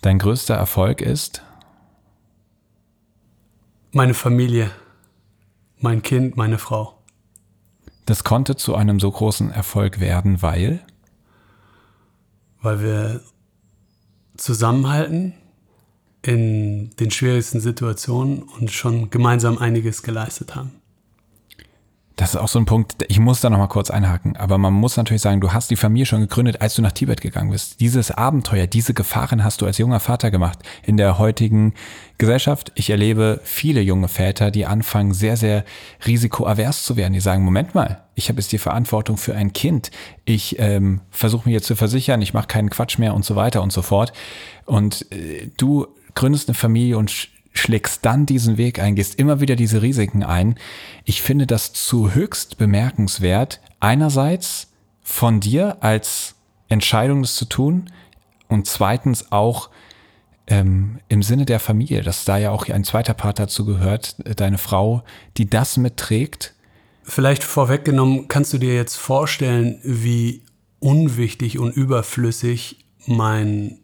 Dein 0.00 0.18
größter 0.18 0.54
Erfolg 0.54 1.00
ist? 1.00 1.42
Meine 3.92 4.14
Familie, 4.14 4.70
mein 5.80 6.02
Kind, 6.02 6.36
meine 6.36 6.58
Frau. 6.58 6.98
Das 8.06 8.22
konnte 8.24 8.56
zu 8.56 8.74
einem 8.74 9.00
so 9.00 9.10
großen 9.10 9.50
Erfolg 9.50 10.00
werden, 10.00 10.40
weil? 10.40 10.80
Weil 12.60 12.80
wir 12.80 13.20
zusammenhalten 14.36 15.34
in 16.22 16.90
den 16.96 17.10
schwierigsten 17.10 17.60
Situationen 17.60 18.42
und 18.42 18.70
schon 18.70 19.10
gemeinsam 19.10 19.58
einiges 19.58 20.02
geleistet 20.02 20.54
haben. 20.54 20.77
Das 22.18 22.30
ist 22.30 22.36
auch 22.36 22.48
so 22.48 22.58
ein 22.58 22.64
Punkt, 22.64 23.04
ich 23.06 23.20
muss 23.20 23.40
da 23.40 23.48
nochmal 23.48 23.68
kurz 23.68 23.92
einhaken, 23.92 24.36
aber 24.36 24.58
man 24.58 24.72
muss 24.72 24.96
natürlich 24.96 25.22
sagen, 25.22 25.40
du 25.40 25.52
hast 25.52 25.70
die 25.70 25.76
Familie 25.76 26.04
schon 26.04 26.20
gegründet, 26.20 26.60
als 26.60 26.74
du 26.74 26.82
nach 26.82 26.90
Tibet 26.90 27.20
gegangen 27.20 27.52
bist. 27.52 27.78
Dieses 27.78 28.10
Abenteuer, 28.10 28.66
diese 28.66 28.92
Gefahren 28.92 29.44
hast 29.44 29.60
du 29.60 29.66
als 29.66 29.78
junger 29.78 30.00
Vater 30.00 30.32
gemacht. 30.32 30.58
In 30.82 30.96
der 30.96 31.18
heutigen 31.18 31.74
Gesellschaft, 32.18 32.72
ich 32.74 32.90
erlebe 32.90 33.40
viele 33.44 33.80
junge 33.82 34.08
Väter, 34.08 34.50
die 34.50 34.66
anfangen, 34.66 35.14
sehr, 35.14 35.36
sehr 35.36 35.64
risikoavers 36.08 36.82
zu 36.82 36.96
werden. 36.96 37.12
Die 37.12 37.20
sagen, 37.20 37.44
Moment 37.44 37.76
mal, 37.76 38.02
ich 38.16 38.28
habe 38.28 38.40
jetzt 38.40 38.50
die 38.50 38.58
Verantwortung 38.58 39.16
für 39.16 39.36
ein 39.36 39.52
Kind. 39.52 39.92
Ich 40.24 40.58
ähm, 40.58 41.02
versuche 41.10 41.48
mich 41.48 41.54
jetzt 41.54 41.68
zu 41.68 41.76
versichern, 41.76 42.20
ich 42.20 42.34
mache 42.34 42.48
keinen 42.48 42.68
Quatsch 42.68 42.98
mehr 42.98 43.14
und 43.14 43.24
so 43.24 43.36
weiter 43.36 43.62
und 43.62 43.72
so 43.72 43.82
fort. 43.82 44.12
Und 44.64 45.06
äh, 45.12 45.52
du 45.56 45.86
gründest 46.16 46.48
eine 46.48 46.56
Familie 46.56 46.98
und 46.98 47.28
schlägst 47.58 48.04
dann 48.04 48.26
diesen 48.26 48.56
Weg 48.56 48.78
ein, 48.78 48.94
gehst 48.94 49.18
immer 49.18 49.40
wieder 49.40 49.56
diese 49.56 49.82
Risiken 49.82 50.22
ein. 50.22 50.56
Ich 51.04 51.22
finde 51.22 51.46
das 51.46 51.72
zu 51.72 52.14
höchst 52.14 52.58
bemerkenswert. 52.58 53.60
Einerseits 53.80 54.72
von 55.02 55.40
dir 55.40 55.78
als 55.80 56.34
Entscheidung, 56.68 57.22
das 57.22 57.34
zu 57.34 57.46
tun 57.46 57.90
und 58.48 58.66
zweitens 58.66 59.32
auch 59.32 59.70
ähm, 60.46 60.98
im 61.08 61.22
Sinne 61.22 61.44
der 61.44 61.60
Familie, 61.60 62.02
dass 62.02 62.24
da 62.24 62.38
ja 62.38 62.50
auch 62.50 62.68
ein 62.68 62.84
zweiter 62.84 63.14
Part 63.14 63.38
dazu 63.38 63.64
gehört, 63.64 64.16
deine 64.40 64.58
Frau, 64.58 65.02
die 65.36 65.48
das 65.48 65.76
mitträgt. 65.76 66.54
Vielleicht 67.02 67.44
vorweggenommen, 67.44 68.28
kannst 68.28 68.52
du 68.52 68.58
dir 68.58 68.74
jetzt 68.74 68.96
vorstellen, 68.96 69.80
wie 69.82 70.42
unwichtig 70.78 71.58
und 71.58 71.74
überflüssig 71.74 72.84
mein 73.06 73.78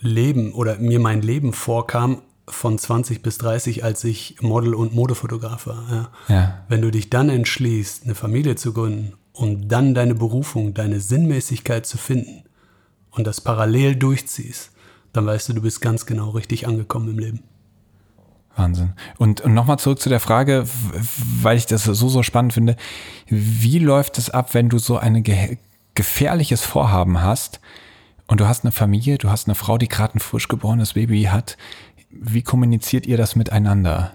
Leben 0.00 0.52
oder 0.52 0.78
mir 0.78 1.00
mein 1.00 1.22
Leben 1.22 1.52
vorkam, 1.52 2.22
von 2.48 2.78
20 2.78 3.22
bis 3.22 3.38
30, 3.38 3.84
als 3.84 4.04
ich 4.04 4.36
Model 4.40 4.74
und 4.74 4.94
Modefotograf 4.94 5.66
war. 5.66 6.10
Ja. 6.28 6.34
Ja. 6.34 6.64
Wenn 6.68 6.82
du 6.82 6.90
dich 6.90 7.10
dann 7.10 7.28
entschließt, 7.28 8.04
eine 8.04 8.14
Familie 8.14 8.54
zu 8.56 8.72
gründen 8.72 9.14
und 9.32 9.68
dann 9.68 9.94
deine 9.94 10.14
Berufung, 10.14 10.72
deine 10.74 11.00
Sinnmäßigkeit 11.00 11.86
zu 11.86 11.98
finden 11.98 12.44
und 13.10 13.26
das 13.26 13.40
parallel 13.40 13.96
durchziehst, 13.96 14.70
dann 15.12 15.26
weißt 15.26 15.48
du, 15.48 15.54
du 15.54 15.62
bist 15.62 15.80
ganz 15.80 16.06
genau 16.06 16.30
richtig 16.30 16.68
angekommen 16.68 17.10
im 17.10 17.18
Leben. 17.18 17.42
Wahnsinn. 18.56 18.94
Und, 19.18 19.42
und 19.42 19.54
nochmal 19.54 19.78
zurück 19.78 20.00
zu 20.00 20.08
der 20.08 20.20
Frage, 20.20 20.66
weil 21.42 21.56
ich 21.56 21.66
das 21.66 21.84
so, 21.84 22.08
so 22.08 22.22
spannend 22.22 22.54
finde. 22.54 22.76
Wie 23.26 23.78
läuft 23.78 24.18
es 24.18 24.30
ab, 24.30 24.54
wenn 24.54 24.68
du 24.68 24.78
so 24.78 24.96
ein 24.96 25.22
ge 25.22 25.58
gefährliches 25.94 26.60
Vorhaben 26.60 27.22
hast 27.22 27.58
und 28.26 28.40
du 28.40 28.46
hast 28.46 28.64
eine 28.64 28.72
Familie, 28.72 29.16
du 29.16 29.30
hast 29.30 29.48
eine 29.48 29.54
Frau, 29.54 29.78
die 29.78 29.88
gerade 29.88 30.16
ein 30.16 30.20
frisch 30.20 30.48
geborenes 30.48 30.92
Baby 30.92 31.24
hat? 31.24 31.56
Wie 32.10 32.42
kommuniziert 32.42 33.06
ihr 33.06 33.16
das 33.16 33.36
miteinander? 33.36 34.12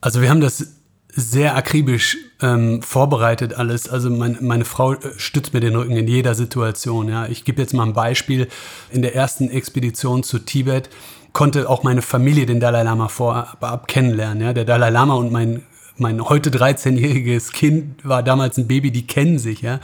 Also 0.00 0.20
wir 0.20 0.30
haben 0.30 0.40
das 0.40 0.76
sehr 1.16 1.56
akribisch 1.56 2.18
ähm, 2.42 2.82
vorbereitet 2.82 3.54
alles. 3.54 3.88
Also 3.88 4.10
mein, 4.10 4.36
meine 4.40 4.66
Frau 4.66 4.92
äh, 4.92 4.98
stützt 5.16 5.54
mir 5.54 5.60
den 5.60 5.74
Rücken 5.74 5.96
in 5.96 6.06
jeder 6.06 6.34
Situation. 6.34 7.08
Ja. 7.08 7.26
Ich 7.26 7.44
gebe 7.44 7.60
jetzt 7.60 7.72
mal 7.72 7.84
ein 7.84 7.94
Beispiel. 7.94 8.48
In 8.92 9.00
der 9.00 9.14
ersten 9.14 9.48
Expedition 9.48 10.22
zu 10.22 10.38
Tibet 10.38 10.90
konnte 11.32 11.68
auch 11.70 11.82
meine 11.82 12.02
Familie 12.02 12.44
den 12.44 12.60
Dalai 12.60 12.82
Lama 12.82 13.08
vorab 13.08 13.88
kennenlernen. 13.88 14.42
Ja. 14.42 14.52
Der 14.52 14.66
Dalai 14.66 14.90
Lama 14.90 15.14
und 15.14 15.32
mein 15.32 15.62
mein 15.98 16.20
heute 16.28 16.50
13-jähriges 16.50 17.52
Kind 17.52 18.06
war 18.06 18.22
damals 18.22 18.58
ein 18.58 18.68
Baby, 18.68 18.90
die 18.90 19.06
kennen 19.06 19.38
sich, 19.38 19.62
ja. 19.62 19.80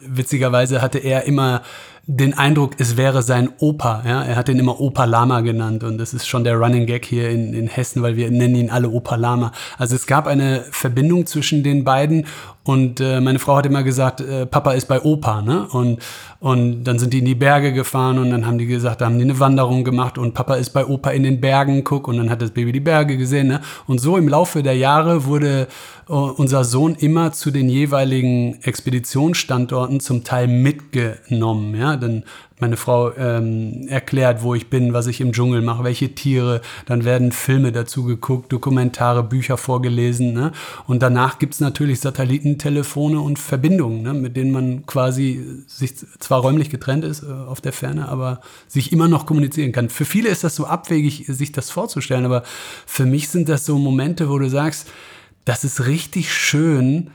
Witzigerweise 0.00 0.80
hatte 0.80 0.98
er 0.98 1.24
immer 1.24 1.62
den 2.08 2.34
Eindruck, 2.34 2.74
es 2.78 2.96
wäre 2.96 3.22
sein 3.22 3.50
Opa. 3.58 4.02
Ja? 4.06 4.22
Er 4.22 4.36
hat 4.36 4.48
ihn 4.48 4.58
immer 4.58 4.80
Opa 4.80 5.04
Lama 5.04 5.40
genannt 5.40 5.82
und 5.82 5.98
das 5.98 6.14
ist 6.14 6.28
schon 6.28 6.44
der 6.44 6.56
Running 6.56 6.86
Gag 6.86 7.04
hier 7.04 7.30
in, 7.30 7.52
in 7.52 7.66
Hessen, 7.66 8.00
weil 8.02 8.16
wir 8.16 8.30
nennen 8.30 8.54
ihn 8.54 8.70
alle 8.70 8.88
Opa 8.88 9.16
Lama. 9.16 9.50
Also 9.76 9.96
es 9.96 10.06
gab 10.06 10.28
eine 10.28 10.64
Verbindung 10.70 11.26
zwischen 11.26 11.64
den 11.64 11.82
beiden 11.82 12.26
und 12.66 12.98
äh, 12.98 13.20
meine 13.20 13.38
Frau 13.38 13.56
hat 13.56 13.66
immer 13.66 13.84
gesagt, 13.84 14.20
äh, 14.20 14.44
Papa 14.44 14.72
ist 14.72 14.88
bei 14.88 15.00
Opa, 15.00 15.40
ne? 15.40 15.68
Und, 15.70 16.00
und 16.40 16.82
dann 16.82 16.98
sind 16.98 17.12
die 17.12 17.20
in 17.20 17.24
die 17.24 17.36
Berge 17.36 17.72
gefahren 17.72 18.18
und 18.18 18.30
dann 18.30 18.44
haben 18.44 18.58
die 18.58 18.66
gesagt, 18.66 19.00
da 19.00 19.04
haben 19.04 19.18
die 19.18 19.24
eine 19.24 19.38
Wanderung 19.38 19.84
gemacht 19.84 20.18
und 20.18 20.34
Papa 20.34 20.56
ist 20.56 20.70
bei 20.70 20.84
Opa 20.84 21.10
in 21.10 21.22
den 21.22 21.40
Bergen, 21.40 21.84
guck, 21.84 22.08
und 22.08 22.16
dann 22.16 22.28
hat 22.28 22.42
das 22.42 22.50
Baby 22.50 22.72
die 22.72 22.80
Berge 22.80 23.16
gesehen, 23.16 23.46
ne? 23.46 23.60
Und 23.86 24.00
so 24.00 24.16
im 24.16 24.26
Laufe 24.26 24.64
der 24.64 24.76
Jahre 24.76 25.26
wurde 25.26 25.68
äh, 26.08 26.12
unser 26.12 26.64
Sohn 26.64 26.96
immer 26.96 27.30
zu 27.30 27.52
den 27.52 27.68
jeweiligen 27.68 28.60
Expeditionsstandorten 28.62 30.00
zum 30.00 30.24
Teil 30.24 30.48
mitgenommen, 30.48 31.76
ja? 31.76 31.96
Dann 31.96 32.24
meine 32.58 32.76
Frau 32.76 33.14
ähm, 33.16 33.86
erklärt, 33.88 34.42
wo 34.42 34.54
ich 34.54 34.70
bin, 34.70 34.94
was 34.94 35.06
ich 35.06 35.20
im 35.20 35.32
Dschungel 35.32 35.60
mache, 35.60 35.84
welche 35.84 36.14
Tiere. 36.14 36.62
Dann 36.86 37.04
werden 37.04 37.32
Filme 37.32 37.70
dazu 37.70 38.04
geguckt, 38.04 38.50
Dokumentare, 38.50 39.22
Bücher 39.22 39.58
vorgelesen. 39.58 40.32
Ne? 40.32 40.52
Und 40.86 41.02
danach 41.02 41.38
gibt's 41.38 41.60
natürlich 41.60 42.00
Satellitentelefone 42.00 43.20
und 43.20 43.38
Verbindungen, 43.38 44.02
ne? 44.02 44.14
mit 44.14 44.36
denen 44.36 44.52
man 44.52 44.86
quasi 44.86 45.44
sich 45.66 45.96
zwar 45.96 46.40
räumlich 46.40 46.70
getrennt 46.70 47.04
ist 47.04 47.22
äh, 47.22 47.26
auf 47.26 47.60
der 47.60 47.72
Ferne, 47.72 48.08
aber 48.08 48.40
sich 48.68 48.90
immer 48.92 49.08
noch 49.08 49.26
kommunizieren 49.26 49.72
kann. 49.72 49.90
Für 49.90 50.06
viele 50.06 50.30
ist 50.30 50.42
das 50.42 50.56
so 50.56 50.66
abwegig, 50.66 51.26
sich 51.28 51.52
das 51.52 51.70
vorzustellen, 51.70 52.24
aber 52.24 52.42
für 52.86 53.04
mich 53.04 53.28
sind 53.28 53.50
das 53.50 53.66
so 53.66 53.78
Momente, 53.78 54.30
wo 54.30 54.38
du 54.38 54.48
sagst, 54.48 54.88
das 55.44 55.62
ist 55.62 55.86
richtig 55.86 56.32
schön, 56.32 57.10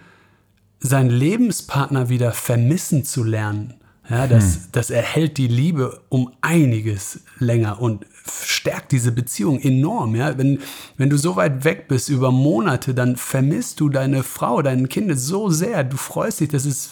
seinen 0.80 1.10
Lebenspartner 1.10 2.10
wieder 2.10 2.32
vermissen 2.32 3.06
zu 3.06 3.24
lernen. 3.24 3.81
Ja, 4.12 4.28
das, 4.28 4.56
hm. 4.56 4.62
das 4.74 4.90
erhält 4.90 5.38
die 5.38 5.48
Liebe 5.48 6.02
um 6.10 6.32
einiges 6.42 7.22
länger 7.40 7.82
und 7.82 8.06
stärkt 8.46 8.92
diese 8.92 9.14
Beziehung 9.14 9.60
enorm. 9.60 10.16
Ja? 10.16 10.38
Wenn, 10.38 10.60
wenn 10.98 11.10
du 11.10 11.18
so 11.18 11.38
weit 11.38 11.64
weg 11.64 11.88
bist 11.88 12.10
über 12.10 12.32
Monate, 12.32 12.94
dann 12.94 13.16
vermisst 13.16 13.80
du 13.80 13.88
deine 13.88 14.24
Frau, 14.24 14.62
dein 14.62 14.90
Kind 14.90 15.18
so 15.18 15.50
sehr. 15.50 15.86
Du 15.86 15.96
freust 15.96 16.42
dich, 16.42 16.50
das 16.50 16.66
ist 16.66 16.92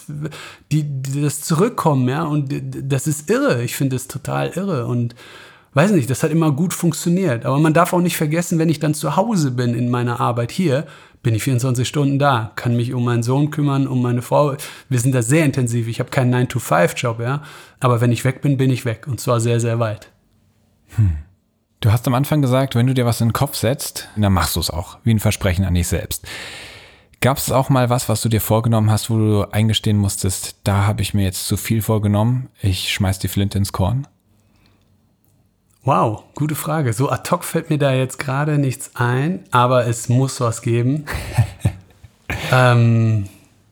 die, 0.71 0.85
das 1.21 1.41
Zurückkommen, 1.41 2.07
ja, 2.07 2.23
und 2.23 2.53
das 2.83 3.05
ist 3.05 3.29
irre. 3.29 3.63
Ich 3.63 3.75
finde 3.75 3.97
es 3.97 4.07
total 4.07 4.49
irre. 4.55 4.87
Und, 4.87 5.13
weiß 5.73 5.91
nicht, 5.91 6.09
das 6.09 6.23
hat 6.23 6.31
immer 6.31 6.51
gut 6.51 6.73
funktioniert. 6.73 7.45
Aber 7.45 7.59
man 7.59 7.73
darf 7.73 7.93
auch 7.93 8.01
nicht 8.01 8.17
vergessen, 8.17 8.59
wenn 8.59 8.69
ich 8.69 8.79
dann 8.79 8.93
zu 8.93 9.15
Hause 9.15 9.51
bin 9.51 9.73
in 9.73 9.89
meiner 9.89 10.19
Arbeit 10.19 10.51
hier, 10.51 10.87
bin 11.21 11.35
ich 11.35 11.43
24 11.43 11.87
Stunden 11.87 12.19
da, 12.19 12.51
kann 12.55 12.75
mich 12.75 12.93
um 12.93 13.03
meinen 13.03 13.23
Sohn 13.23 13.51
kümmern, 13.51 13.87
um 13.87 14.01
meine 14.01 14.21
Frau. 14.21 14.55
Wir 14.87 14.99
sind 14.99 15.13
da 15.13 15.21
sehr 15.21 15.45
intensiv. 15.45 15.87
Ich 15.87 15.99
habe 15.99 16.09
keinen 16.09 16.33
9-to-5-Job, 16.33 17.19
ja. 17.19 17.43
Aber 17.79 18.01
wenn 18.01 18.11
ich 18.11 18.23
weg 18.23 18.41
bin, 18.41 18.57
bin 18.57 18.69
ich 18.69 18.85
weg. 18.85 19.07
Und 19.07 19.19
zwar 19.19 19.39
sehr, 19.39 19.59
sehr 19.59 19.79
weit. 19.79 20.11
Hm. 20.95 21.17
Du 21.81 21.91
hast 21.91 22.07
am 22.07 22.13
Anfang 22.13 22.41
gesagt, 22.41 22.75
wenn 22.75 22.87
du 22.87 22.93
dir 22.93 23.05
was 23.05 23.21
in 23.21 23.29
den 23.29 23.33
Kopf 23.33 23.55
setzt, 23.55 24.09
dann 24.17 24.33
machst 24.33 24.55
du 24.55 24.59
es 24.59 24.69
auch. 24.69 24.97
Wie 25.03 25.13
ein 25.13 25.19
Versprechen 25.19 25.65
an 25.65 25.73
dich 25.73 25.87
selbst. 25.87 26.25
Gab 27.21 27.37
es 27.37 27.51
auch 27.51 27.69
mal 27.69 27.89
was, 27.89 28.07
was 28.07 28.21
du 28.21 28.29
dir 28.29 28.41
vorgenommen 28.41 28.89
hast, 28.89 29.09
wo 29.09 29.17
du 29.17 29.51
eingestehen 29.51 29.97
musstest, 29.97 30.55
da 30.63 30.85
habe 30.87 31.01
ich 31.01 31.13
mir 31.13 31.23
jetzt 31.23 31.47
zu 31.47 31.57
viel 31.57 31.81
vorgenommen, 31.81 32.49
ich 32.61 32.93
schmeiß 32.93 33.19
die 33.19 33.27
Flinte 33.27 33.57
ins 33.57 33.73
Korn? 33.73 34.07
Wow, 35.89 36.25
gute 36.35 36.53
Frage. 36.53 36.93
So 36.93 37.09
ad 37.09 37.31
hoc 37.31 37.43
fällt 37.43 37.71
mir 37.71 37.79
da 37.79 37.91
jetzt 37.91 38.19
gerade 38.19 38.59
nichts 38.59 38.91
ein, 38.93 39.39
aber 39.49 39.87
es 39.87 40.07
muss 40.07 40.39
was 40.39 40.61
geben. 40.61 41.05
ähm, 42.51 43.25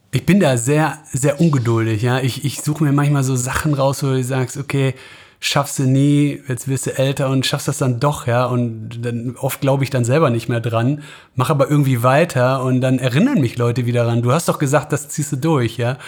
ich 0.10 0.26
bin 0.26 0.40
da 0.40 0.58
sehr, 0.58 0.98
sehr 1.14 1.40
ungeduldig. 1.40 2.02
Ja? 2.02 2.20
Ich, 2.20 2.44
ich 2.44 2.64
suche 2.64 2.84
mir 2.84 2.92
manchmal 2.92 3.22
so 3.22 3.36
Sachen 3.36 3.76
raus, 3.76 4.02
wo 4.02 4.08
du 4.08 4.24
sagst, 4.24 4.58
okay, 4.58 4.96
schaffst 5.40 5.78
du 5.78 5.84
nie, 5.84 6.42
jetzt 6.48 6.68
wirst 6.68 6.88
du 6.88 6.98
älter 6.98 7.30
und 7.30 7.46
schaffst 7.46 7.68
das 7.68 7.78
dann 7.78 8.00
doch, 8.00 8.26
ja. 8.26 8.48
Und 8.48 9.06
dann 9.06 9.36
oft 9.38 9.62
glaube 9.62 9.84
ich 9.84 9.92
dann 9.92 10.04
selber 10.04 10.32
nicht 10.32 10.50
mehr 10.50 10.60
dran, 10.60 11.04
mach 11.36 11.52
aber 11.52 11.70
irgendwie 11.70 12.02
weiter 12.02 12.64
und 12.64 12.82
dann 12.82 12.98
erinnern 12.98 13.42
mich 13.42 13.60
Leute 13.60 13.86
wieder 13.86 14.06
dran. 14.06 14.24
Du 14.24 14.32
hast 14.32 14.50
doch 14.50 14.58
gesagt, 14.58 14.92
das 14.92 15.08
ziehst 15.10 15.34
du 15.34 15.36
durch, 15.36 15.78
ja. 15.78 16.00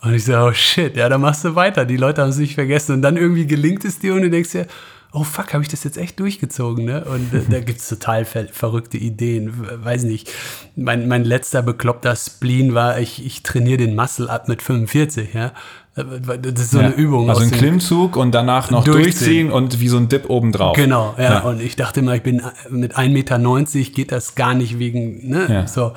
Und 0.00 0.14
ich 0.14 0.24
so, 0.24 0.32
oh 0.34 0.52
shit, 0.54 0.96
ja, 0.96 1.10
dann 1.10 1.20
machst 1.20 1.44
du 1.44 1.56
weiter. 1.56 1.84
Die 1.84 1.98
Leute 1.98 2.22
haben 2.22 2.30
es 2.30 2.38
nicht 2.38 2.54
vergessen. 2.54 2.94
Und 2.94 3.02
dann 3.02 3.18
irgendwie 3.18 3.46
gelingt 3.46 3.84
es 3.84 3.98
dir 3.98 4.14
und 4.14 4.22
du 4.22 4.30
denkst 4.30 4.52
dir, 4.52 4.66
oh 5.12 5.24
fuck, 5.24 5.54
habe 5.54 5.62
ich 5.62 5.68
das 5.68 5.84
jetzt 5.84 5.96
echt 5.96 6.20
durchgezogen, 6.20 6.84
ne? 6.84 7.04
Und 7.04 7.32
äh, 7.32 7.42
da 7.48 7.60
gibt 7.60 7.80
es 7.80 7.88
total 7.88 8.24
ver 8.24 8.46
verrückte 8.52 8.98
Ideen. 8.98 9.52
Weiß 9.82 10.04
nicht. 10.04 10.30
Mein, 10.76 11.08
mein 11.08 11.24
letzter 11.24 11.62
bekloppter 11.62 12.14
Spleen 12.16 12.74
war, 12.74 12.98
ich, 12.98 13.24
ich 13.24 13.42
trainiere 13.42 13.78
den 13.78 13.96
Muscle 13.96 14.28
ab 14.28 14.48
mit 14.48 14.62
45, 14.62 15.34
ja. 15.34 15.52
Das 15.94 16.60
ist 16.60 16.70
so 16.70 16.78
ja, 16.78 16.86
eine 16.86 16.94
Übung. 16.94 17.28
Also 17.28 17.42
ein 17.42 17.50
Klimmzug 17.50 18.16
und 18.16 18.32
danach 18.32 18.70
noch 18.70 18.84
durchziehen. 18.84 19.48
durchziehen 19.48 19.50
und 19.50 19.80
wie 19.80 19.88
so 19.88 19.96
ein 19.96 20.08
Dip 20.08 20.30
obendrauf. 20.30 20.76
Genau, 20.76 21.14
ja. 21.18 21.24
ja. 21.24 21.38
Und 21.40 21.60
ich 21.60 21.74
dachte 21.74 22.00
immer, 22.00 22.14
ich 22.14 22.22
bin 22.22 22.40
mit 22.70 22.96
1,90 22.96 23.08
Meter, 23.08 23.90
geht 23.92 24.12
das 24.12 24.36
gar 24.36 24.54
nicht 24.54 24.78
wegen, 24.78 25.28
ne? 25.28 25.46
Ja. 25.48 25.66
So. 25.66 25.94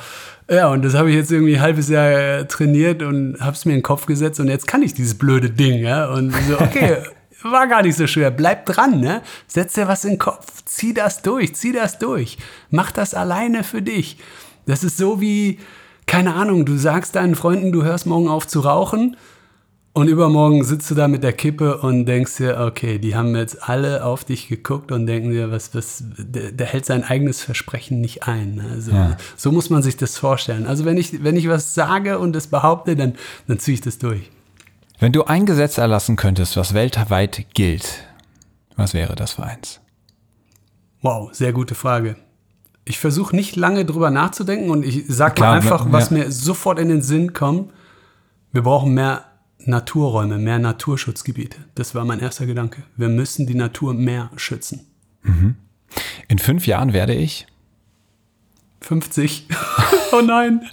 Ja, 0.50 0.70
und 0.70 0.84
das 0.84 0.96
habe 0.96 1.10
ich 1.10 1.16
jetzt 1.16 1.32
irgendwie 1.32 1.56
ein 1.56 1.62
halbes 1.62 1.88
Jahr 1.88 2.12
äh, 2.12 2.46
trainiert 2.46 3.04
und 3.04 3.40
habe 3.40 3.56
es 3.56 3.66
mir 3.66 3.74
in 3.74 3.80
den 3.80 3.84
Kopf 3.84 4.06
gesetzt 4.06 4.40
und 4.40 4.48
jetzt 4.48 4.68
kann 4.68 4.82
ich 4.82 4.94
dieses 4.94 5.16
blöde 5.18 5.50
Ding, 5.50 5.84
ja. 5.84 6.12
Und 6.12 6.34
so, 6.48 6.60
okay, 6.60 6.98
war 7.44 7.68
gar 7.68 7.82
nicht 7.82 7.96
so 7.96 8.08
schwer. 8.08 8.32
Bleib 8.32 8.66
dran, 8.66 9.00
ne? 9.00 9.22
Setz 9.48 9.74
dir 9.74 9.88
was 9.88 10.04
in 10.04 10.12
den 10.12 10.20
Kopf. 10.20 10.64
Zieh 10.66 10.94
das 10.94 11.22
durch, 11.22 11.56
zieh 11.56 11.72
das 11.72 12.00
durch. 12.00 12.38
Mach 12.70 12.92
das 12.92 13.14
alleine 13.14 13.64
für 13.64 13.82
dich. 13.82 14.18
Das 14.66 14.84
ist 14.84 14.98
so 14.98 15.22
wie, 15.22 15.60
keine 16.06 16.36
Ahnung, 16.36 16.66
du 16.66 16.78
sagst 16.78 17.16
deinen 17.16 17.36
Freunden, 17.36 17.72
du 17.72 17.84
hörst 17.84 18.06
morgen 18.06 18.28
auf 18.28 18.48
zu 18.48 18.60
rauchen 18.60 19.18
und 19.94 20.08
übermorgen 20.08 20.64
sitzt 20.64 20.90
du 20.90 20.96
da 20.96 21.10
mit 21.10 21.22
der 21.22 21.34
Kippe 21.34 21.78
und 21.78 22.06
denkst 22.06 22.38
dir, 22.38 22.60
okay, 22.62 22.98
die 22.98 23.16
haben 23.16 23.36
jetzt 23.36 23.68
alle 23.68 24.06
auf 24.06 24.24
dich 24.24 24.48
geguckt 24.48 24.92
und 24.92 25.06
denken 25.06 25.32
dir, 25.32 25.52
was, 25.52 25.76
was, 25.76 26.04
der, 26.18 26.54
der 26.54 26.68
hält 26.68 26.86
sein 26.86 27.04
eigenes 27.04 27.42
Versprechen 27.42 28.00
nicht 28.00 28.26
ein. 28.28 28.64
Also 28.72 28.92
ja. 28.92 29.18
so 29.36 29.52
muss 29.52 29.70
man 29.70 29.84
sich 29.84 29.98
das 29.98 30.18
vorstellen. 30.18 30.66
Also 30.66 30.86
wenn 30.86 30.98
ich, 30.98 31.24
wenn 31.24 31.36
ich 31.36 31.50
was 31.50 31.74
sage 31.74 32.20
und 32.20 32.36
es 32.38 32.48
behaupte, 32.48 32.96
dann, 32.96 33.16
dann 33.48 33.60
ziehe 33.60 33.76
ich 33.76 33.82
das 33.82 33.98
durch. 33.98 34.30
Wenn 35.02 35.12
du 35.12 35.24
ein 35.24 35.48
Gesetz 35.48 35.80
erlassen 35.80 36.16
könntest, 36.16 36.56
was 36.58 36.76
weltweit 36.76 37.48
gilt, 37.56 38.04
was 38.76 38.94
wäre 38.94 39.16
das 39.16 39.34
für 39.34 39.44
eins? 39.44 39.82
Wow, 41.02 41.34
sehr 41.34 41.54
gute 41.54 41.74
Frage. 41.74 42.18
Ich 42.86 43.00
versuche 43.00 43.36
nicht 43.36 43.56
lange 43.56 43.84
drüber 43.84 44.12
nachzudenken 44.12 44.70
und 44.70 44.86
ich 44.86 45.06
sage 45.08 45.42
mal 45.42 45.54
einfach, 45.54 45.92
was 45.92 46.12
ja. 46.12 46.18
mir 46.18 46.32
sofort 46.32 46.78
in 46.78 46.90
den 46.90 47.02
Sinn 47.02 47.34
kommt. 47.34 47.74
Wir 48.52 48.62
brauchen 48.62 48.94
mehr 48.94 49.26
Naturräume, 49.66 50.38
mehr 50.38 50.60
Naturschutzgebiete. 50.60 51.58
Das 51.74 51.96
war 51.96 52.06
mein 52.06 52.20
erster 52.20 52.46
Gedanke. 52.46 52.84
Wir 52.96 53.10
müssen 53.10 53.48
die 53.48 53.56
Natur 53.56 53.96
mehr 53.96 54.30
schützen. 54.36 54.86
Mhm. 55.24 55.56
In 56.28 56.38
fünf 56.38 56.68
Jahren 56.68 56.94
werde 56.94 57.16
ich 57.16 57.48
50. 58.82 59.48
oh 60.12 60.22
nein. 60.22 60.62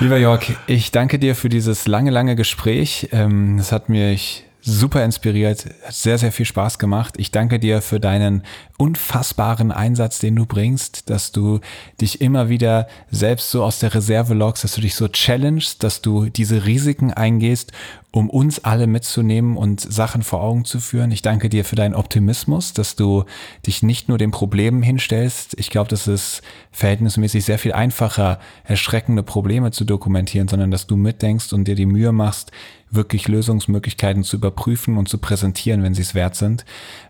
Lieber 0.00 0.16
Jörg, 0.16 0.42
ich 0.66 0.90
danke 0.92 1.18
dir 1.18 1.34
für 1.34 1.48
dieses 1.48 1.86
lange, 1.86 2.10
lange 2.10 2.36
Gespräch. 2.36 3.08
Ähm, 3.12 3.58
es 3.58 3.72
hat 3.72 3.88
mich 3.88 4.44
super 4.60 5.04
inspiriert, 5.04 5.66
hat 5.84 5.94
sehr, 5.94 6.18
sehr 6.18 6.32
viel 6.32 6.46
Spaß 6.46 6.78
gemacht. 6.78 7.14
Ich 7.16 7.30
danke 7.30 7.58
dir 7.58 7.80
für 7.80 8.00
deinen 8.00 8.42
unfassbaren 8.76 9.72
Einsatz, 9.72 10.18
den 10.18 10.36
du 10.36 10.46
bringst, 10.46 11.10
dass 11.10 11.32
du 11.32 11.60
dich 12.00 12.20
immer 12.20 12.48
wieder 12.48 12.88
selbst 13.10 13.50
so 13.50 13.64
aus 13.64 13.78
der 13.78 13.94
Reserve 13.94 14.34
lockst, 14.34 14.64
dass 14.64 14.74
du 14.74 14.80
dich 14.80 14.94
so 14.94 15.08
challengest, 15.08 15.82
dass 15.82 16.02
du 16.02 16.28
diese 16.28 16.66
Risiken 16.66 17.12
eingehst, 17.12 17.72
um 18.10 18.30
uns 18.30 18.64
alle 18.64 18.86
mitzunehmen 18.86 19.56
und 19.56 19.80
Sachen 19.80 20.22
vor 20.22 20.42
Augen 20.42 20.64
zu 20.64 20.80
führen. 20.80 21.10
Ich 21.10 21.20
danke 21.20 21.50
dir 21.50 21.64
für 21.64 21.76
deinen 21.76 21.94
Optimismus, 21.94 22.72
dass 22.72 22.96
du 22.96 23.24
dich 23.66 23.82
nicht 23.82 24.08
nur 24.08 24.16
den 24.16 24.30
Problemen 24.30 24.82
hinstellst. 24.82 25.54
Ich 25.58 25.68
glaube, 25.68 25.90
das 25.90 26.08
ist 26.08 26.40
verhältnismäßig 26.72 27.44
sehr 27.44 27.58
viel 27.58 27.74
einfacher, 27.74 28.40
erschreckende 28.64 29.22
Probleme 29.22 29.72
zu 29.72 29.84
dokumentieren, 29.84 30.48
sondern 30.48 30.70
dass 30.70 30.86
du 30.86 30.96
mitdenkst 30.96 31.52
und 31.52 31.68
dir 31.68 31.74
die 31.74 31.86
Mühe 31.86 32.12
machst, 32.12 32.50
wirklich 32.90 33.28
Lösungsmöglichkeiten 33.28 34.24
zu 34.24 34.36
überprüfen 34.36 34.96
und 34.96 35.10
zu 35.10 35.18
präsentieren, 35.18 35.82
wenn 35.82 35.92
sie 35.92 36.02
es 36.02 36.14
wert 36.14 36.34
sind. 36.34 36.64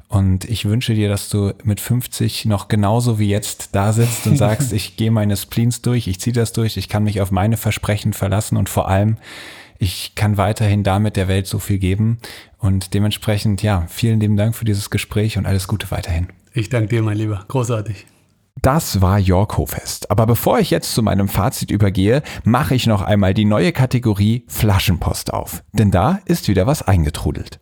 Und 0.09 0.47
ich 0.47 0.65
wünsche 0.65 0.95
dir, 0.95 1.09
dass 1.09 1.29
du 1.29 1.53
mit 1.63 1.81
50 1.81 2.47
noch 2.47 2.69
genauso 2.69 3.19
wie 3.21 3.29
jetzt 3.29 3.75
da 3.77 3.93
sitzt 3.93 4.27
und 4.27 4.37
sagst, 4.37 4.73
ich 4.75 4.97
gehe 4.97 5.13
meine 5.13 5.37
Spleens 5.37 5.83
durch, 5.83 6.09
ich 6.09 6.19
ziehe 6.19 6.33
das 6.33 6.53
durch, 6.53 6.77
ich 6.77 6.89
kann 6.89 7.05
mich 7.05 7.21
auf 7.21 7.31
meine 7.31 7.57
Versprechen 7.57 8.15
verlassen 8.15 8.57
und 8.57 8.69
vor 8.69 8.89
allem, 8.89 9.19
ich 9.79 10.15
kann 10.17 10.37
weiterhin 10.37 10.83
damit 10.83 11.17
der 11.17 11.29
Welt 11.29 11.47
so 11.47 11.59
viel 11.59 11.79
geben. 11.79 12.19
Und 12.59 12.95
dementsprechend, 12.95 13.63
ja, 13.63 13.87
vielen 13.89 14.21
lieben 14.21 14.37
Dank 14.37 14.57
für 14.57 14.65
dieses 14.65 14.91
Gespräch 14.91 15.39
und 15.39 15.47
alles 15.47 15.69
Gute 15.69 15.91
weiterhin. 15.91 16.29
Ich 16.53 16.69
danke 16.69 16.89
dir, 16.89 17.03
mein 17.03 17.17
Lieber. 17.17 17.45
Großartig. 17.47 18.07
Das 18.61 19.01
war 19.01 19.21
Jörg 19.21 19.57
Hofest. 19.57 20.11
Aber 20.11 20.27
bevor 20.27 20.59
ich 20.59 20.71
jetzt 20.71 20.93
zu 20.93 21.03
meinem 21.03 21.29
Fazit 21.29 21.71
übergehe, 21.71 22.23
mache 22.43 22.75
ich 22.75 22.89
noch 22.89 23.03
einmal 23.03 23.33
die 23.33 23.45
neue 23.45 23.71
Kategorie 23.71 24.45
Flaschenpost 24.49 25.33
auf. 25.33 25.63
Denn 25.73 25.93
da 25.93 26.19
ist 26.25 26.49
wieder 26.49 26.67
was 26.67 26.83
eingetrudelt. 26.83 27.61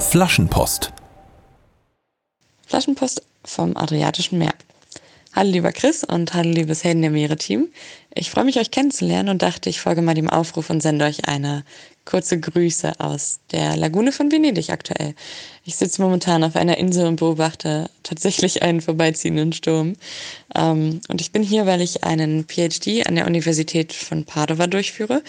Flaschenpost. 0.00 0.92
Flaschenpost 2.66 3.22
vom 3.44 3.76
Adriatischen 3.76 4.38
Meer. 4.38 4.54
Hallo 5.36 5.50
lieber 5.50 5.72
Chris 5.72 6.04
und 6.04 6.32
hallo 6.32 6.50
liebes 6.50 6.84
Helden 6.84 7.02
der 7.02 7.10
Meere 7.10 7.34
Team. 7.34 7.68
Ich 8.16 8.30
freue 8.30 8.44
mich 8.44 8.58
euch 8.58 8.70
kennenzulernen 8.70 9.28
und 9.28 9.42
dachte, 9.42 9.68
ich 9.68 9.80
folge 9.80 10.00
mal 10.00 10.14
dem 10.14 10.30
Aufruf 10.30 10.70
und 10.70 10.80
sende 10.80 11.04
euch 11.04 11.26
eine 11.26 11.64
kurze 12.04 12.38
Grüße 12.38 13.00
aus 13.00 13.40
der 13.50 13.76
Lagune 13.76 14.12
von 14.12 14.30
Venedig 14.30 14.70
aktuell. 14.70 15.14
Ich 15.64 15.74
sitze 15.74 16.00
momentan 16.00 16.44
auf 16.44 16.54
einer 16.54 16.78
Insel 16.78 17.06
und 17.06 17.16
beobachte 17.16 17.90
tatsächlich 18.04 18.62
einen 18.62 18.80
vorbeiziehenden 18.80 19.52
Sturm. 19.52 19.94
Ähm, 20.54 21.00
und 21.08 21.20
ich 21.20 21.32
bin 21.32 21.42
hier, 21.42 21.66
weil 21.66 21.80
ich 21.80 22.04
einen 22.04 22.46
PhD 22.46 23.06
an 23.06 23.16
der 23.16 23.26
Universität 23.26 23.92
von 23.92 24.24
Padova 24.24 24.68
durchführe 24.68 25.22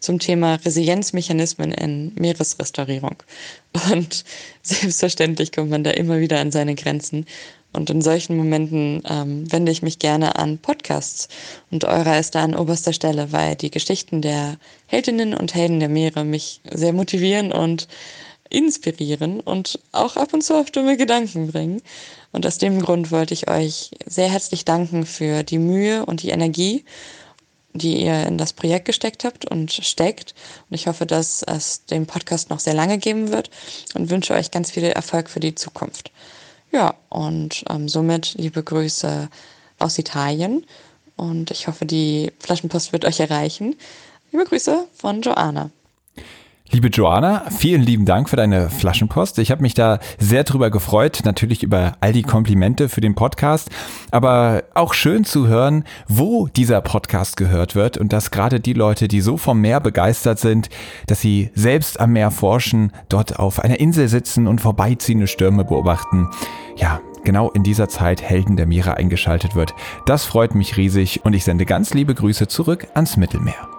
zum 0.00 0.18
Thema 0.18 0.56
Resilienzmechanismen 0.56 1.70
in 1.70 2.12
Meeresrestaurierung. 2.16 3.22
Und 3.92 4.24
selbstverständlich 4.62 5.52
kommt 5.52 5.70
man 5.70 5.84
da 5.84 5.90
immer 5.92 6.18
wieder 6.18 6.40
an 6.40 6.50
seine 6.50 6.74
Grenzen. 6.74 7.26
Und 7.72 7.88
in 7.88 8.02
solchen 8.02 8.36
Momenten 8.36 9.02
ähm, 9.08 9.50
wende 9.50 9.72
ich 9.72 9.82
mich 9.82 9.98
gerne 9.98 10.36
an 10.36 10.58
Podcasts. 10.58 11.28
Und 11.70 11.84
eurer 11.84 12.18
ist 12.18 12.34
da 12.34 12.42
an 12.42 12.54
oberster 12.54 12.92
Stelle, 12.92 13.32
weil 13.32 13.56
die 13.56 13.70
Geschichten 13.70 14.20
der 14.20 14.58
Heldinnen 14.86 15.34
und 15.34 15.54
Helden 15.54 15.80
der 15.80 15.88
Meere 15.88 16.24
mich 16.24 16.60
sehr 16.70 16.92
motivieren 16.92 17.52
und 17.52 17.88
inspirieren 18.50 19.40
und 19.40 19.80
auch 19.92 20.16
ab 20.16 20.34
und 20.34 20.44
zu 20.44 20.54
auf 20.54 20.70
dumme 20.70 20.96
Gedanken 20.96 21.50
bringen. 21.50 21.82
Und 22.32 22.46
aus 22.46 22.58
dem 22.58 22.80
Grund 22.80 23.10
wollte 23.10 23.34
ich 23.34 23.48
euch 23.48 23.90
sehr 24.06 24.30
herzlich 24.30 24.64
danken 24.64 25.06
für 25.06 25.42
die 25.42 25.58
Mühe 25.58 26.04
und 26.04 26.22
die 26.22 26.30
Energie, 26.30 26.84
die 27.74 28.04
ihr 28.04 28.26
in 28.26 28.36
das 28.36 28.52
Projekt 28.52 28.84
gesteckt 28.84 29.24
habt 29.24 29.46
und 29.46 29.72
steckt. 29.72 30.34
Und 30.68 30.74
ich 30.74 30.86
hoffe, 30.86 31.06
dass 31.06 31.42
es 31.42 31.86
den 31.86 32.06
Podcast 32.06 32.50
noch 32.50 32.60
sehr 32.60 32.74
lange 32.74 32.98
geben 32.98 33.32
wird 33.32 33.50
und 33.94 34.10
wünsche 34.10 34.34
euch 34.34 34.50
ganz 34.50 34.70
viel 34.70 34.84
Erfolg 34.84 35.30
für 35.30 35.40
die 35.40 35.54
Zukunft. 35.54 36.10
Ja, 36.72 36.94
und 37.10 37.64
ähm, 37.68 37.86
somit 37.86 38.34
liebe 38.38 38.62
Grüße 38.62 39.28
aus 39.78 39.98
Italien 39.98 40.64
und 41.16 41.50
ich 41.50 41.68
hoffe, 41.68 41.84
die 41.84 42.32
Flaschenpost 42.38 42.94
wird 42.94 43.04
euch 43.04 43.20
erreichen. 43.20 43.76
Liebe 44.30 44.46
Grüße 44.46 44.86
von 44.94 45.20
Joanna. 45.20 45.70
Liebe 46.74 46.88
Joanna, 46.88 47.42
vielen 47.50 47.82
lieben 47.82 48.06
Dank 48.06 48.30
für 48.30 48.36
deine 48.36 48.70
Flaschenpost. 48.70 49.38
Ich 49.38 49.50
habe 49.50 49.60
mich 49.60 49.74
da 49.74 49.98
sehr 50.18 50.42
drüber 50.42 50.70
gefreut, 50.70 51.20
natürlich 51.26 51.62
über 51.62 51.92
all 52.00 52.14
die 52.14 52.22
Komplimente 52.22 52.88
für 52.88 53.02
den 53.02 53.14
Podcast, 53.14 53.68
aber 54.10 54.64
auch 54.72 54.94
schön 54.94 55.24
zu 55.24 55.48
hören, 55.48 55.84
wo 56.08 56.46
dieser 56.46 56.80
Podcast 56.80 57.36
gehört 57.36 57.74
wird 57.74 57.98
und 57.98 58.14
dass 58.14 58.30
gerade 58.30 58.58
die 58.58 58.72
Leute, 58.72 59.06
die 59.06 59.20
so 59.20 59.36
vom 59.36 59.60
Meer 59.60 59.80
begeistert 59.80 60.38
sind, 60.38 60.70
dass 61.06 61.20
sie 61.20 61.50
selbst 61.54 62.00
am 62.00 62.14
Meer 62.14 62.30
forschen, 62.30 62.90
dort 63.10 63.38
auf 63.38 63.60
einer 63.60 63.78
Insel 63.78 64.08
sitzen 64.08 64.46
und 64.46 64.62
vorbeiziehende 64.62 65.26
Stürme 65.26 65.66
beobachten. 65.66 66.30
Ja, 66.76 67.02
genau 67.22 67.50
in 67.50 67.64
dieser 67.64 67.90
Zeit 67.90 68.22
Helden 68.22 68.56
der 68.56 68.66
Meere 68.66 68.96
eingeschaltet 68.96 69.54
wird. 69.54 69.74
Das 70.06 70.24
freut 70.24 70.54
mich 70.54 70.78
riesig 70.78 71.20
und 71.22 71.34
ich 71.34 71.44
sende 71.44 71.66
ganz 71.66 71.92
liebe 71.92 72.14
Grüße 72.14 72.48
zurück 72.48 72.86
ans 72.94 73.18
Mittelmeer. 73.18 73.71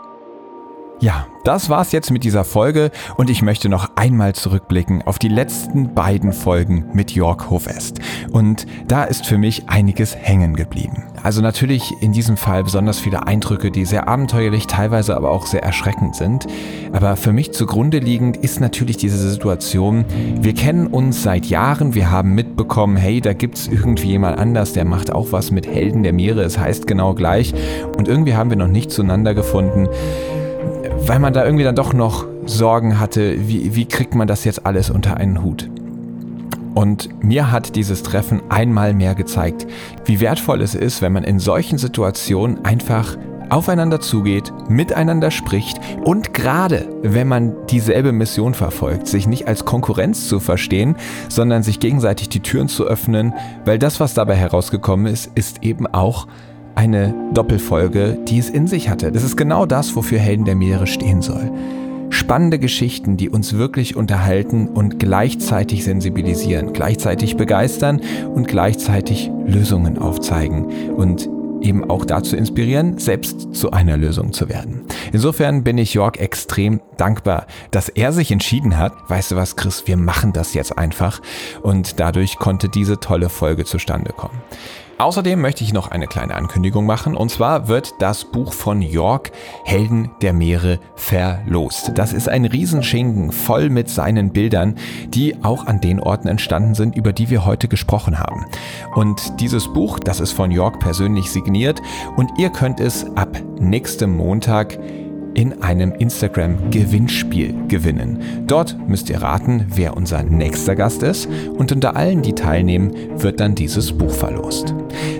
Ja, 0.99 1.27
das 1.43 1.69
war's 1.69 1.91
jetzt 1.91 2.11
mit 2.11 2.23
dieser 2.23 2.45
Folge 2.45 2.89
und 3.17 3.29
ich 3.29 3.41
möchte 3.41 3.67
noch 3.67 3.89
einmal 3.97 4.33
zurückblicken 4.33 5.01
auf 5.01 5.19
die 5.19 5.27
letzten 5.27 5.93
beiden 5.93 6.31
Folgen 6.31 6.85
mit 6.93 7.11
York 7.11 7.49
Hofest. 7.49 7.99
Und 8.31 8.65
da 8.87 9.03
ist 9.03 9.25
für 9.25 9.37
mich 9.37 9.67
einiges 9.67 10.15
hängen 10.15 10.55
geblieben. 10.55 11.03
Also 11.21 11.41
natürlich 11.41 11.93
in 12.01 12.13
diesem 12.13 12.37
Fall 12.37 12.63
besonders 12.63 12.99
viele 12.99 13.27
Eindrücke, 13.27 13.71
die 13.71 13.83
sehr 13.83 14.07
abenteuerlich, 14.07 14.67
teilweise 14.67 15.17
aber 15.17 15.31
auch 15.31 15.45
sehr 15.45 15.63
erschreckend 15.63 16.15
sind. 16.15 16.47
Aber 16.93 17.17
für 17.17 17.33
mich 17.33 17.51
zugrunde 17.51 17.99
liegend 17.99 18.37
ist 18.37 18.61
natürlich 18.61 18.95
diese 18.95 19.17
Situation, 19.17 20.05
wir 20.39 20.53
kennen 20.53 20.87
uns 20.87 21.23
seit 21.23 21.47
Jahren, 21.47 21.95
wir 21.95 22.11
haben 22.11 22.33
mitbekommen, 22.33 22.95
hey, 22.95 23.19
da 23.19 23.33
gibt's 23.33 23.67
irgendwie 23.67 24.09
jemand 24.09 24.37
anders, 24.37 24.71
der 24.71 24.85
macht 24.85 25.11
auch 25.11 25.31
was 25.31 25.51
mit 25.51 25.67
Helden 25.67 26.03
der 26.03 26.13
Meere, 26.13 26.43
es 26.43 26.57
heißt 26.57 26.87
genau 26.87 27.13
gleich. 27.13 27.53
Und 27.97 28.07
irgendwie 28.07 28.35
haben 28.35 28.49
wir 28.49 28.57
noch 28.57 28.67
nicht 28.67 28.91
zueinander 28.91 29.33
gefunden 29.33 29.89
weil 30.91 31.19
man 31.19 31.33
da 31.33 31.45
irgendwie 31.45 31.63
dann 31.63 31.75
doch 31.75 31.93
noch 31.93 32.25
Sorgen 32.45 32.99
hatte, 32.99 33.47
wie, 33.47 33.75
wie 33.75 33.85
kriegt 33.85 34.15
man 34.15 34.27
das 34.27 34.43
jetzt 34.43 34.65
alles 34.65 34.89
unter 34.89 35.17
einen 35.17 35.41
Hut. 35.41 35.69
Und 36.73 37.23
mir 37.23 37.51
hat 37.51 37.75
dieses 37.75 38.03
Treffen 38.03 38.41
einmal 38.49 38.93
mehr 38.93 39.15
gezeigt, 39.15 39.67
wie 40.05 40.19
wertvoll 40.19 40.61
es 40.61 40.75
ist, 40.75 41.01
wenn 41.01 41.13
man 41.13 41.23
in 41.23 41.39
solchen 41.39 41.77
Situationen 41.77 42.65
einfach 42.65 43.15
aufeinander 43.49 43.99
zugeht, 43.99 44.51
miteinander 44.67 45.29
spricht 45.29 45.79
und 46.03 46.33
gerade 46.33 46.87
wenn 47.03 47.27
man 47.27 47.53
dieselbe 47.67 48.11
Mission 48.11 48.55
verfolgt, 48.55 49.07
sich 49.07 49.27
nicht 49.27 49.47
als 49.47 49.65
Konkurrenz 49.65 50.27
zu 50.27 50.39
verstehen, 50.39 50.95
sondern 51.29 51.61
sich 51.61 51.79
gegenseitig 51.79 52.29
die 52.29 52.39
Türen 52.39 52.67
zu 52.67 52.85
öffnen, 52.85 53.33
weil 53.65 53.77
das, 53.77 53.99
was 53.99 54.15
dabei 54.15 54.35
herausgekommen 54.35 55.05
ist, 55.05 55.29
ist 55.35 55.63
eben 55.63 55.85
auch 55.85 56.27
eine 56.75 57.13
Doppelfolge, 57.33 58.17
die 58.27 58.39
es 58.39 58.49
in 58.49 58.67
sich 58.67 58.89
hatte. 58.89 59.11
Das 59.11 59.23
ist 59.23 59.37
genau 59.37 59.65
das, 59.65 59.95
wofür 59.95 60.19
Helden 60.19 60.45
der 60.45 60.55
Meere 60.55 60.87
stehen 60.87 61.21
soll. 61.21 61.51
Spannende 62.09 62.59
Geschichten, 62.59 63.17
die 63.17 63.29
uns 63.29 63.57
wirklich 63.57 63.95
unterhalten 63.95 64.67
und 64.67 64.99
gleichzeitig 64.99 65.83
sensibilisieren, 65.83 66.73
gleichzeitig 66.73 67.37
begeistern 67.37 68.01
und 68.33 68.47
gleichzeitig 68.47 69.31
Lösungen 69.45 69.97
aufzeigen 69.97 70.91
und 70.95 71.27
eben 71.63 71.89
auch 71.89 72.05
dazu 72.05 72.35
inspirieren, 72.35 72.97
selbst 72.97 73.55
zu 73.55 73.71
einer 73.71 73.97
Lösung 73.97 74.33
zu 74.33 74.49
werden. 74.49 74.81
Insofern 75.11 75.63
bin 75.63 75.77
ich 75.77 75.93
Jörg 75.93 76.17
extrem 76.17 76.81
dankbar, 76.97 77.47
dass 77.71 77.89
er 77.89 78.11
sich 78.11 78.31
entschieden 78.31 78.77
hat, 78.77 78.93
weißt 79.07 79.31
du 79.31 79.35
was, 79.35 79.55
Chris, 79.55 79.83
wir 79.87 79.97
machen 79.97 80.33
das 80.33 80.53
jetzt 80.53 80.77
einfach 80.77 81.21
und 81.61 81.99
dadurch 81.99 82.37
konnte 82.37 82.69
diese 82.69 82.99
tolle 82.99 83.29
Folge 83.29 83.65
zustande 83.65 84.11
kommen. 84.11 84.41
Außerdem 84.97 85.41
möchte 85.41 85.63
ich 85.63 85.73
noch 85.73 85.89
eine 85.89 86.07
kleine 86.07 86.35
Ankündigung 86.35 86.85
machen 86.85 87.15
und 87.15 87.29
zwar 87.29 87.67
wird 87.67 87.95
das 87.99 88.25
Buch 88.25 88.53
von 88.53 88.81
York 88.81 89.31
Helden 89.65 90.11
der 90.21 90.33
Meere 90.33 90.79
verlost. 90.95 91.91
Das 91.95 92.13
ist 92.13 92.29
ein 92.29 92.45
Riesenschinken 92.45 93.31
voll 93.31 93.69
mit 93.69 93.89
seinen 93.89 94.31
Bildern, 94.31 94.75
die 95.07 95.43
auch 95.43 95.65
an 95.65 95.81
den 95.81 95.99
Orten 95.99 96.27
entstanden 96.27 96.75
sind, 96.75 96.95
über 96.95 97.11
die 97.11 97.29
wir 97.29 97.43
heute 97.43 97.67
gesprochen 97.67 98.19
haben. 98.19 98.45
Und 98.93 99.39
dieses 99.39 99.67
Buch, 99.73 99.99
das 99.99 100.19
ist 100.19 100.31
von 100.31 100.51
York 100.51 100.79
persönlich 100.79 101.31
signiert 101.31 101.81
und 102.15 102.29
ihr 102.37 102.51
könnt 102.51 102.79
es 102.79 103.05
ab 103.17 103.35
nächstem 103.59 104.15
Montag 104.15 104.77
in 105.33 105.61
einem 105.61 105.93
Instagram-Gewinnspiel 105.93 107.53
gewinnen. 107.67 108.19
Dort 108.47 108.77
müsst 108.87 109.09
ihr 109.09 109.21
raten, 109.21 109.65
wer 109.75 109.95
unser 109.97 110.23
nächster 110.23 110.75
Gast 110.75 111.03
ist 111.03 111.27
und 111.57 111.71
unter 111.71 111.95
allen, 111.95 112.21
die 112.21 112.33
teilnehmen, 112.33 112.93
wird 113.17 113.39
dann 113.39 113.55
dieses 113.55 113.91
Buch 113.91 114.11
verlost. 114.11 114.73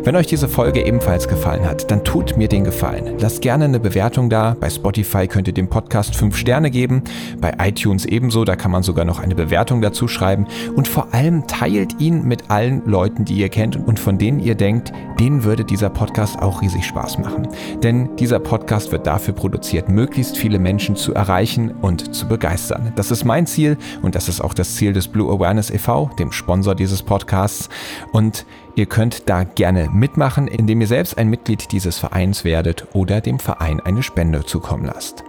Wenn 0.04 0.16
euch 0.16 0.28
diese 0.28 0.48
Folge 0.48 0.86
ebenfalls 0.86 1.28
gefallen 1.28 1.66
hat, 1.66 1.90
dann 1.90 2.04
tut 2.04 2.38
mir 2.38 2.48
den 2.48 2.64
Gefallen. 2.64 3.18
Lasst 3.20 3.42
gerne 3.42 3.66
eine 3.66 3.80
Bewertung 3.80 4.30
da. 4.30 4.56
Bei 4.60 4.70
Spotify 4.70 5.28
könnt 5.28 5.48
ihr 5.48 5.54
dem 5.54 5.70
Podcast 5.70 6.16
5 6.16 6.36
Sterne 6.36 6.72
geben, 6.72 7.04
bei 7.40 7.54
iTunes 7.60 8.06
ebenso, 8.06 8.44
da 8.46 8.56
kann 8.56 8.72
man 8.72 8.84
sogar 8.84 9.06
noch 9.06 9.20
eine 9.20 9.36
Bewertung 9.36 9.82
dazu 9.82 10.08
schreiben 10.08 10.46
und 10.76 10.88
vor 10.88 11.14
allem 11.14 11.48
teilt 11.48 12.00
ihn 12.00 12.24
mit 12.24 12.52
allen 12.52 12.86
Leuten, 12.86 13.26
die 13.26 13.36
ihr 13.36 13.50
kennt 13.50 13.76
und 13.76 14.00
von 14.00 14.18
denen 14.18 14.40
ihr 14.40 14.56
denkt, 14.56 14.92
denen 15.20 15.44
würde 15.44 15.64
dieser 15.64 15.90
Podcast 15.90 16.40
auch 16.40 16.62
riesig 16.62 16.86
Spaß 16.86 17.18
machen. 17.20 17.48
Denn 17.82 18.16
dieser 18.18 18.40
Podcast 18.40 18.92
wird 18.92 19.08
dafür 19.08 19.34
produziert, 19.34 19.90
möglichst 20.04 20.38
viele 20.38 20.60
Menschen 20.60 20.98
zu 20.98 21.14
erreichen 21.14 21.72
und 21.72 22.14
zu 22.14 22.28
begeistern. 22.28 22.92
Das 22.98 23.10
ist 23.10 23.24
mein 23.24 23.48
Ziel 23.48 23.78
und 24.02 24.16
das 24.16 24.28
ist 24.28 24.42
auch 24.42 24.54
das 24.54 24.76
Ziel 24.76 24.92
des 24.92 25.08
Blue 25.08 25.32
Awareness 25.32 25.70
e.V., 25.70 26.12
dem 26.20 26.34
Sponsor 26.34 26.76
dieses 26.76 27.02
Podcasts. 27.02 27.70
Und 28.12 28.46
ihr 28.76 28.86
könnt 28.86 29.30
da 29.30 29.46
gerne 29.46 29.90
mitmachen, 29.94 30.50
indem 30.50 30.82
ihr 30.82 30.88
selbst 30.88 31.18
ein 31.18 31.30
Mitglied 31.30 31.72
dieses 31.72 32.00
Vereins 32.00 32.44
werdet 32.44 32.86
oder 32.92 33.22
dem 33.22 33.40
Verein 33.40 33.80
eine 33.80 34.04
Spende 34.04 34.44
zukommen 34.44 34.84
lasst. 34.84 35.24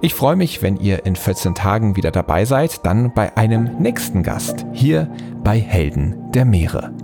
Ich 0.00 0.14
freue 0.14 0.36
mich, 0.36 0.62
wenn 0.62 0.78
ihr 0.78 1.04
in 1.04 1.16
14 1.16 1.54
Tagen 1.54 1.94
wieder 1.94 2.10
dabei 2.10 2.46
seid, 2.46 2.86
dann 2.86 3.12
bei 3.12 3.36
einem 3.36 3.76
nächsten 3.78 4.22
Gast 4.22 4.64
hier 4.72 5.10
bei 5.42 5.58
Helden 5.58 6.32
der 6.32 6.46
Meere. 6.46 7.03